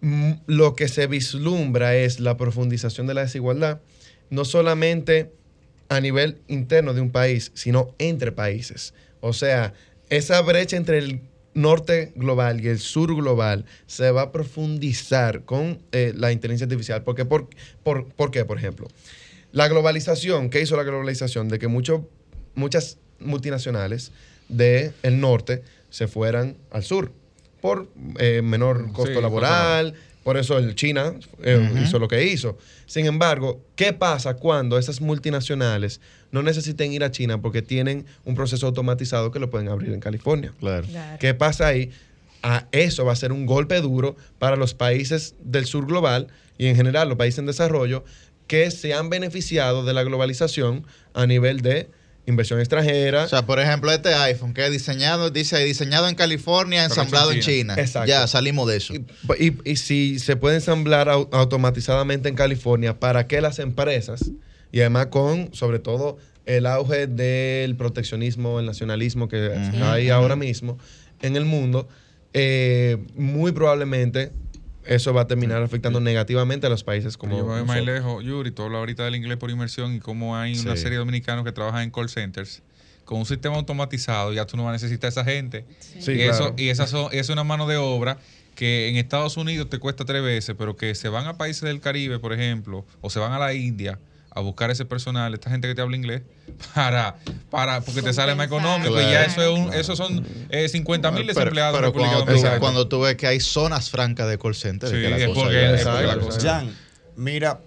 mm, 0.00 0.32
lo 0.46 0.74
que 0.74 0.88
se 0.88 1.06
vislumbra 1.06 1.94
es 1.94 2.18
la 2.18 2.36
profundización 2.36 3.06
de 3.06 3.14
la 3.14 3.22
desigualdad, 3.22 3.80
no 4.28 4.44
solamente 4.44 5.30
a 5.88 6.00
nivel 6.00 6.38
interno 6.48 6.94
de 6.94 7.00
un 7.00 7.10
país, 7.10 7.52
sino 7.54 7.94
entre 7.98 8.32
países. 8.32 8.92
O 9.20 9.32
sea, 9.32 9.72
esa 10.10 10.40
brecha 10.42 10.76
entre 10.76 10.98
el 10.98 11.20
norte 11.54 12.12
global 12.14 12.60
y 12.60 12.68
el 12.68 12.78
sur 12.78 13.14
global 13.14 13.64
se 13.86 14.10
va 14.10 14.22
a 14.22 14.32
profundizar 14.32 15.44
con 15.44 15.80
eh, 15.92 16.12
la 16.14 16.32
inteligencia 16.32 16.66
artificial. 16.66 17.02
Porque, 17.02 17.24
por, 17.24 17.48
por, 17.82 18.30
qué, 18.30 18.44
por 18.44 18.58
ejemplo? 18.58 18.88
La 19.52 19.68
globalización, 19.68 20.50
¿qué 20.50 20.60
hizo 20.60 20.76
la 20.76 20.84
globalización? 20.84 21.48
De 21.48 21.58
que 21.58 21.68
muchas 21.68 22.98
multinacionales 23.18 24.12
del 24.48 25.20
norte 25.20 25.62
se 25.90 26.06
fueran 26.06 26.56
al 26.70 26.84
sur 26.84 27.12
por 27.60 27.88
eh, 28.18 28.42
menor 28.42 28.92
costo 28.92 29.20
laboral, 29.20 29.94
por 30.22 30.36
eso 30.36 30.58
el 30.58 30.74
China 30.74 31.14
eh, 31.42 31.70
hizo 31.82 31.98
lo 31.98 32.08
que 32.08 32.24
hizo. 32.26 32.58
Sin 32.86 33.06
embargo, 33.06 33.64
¿qué 33.74 33.92
pasa 33.92 34.34
cuando 34.34 34.78
esas 34.78 35.00
multinacionales 35.00 36.00
no 36.30 36.42
necesiten 36.42 36.92
ir 36.92 37.04
a 37.04 37.10
China 37.10 37.40
porque 37.40 37.62
tienen 37.62 38.04
un 38.24 38.34
proceso 38.34 38.66
automatizado 38.66 39.30
que 39.30 39.38
lo 39.38 39.48
pueden 39.48 39.68
abrir 39.68 39.92
en 39.92 40.00
California? 40.00 40.52
Claro. 40.58 40.86
¿Qué 41.18 41.34
pasa 41.34 41.68
ahí? 41.68 41.90
A 42.42 42.66
eso 42.72 43.04
va 43.04 43.12
a 43.12 43.16
ser 43.16 43.32
un 43.32 43.46
golpe 43.46 43.80
duro 43.80 44.16
para 44.38 44.56
los 44.56 44.74
países 44.74 45.34
del 45.42 45.66
sur 45.66 45.86
global 45.86 46.28
y 46.58 46.66
en 46.66 46.76
general 46.76 47.08
los 47.08 47.18
países 47.18 47.38
en 47.38 47.46
desarrollo 47.46 48.04
que 48.46 48.70
se 48.70 48.94
han 48.94 49.10
beneficiado 49.10 49.84
de 49.84 49.92
la 49.92 50.02
globalización 50.02 50.86
a 51.14 51.26
nivel 51.26 51.60
de 51.60 51.88
inversión 52.26 52.60
extranjera. 52.60 53.24
O 53.24 53.28
sea, 53.28 53.46
por 53.46 53.60
ejemplo, 53.60 53.92
este 53.92 54.14
iPhone 54.14 54.54
que 54.54 54.64
es 54.64 54.72
diseñado, 54.72 55.30
dice 55.30 55.58
diseñado 55.64 56.08
en 56.08 56.14
California, 56.14 56.84
ensamblado 56.84 57.32
en 57.32 57.40
China. 57.40 57.74
Exacto. 57.76 58.08
Ya 58.08 58.26
salimos 58.26 58.68
de 58.68 58.76
eso. 58.76 58.94
Y, 59.38 59.76
si 59.76 60.18
se 60.18 60.36
puede 60.36 60.56
ensamblar 60.56 61.08
automatizadamente 61.08 62.28
en 62.28 62.34
California, 62.34 62.98
¿para 62.98 63.26
qué 63.26 63.40
las 63.40 63.58
empresas? 63.58 64.30
Y 64.72 64.80
además 64.80 65.06
con, 65.06 65.52
sobre 65.54 65.78
todo, 65.78 66.18
el 66.46 66.66
auge 66.66 67.06
del 67.06 67.76
proteccionismo, 67.76 68.60
el 68.60 68.66
nacionalismo 68.66 69.28
que 69.28 69.52
hay 69.82 70.10
ahora 70.10 70.36
mismo 70.36 70.78
en 71.22 71.36
el 71.36 71.44
mundo, 71.44 71.88
eh, 72.32 72.98
muy 73.16 73.52
probablemente 73.52 74.32
eso 74.84 75.12
va 75.12 75.22
a 75.22 75.26
terminar 75.26 75.62
afectando 75.62 76.00
negativamente 76.00 76.66
a 76.66 76.70
los 76.70 76.84
países 76.84 77.16
como. 77.16 77.36
Yo 77.36 77.44
voy 77.44 77.64
más 77.64 77.82
lejos, 77.82 78.24
Yuri, 78.24 78.50
tú 78.50 78.62
hablas 78.62 78.80
ahorita 78.80 79.04
del 79.04 79.16
inglés 79.16 79.36
por 79.36 79.50
inmersión 79.50 79.94
y 79.94 80.00
cómo 80.00 80.36
hay 80.36 80.58
una 80.58 80.76
serie 80.76 80.92
de 80.92 80.98
dominicanos 80.98 81.44
que 81.44 81.52
trabajan 81.52 81.82
en 81.82 81.90
call 81.90 82.08
centers 82.08 82.62
con 83.04 83.18
un 83.18 83.26
sistema 83.26 83.56
automatizado, 83.56 84.32
ya 84.32 84.46
tú 84.46 84.56
no 84.56 84.64
vas 84.64 84.70
a 84.70 84.72
necesitar 84.74 85.08
a 85.08 85.10
esa 85.10 85.24
gente. 85.24 85.64
y, 85.96 86.20
eso, 86.20 86.54
y 86.56 86.68
esa 86.68 86.86
es 87.10 87.28
una 87.28 87.42
mano 87.42 87.66
de 87.66 87.76
obra 87.76 88.18
que 88.54 88.88
en 88.88 88.96
Estados 88.96 89.36
Unidos 89.36 89.68
te 89.68 89.78
cuesta 89.78 90.04
tres 90.04 90.22
veces, 90.22 90.54
pero 90.56 90.76
que 90.76 90.94
se 90.94 91.08
van 91.08 91.26
a 91.26 91.36
países 91.36 91.62
del 91.62 91.80
Caribe, 91.80 92.20
por 92.20 92.32
ejemplo, 92.32 92.84
o 93.00 93.10
se 93.10 93.18
van 93.18 93.32
a 93.32 93.38
la 93.38 93.52
India 93.52 93.98
a 94.32 94.40
buscar 94.40 94.70
ese 94.70 94.84
personal, 94.84 95.34
esta 95.34 95.50
gente 95.50 95.66
que 95.66 95.74
te 95.74 95.82
habla 95.82 95.96
inglés, 95.96 96.22
para, 96.74 97.16
para 97.50 97.80
porque 97.80 98.02
te 98.02 98.12
sale 98.12 98.34
más 98.34 98.46
económico. 98.46 99.00
Y 99.00 99.04
ya 99.04 99.24
eso, 99.24 99.42
es 99.42 99.58
un, 99.58 99.74
eso 99.74 99.96
son 99.96 100.26
eh, 100.50 100.68
50 100.68 101.10
mil 101.10 101.26
desempleados. 101.26 101.78
Pero, 101.78 101.92
cuando, 101.92 102.24
cuando, 102.60 102.88
tú 102.88 103.00
ves 103.00 103.16
que 103.16 103.26
hay 103.26 103.40
zonas 103.40 103.90
francas 103.90 104.28
de 104.28 104.38
call 104.38 104.54
center, 104.54 104.88
sí, 104.88 104.96
es, 104.96 105.30
porque, 105.30 105.74
es 105.74 105.84
la 105.84 106.18
cosa. 106.18 106.40
Jan, 106.40 106.76
mira, 107.16 107.60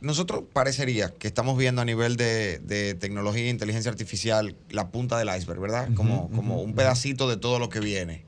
nosotros 0.00 0.42
parecería 0.52 1.10
que 1.10 1.28
estamos 1.28 1.56
viendo 1.58 1.82
a 1.82 1.84
nivel 1.84 2.16
de, 2.16 2.58
de, 2.58 2.94
tecnología 2.94 3.44
e 3.44 3.50
inteligencia 3.50 3.90
artificial 3.90 4.56
la 4.70 4.88
punta 4.88 5.18
del 5.18 5.28
iceberg, 5.36 5.60
¿verdad? 5.60 5.88
Como, 5.94 6.30
como 6.30 6.60
un 6.60 6.74
pedacito 6.74 7.28
de 7.28 7.36
todo 7.36 7.58
lo 7.58 7.68
que 7.68 7.80
viene. 7.80 8.24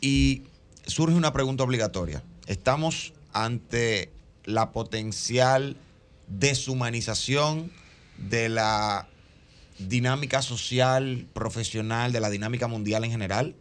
Y 0.00 0.44
surge 0.86 1.14
una 1.14 1.32
pregunta 1.32 1.64
obligatoria. 1.64 2.22
Estamos 2.46 3.12
ante 3.32 4.10
la 4.44 4.70
potencial 4.70 5.76
deshumanización 6.28 7.70
de 8.16 8.48
la 8.48 9.08
dinámica 9.78 10.42
social, 10.42 11.26
profesional, 11.32 12.12
de 12.12 12.20
la 12.20 12.30
dinámica 12.30 12.66
mundial 12.66 13.04
en 13.04 13.10
general, 13.10 13.54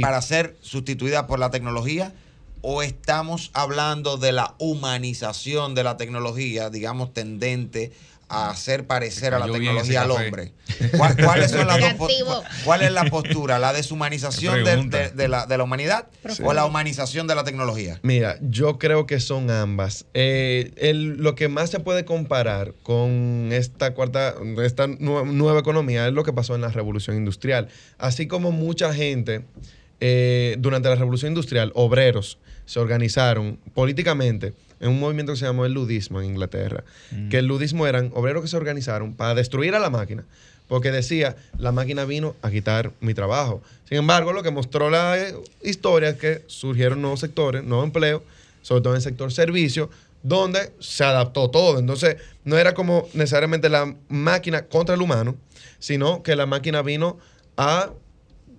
para 0.00 0.22
ser 0.22 0.56
sustituida 0.62 1.26
por 1.26 1.38
la 1.38 1.50
tecnología, 1.50 2.14
o 2.62 2.82
estamos 2.82 3.50
hablando 3.54 4.16
de 4.16 4.32
la 4.32 4.54
humanización 4.58 5.74
de 5.74 5.84
la 5.84 5.96
tecnología, 5.96 6.70
digamos, 6.70 7.12
tendente 7.12 7.92
a 8.28 8.50
hacer 8.50 8.86
parecer 8.86 9.32
a 9.32 9.38
la 9.38 9.46
tecnología 9.50 10.02
al 10.02 10.10
hombre. 10.10 10.52
¿Cuál, 10.96 11.42
es 12.82 12.92
la 12.92 13.04
postura? 13.06 13.58
¿La 13.58 13.72
deshumanización 13.72 14.64
de, 14.64 15.28
la, 15.28 15.64
humanidad 15.64 16.08
o 16.42 16.52
la 16.52 16.66
humanización 16.66 17.26
de 17.26 17.34
la 17.34 17.44
tecnología? 17.44 17.98
Mira, 18.02 18.38
yo 18.42 18.78
creo 18.78 19.06
que 19.06 19.20
son 19.20 19.50
ambas. 19.50 20.04
Eh, 20.12 20.72
lo 20.94 21.34
que 21.34 21.48
más 21.48 21.70
se 21.70 21.80
puede 21.80 22.04
comparar 22.04 22.74
con 22.82 23.48
esta 23.52 23.94
cuarta, 23.94 24.34
esta 24.62 24.86
nueva, 24.86 25.58
economía 25.58 26.06
es 26.06 26.12
lo 26.12 26.22
que 26.22 26.32
pasó 26.32 26.54
en 26.54 26.60
la 26.60 26.68
revolución 26.68 27.16
industrial. 27.16 27.68
Así 27.96 28.26
como 28.26 28.52
mucha 28.52 28.92
gente 28.92 29.44
eh, 30.00 30.56
durante 30.58 30.88
la 30.88 30.96
revolución 30.96 31.32
industrial, 31.32 31.72
obreros, 31.74 32.38
se 32.66 32.78
organizaron 32.78 33.58
políticamente 33.72 34.52
en 34.80 34.90
un 34.90 35.00
movimiento 35.00 35.32
que 35.32 35.38
se 35.38 35.44
llamó 35.44 35.64
el 35.64 35.72
ludismo 35.72 36.20
en 36.20 36.26
Inglaterra, 36.26 36.84
mm. 37.10 37.28
que 37.28 37.38
el 37.38 37.46
ludismo 37.46 37.86
eran 37.86 38.10
obreros 38.14 38.42
que 38.42 38.48
se 38.48 38.56
organizaron 38.56 39.14
para 39.14 39.34
destruir 39.34 39.74
a 39.74 39.78
la 39.78 39.90
máquina, 39.90 40.24
porque 40.68 40.90
decía, 40.90 41.36
la 41.58 41.72
máquina 41.72 42.04
vino 42.04 42.36
a 42.42 42.50
quitar 42.50 42.92
mi 43.00 43.14
trabajo. 43.14 43.62
Sin 43.88 43.98
embargo, 43.98 44.32
lo 44.32 44.42
que 44.42 44.50
mostró 44.50 44.90
la 44.90 45.16
historia 45.62 46.10
es 46.10 46.16
que 46.16 46.42
surgieron 46.46 47.00
nuevos 47.00 47.20
sectores, 47.20 47.64
nuevos 47.64 47.86
empleos, 47.86 48.22
sobre 48.62 48.82
todo 48.82 48.92
en 48.92 48.96
el 48.96 49.02
sector 49.02 49.32
servicio, 49.32 49.88
donde 50.22 50.72
se 50.78 51.04
adaptó 51.04 51.50
todo. 51.50 51.78
Entonces, 51.78 52.16
no 52.44 52.58
era 52.58 52.74
como 52.74 53.08
necesariamente 53.14 53.68
la 53.68 53.94
máquina 54.08 54.66
contra 54.66 54.94
el 54.94 55.02
humano, 55.02 55.36
sino 55.78 56.22
que 56.22 56.36
la 56.36 56.46
máquina 56.46 56.82
vino 56.82 57.18
a 57.56 57.90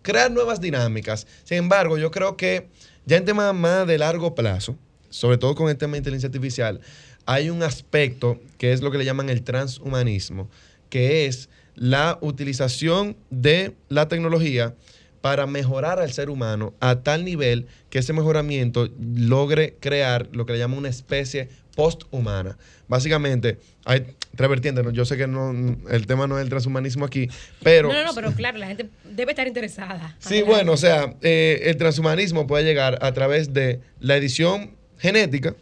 crear 0.02 0.32
nuevas 0.32 0.62
dinámicas. 0.62 1.28
Sin 1.44 1.58
embargo, 1.58 1.98
yo 1.98 2.12
creo 2.12 2.38
que 2.38 2.70
ya 3.06 3.18
en 3.18 3.26
temas 3.26 3.54
más 3.54 3.86
de 3.88 3.98
largo 3.98 4.36
plazo, 4.36 4.76
sobre 5.10 5.38
todo 5.38 5.56
con 5.56 5.70
el 5.70 5.78
tema 5.78 5.94
de 5.94 6.00
inteligencia 6.00 6.28
artificial, 6.28 6.82
hay 7.26 7.50
un 7.50 7.64
aspecto 7.64 8.40
que 8.58 8.74
es 8.74 8.82
lo 8.82 8.92
que 8.92 8.98
le 8.98 9.06
llaman 9.06 9.30
el 9.30 9.44
transhumanismo, 9.44 10.50
que 10.90 11.26
es 11.26 11.50
la 11.76 12.18
utilización 12.22 13.16
de 13.30 13.76
la 13.88 14.08
tecnología 14.08 14.76
para 15.22 15.48
mejorar 15.48 16.00
al 16.00 16.12
ser 16.12 16.30
humano 16.30 16.74
a 16.80 17.02
tal 17.02 17.26
nivel 17.26 17.68
que 17.90 18.00
ese 18.00 18.14
mejoramiento 18.14 18.90
logre 19.00 19.76
crear 19.80 20.30
lo 20.32 20.46
que 20.46 20.54
le 20.54 20.60
llaman 20.60 20.80
una 20.80 20.90
especie 20.90 21.50
posthumana. 21.76 22.58
Básicamente, 22.88 23.60
hay 23.86 24.08
tres 24.36 24.50
vertientes. 24.50 24.84
¿no? 24.84 24.92
Yo 24.92 25.06
sé 25.06 25.18
que 25.18 25.28
no, 25.28 25.52
el 25.90 26.08
tema 26.08 26.28
no 26.28 26.38
es 26.38 26.44
el 26.44 26.50
transhumanismo 26.50 27.06
aquí, 27.06 27.30
pero... 27.64 27.90
no, 27.90 27.94
no, 27.94 28.06
no, 28.06 28.14
pero 28.14 28.34
claro, 28.34 28.58
la 28.58 28.68
gente 28.68 28.90
debe 29.06 29.32
estar 29.32 29.48
interesada. 29.48 30.16
Sí, 30.20 30.42
bueno, 30.42 30.74
o 30.74 30.78
sea, 30.78 31.16
eh, 31.22 31.62
el 31.66 31.78
transhumanismo 31.78 32.48
puede 32.48 32.64
llegar 32.64 33.00
a 33.02 33.14
través 33.14 33.54
de 33.54 33.82
la 34.00 34.18
edición 34.18 34.79
genética, 35.00 35.56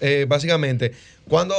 eh, 0.00 0.26
básicamente, 0.28 0.92
¿cuándo 1.28 1.54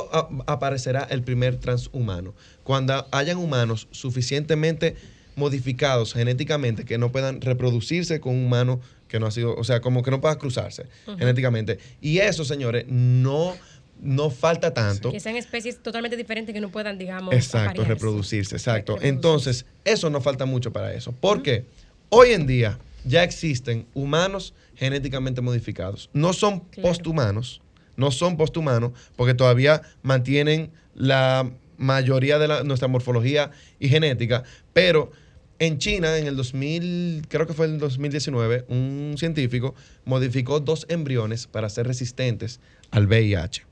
aparecerá 0.45 1.07
el 1.09 1.23
primer 1.23 1.57
transhumano? 1.57 2.33
Cuando 2.63 3.07
hayan 3.11 3.37
humanos 3.37 3.87
suficientemente 3.91 4.95
modificados 5.35 6.13
genéticamente 6.13 6.85
que 6.85 6.97
no 6.97 7.11
puedan 7.11 7.41
reproducirse 7.41 8.19
con 8.19 8.35
un 8.35 8.45
humano 8.45 8.79
que 9.07 9.19
no 9.19 9.27
ha 9.27 9.31
sido, 9.31 9.55
o 9.55 9.63
sea, 9.63 9.81
como 9.81 10.01
que 10.01 10.11
no 10.11 10.21
pueda 10.21 10.37
cruzarse 10.37 10.85
genéticamente. 11.17 11.79
Y 12.01 12.19
eso, 12.19 12.45
señores, 12.45 12.85
no, 12.87 13.55
no 14.01 14.29
falta 14.29 14.73
tanto. 14.73 15.11
Que 15.11 15.19
sean 15.19 15.35
especies 15.35 15.81
totalmente 15.81 16.17
diferentes 16.17 16.53
que 16.53 16.61
no 16.61 16.69
puedan, 16.69 16.97
digamos, 16.97 17.33
Exacto, 17.33 17.81
aparearse. 17.81 17.93
reproducirse, 17.93 18.55
exacto. 18.55 18.97
Entonces, 19.01 19.65
eso 19.83 20.09
no 20.09 20.21
falta 20.21 20.45
mucho 20.45 20.71
para 20.71 20.93
eso. 20.93 21.13
Porque 21.19 21.65
hoy 22.09 22.31
en 22.31 22.47
día 22.47 22.77
ya 23.05 23.23
existen 23.23 23.85
humanos 23.93 24.53
genéticamente 24.75 25.41
modificados. 25.41 26.09
No 26.13 26.33
son 26.33 26.61
posthumanos, 26.81 27.61
no 27.97 28.11
son 28.11 28.35
posthumanos, 28.37 28.91
porque 29.15 29.33
todavía 29.33 29.81
mantienen 30.01 30.71
la 30.95 31.49
mayoría 31.77 32.39
de 32.39 32.47
la- 32.47 32.63
nuestra 32.63 32.87
morfología 32.87 33.51
y 33.79 33.89
genética, 33.89 34.43
pero 34.73 35.11
en 35.59 35.77
China, 35.77 36.17
en 36.17 36.27
el 36.27 36.35
2000, 36.35 37.23
creo 37.29 37.47
que 37.47 37.53
fue 37.53 37.65
en 37.67 37.73
el 37.75 37.79
2019, 37.79 38.65
un 38.67 39.15
científico 39.17 39.73
modificó 40.03 40.59
dos 40.59 40.85
embriones 40.89 41.47
para 41.47 41.69
ser 41.69 41.87
resistentes 41.87 42.59
al 42.91 43.07
VIH. 43.07 43.63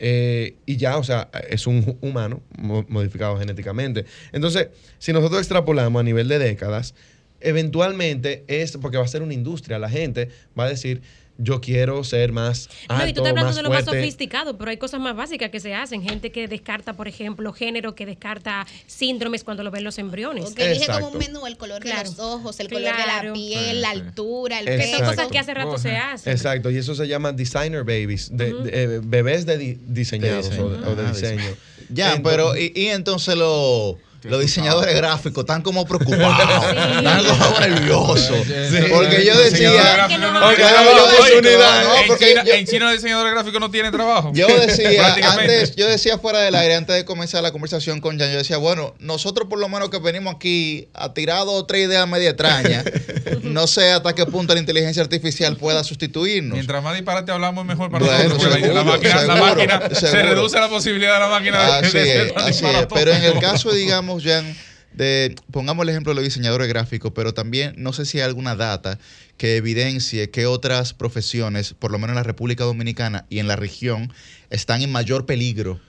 Eh, 0.00 0.54
y 0.64 0.76
ya, 0.76 0.96
o 0.96 1.02
sea, 1.04 1.28
es 1.50 1.66
un 1.66 1.84
hu- 1.84 1.98
humano 2.00 2.40
mo- 2.56 2.86
modificado 2.88 3.36
genéticamente. 3.38 4.04
Entonces, 4.32 4.68
si 4.98 5.12
nosotros 5.12 5.40
extrapolamos 5.40 5.98
a 6.00 6.02
nivel 6.04 6.28
de 6.28 6.38
décadas, 6.38 6.94
eventualmente 7.40 8.44
es 8.48 8.76
porque 8.76 8.96
va 8.98 9.04
a 9.04 9.08
ser 9.08 9.22
una 9.22 9.34
industria. 9.34 9.78
La 9.78 9.90
gente 9.90 10.28
va 10.58 10.64
a 10.64 10.68
decir, 10.68 11.02
yo 11.40 11.60
quiero 11.60 12.02
ser 12.02 12.32
más 12.32 12.68
alto, 12.88 13.04
No, 13.04 13.08
y 13.08 13.12
tú 13.12 13.20
estás 13.20 13.30
hablando 13.30 13.54
de 13.56 13.62
lo 13.62 13.70
más 13.70 13.84
sofisticado, 13.84 14.58
pero 14.58 14.72
hay 14.72 14.76
cosas 14.76 15.00
más 15.00 15.14
básicas 15.14 15.50
que 15.50 15.60
se 15.60 15.72
hacen. 15.72 16.02
Gente 16.02 16.32
que 16.32 16.48
descarta, 16.48 16.94
por 16.96 17.06
ejemplo, 17.06 17.52
género, 17.52 17.94
que 17.94 18.06
descarta 18.06 18.66
síndromes 18.88 19.44
cuando 19.44 19.62
lo 19.62 19.70
ven 19.70 19.84
los 19.84 19.98
embriones. 19.98 20.50
Que 20.50 20.72
elige 20.72 20.86
como 20.88 21.10
un 21.10 21.18
menú 21.18 21.46
el 21.46 21.56
color 21.56 21.82
de 21.84 21.94
los 21.94 22.18
ojos, 22.18 22.58
el 22.58 22.68
color 22.68 22.82
de 22.96 23.06
la 23.06 23.32
piel, 23.32 23.80
la 23.82 23.90
altura, 23.90 24.58
el 24.58 24.66
Que 24.66 24.90
son 24.96 25.06
cosas 25.06 25.28
que 25.28 25.38
hace 25.38 25.54
rato 25.54 25.78
se 25.78 25.96
hacen. 25.96 26.32
Exacto, 26.32 26.70
y 26.72 26.76
eso 26.78 26.94
se 26.96 27.06
llama 27.06 27.30
designer 27.32 27.84
babies, 27.84 28.36
de, 28.36 28.52
de, 28.54 28.82
eh, 28.96 29.00
bebés 29.04 29.46
de 29.46 29.58
di- 29.58 29.78
diseñados 29.86 30.50
De 30.50 30.58
o 30.60 30.70
diseño. 30.70 30.84
de, 30.84 30.88
o 30.92 30.96
de 30.96 31.06
Ah, 31.06 31.12
diseño. 31.12 31.42
Ya, 31.90 32.14
Entonces- 32.16 32.22
pero 32.36 32.56
y, 32.56 32.72
y 32.74 32.86
entonces 32.88 33.36
los 33.36 33.94
los 34.28 34.40
diseñadores 34.40 34.94
gráficos 34.94 35.42
están 35.42 35.62
como 35.62 35.84
preocupados, 35.86 36.64
están 36.96 37.24
como 37.24 37.60
nerviosos. 37.60 38.36
Porque 38.90 39.24
yo 39.24 39.36
decía, 39.38 40.06
en, 40.10 42.06
porque 42.06 42.28
China, 42.28 42.44
yo- 42.44 42.52
en 42.54 42.66
China 42.66 42.84
los 42.86 42.94
diseñadores 42.94 43.32
gráficos 43.32 43.60
no 43.60 43.70
tienen 43.70 43.92
trabajo. 43.92 44.30
Yo 44.34 44.46
decía, 44.46 45.14
antes, 45.32 45.74
yo 45.76 45.86
decía 45.86 46.18
fuera 46.18 46.40
del 46.40 46.54
aire, 46.54 46.74
antes 46.74 46.94
de 46.96 47.04
comenzar 47.04 47.42
la 47.42 47.52
conversación 47.52 48.00
con 48.00 48.18
Jan, 48.18 48.30
yo 48.30 48.38
decía, 48.38 48.56
bueno, 48.56 48.94
nosotros 48.98 49.48
por 49.48 49.58
lo 49.58 49.68
menos 49.68 49.90
que 49.90 49.98
venimos 49.98 50.34
aquí 50.34 50.88
a 50.94 51.12
tirar 51.14 51.38
dos 51.44 51.62
o 51.62 51.66
tres 51.66 51.86
ideas 51.88 52.06
media 52.08 52.30
extrañas, 52.30 52.84
no 53.42 53.66
sé 53.66 53.90
hasta 53.92 54.14
qué 54.14 54.26
punto 54.26 54.54
la 54.54 54.60
inteligencia 54.60 55.02
artificial 55.02 55.56
pueda 55.56 55.84
sustituirnos. 55.84 56.54
Mientras 56.54 56.82
más 56.82 56.94
disparate 56.94 57.32
hablamos, 57.32 57.62
es 57.62 57.68
mejor 57.68 57.90
para 57.90 58.04
Bueno, 58.04 58.24
nosotros. 58.34 58.50
la 58.50 58.60
seguro, 58.60 58.84
máquina, 58.84 59.14
la 59.14 59.20
seguro, 59.34 59.46
máquina 59.46 59.80
se 59.94 60.22
reduce 60.22 60.60
la 60.60 60.68
posibilidad 60.68 61.14
de 61.14 61.20
la 61.20 61.28
máquina 61.28 61.58
de- 61.64 61.86
Así 61.88 61.98
de 61.98 62.02
es, 62.02 62.22
ser 62.24 62.32
tan 62.32 62.44
así 62.48 62.64
es. 62.66 62.86
Pero 62.92 63.12
en 63.12 63.24
el 63.24 63.38
caso, 63.38 63.72
digamos, 63.72 64.17
Jan, 64.24 64.54
de, 64.92 65.34
pongamos 65.50 65.82
el 65.84 65.90
ejemplo 65.90 66.10
de 66.12 66.16
los 66.16 66.24
diseñadores 66.24 66.68
gráficos, 66.68 67.12
pero 67.14 67.34
también 67.34 67.74
no 67.76 67.92
sé 67.92 68.04
si 68.04 68.18
hay 68.18 68.24
alguna 68.24 68.56
data 68.56 68.98
que 69.36 69.56
evidencie 69.56 70.30
que 70.30 70.46
otras 70.46 70.94
profesiones, 70.94 71.74
por 71.74 71.90
lo 71.90 71.98
menos 71.98 72.10
en 72.10 72.16
la 72.16 72.22
República 72.22 72.64
Dominicana 72.64 73.26
y 73.28 73.38
en 73.38 73.48
la 73.48 73.56
región, 73.56 74.12
están 74.50 74.82
en 74.82 74.90
mayor 74.90 75.26
peligro 75.26 75.80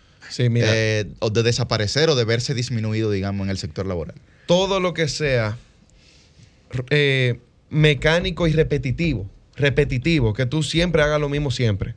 mira. 0.49 0.67
eh, 0.69 1.07
o 1.19 1.29
de 1.29 1.43
desaparecer 1.43 2.09
o 2.09 2.15
de 2.15 2.25
verse 2.25 2.53
disminuido, 2.53 3.11
digamos, 3.11 3.45
en 3.45 3.51
el 3.51 3.57
sector 3.57 3.85
laboral. 3.85 4.15
todo 4.45 4.79
lo 4.79 4.93
que 4.93 5.07
sea 5.07 5.57
eh, 6.89 7.39
mecánico 7.69 8.47
y 8.47 8.51
repetitivo, 8.51 9.29
repetitivo, 9.55 10.33
que 10.33 10.45
tú 10.45 10.63
siempre 10.63 11.01
hagas 11.01 11.19
lo 11.19 11.29
mismo 11.29 11.51
siempre, 11.51 11.95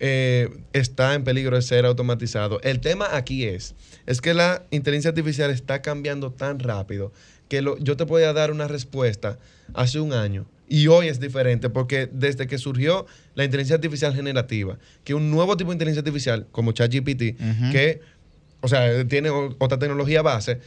eh, 0.00 0.48
está 0.72 1.14
en 1.14 1.24
peligro 1.24 1.56
de 1.56 1.62
ser 1.62 1.86
automatizado. 1.86 2.60
El 2.62 2.80
tema 2.80 3.08
aquí 3.12 3.44
es, 3.44 3.74
es 4.06 4.20
que 4.20 4.34
la 4.34 4.64
inteligencia 4.70 5.10
artificial 5.10 5.50
está 5.50 5.82
cambiando 5.82 6.32
tan 6.32 6.58
rápido 6.58 7.12
que 7.48 7.62
lo- 7.62 7.78
yo 7.78 7.96
te 7.96 8.06
podía 8.06 8.32
dar 8.32 8.50
una 8.50 8.66
respuesta 8.68 9.38
hace 9.74 10.00
un 10.00 10.12
año 10.12 10.46
y 10.68 10.86
hoy 10.86 11.08
es 11.08 11.20
diferente 11.20 11.68
porque 11.70 12.08
desde 12.10 12.46
que 12.46 12.56
surgió 12.58 13.06
la 13.34 13.44
inteligencia 13.44 13.76
artificial 13.76 14.14
generativa, 14.14 14.78
que 15.04 15.14
un 15.14 15.30
nuevo 15.30 15.56
tipo 15.56 15.70
de 15.70 15.74
inteligencia 15.74 16.00
artificial 16.00 16.46
como 16.50 16.72
ChatGPT, 16.72 17.38
que 17.70 18.00
o 18.60 18.68
sea, 18.68 19.06
tiene 19.06 19.28
otra 19.30 19.78
tecnología 19.78 20.22
base, 20.22 20.60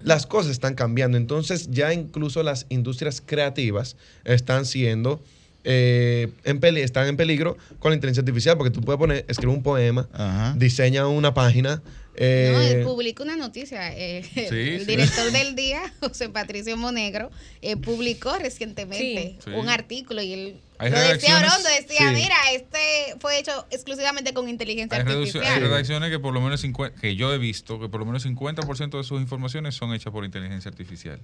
las 0.00 0.26
cosas 0.26 0.52
están 0.52 0.74
cambiando. 0.74 1.16
Entonces 1.16 1.68
ya 1.70 1.92
incluso 1.92 2.42
las 2.42 2.66
industrias 2.68 3.20
creativas 3.24 3.96
están 4.24 4.64
siendo, 4.66 5.20
eh, 5.64 6.28
en 6.44 6.60
peli- 6.60 6.82
están 6.82 7.08
en 7.08 7.16
peligro 7.16 7.56
con 7.80 7.90
la 7.90 7.94
inteligencia 7.96 8.20
artificial, 8.20 8.56
porque 8.56 8.70
tú 8.70 8.80
puedes 8.80 8.98
poner, 8.98 9.24
escribe 9.28 9.52
un 9.52 9.62
poema, 9.62 10.08
diseña 10.56 11.08
una 11.08 11.34
página. 11.34 11.82
Eh, 12.20 12.50
No, 12.52 12.60
él 12.60 12.82
publicó 12.84 13.22
una 13.22 13.36
noticia. 13.36 13.96
eh, 13.96 14.18
el 14.34 14.80
sí. 14.80 14.84
director 14.84 15.30
del 15.32 15.54
día, 15.54 15.80
José 16.00 16.28
Patricio 16.28 16.76
Monegro, 16.76 17.30
eh, 17.62 17.76
publicó 17.76 18.36
recientemente 18.38 19.36
Sí. 19.38 19.38
Sí. 19.44 19.50
un 19.56 19.68
artículo 19.68 20.20
y 20.22 20.32
él 20.32 20.56
lo 20.80 20.84
decía 21.00 21.36
Orondo, 21.38 21.68
decía, 21.80 22.08
Sí. 22.10 22.14
mira, 22.14 22.36
este 22.54 22.78
fue 23.20 23.38
hecho 23.38 23.66
exclusivamente 23.70 24.32
con 24.34 24.48
inteligencia 24.48 24.98
Hay, 24.98 25.04
artificial. 25.04 25.44
hay 25.44 25.60
redacciones 25.60 26.10
que 26.10 26.18
por 26.18 26.32
lo 26.34 26.40
menos 26.40 26.60
50, 26.60 27.00
que 27.00 27.16
yo 27.16 27.32
he 27.32 27.38
visto 27.38 27.80
que 27.80 27.88
por 27.88 28.00
lo 28.00 28.06
menos 28.06 28.24
50% 28.24 28.96
de 28.98 29.04
sus 29.04 29.20
informaciones 29.20 29.74
son 29.74 29.94
hechas 29.94 30.12
por 30.12 30.24
inteligencia 30.24 30.68
artificial. 30.70 31.20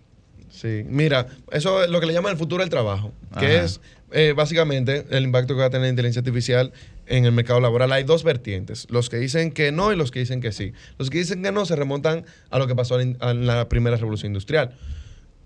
Sí, 0.50 0.84
mira, 0.86 1.26
eso 1.50 1.82
es 1.82 1.90
lo 1.90 1.98
que 2.00 2.06
le 2.06 2.12
llaman 2.12 2.32
el 2.32 2.38
futuro 2.38 2.62
del 2.62 2.70
trabajo, 2.70 3.12
que 3.40 3.46
Ajá. 3.46 3.64
es 3.64 3.80
eh, 4.12 4.34
básicamente 4.36 5.04
el 5.10 5.24
impacto 5.24 5.54
que 5.54 5.60
va 5.60 5.66
a 5.66 5.70
tener 5.70 5.82
la 5.86 5.88
inteligencia 5.90 6.20
artificial 6.20 6.72
en 7.06 7.24
el 7.24 7.32
mercado 7.32 7.60
laboral. 7.60 7.92
Hay 7.92 8.04
dos 8.04 8.24
vertientes, 8.24 8.86
los 8.90 9.10
que 9.10 9.16
dicen 9.16 9.52
que 9.52 9.72
no 9.72 9.92
y 9.92 9.96
los 9.96 10.10
que 10.10 10.20
dicen 10.20 10.40
que 10.40 10.52
sí. 10.52 10.72
Los 10.98 11.10
que 11.10 11.18
dicen 11.18 11.42
que 11.42 11.52
no 11.52 11.66
se 11.66 11.76
remontan 11.76 12.24
a 12.50 12.58
lo 12.58 12.66
que 12.66 12.74
pasó 12.74 13.00
en 13.00 13.16
la 13.20 13.68
primera 13.68 13.96
revolución 13.96 14.30
industrial. 14.30 14.74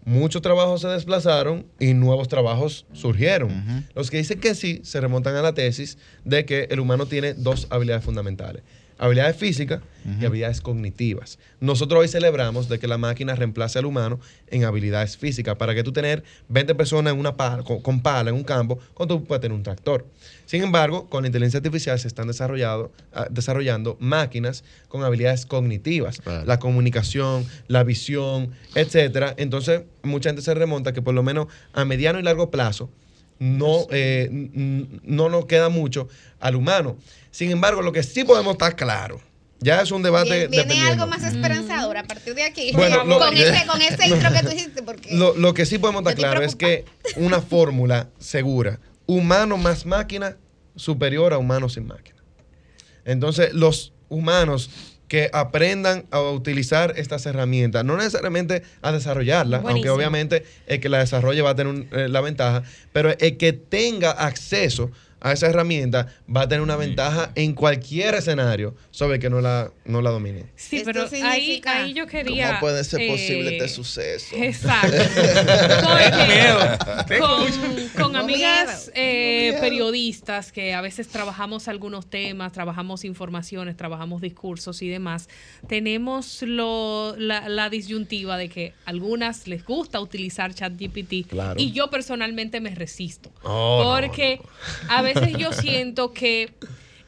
Muchos 0.05 0.41
trabajos 0.41 0.81
se 0.81 0.89
desplazaron 0.89 1.67
y 1.79 1.93
nuevos 1.93 2.29
trabajos 2.29 2.87
surgieron. 2.95 3.87
Los 3.95 4.11
que 4.11 4.17
dicen 4.17 4.41
que 4.41 4.55
sí 4.55 4.81
se 4.83 5.01
remontan 5.03 5.37
a 5.37 5.43
la 5.43 5.53
tesis 5.53 5.99
de 6.25 6.47
que 6.47 6.67
el 6.71 6.81
humano 6.81 7.05
tiene 7.05 7.35
dos 7.35 7.67
habilidades 7.69 8.05
fundamentales. 8.05 8.63
Habilidades 8.99 9.37
físicas 9.37 9.81
y 10.21 10.25
habilidades 10.25 10.61
cognitivas. 10.61 11.39
Nosotros 11.61 12.01
hoy 12.01 12.09
celebramos 12.09 12.69
de 12.69 12.79
que 12.79 12.89
la 12.89 12.97
máquina 12.99 13.35
reemplace 13.35 13.79
al 13.79 13.85
humano 13.85 14.19
en 14.49 14.65
habilidades 14.65 15.17
físicas. 15.19 15.57
¿Para 15.57 15.75
que 15.75 15.83
tú 15.85 15.93
tener 15.93 16.25
20 16.49 16.75
personas 16.75 17.13
en 17.13 17.21
una 17.21 17.37
pala, 17.37 17.63
con, 17.63 17.81
con 17.83 18.01
pala 18.01 18.31
en 18.31 18.37
un 18.37 18.45
campo 18.45 18.79
cuando 18.95 19.19
tú 19.19 19.25
puedes 19.25 19.41
tener 19.43 19.55
un 19.55 19.63
tractor? 19.63 20.07
Sin 20.47 20.63
embargo, 20.63 21.09
con 21.11 21.23
la 21.23 21.29
inteligencia 21.29 21.59
artificial 21.59 21.99
se 21.99 22.09
están 22.09 22.27
desarrollado- 22.27 22.91
ah, 23.13 23.27
desarrollando 23.31 23.97
máquinas 24.01 24.65
con 24.89 25.05
habilidades 25.05 25.45
cognitivas. 25.47 26.21
La 26.47 26.59
comunicación, 26.59 27.45
la 27.67 27.85
visión, 27.85 28.51
etcétera. 28.75 29.35
Entonces, 29.37 29.83
mucha 30.03 30.31
gente 30.31 30.43
se 30.43 30.55
remonta 30.55 30.93
que 30.93 31.03
por 31.03 31.13
lo 31.15 31.23
menos 31.23 31.49
a 31.75 31.85
mediano 31.85 32.19
y 32.19 32.23
largo 32.23 32.51
plazo 32.51 32.89
no, 33.39 33.87
eh, 33.91 34.29
no 34.31 35.29
nos 35.29 35.47
queda 35.47 35.69
mucho 35.69 36.09
al 36.41 36.57
humano. 36.57 36.97
Sin 37.31 37.51
embargo, 37.51 37.83
lo 37.83 37.93
que 37.93 38.03
sí 38.03 38.25
podemos 38.25 38.53
estar 38.53 38.75
claro, 38.77 39.21
ya 39.61 39.81
es 39.83 39.91
un 39.91 40.03
debate 40.03 40.47
Viene, 40.49 40.81
algo 40.83 41.07
más 41.07 41.23
esperanzador 41.25 41.97
a 41.97 42.05
partir 42.05 42.35
de 42.35 42.45
aquí. 42.45 42.73
Bueno, 42.73 43.05
lo- 43.05 43.19
con, 43.19 43.37
ese, 43.37 43.67
con 43.67 43.81
ese 43.83 44.09
intro 44.09 44.33
que 44.33 44.41
tú 44.43 44.49
dijiste, 44.51 44.83
porque 44.83 45.15
Lo, 45.15 45.35
lo 45.37 45.55
que 45.55 45.67
sí 45.67 45.79
podemos 45.79 46.01
estar 46.03 46.15
claro 46.17 46.43
es 46.43 46.55
que 46.57 46.85
una 47.17 47.41
fórmula 47.43 48.09
segura, 48.19 48.79
humano 49.07 49.57
más 49.57 49.87
máquina, 49.87 50.37
superior 50.77 51.33
a 51.33 51.39
humano 51.39 51.69
sin 51.69 51.87
máquina. 51.87 52.23
Entonces, 53.05 53.53
los 53.53 53.93
humanos 54.09 54.71
que 55.09 55.31
aprendan 55.33 56.05
a 56.11 56.21
utilizar 56.21 56.93
estas 56.97 57.25
herramientas, 57.27 57.85
no 57.85 57.97
necesariamente 57.97 58.63
a 58.83 58.93
desarrollarlas, 58.93 59.63
aunque 59.73 59.89
obviamente 59.97 60.45
el 60.67 60.81
que 60.81 60.89
la 60.89 60.99
desarrolle 60.99 61.41
va 61.43 61.51
a 61.51 61.55
tener 61.55 61.73
un- 61.73 61.89
eh, 61.93 62.09
la 62.09 62.21
ventaja, 62.21 62.63
pero 62.93 63.11
el 63.19 63.37
que 63.39 63.53
tenga 63.55 64.11
acceso 64.11 64.91
a 65.21 65.33
esa 65.33 65.47
herramienta, 65.49 66.07
va 66.35 66.43
a 66.43 66.49
tener 66.49 66.63
una 66.63 66.77
ventaja 66.77 67.31
en 67.35 67.55
cualquier 67.55 68.15
escenario 68.15 68.75
sobre 68.91 69.19
que 69.19 69.31
no 69.31 69.41
la, 69.41 69.71
no 69.85 70.01
la 70.03 70.11
domine. 70.11 70.45
Sí, 70.57 70.83
pero 70.85 71.07
ahí, 71.25 71.61
ahí 71.67 71.93
yo 71.93 72.07
quería. 72.07 72.49
¿Cómo 72.49 72.61
puede 72.61 72.85
ser 72.85 73.09
posible 73.09 73.51
eh, 73.51 73.57
este 73.57 73.69
suceso? 73.69 74.37
Exacto. 74.37 74.97
Porque 75.83 77.19
con, 77.19 77.89
con 78.03 78.17
amigas 78.17 78.91
eh, 78.95 79.57
periodistas 79.61 80.53
que 80.53 80.75
a 80.75 80.81
veces 80.81 81.09
trabajamos 81.09 81.69
algunos 81.69 82.07
temas, 82.09 82.53
trabajamos 82.53 83.05
informaciones, 83.05 83.77
trabajamos 83.77 84.21
discursos 84.21 84.83
y 84.83 84.89
demás, 84.89 85.29
tenemos 85.67 86.43
lo, 86.43 87.15
la, 87.17 87.49
la 87.49 87.71
disyuntiva 87.71 88.37
de 88.37 88.49
que 88.49 88.75
a 88.87 88.91
algunas 88.91 89.47
les 89.47 89.65
gusta 89.65 90.01
utilizar 90.01 90.55
ChatGPT 90.55 91.29
Claro. 91.29 91.55
y 91.59 91.73
yo 91.73 91.91
personalmente 91.91 92.61
me 92.61 92.75
resisto. 92.75 93.31
Oh, 93.43 93.83
no, 93.83 94.01
porque 94.01 94.41
a 94.89 95.03
veces 95.03 95.08
yo 95.39 95.53
siento 95.53 96.13
que 96.13 96.51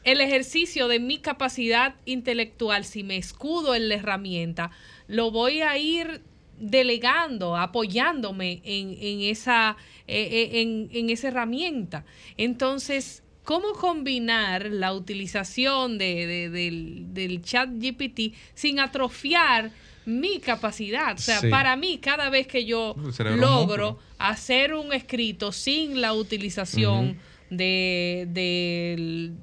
el 0.03 0.21
ejercicio 0.21 0.87
de 0.87 0.99
mi 0.99 1.19
capacidad 1.19 1.95
intelectual, 2.05 2.85
si 2.85 3.03
me 3.03 3.17
escudo 3.17 3.75
en 3.75 3.87
la 3.89 3.95
herramienta, 3.95 4.71
lo 5.07 5.29
voy 5.31 5.61
a 5.61 5.77
ir 5.77 6.21
delegando, 6.59 7.55
apoyándome 7.57 8.61
en, 8.63 8.95
en 8.99 9.21
esa, 9.21 9.77
eh, 10.07 10.29
eh, 10.31 10.61
en, 10.61 10.89
en 10.91 11.09
esa 11.09 11.27
herramienta. 11.29 12.05
Entonces, 12.37 13.23
¿cómo 13.43 13.73
combinar 13.73 14.67
la 14.71 14.93
utilización 14.93 15.97
de, 15.97 16.27
de- 16.27 16.49
del, 16.49 17.13
del 17.13 17.41
chat 17.41 17.69
GPT 17.71 18.33
sin 18.53 18.79
atrofiar 18.79 19.71
mi 20.05 20.39
capacidad? 20.39 21.15
O 21.15 21.17
sea, 21.21 21.39
Sí. 21.41 21.49
para 21.49 21.75
mí, 21.75 21.97
cada 21.99 22.29
vez 22.29 22.47
que 22.47 22.65
yo 22.65 22.95
logro 23.39 23.99
hacer 24.17 24.73
un 24.73 24.93
escrito 24.93 25.51
sin 25.51 26.01
la 26.01 26.13
utilización 26.13 27.17
de, 27.51 28.25
del 28.29 29.33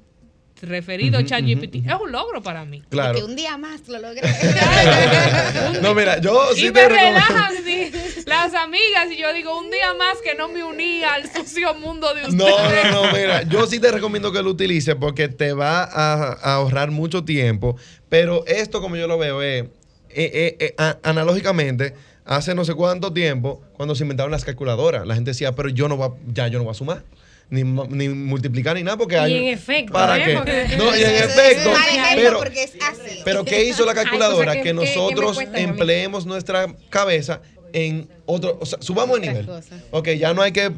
referido 0.61 1.19
Ujú, 1.19 1.27
chat 1.27 1.41
GPT, 1.45 1.75
es 1.87 1.93
un 2.03 2.11
logro 2.11 2.43
para 2.43 2.65
mí. 2.65 2.83
Claro. 2.89 3.17
Que 3.17 3.23
un 3.23 3.35
día 3.37 3.55
más 3.57 3.87
lo 3.87 3.97
logré. 3.99 4.21
No, 5.81 5.93
mira, 5.95 6.19
yo 6.19 6.53
sí 6.53 6.67
y 6.67 6.71
te 6.71 6.81
me 6.81 6.89
recomiendo. 6.89 7.19
relajan 7.19 7.53
sí, 7.63 7.91
las 8.25 8.53
amigas 8.53 9.07
y 9.11 9.17
yo 9.17 9.31
digo 9.33 9.57
un 9.57 9.69
día 9.71 9.93
más 9.97 10.17
que 10.23 10.35
no 10.35 10.49
me 10.49 10.63
uní 10.63 11.03
al 11.03 11.23
sucio 11.31 11.73
mundo 11.75 12.13
de 12.13 12.27
ustedes. 12.27 12.35
No, 12.35 12.91
no, 12.91 13.05
no, 13.07 13.13
mira, 13.13 13.43
yo 13.43 13.65
sí 13.67 13.79
te 13.79 13.91
recomiendo 13.91 14.31
que 14.33 14.41
lo 14.43 14.49
utilices 14.49 14.95
porque 14.95 15.29
te 15.29 15.53
va 15.53 15.83
a, 15.83 16.33
a 16.33 16.55
ahorrar 16.55 16.91
mucho 16.91 17.23
tiempo, 17.23 17.77
pero 18.09 18.43
esto 18.45 18.81
como 18.81 18.97
yo 18.97 19.07
lo 19.07 19.17
veo 19.17 19.41
es, 19.41 19.63
eh, 19.63 19.69
eh, 20.09 20.57
eh, 20.59 20.75
a- 20.77 20.97
analógicamente, 21.03 21.93
hace 22.25 22.53
no 22.55 22.65
sé 22.65 22.73
cuánto 22.73 23.13
tiempo, 23.13 23.61
cuando 23.73 23.95
se 23.95 24.03
inventaron 24.03 24.31
las 24.31 24.43
calculadoras, 24.43 25.07
la 25.07 25.15
gente 25.15 25.31
decía, 25.31 25.53
pero 25.55 25.69
yo 25.69 25.87
no 25.87 25.95
voy 25.95 26.07
a- 26.09 26.31
ya 26.33 26.47
yo 26.49 26.57
no 26.59 26.65
voy 26.65 26.71
a 26.71 26.75
sumar. 26.75 27.03
Ni, 27.51 27.63
ni 27.63 28.09
multiplicar 28.09 28.75
ni 28.75 28.83
nada 28.83 28.95
porque 28.97 29.15
Y 29.15 29.19
hay 29.19 29.37
en 29.37 29.53
efecto, 29.55 29.91
¿para 29.93 30.19
¿eh? 30.19 30.23
qué? 30.25 30.35
Porque- 30.37 30.77
no 30.77 30.95
y 30.95 31.03
en 31.03 31.15
efecto 31.15 31.71
pero 32.15 32.37
porque 32.37 32.63
es 32.63 32.73
así. 32.75 33.21
pero 33.25 33.43
¿qué 33.43 33.63
hizo 33.65 33.85
la 33.85 33.95
calculadora? 33.95 34.61
que- 34.61 34.73
nosotros 34.73 35.37
mí. 35.39 35.45
empleemos 35.55 36.25
nuestra 36.27 36.67
cabeza 36.91 37.41
en 37.73 38.07
otro, 38.27 38.57
o 38.61 38.65
sea, 38.65 38.79
subamos 38.81 39.17
el 39.17 39.21
nivel. 39.23 39.45
cosas. 39.47 39.81
Ok, 39.91 40.09
ya 40.09 40.33
no 40.33 40.41
hay 40.43 40.51
que 40.51 40.71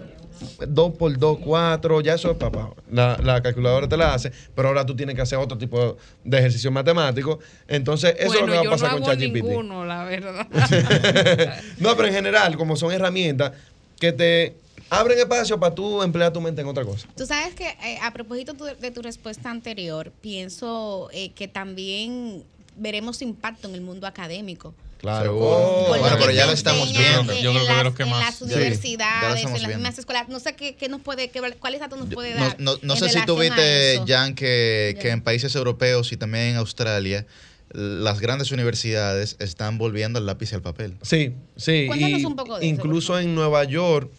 2 0.68 0.94
por 0.98 1.18
2, 1.18 1.38
4, 1.44 2.02
ya 2.02 2.14
eso 2.16 2.32
es 2.32 2.38
papá. 2.38 2.70
La, 2.90 3.18
la 3.22 3.42
calculadora 3.44 3.88
te 3.88 3.96
la 3.98 4.14
hace, 4.14 4.32
pero 4.56 4.70
ahora 4.70 4.86
tú 4.86 4.96
tienes 4.96 5.16
que 5.16 5.22
hacer 5.22 5.38
otro 5.38 5.58
tipo 5.58 5.98
de 6.24 6.38
ejercicio 6.40 6.72
matemático. 6.72 7.40
Entonces, 7.68 8.16
eso 8.18 8.28
bueno, 8.30 8.46
es 8.48 8.56
lo 8.56 8.62
que 8.64 8.68
va 8.70 8.74
a 8.74 8.78
pasar 8.78 8.92
no 8.92 9.06
con 9.06 9.06
ChatGPT. 9.18 9.34
ninguno, 9.36 9.86
la 9.86 10.04
verdad. 10.06 10.48
no, 11.80 11.96
pero 11.96 12.08
en 12.08 12.14
general, 12.14 12.58
como 12.58 12.76
son 12.76 12.92
herramientas 12.92 13.52
que 14.00 14.12
te 14.14 14.56
abren 14.92 15.18
espacio 15.18 15.60
para 15.60 15.74
tú 15.74 16.04
emplear 16.04 16.32
tu 16.34 16.42
mente 16.42 16.62
en 16.62 16.68
otra 16.68 16.84
cosa. 16.86 17.08
Tú 17.16 17.26
sabes 17.26 17.56
que 17.56 17.66
eh, 17.68 17.98
a 18.04 18.12
propósito 18.14 18.54
tu- 18.54 18.66
de 18.66 18.92
tu 18.92 19.02
respuesta 19.02 19.50
anterior, 19.50 20.12
pienso 20.22 21.10
eh, 21.14 21.32
que 21.32 21.48
también 21.48 22.44
veremos 22.78 23.22
impacto 23.22 23.68
en 23.70 23.76
el 23.76 23.82
mundo 23.82 24.06
académico. 24.06 24.74
Claro. 24.98 25.34
Por 25.40 25.98
Bueno, 26.00 26.16
pero 26.20 26.32
ya 26.32 26.46
lo 26.46 26.52
estamos 26.52 26.92
viendo. 26.92 27.32
en- 27.34 27.42
Yo 27.42 27.52
creo 27.52 27.62
en 27.62 27.68
que 27.68 27.68
de 27.68 27.74
las- 27.76 27.84
los 27.86 27.96
que 27.96 28.04
en 28.04 28.10
más. 28.10 28.20
las 28.20 28.36
Sí, 28.36 28.46
ya 28.46 28.52
lo 28.52 28.56
universidades, 28.58 29.36
estamos 29.38 29.46
en 29.46 29.52
las 29.54 29.60
viendo. 29.62 29.78
mismas 29.78 29.98
escuelas. 29.98 30.30
No 30.30 30.40
sé 30.40 30.56
qué, 30.56 30.76
qué 30.76 30.90
nos 30.90 31.02
puede, 31.02 31.30
qué, 31.30 31.42
cuáles 31.60 31.80
datos 31.80 31.98
nos 31.98 32.10
puede 32.14 32.34
dar. 32.36 32.56
no- 32.60 32.78
no 32.84 32.94
en 32.94 33.00
sé 33.00 33.10
si 33.10 33.26
tú 33.26 33.36
relación 33.38 33.40
a 33.40 33.56
viste, 33.56 33.94
eso. 33.96 34.06
Jan, 34.08 34.36
que, 34.36 34.98
que 35.02 35.10
en 35.10 35.22
países 35.22 35.56
europeos 35.56 36.12
y 36.12 36.18
también 36.18 36.46
en 36.48 36.58
Australia, 36.58 37.26
las 37.74 38.20
grandes 38.20 38.52
universidades 38.52 39.38
están 39.40 39.78
volviendo 39.78 40.20
al 40.20 40.26
lápiz 40.26 40.52
y 40.52 40.56
al 40.56 40.62
papel. 40.62 40.94
Sí, 41.02 41.34
sí. 41.56 41.86
Cuéntanos 41.88 42.20
y 42.20 42.26
un 42.26 42.36
poco 42.36 42.60
de 42.60 42.66
eso, 42.66 42.76
incluso 42.76 43.18
en 43.18 43.34
Nueva 43.34 43.64
York 43.64 44.12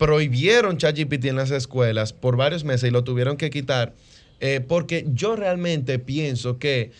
prohibieron 0.00 0.78
ChatGPT 0.78 1.26
en 1.26 1.36
las 1.36 1.50
escuelas 1.50 2.14
por 2.14 2.36
varios 2.36 2.64
meses 2.64 2.88
y 2.88 2.90
lo 2.90 3.04
tuvieron 3.04 3.36
que 3.36 3.50
quitar 3.50 3.92
eh, 4.40 4.60
porque 4.66 5.04
yo 5.12 5.36
realmente 5.36 5.98
pienso 5.98 6.58
que 6.58 6.90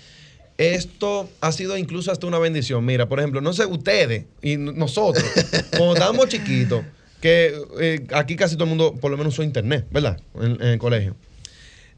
esto 0.58 1.30
ha 1.40 1.50
sido 1.52 1.78
incluso 1.78 2.12
hasta 2.12 2.26
una 2.26 2.38
bendición. 2.38 2.84
Mira, 2.84 3.08
por 3.08 3.18
ejemplo, 3.18 3.40
no 3.40 3.54
sé, 3.54 3.64
ustedes 3.64 4.26
y 4.42 4.58
nosotros, 4.58 5.24
cuando 5.70 5.94
estábamos 5.94 6.28
chiquitos, 6.28 6.84
que 7.22 7.54
eh, 7.80 8.06
aquí 8.12 8.36
casi 8.36 8.56
todo 8.56 8.64
el 8.64 8.68
mundo 8.70 8.94
por 9.00 9.10
lo 9.10 9.16
menos 9.16 9.32
usó 9.32 9.42
internet, 9.42 9.86
¿verdad? 9.90 10.20
En, 10.34 10.52
en 10.60 10.68
el 10.68 10.78
colegio. 10.78 11.16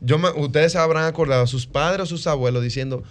Yo 0.00 0.18
me- 0.18 0.30
ustedes 0.30 0.76
habrán 0.76 1.04
acordado, 1.04 1.48
sus 1.48 1.66
padres 1.66 2.02
o 2.04 2.06
sus 2.06 2.28
abuelos 2.28 2.62
diciendo, 2.62 3.02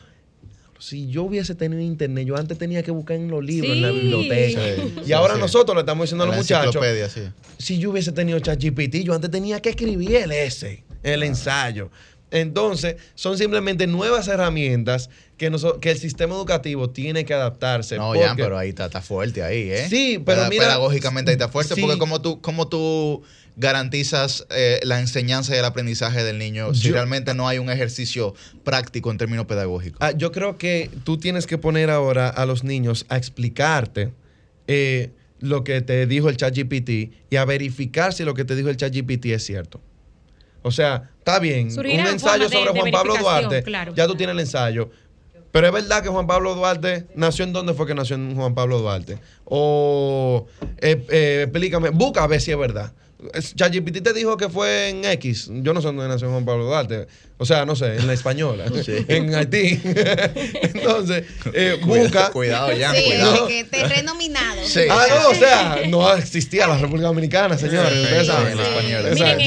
si 0.82 1.08
yo 1.08 1.24
hubiese 1.24 1.54
tenido 1.54 1.80
internet, 1.82 2.26
yo 2.26 2.36
antes 2.36 2.58
tenía 2.58 2.82
que 2.82 2.90
buscar 2.92 3.16
en 3.16 3.30
los 3.30 3.44
libros, 3.44 3.72
en 3.72 3.82
la 3.84 3.92
biblioteca. 3.92 4.62
Sí, 4.62 4.94
y 5.02 5.06
sí, 5.06 5.14
ahora 5.14 5.36
sí. 5.36 5.40
nosotros 5.40 5.76
le 5.76 5.82
estamos 5.82 6.06
diciendo 6.06 6.24
a 6.24 6.28
En 6.28 6.36
los 6.36 6.50
la 6.50 6.60
muchachos, 6.64 7.14
si 7.60 7.78
yo 7.78 7.92
hubiese 7.92 8.12
tenido 8.12 8.40
ChatGPT, 8.40 8.96
yo 9.04 9.14
antes 9.14 9.30
tenía 9.30 9.62
que 9.62 9.70
escribir 9.70 10.16
el 10.16 10.32
essay, 10.32 10.84
el 11.04 11.22
ensayo. 11.24 11.92
Entonces, 12.32 12.96
son 13.14 13.38
simplemente 13.38 13.86
nuevas 13.88 14.28
herramientas 14.30 15.10
que, 15.38 15.52
noso- 15.52 15.80
que 15.82 15.92
el 15.92 15.98
sistema 15.98 16.34
educativo 16.34 16.90
tiene 16.90 17.26
que 17.26 17.34
adaptarse. 17.34 17.98
No, 17.98 18.14
porque- 18.14 18.26
pero 18.38 18.58
ahí 18.58 18.70
está, 18.70 18.86
está 18.86 19.02
fuerte 19.02 19.44
ahí, 19.44 19.70
¿eh? 19.70 19.88
Sí, 19.90 20.22
pero 20.26 20.40
Peda- 20.44 20.50
mira- 20.50 20.64
Pedagógicamente 20.66 21.32
ahí 21.32 21.36
está 21.36 21.50
fuerte, 21.50 21.76
Sí. 21.76 21.82
porque 21.82 21.98
como 22.00 22.22
tú, 22.22 22.40
como 22.42 22.68
tú 22.70 23.22
garantizas 23.56 24.46
eh, 24.50 24.80
la 24.84 25.00
enseñanza 25.00 25.56
y 25.56 25.60
el 25.60 25.66
aprendizaje 25.66 26.24
del 26.24 26.38
niño 26.38 26.74
si 26.74 26.92
realmente 26.92 27.34
no 27.34 27.48
hay 27.48 27.58
un 27.60 27.70
ejercicio 27.70 28.34
práctico 28.64 29.12
en 29.12 29.18
términos 29.18 29.46
pedagógicos. 29.46 29.98
Ah, 30.02 30.12
yo 30.12 30.32
creo 30.32 30.58
que 30.58 30.90
tú 31.04 31.18
tienes 31.18 31.48
que 31.48 31.58
poner 31.58 31.90
ahora 31.90 32.30
a 32.30 32.46
los 32.46 32.64
niños 32.64 33.06
a 33.10 33.18
explicarte 33.18 34.14
eh, 34.68 35.12
lo 35.40 35.64
que 35.64 35.82
te 35.82 36.06
dijo 36.08 36.30
el 36.30 36.38
ChatGPT 36.38 36.90
y 37.30 37.36
a 37.36 37.46
verificar 37.46 38.14
si 38.14 38.24
lo 38.24 38.34
que 38.34 38.46
te 38.46 38.56
dijo 38.56 38.70
el 38.70 38.78
ChatGPT 38.78 39.26
es 39.28 39.46
cierto. 39.46 39.82
O 40.64 40.72
sea, 40.72 41.10
está 41.18 41.40
bien, 41.40 41.70
un 41.78 41.86
ensayo 41.88 42.48
de- 42.48 42.56
sobre 42.56 42.72
de 42.74 42.80
Juan 42.80 42.92
Pablo 42.92 43.16
Duarte, 43.18 43.64
claro. 43.64 43.94
ya 43.96 44.06
tú 44.08 44.16
tienes 44.16 44.34
el 44.36 44.40
ensayo. 44.42 44.92
Pero 45.52 45.68
es 45.68 45.74
verdad 45.74 46.02
que 46.02 46.08
Juan 46.08 46.28
Pablo 46.28 46.56
Duarte 46.56 47.08
nació 47.16 47.44
en 47.44 47.52
dónde 47.52 47.74
fue 47.74 47.86
que 47.86 47.94
nació 47.94 48.16
en 48.16 48.36
Juan 48.36 48.54
Pablo 48.56 48.80
Duarte. 48.80 49.18
O 49.44 50.48
eh, 50.78 51.06
eh, 51.10 51.42
explícame, 51.44 51.90
busca 51.90 52.24
a 52.24 52.28
ver 52.28 52.40
si 52.40 52.52
es 52.52 52.58
verdad. 52.58 52.94
ChatGPT 53.56 54.02
te 54.02 54.14
dijo 54.14 54.38
que 54.38 54.50
fue 54.50 54.90
en 54.90 55.06
X. 55.06 55.50
Yo 55.52 55.74
no 55.74 55.82
sé 55.82 55.88
dónde 55.88 56.08
nació 56.08 56.30
Juan 56.30 56.46
Pablo 56.46 56.66
Duarte. 56.66 57.08
O 57.38 57.46
sea, 57.46 57.66
no 57.66 57.76
sé, 57.76 57.96
en 57.96 58.06
la 58.06 58.14
española, 58.14 58.66
en 59.08 59.34
Haití. 59.34 59.80
Entonces, 60.62 61.26
eh, 61.54 61.80
busca. 61.84 62.30
Cuidado, 62.32 62.70
Jan, 62.80 62.96
Sí, 62.96 63.04
cuidado. 63.04 63.48
que 63.48 63.64
terreno 63.64 64.14
minado. 64.16 64.62
Sí. 64.64 64.82
Ah, 64.90 65.06
no, 65.10 65.30
o 65.30 65.34
sea, 65.34 65.80
no 65.90 66.14
existía 66.16 66.68
la 66.68 66.78
República 66.78 67.08
Dominicana, 67.08 67.58
señores. 67.58 67.94
Sí, 67.94 68.00
ustedes 68.02 68.22
sí, 68.22 68.28
saben. 68.28 68.52
en 68.54 68.60
español. 68.60 69.04
Miren, 69.14 69.40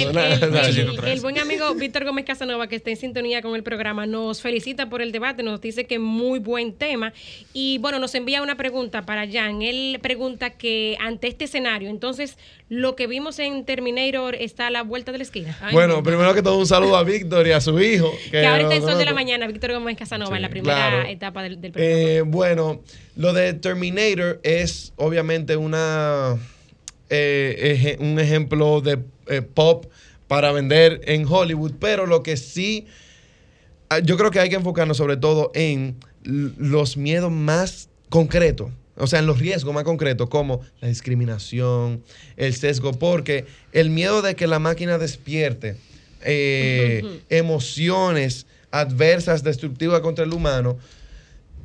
el, 0.88 1.04
el 1.04 1.20
buen 1.20 1.38
amigo 1.38 1.72
Víctor 1.74 2.04
Gómez 2.04 2.24
Casanova, 2.24 2.66
que 2.66 2.76
está 2.76 2.90
en 2.90 2.96
sintonía 2.96 3.42
con 3.42 3.54
el 3.54 3.62
programa, 3.62 4.06
nos 4.06 4.40
felicita 4.42 4.88
por 4.90 5.00
el 5.00 5.12
debate, 5.12 5.42
nos 5.44 5.60
dice 5.60 5.84
que 5.84 6.00
muy 6.00 6.40
buen 6.40 6.72
tema. 6.74 7.12
Y 7.52 7.78
bueno, 7.78 8.00
nos 8.00 8.14
envía 8.16 8.42
una 8.42 8.56
pregunta 8.56 9.02
para 9.02 9.30
Jan. 9.30 9.62
Él 9.62 10.00
pregunta 10.02 10.50
que 10.50 10.96
ante 11.00 11.28
este 11.28 11.44
escenario, 11.44 11.88
entonces, 11.90 12.38
lo 12.74 12.96
que 12.96 13.06
vimos 13.06 13.38
en 13.38 13.64
Terminator 13.64 14.34
está 14.34 14.66
a 14.66 14.70
la 14.70 14.82
vuelta 14.82 15.12
de 15.12 15.18
la 15.18 15.24
esquina. 15.24 15.56
Bueno, 15.72 16.02
primero 16.02 16.34
que 16.34 16.42
todo, 16.42 16.58
un 16.58 16.66
saludo 16.66 16.96
a 16.96 17.04
Víctor 17.04 17.46
y 17.46 17.52
a 17.52 17.60
su 17.60 17.80
hijo. 17.80 18.12
que 18.30 18.44
ahora 18.44 18.62
está 18.62 18.74
en 18.74 18.82
Sol 18.82 18.98
de 18.98 19.04
la 19.04 19.14
mañana, 19.14 19.46
Víctor 19.46 19.72
Gómez 19.72 19.96
Casanova, 19.96 20.36
en 20.36 20.42
la 20.42 20.48
primera 20.48 20.74
claro. 20.90 21.08
etapa 21.08 21.42
del, 21.42 21.60
del 21.60 21.72
programa. 21.72 21.96
Eh, 22.00 22.20
bueno, 22.22 22.82
lo 23.16 23.32
de 23.32 23.52
Terminator 23.54 24.40
es 24.42 24.92
obviamente 24.96 25.56
una 25.56 26.36
eh, 27.10 27.76
eje- 27.80 27.96
un 28.00 28.18
ejemplo 28.18 28.80
de 28.80 28.98
eh, 29.28 29.42
pop 29.42 29.86
para 30.26 30.50
vender 30.52 31.00
en 31.04 31.26
Hollywood, 31.28 31.74
pero 31.78 32.06
lo 32.06 32.22
que 32.22 32.36
sí, 32.36 32.86
ah, 33.88 34.00
yo 34.00 34.16
creo 34.16 34.30
que 34.30 34.40
hay 34.40 34.48
que 34.48 34.56
enfocarnos 34.56 34.96
sobre 34.96 35.16
todo 35.16 35.52
en 35.54 35.96
los 36.24 36.96
miedos 36.96 37.30
más 37.30 37.88
concretos. 38.08 38.70
O 38.96 39.06
sea, 39.06 39.18
en 39.18 39.26
los 39.26 39.40
riesgos 39.40 39.74
más 39.74 39.84
concretos, 39.84 40.28
como 40.28 40.60
la 40.80 40.88
discriminación, 40.88 42.02
el 42.36 42.54
sesgo, 42.54 42.92
porque 42.92 43.44
el 43.72 43.90
miedo 43.90 44.22
de 44.22 44.36
que 44.36 44.46
la 44.46 44.58
máquina 44.58 44.98
despierte 44.98 45.76
eh, 46.22 47.20
emociones 47.28 48.46
adversas, 48.70 49.42
destructivas 49.42 50.00
contra 50.00 50.24
el 50.24 50.32
humano, 50.32 50.78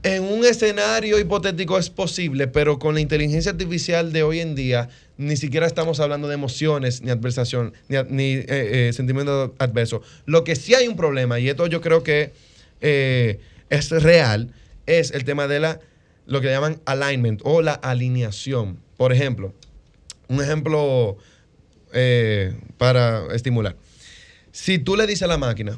en 0.01 0.23
un 0.23 0.45
escenario 0.45 1.19
hipotético 1.19 1.77
es 1.77 1.89
posible, 1.89 2.47
pero 2.47 2.79
con 2.79 2.95
la 2.95 3.01
inteligencia 3.01 3.51
artificial 3.51 4.11
de 4.13 4.23
hoy 4.23 4.39
en 4.39 4.55
día, 4.55 4.89
ni 5.17 5.35
siquiera 5.35 5.67
estamos 5.67 5.99
hablando 5.99 6.27
de 6.29 6.35
emociones, 6.35 7.01
ni 7.01 7.11
adversación, 7.11 7.73
ni, 7.89 7.97
ni, 8.09 8.33
eh, 8.35 8.45
eh, 8.47 8.91
sentimiento 8.93 9.53
adverso. 9.59 10.01
Lo 10.25 10.43
que 10.43 10.55
sí 10.55 10.73
hay 10.73 10.87
un 10.87 10.95
problema, 10.95 11.39
y 11.39 11.49
esto 11.49 11.67
yo 11.67 11.81
creo 11.81 12.01
que 12.01 12.31
es 12.81 13.91
real, 13.91 14.53
es 14.85 15.11
el 15.11 15.25
tema 15.25 15.47
de 15.47 15.59
la, 15.59 15.79
lo 16.29 16.41
que 16.41 16.47
llaman 16.47 16.79
alignment 16.85 17.41
o 17.43 17.61
la 17.61 17.73
alineación. 17.73 18.77
Por 18.97 19.11
ejemplo, 19.11 19.53
un 20.27 20.41
ejemplo 20.41 21.17
eh, 21.93 22.53
para 22.77 23.33
estimular. 23.35 23.75
Si 24.51 24.79
tú 24.79 24.95
le 24.95 25.05
dices 25.07 25.23
a 25.23 25.27
la 25.27 25.37
máquina, 25.37 25.77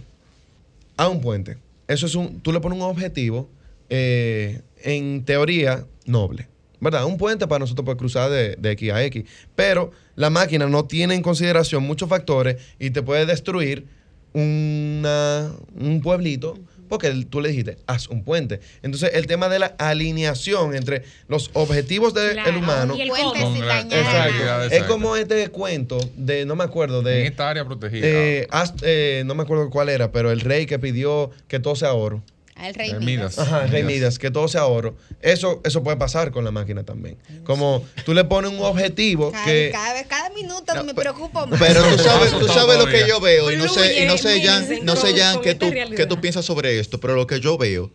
a 0.98 1.08
un 1.08 1.22
puente, 1.22 1.58
eso 1.88 2.06
es 2.06 2.16
un, 2.16 2.42
tú 2.42 2.52
le 2.52 2.60
pones 2.60 2.78
un 2.78 2.84
objetivo 2.86 3.50
eh, 3.90 4.62
en 4.84 5.24
teoría 5.26 5.86
noble. 6.06 6.48
¿Verdad? 6.80 7.06
Un 7.06 7.18
puente 7.18 7.46
para 7.46 7.60
nosotros 7.60 7.86
poder 7.86 7.98
cruzar 7.98 8.32
de, 8.32 8.56
de 8.56 8.72
X 8.72 8.92
a 8.92 9.04
X. 9.04 9.24
Pero 9.56 9.92
la 10.16 10.32
máquina 10.32 10.66
no 10.68 10.86
tiene 10.86 11.14
en 11.14 11.22
consideración 11.22 11.84
muchos 11.84 12.10
factores 12.10 12.58
y 12.80 12.90
te 12.90 13.04
puede 13.04 13.28
destruir 13.28 13.86
una- 14.34 15.52
un 15.80 16.02
pueblito 16.02 16.58
porque 16.92 17.10
tú 17.30 17.40
le 17.40 17.48
dijiste, 17.48 17.78
haz 17.88 18.10
un 18.10 18.22
puente. 18.26 18.60
Entonces, 18.84 19.12
el 19.14 19.26
tema 19.26 19.48
de 19.48 19.60
la 19.60 19.68
alineación 19.78 20.76
entre 20.76 21.04
los 21.30 21.50
objetivos 21.54 22.14
del 22.14 22.34
Claro, 22.34 22.60
humano. 22.60 22.96
y 22.98 23.02
el 23.04 23.08
Puente 23.08 23.40
Con 23.40 23.66
la- 23.66 23.80
Exacto. 23.80 24.76
Es 24.76 24.84
como 24.84 25.16
este 25.16 25.48
cuento 25.48 25.98
de, 26.18 26.46
no 26.46 26.58
me 26.58 26.66
acuerdo, 26.66 27.02
de... 27.02 27.22
En 27.22 27.28
esta 27.28 27.50
área 27.50 27.64
protegida. 27.64 28.06
Eh, 28.06 28.46
haz- 28.52 28.74
eh, 28.82 29.24
no 29.26 29.36
me 29.36 29.44
acuerdo 29.44 29.70
cuál 29.70 29.88
era, 29.88 30.12
pero 30.12 30.32
el 30.32 30.42
rey 30.42 30.66
que 30.66 30.80
pidió 30.80 31.32
que 31.48 31.62
todo 31.62 31.78
sea 31.78 31.94
oro. 31.94 32.22
Al 32.62 32.74
rey 32.76 32.90
Midas. 32.94 33.04
Midas. 33.06 33.40
Ajá, 33.40 33.64
el 33.66 33.72
rey 33.72 33.84
Midas. 33.84 33.96
Midas, 34.00 34.20
que 34.20 34.32
todo 34.32 34.48
sea 34.48 34.66
oro. 34.66 34.96
Eso, 35.22 35.62
eso 35.64 35.84
puede 35.84 35.98
pasar 35.98 36.32
con 36.32 36.44
la 36.46 36.52
máquina 36.52 36.84
también. 36.84 37.18
Como 37.44 37.84
tú 38.06 38.14
le 38.14 38.24
pones 38.24 38.52
un 38.52 38.60
objetivo 38.60 39.32
Cada, 39.32 39.46
que... 39.46 39.70
cada 39.72 39.94
vez, 39.94 40.08
cada 40.08 40.30
minuto 40.30 40.84
me 40.86 40.94
preocupo 40.94 41.48
más. 41.48 41.60
Pero 41.60 41.84
tú 41.84 41.98
sabes, 42.04 42.32
tú 42.32 42.48
sabes 42.48 42.78
lo 42.78 42.86
que 42.88 43.06
yo 43.08 43.20
veo 43.20 43.52
y 43.52 43.58
no 43.58 43.68
sé, 43.68 44.04
y 44.04 44.06
no 44.06 44.18
sé, 44.18 44.42
Jan, 44.44 44.68
no 44.84 44.96
sé, 44.96 45.18
Jan, 45.18 45.42
qué 45.42 45.56
tú, 45.56 45.72
qué 45.96 46.06
tú 46.06 46.22
piensas 46.22 46.46
sobre 46.46 46.80
esto, 46.80 47.00
pero 47.00 47.16
lo 47.16 47.28
que 47.28 47.40
yo 47.40 47.58
veo 47.58 47.92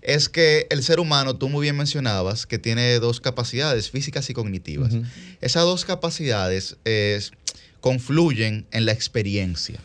es 0.00 0.28
que 0.28 0.66
el 0.70 0.82
ser 0.82 0.98
humano, 0.98 1.36
tú 1.36 1.48
muy 1.48 1.62
bien 1.62 1.76
mencionabas, 1.76 2.44
que 2.46 2.58
tiene 2.58 2.98
dos 2.98 3.20
capacidades, 3.20 3.90
físicas 3.90 4.28
y 4.30 4.34
cognitivas. 4.34 4.92
Esas 5.40 5.62
dos 5.64 5.84
capacidades 5.84 6.76
es- 6.84 7.32
confluyen 7.80 8.66
en 8.70 8.86
la 8.86 8.92
experiencia. 8.92 9.78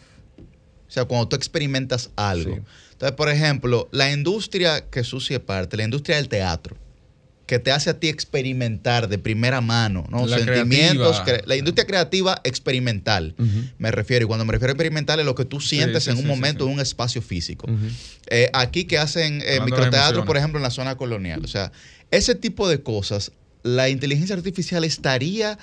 O 0.87 0.91
sea, 0.91 1.05
cuando 1.05 1.27
tú 1.27 1.35
experimentas 1.35 2.09
algo. 2.15 2.55
Sí. 2.55 2.61
Entonces, 2.97 3.15
por 3.15 3.29
ejemplo, 3.29 3.87
la 3.91 4.11
industria 4.11 4.89
que 4.89 5.03
sucia 5.03 5.45
parte, 5.45 5.77
la 5.77 5.83
industria 5.83 6.15
del 6.15 6.29
teatro, 6.29 6.75
que 7.45 7.59
te 7.59 7.71
hace 7.71 7.91
a 7.91 7.99
ti 7.99 8.09
experimentar 8.09 9.07
de 9.07 9.19
primera 9.19 9.61
mano, 9.61 10.05
¿no? 10.09 10.25
La 10.25 10.39
Sentimientos, 10.39 11.21
cre- 11.21 11.43
la 11.45 11.55
industria 11.55 11.85
creativa 11.85 12.41
experimental, 12.43 13.35
me 13.77 13.91
refiero. 13.91 14.25
Y 14.25 14.27
cuando 14.27 14.45
me 14.45 14.51
refiero 14.51 14.71
a 14.71 14.73
experimental 14.73 15.19
es 15.19 15.25
lo 15.25 15.35
que 15.35 15.45
tú 15.45 15.61
sientes 15.61 16.05
sí, 16.05 16.09
en 16.09 16.17
un 16.17 16.23
sí, 16.23 16.27
momento, 16.27 16.65
en 16.65 16.73
un 16.73 16.79
espacio 16.79 17.21
físico. 17.21 17.67
Eh, 18.29 18.49
aquí 18.51 18.85
que 18.85 18.97
hacen 18.97 19.41
eh, 19.45 19.59
microteatro, 19.63 20.25
por 20.25 20.35
ejemplo, 20.35 20.57
en 20.59 20.63
la 20.63 20.71
zona 20.71 20.97
colonial. 20.97 21.45
O 21.45 21.47
sea, 21.47 21.71
ese 22.11 22.33
tipo 22.33 22.67
de 22.67 22.81
cosas, 22.81 23.31
la 23.63 23.89
inteligencia 23.89 24.35
artificial 24.35 24.83
estaría 24.83 25.57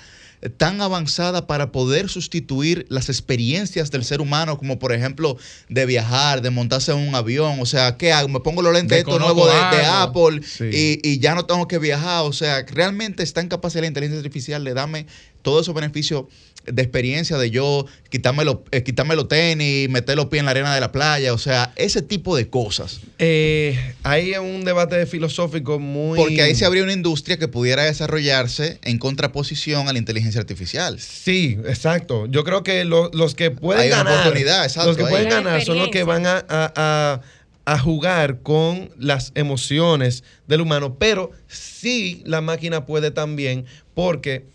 tan 0.49 0.81
avanzada 0.81 1.47
para 1.47 1.71
poder 1.71 2.09
sustituir 2.09 2.85
las 2.89 3.09
experiencias 3.09 3.91
del 3.91 4.03
ser 4.03 4.21
humano, 4.21 4.57
como 4.57 4.79
por 4.79 4.93
ejemplo 4.93 5.37
de 5.69 5.85
viajar, 5.85 6.41
de 6.41 6.49
montarse 6.49 6.91
en 6.91 6.99
un 6.99 7.15
avión. 7.15 7.59
O 7.59 7.65
sea, 7.65 7.97
¿qué 7.97 8.11
hago? 8.13 8.27
Me 8.27 8.39
pongo 8.39 8.61
los 8.61 8.73
lentes 8.73 8.97
estos 8.99 9.19
nuevos 9.19 9.47
de, 9.47 9.77
de. 9.77 9.85
Apple 9.85 10.41
Sí. 10.45 10.99
y, 11.03 11.09
y 11.09 11.19
ya 11.19 11.35
no 11.35 11.45
tengo 11.45 11.67
que 11.67 11.79
viajar. 11.79 12.23
O 12.25 12.33
sea, 12.33 12.63
realmente 12.67 13.23
está 13.23 13.41
en 13.41 13.47
capacidad 13.47 13.81
la 13.81 13.87
inteligencia 13.87 14.19
artificial 14.19 14.63
de 14.63 14.73
darme 14.73 15.07
todos 15.41 15.63
esos 15.63 15.75
beneficios 15.75 16.25
de 16.65 16.81
experiencia 16.81 17.37
de 17.37 17.49
yo 17.51 17.85
quitarme 18.09 18.45
los, 18.45 18.57
eh, 18.71 18.83
quitarme 18.83 19.15
los 19.15 19.27
tenis, 19.27 19.89
meter 19.89 20.15
los 20.15 20.27
pies 20.27 20.39
en 20.41 20.45
la 20.45 20.51
arena 20.51 20.73
de 20.75 20.81
la 20.81 20.91
playa. 20.91 21.33
O 21.33 21.37
sea, 21.37 21.73
ese 21.75 22.01
tipo 22.01 22.35
de 22.35 22.49
cosas. 22.49 22.99
Eh, 23.19 23.79
hay 24.03 24.33
un 24.33 24.65
debate 24.65 25.05
filosófico 25.05 25.79
muy... 25.79 26.17
Porque 26.17 26.41
ahí 26.41 26.55
se 26.55 26.65
habría 26.65 26.83
una 26.83 26.93
industria 26.93 27.37
que 27.37 27.47
pudiera 27.47 27.83
desarrollarse 27.83 28.79
en 28.83 28.97
contraposición 28.99 29.87
a 29.87 29.93
la 29.93 29.99
inteligencia 29.99 30.39
artificial. 30.41 30.99
Sí, 30.99 31.57
exacto. 31.67 32.25
Yo 32.27 32.43
creo 32.43 32.63
que 32.63 32.85
lo- 32.85 33.09
los 33.13 33.35
que 33.35 33.51
pueden 33.51 33.81
Hay 33.83 33.87
una 33.89 33.97
ganar, 34.03 34.19
oportunidad, 34.21 34.63
exacto, 34.65 34.89
los 34.89 34.97
que 34.97 35.03
ahí. 35.03 35.09
pueden 35.09 35.29
ganar 35.29 35.63
son 35.63 35.77
los 35.79 35.89
que 35.89 36.03
van 36.03 36.25
a, 36.25 36.37
a- 36.49 36.73
a- 36.75 37.21
a 37.67 37.79
jugar 37.79 38.41
con 38.43 38.91
las 38.99 39.31
emociones 39.33 40.23
del 40.47 40.61
humano, 40.61 40.97
pero 40.99 41.31
sí 41.47 42.21
la 42.25 42.41
máquina 42.41 42.85
puede 42.85 43.09
también, 43.09 43.65
porque 43.95 44.45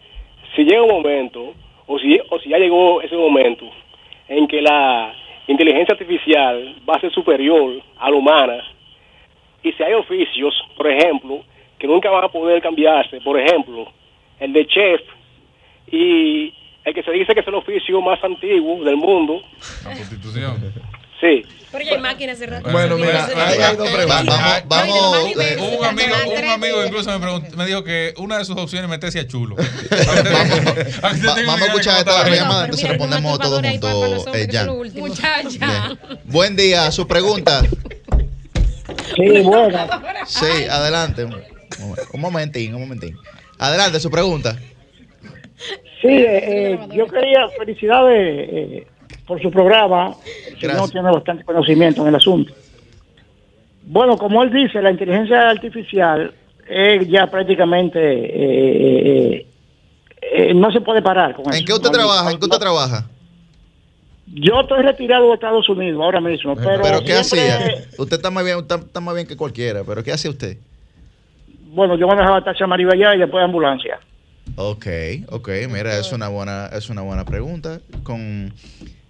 si 0.56 0.64
llega 0.64 0.80
un 0.82 0.88
momento, 0.88 1.52
o 1.86 1.98
si, 1.98 2.18
o 2.30 2.40
si 2.40 2.48
ya 2.48 2.56
llegó 2.56 3.02
ese 3.02 3.14
momento, 3.14 3.66
en 4.28 4.48
que 4.48 4.62
la 4.62 5.12
inteligencia 5.46 5.92
artificial 5.92 6.76
va 6.88 6.96
a 6.96 7.00
ser 7.00 7.12
superior 7.12 7.82
a 7.98 8.10
la 8.10 8.16
humana, 8.16 8.62
y 9.62 9.72
si 9.72 9.82
hay 9.82 9.94
oficios, 9.94 10.54
por 10.76 10.86
ejemplo, 10.90 11.42
que 11.78 11.86
nunca 11.86 12.10
van 12.10 12.24
a 12.24 12.28
poder 12.28 12.60
cambiarse, 12.62 13.20
por 13.20 13.38
ejemplo, 13.38 13.90
el 14.40 14.52
de 14.52 14.66
chef 14.66 15.00
y 15.90 16.52
el 16.84 16.94
que 16.94 17.02
se 17.02 17.12
dice 17.12 17.34
que 17.34 17.40
es 17.40 17.48
el 17.48 17.54
oficio 17.54 18.00
más 18.00 18.22
antiguo 18.22 18.84
del 18.84 18.96
mundo, 18.96 19.40
La 19.84 19.94
prostitución. 19.94 20.56
sí. 21.20 21.42
Pero 21.74 21.84
ya 21.84 21.92
hay 21.96 21.98
máquinas 22.00 22.38
de 22.38 22.46
rato. 22.46 22.70
Bueno, 22.70 22.96
mira, 22.96 23.26
ahí 23.26 23.58
hay 23.60 23.74
dos 23.76 23.90
preguntas. 23.90 24.24
Vamos, 24.26 24.62
vamos, 24.66 25.16
eh, 25.40 25.56
Un 25.78 25.84
amigo, 25.84 26.14
un 26.38 26.44
amigo 26.48 26.84
incluso 26.86 27.10
me, 27.10 27.18
preguntó- 27.18 27.56
me 27.56 27.66
dijo 27.66 27.82
que 27.82 28.14
una 28.18 28.38
de 28.38 28.44
sus 28.44 28.56
opciones 28.56 28.84
es 28.84 28.90
meterse 28.90 29.18
a 29.18 29.26
chulo. 29.26 29.56
vamos, 31.02 31.26
Va- 31.26 31.34
vamos 31.46 31.62
a 31.62 31.66
escuchar 31.66 31.98
esta 31.98 32.22
la 32.22 32.28
llamada, 32.36 32.64
entonces 32.66 32.88
respondemos 32.88 33.38
todos 33.40 33.60
juntos. 33.66 34.26
eh. 34.34 34.48
Muchacha. 34.94 35.98
Buen 36.24 36.54
día, 36.54 36.90
su 36.92 37.08
pregunta. 37.08 37.62
Sí, 39.16 39.28
bueno. 39.42 39.88
Sí, 40.26 40.46
adelante. 40.70 41.24
Un 41.24 42.20
momentín, 42.20 42.74
un 42.74 42.82
momentín. 42.82 43.16
Adelante, 43.58 43.98
su 43.98 44.10
pregunta. 44.10 44.56
Sí, 46.00 46.08
eh, 46.08 46.72
eh, 46.74 46.78
yo 46.94 47.06
quería 47.06 47.48
felicidades 47.58 48.48
eh, 48.52 48.86
por 49.26 49.40
su 49.40 49.50
programa. 49.50 50.14
El 50.48 50.60
señor 50.60 50.90
tiene 50.90 51.10
bastante 51.10 51.44
conocimiento 51.44 52.02
en 52.02 52.08
el 52.08 52.14
asunto. 52.16 52.52
Bueno, 53.86 54.16
como 54.16 54.42
él 54.42 54.50
dice, 54.52 54.80
la 54.80 54.90
inteligencia 54.90 55.50
artificial 55.50 56.32
es 56.68 57.06
ya 57.08 57.26
prácticamente 57.26 57.98
eh, 58.00 59.36
eh, 59.36 59.46
eh, 60.22 60.54
no 60.54 60.72
se 60.72 60.80
puede 60.80 61.02
parar 61.02 61.34
con 61.34 61.44
eso. 61.50 61.58
¿En 61.58 61.64
qué 61.64 61.72
usted 61.74 61.88
No 61.90 61.92
trabaja? 61.92 62.30
¿En 62.30 62.38
qué 62.38 62.44
usted 62.44 62.58
trabaja? 62.58 63.06
Yo 64.26 64.62
estoy 64.62 64.82
retirado 64.82 65.28
de 65.28 65.34
Estados 65.34 65.68
Unidos 65.68 66.00
ahora 66.02 66.20
mismo, 66.20 66.56
pero, 66.56 66.82
Pero, 66.82 67.00
¿qué 67.04 67.22
siempre- 67.22 67.52
hacía? 67.52 67.84
Usted 67.98 68.16
está 68.16 68.30
más 68.30 68.42
bien, 68.44 68.58
está, 68.58 68.76
está 68.76 69.00
más 69.00 69.14
bien 69.14 69.26
que 69.26 69.36
cualquiera, 69.36 69.84
pero 69.84 70.02
¿qué 70.02 70.12
hacía 70.12 70.30
usted? 70.30 70.56
Bueno, 71.66 71.96
yo 71.96 72.06
manejaba 72.06 72.42
taxi 72.42 72.64
amarillo 72.64 72.90
allá 72.92 73.14
y 73.14 73.18
después 73.18 73.44
ambulancia. 73.44 74.00
Ok, 74.56 74.86
ok, 75.30 75.48
mira, 75.70 75.98
es 75.98 76.10
una 76.12 76.28
buena, 76.28 76.66
es 76.72 76.88
una 76.88 77.02
buena 77.02 77.24
pregunta. 77.24 77.80
Con 78.02 78.52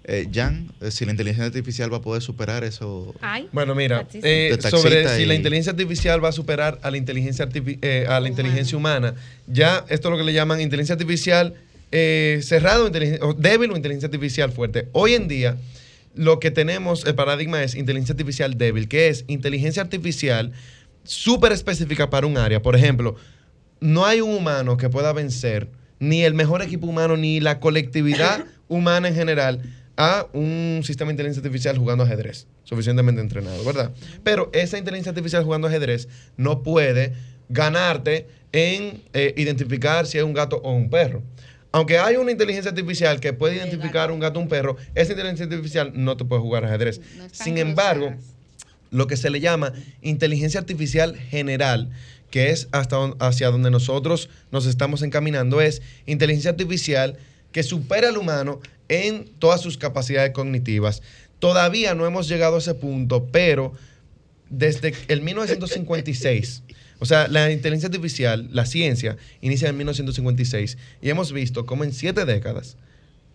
eh, 0.04 0.28
Jan, 0.32 0.70
eh, 0.80 0.90
si 0.90 1.04
la 1.04 1.12
inteligencia 1.12 1.46
artificial 1.46 1.92
va 1.92 1.98
a 1.98 2.02
poder 2.02 2.22
superar 2.22 2.62
eso. 2.64 3.14
Bueno, 3.52 3.74
mira, 3.74 4.06
eh, 4.28 4.48
sobre 4.70 4.90
si 5.16 5.22
y- 5.22 5.26
la 5.26 5.34
inteligencia 5.34 5.70
artificial 5.72 6.22
va 6.24 6.28
a 6.28 6.32
superar 6.32 6.78
a 6.82 6.90
la 6.90 6.96
inteligencia, 6.96 7.48
artifi- 7.48 7.78
eh, 7.82 8.06
a 8.08 8.20
la 8.20 8.28
inteligencia 8.28 8.76
humana, 8.76 9.14
ya 9.46 9.84
esto 9.88 10.08
es 10.08 10.12
lo 10.12 10.18
que 10.18 10.24
le 10.24 10.32
llaman 10.32 10.60
inteligencia 10.60 10.94
artificial 10.94 11.54
eh, 11.92 12.40
cerrada 12.42 12.82
o 12.84 13.34
débil 13.34 13.70
o 13.70 13.76
inteligencia 13.76 14.06
artificial 14.08 14.50
fuerte. 14.52 14.88
Hoy 14.92 15.14
en 15.14 15.28
día, 15.28 15.56
lo 16.14 16.38
que 16.40 16.50
tenemos, 16.50 17.04
el 17.06 17.14
paradigma 17.14 17.62
es 17.62 17.74
inteligencia 17.74 18.12
artificial 18.14 18.58
débil, 18.58 18.88
que 18.88 19.08
es 19.08 19.24
inteligencia 19.28 19.82
artificial 19.82 20.52
súper 21.04 21.52
específica 21.52 22.10
para 22.10 22.26
un 22.26 22.36
área. 22.36 22.60
Por 22.62 22.74
ejemplo, 22.76 23.16
no 23.80 24.06
hay 24.06 24.20
un 24.20 24.30
humano 24.34 24.76
que 24.76 24.88
pueda 24.90 25.12
vencer 25.12 25.68
ni 26.00 26.24
el 26.24 26.34
mejor 26.34 26.62
equipo 26.62 26.86
humano 26.86 27.16
ni 27.16 27.40
la 27.40 27.60
colectividad 27.60 28.44
humana 28.68 29.08
en 29.08 29.14
general 29.14 29.60
a 29.96 30.26
un 30.32 30.82
sistema 30.84 31.08
de 31.08 31.14
inteligencia 31.14 31.40
artificial 31.40 31.78
jugando 31.78 32.04
ajedrez, 32.04 32.46
suficientemente 32.64 33.20
entrenado, 33.20 33.64
¿verdad? 33.64 33.92
Pero 34.22 34.50
esa 34.52 34.78
inteligencia 34.78 35.10
artificial 35.10 35.44
jugando 35.44 35.68
ajedrez 35.68 36.08
no 36.36 36.62
puede 36.62 37.12
ganarte 37.48 38.26
en 38.52 39.02
eh, 39.12 39.34
identificar 39.36 40.06
si 40.06 40.18
es 40.18 40.24
un 40.24 40.32
gato 40.32 40.56
o 40.58 40.72
un 40.72 40.90
perro. 40.90 41.22
Aunque 41.72 41.98
hay 41.98 42.16
una 42.16 42.30
inteligencia 42.30 42.70
artificial 42.70 43.18
que 43.18 43.32
puede 43.32 43.56
identificar 43.56 44.12
un 44.12 44.20
gato 44.20 44.38
o 44.38 44.42
un 44.42 44.48
perro, 44.48 44.76
esa 44.94 45.12
inteligencia 45.12 45.46
artificial 45.46 45.92
no 45.94 46.16
te 46.16 46.24
puede 46.24 46.40
jugar 46.40 46.64
ajedrez. 46.64 47.00
Sin 47.32 47.58
embargo, 47.58 48.14
lo 48.92 49.08
que 49.08 49.16
se 49.16 49.28
le 49.28 49.40
llama 49.40 49.72
inteligencia 50.00 50.60
artificial 50.60 51.16
general, 51.16 51.90
que 52.30 52.50
es 52.50 52.68
hasta 52.70 52.96
hacia 53.18 53.50
donde 53.50 53.72
nosotros 53.72 54.30
nos 54.52 54.66
estamos 54.66 55.02
encaminando, 55.02 55.60
es 55.60 55.82
inteligencia 56.06 56.52
artificial 56.52 57.16
que 57.50 57.64
supera 57.64 58.08
al 58.08 58.18
humano 58.18 58.60
en 58.88 59.26
todas 59.38 59.60
sus 59.60 59.78
capacidades 59.78 60.32
cognitivas. 60.32 61.02
Todavía 61.38 61.94
no 61.94 62.06
hemos 62.06 62.28
llegado 62.28 62.56
a 62.56 62.58
ese 62.58 62.74
punto, 62.74 63.26
pero 63.30 63.74
desde 64.50 64.94
el 65.08 65.20
1956, 65.22 66.62
o 66.98 67.06
sea, 67.06 67.28
la 67.28 67.50
inteligencia 67.50 67.88
artificial, 67.88 68.48
la 68.52 68.66
ciencia, 68.66 69.16
inicia 69.40 69.68
en 69.68 69.76
1956 69.76 70.78
y 71.02 71.10
hemos 71.10 71.32
visto 71.32 71.66
cómo 71.66 71.84
en 71.84 71.92
siete 71.92 72.24
décadas 72.24 72.76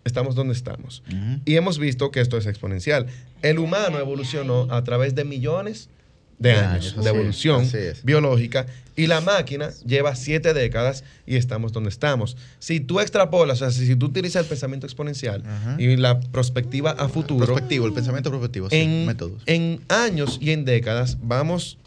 estamos 0.04 0.34
donde 0.34 0.54
estamos. 0.54 1.02
Y 1.44 1.56
hemos 1.56 1.78
visto 1.78 2.10
que 2.10 2.20
esto 2.20 2.38
es 2.38 2.46
exponencial. 2.46 3.06
El 3.42 3.58
humano 3.58 3.98
evolucionó 3.98 4.66
a 4.70 4.82
través 4.82 5.14
de 5.14 5.24
millones 5.24 5.88
de 5.88 5.99
De 6.40 6.52
años 6.52 6.94
años, 6.94 6.96
de 6.96 7.02
sí, 7.02 7.08
evolución 7.08 7.70
es. 7.72 8.02
biológica 8.04 8.66
y 8.96 9.06
la 9.06 9.20
máquina 9.20 9.70
lleva 9.86 10.14
siete 10.16 10.52
décadas 10.52 11.04
y 11.26 11.36
estamos 11.36 11.72
donde 11.72 11.90
estamos. 11.90 12.36
Si 12.58 12.80
tú 12.80 12.98
extrapolas, 13.00 13.62
o 13.62 13.70
sea, 13.70 13.86
si 13.86 13.94
tú 13.94 14.06
utilizas 14.06 14.42
el 14.42 14.48
pensamiento 14.48 14.86
exponencial 14.86 15.42
y 15.78 15.96
la 15.96 16.20
perspectiva 16.20 16.90
a 16.92 17.08
futuro, 17.08 17.46
Prospectivo, 17.46 17.86
el 17.86 17.92
pensamiento 17.92 18.30
prospectivo, 18.30 18.68
sí, 18.68 18.76
en, 18.76 19.06
métodos. 19.06 19.42
en 19.46 19.80
años 19.88 20.38
y 20.40 20.50
en 20.50 20.64
décadas 20.64 21.18
vamos, 21.22 21.78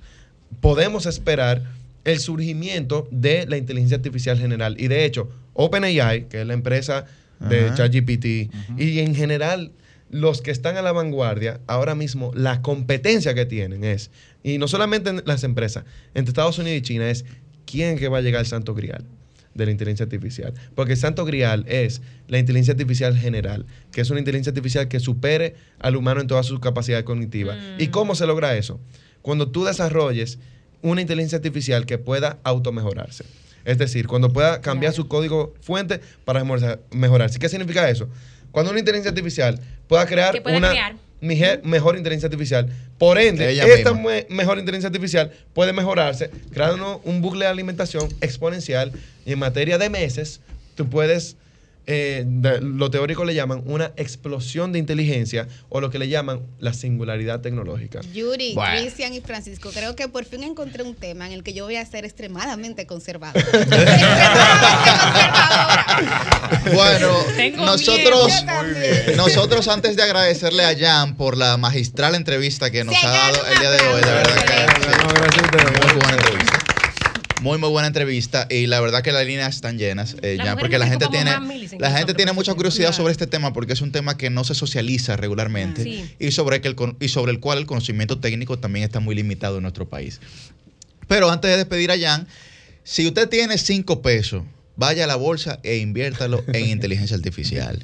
podemos 0.61 1.05
esperar 1.05 1.63
el 2.03 2.19
surgimiento 2.19 3.07
de 3.11 3.45
la 3.47 3.57
inteligencia 3.57 3.97
artificial 3.97 4.37
general. 4.39 4.75
Y 4.79 4.87
de 4.87 5.05
hecho, 5.05 5.29
OpenAI, 5.53 6.27
que 6.29 6.41
es 6.41 6.47
la 6.47 6.53
empresa 6.53 7.05
de 7.39 7.65
Ajá. 7.67 7.75
ChatGPT, 7.75 8.25
y 8.77 8.99
en 8.99 9.15
general 9.15 9.71
los 10.09 10.41
que 10.41 10.51
están 10.51 10.77
a 10.77 10.81
la 10.81 10.91
vanguardia, 10.91 11.59
ahora 11.65 11.95
mismo 11.95 12.31
la 12.35 12.61
competencia 12.61 13.33
que 13.33 13.45
tienen 13.45 13.83
es, 13.83 14.11
y 14.43 14.57
no 14.57 14.67
solamente 14.67 15.09
en 15.09 15.23
las 15.25 15.43
empresas, 15.43 15.85
entre 16.13 16.29
Estados 16.31 16.57
Unidos 16.59 16.77
y 16.79 16.81
China, 16.81 17.09
es 17.09 17.25
quién 17.65 17.97
que 17.97 18.07
va 18.09 18.17
a 18.19 18.21
llegar 18.21 18.39
al 18.41 18.45
santo 18.45 18.73
grial 18.75 19.03
de 19.53 19.65
la 19.65 19.71
inteligencia 19.71 20.03
artificial. 20.05 20.53
Porque 20.75 20.93
el 20.93 20.97
santo 20.97 21.25
grial 21.25 21.63
es 21.67 22.01
la 22.27 22.39
inteligencia 22.39 22.71
artificial 22.73 23.15
general, 23.17 23.65
que 23.91 24.01
es 24.01 24.09
una 24.09 24.19
inteligencia 24.19 24.49
artificial 24.49 24.87
que 24.87 24.99
supere 24.99 25.55
al 25.79 25.95
humano 25.95 26.21
en 26.21 26.27
todas 26.27 26.45
sus 26.45 26.59
capacidades 26.59 27.05
cognitivas. 27.05 27.57
¿Y 27.77 27.87
cómo 27.87 28.15
se 28.15 28.25
logra 28.25 28.57
eso? 28.57 28.79
Cuando 29.21 29.49
tú 29.49 29.63
desarrolles 29.63 30.39
una 30.81 31.01
inteligencia 31.01 31.37
artificial 31.37 31.85
que 31.85 31.97
pueda 31.97 32.39
automejorarse. 32.43 33.23
Es 33.63 33.77
decir, 33.77 34.07
cuando 34.07 34.33
pueda 34.33 34.59
cambiar 34.59 34.91
su 34.91 35.07
código 35.07 35.53
fuente 35.61 36.01
para 36.25 36.43
mejorarse- 36.43 36.79
mejorarse. 36.91 37.39
¿Qué 37.39 37.47
significa 37.47 37.89
eso? 37.89 38.09
Cuando 38.51 38.71
una 38.71 38.79
inteligencia 38.79 39.09
artificial 39.11 39.59
pueda 39.87 40.05
crear 40.05 40.33
Que 40.33 40.41
pueda 40.41 40.57
una 40.57 40.69
crear. 40.71 40.95
Mejor 41.63 41.97
inteligencia 41.97 42.27
artificial, 42.27 42.69
por 42.97 43.17
ende, 43.17 43.49
Ella 43.49 43.65
esta 43.65 43.93
me- 43.93 44.25
mejor 44.29 44.59
inteligencia 44.59 44.87
artificial 44.87 45.31
puede 45.53 45.73
mejorarse 45.73 46.29
creando 46.51 47.01
un 47.05 47.21
bucle 47.21 47.45
de 47.45 47.51
alimentación 47.51 48.07
exponencial 48.21 48.91
y 49.25 49.31
en 49.33 49.39
materia 49.39 49.77
de 49.77 49.89
meses. 49.89 50.41
Tú 50.75 50.89
puedes, 50.89 51.35
eh, 51.85 52.23
de- 52.25 52.61
lo 52.61 52.89
teórico 52.89 53.25
le 53.25 53.33
llaman 53.35 53.61
una 53.65 53.91
explosión 53.97 54.71
de 54.71 54.79
inteligencia 54.79 55.47
o 55.69 55.81
lo 55.81 55.89
que 55.89 55.99
le 55.99 56.07
llaman 56.09 56.41
la 56.59 56.73
singularidad 56.73 57.41
tecnológica. 57.41 58.01
Yuri, 58.13 58.53
Bueno. 58.53 58.79
Cristian 58.79 59.13
y 59.13 59.21
Francisco, 59.21 59.69
creo 59.73 59.95
que 59.95 60.07
por 60.07 60.25
fin 60.25 60.43
encontré 60.43 60.83
un 60.83 60.95
tema 60.95 61.27
en 61.27 61.33
el 61.33 61.43
que 61.43 61.53
yo 61.53 61.65
voy 61.65 61.75
a 61.75 61.85
ser 61.85 62.05
extremadamente 62.05 62.85
conservador. 62.87 63.43
Bueno, 66.73 67.13
Tengo 67.35 67.65
nosotros, 67.65 68.31
miedo. 68.31 69.15
Nosotros 69.17 69.67
antes 69.67 69.95
de 69.95 70.03
agradecerle 70.03 70.63
a 70.65 70.75
Jan 70.77 71.15
por 71.17 71.37
la 71.37 71.57
magistral 71.57 72.15
entrevista 72.15 72.71
que 72.71 72.83
nos 72.83 72.95
ha 73.03 73.09
dado 73.09 73.45
el 73.47 73.59
día 73.59 73.71
de 73.71 73.87
hoy, 73.87 74.01
de 74.01 74.11
verdad 74.11 74.45
que 74.45 74.53
muy 75.03 75.93
buena 75.93 76.11
entrevista. 76.13 76.42
Muy, 77.43 77.57
muy 77.57 77.69
buena 77.69 77.87
entrevista 77.87 78.47
y 78.49 78.67
la 78.67 78.79
verdad 78.79 79.01
que 79.03 79.11
las 79.11 79.25
líneas 79.25 79.53
están 79.53 79.77
llenas, 79.77 80.15
eh, 80.21 80.37
mujeres 80.39 80.55
porque 80.59 80.79
la 80.79 80.87
gente 80.87 81.07
tiene, 81.11 81.31
la 81.77 81.91
gente 81.91 82.13
tiene 82.13 82.31
mucha 82.31 82.53
curiosidad 82.53 82.87
Claro. 82.87 82.97
sobre 83.03 83.11
este 83.11 83.27
tema 83.27 83.51
porque 83.51 83.73
es 83.73 83.81
un 83.81 83.91
tema 83.91 84.17
que 84.17 84.29
no 84.29 84.45
se 84.45 84.55
socializa 84.55 85.17
regularmente 85.17 85.83
Sí. 85.83 86.15
y 86.19 86.31
sobre, 86.31 86.61
que 86.61 86.69
el, 86.69 86.75
con- 86.75 86.95
y 87.01 87.09
sobre 87.09 87.33
el 87.33 87.41
cual 87.41 87.57
el 87.59 87.65
conocimiento 87.65 88.19
técnico 88.19 88.57
también 88.59 88.85
está 88.85 89.01
muy 89.01 89.13
limitado 89.13 89.57
en 89.57 89.63
nuestro 89.63 89.89
país. 89.89 90.21
Pero 91.09 91.29
antes 91.29 91.51
de 91.51 91.57
despedir 91.57 91.91
a 91.91 91.99
Jan, 91.99 92.27
si 92.85 93.05
usted 93.07 93.27
tiene 93.27 93.57
cinco 93.57 94.01
pesos, 94.01 94.43
vaya 94.77 95.03
a 95.03 95.07
la 95.07 95.15
bolsa 95.17 95.59
e 95.63 95.77
inviértalo 95.77 96.43
en 96.53 96.65
inteligencia 96.69 97.17
artificial. 97.17 97.83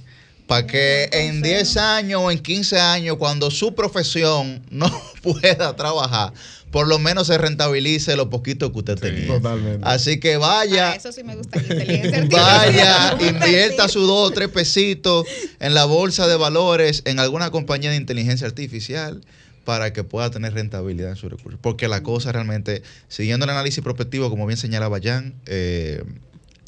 Para 0.49 0.65
que 0.67 1.07
en 1.13 1.41
10 1.43 1.77
años 1.77 2.21
o 2.23 2.31
en 2.31 2.39
15 2.39 2.79
años, 2.79 3.17
cuando 3.17 3.51
su 3.51 3.75
profesión 3.75 4.63
no 4.71 4.89
pueda 5.21 5.75
trabajar, 5.75 6.33
por 6.71 6.87
lo 6.87 6.97
menos 6.99 7.27
se 7.27 7.37
rentabilice 7.37 8.15
lo 8.15 8.29
poquito 8.29 8.71
que 8.71 8.79
usted 8.79 8.95
tenía. 8.97 9.27
Totalmente. 9.27 9.79
Así 9.87 10.19
que 10.19 10.37
vaya, 10.37 10.91
Ah, 10.91 10.95
Eso 10.95 11.11
sí 11.11 11.23
me 11.23 11.35
gusta. 11.35 11.61
la 11.61 11.61
inteligencia 11.73 12.27
vaya, 12.31 13.17
invierta 13.29 13.87
sus 13.87 14.07
dos 14.07 14.29
o 14.29 14.31
tres 14.31 14.49
pesitos 14.49 15.27
en 15.59 15.73
la 15.75 15.85
bolsa 15.85 16.27
de 16.27 16.35
valores, 16.35 17.03
en 17.05 17.19
alguna 17.19 17.51
compañía 17.51 17.91
de 17.91 17.95
inteligencia 17.97 18.45
artificial 18.47 19.21
para 19.65 19.93
que 19.93 20.03
pueda 20.03 20.31
tener 20.31 20.53
rentabilidad 20.55 21.11
en 21.11 21.15
sus 21.15 21.29
recursos. 21.31 21.59
Porque 21.61 21.87
la 21.87 22.01
cosa 22.01 22.31
realmente, 22.31 22.81
siguiendo 23.07 23.43
el 23.45 23.51
análisis 23.51 23.83
prospectivo, 23.83 24.29
como 24.31 24.47
bien 24.47 24.57
señalaba 24.57 24.97
Jan, 25.03 25.35
eh, 25.45 26.03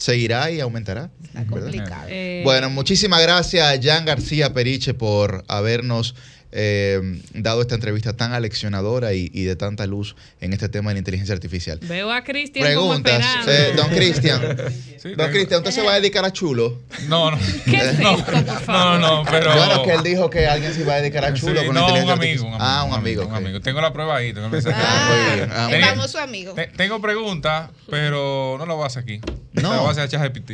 seguirá 0.01 0.49
y 0.49 0.59
aumentará. 0.59 1.11
¿verdad? 1.55 1.71
Eh, 2.09 2.41
Bueno, 2.43 2.69
muchísimas 2.69 3.21
gracias 3.21 3.67
a 3.67 3.79
Jan 3.81 4.03
García 4.05 4.51
Periche 4.53 4.93
por 4.95 5.43
habernos 5.47 6.15
eh, 6.51 6.99
dado 7.33 7.61
esta 7.61 7.75
entrevista 7.75 8.13
tan 8.17 8.33
aleccionadora 8.33 9.13
y, 9.13 9.29
y 9.33 9.43
de 9.43 9.55
tanta 9.55 9.85
luz 9.87 10.15
en 10.39 10.53
este 10.53 10.69
tema 10.69 10.89
de 10.91 10.95
la 10.95 10.99
inteligencia 10.99 11.33
artificial. 11.33 11.79
Veo 11.83 12.11
a 12.11 12.23
Cristian 12.23 12.73
como 12.75 12.89
Preguntas, 13.01 13.23
esperando. 13.39 13.51
eh, 13.51 13.73
don 13.75 13.89
Cristian. 13.89 14.57
Sí, 15.01 15.09
don 15.15 15.31
Cristian, 15.31 15.59
¿usted 15.59 15.71
se 15.71 15.81
va 15.81 15.93
a 15.93 15.95
dedicar 15.95 16.23
a 16.25 16.31
chulo? 16.31 16.79
No, 17.07 17.31
no. 17.31 17.37
¿Qué 17.65 17.77
es 17.77 17.99
no, 17.99 18.17
esto, 18.17 18.31
por 18.31 18.45
favor? 18.61 18.99
no, 18.99 19.23
no, 19.23 19.31
pero. 19.31 19.53
Bueno, 19.55 19.83
que 19.83 19.93
él 19.93 20.03
dijo 20.03 20.29
que 20.29 20.45
alguien 20.47 20.73
se 20.73 20.81
iba 20.81 20.93
a 20.93 20.97
dedicar 21.01 21.25
a 21.25 21.35
Sí, 21.35 21.41
chulo 21.41 21.65
con 21.65 21.73
la 21.75 21.81
no, 21.81 21.87
un 21.87 21.99
inteligencia 21.99 22.13
amigo, 22.13 22.43
un 22.45 22.53
amigo. 22.53 22.63
Ah, 22.63 22.83
un 22.83 22.93
amigo. 22.93 23.25
Un 23.25 23.35
amigo. 23.35 23.59
Tengo 23.61 23.81
la 23.81 23.91
prueba 23.93 24.17
ahí. 24.17 24.31
Tengo 24.33 24.45
el 24.47 24.51
mensaje. 24.51 24.75
Ah, 24.79 25.09
muy 25.09 25.35
bien. 25.37 25.49
Ah, 25.51 25.63
muy 25.65 25.73
El 25.73 25.79
bien. 25.81 25.89
famoso 25.95 26.19
amigo. 26.19 26.53
Te- 26.53 26.67
Tengo 26.67 27.01
preguntas, 27.01 27.69
pero 27.89 28.55
no 28.59 28.65
lo 28.65 28.77
vas 28.77 28.95
a 28.97 28.99
hacer 28.99 29.03
aquí. 29.03 29.21
No. 29.53 29.71
La 29.73 29.79
voy 29.79 29.87
a 29.87 29.91
hacer 29.91 30.03
a 30.03 30.07
ChatGPT. 30.07 30.51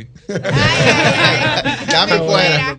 Dame 1.90 2.18
fuera. 2.18 2.78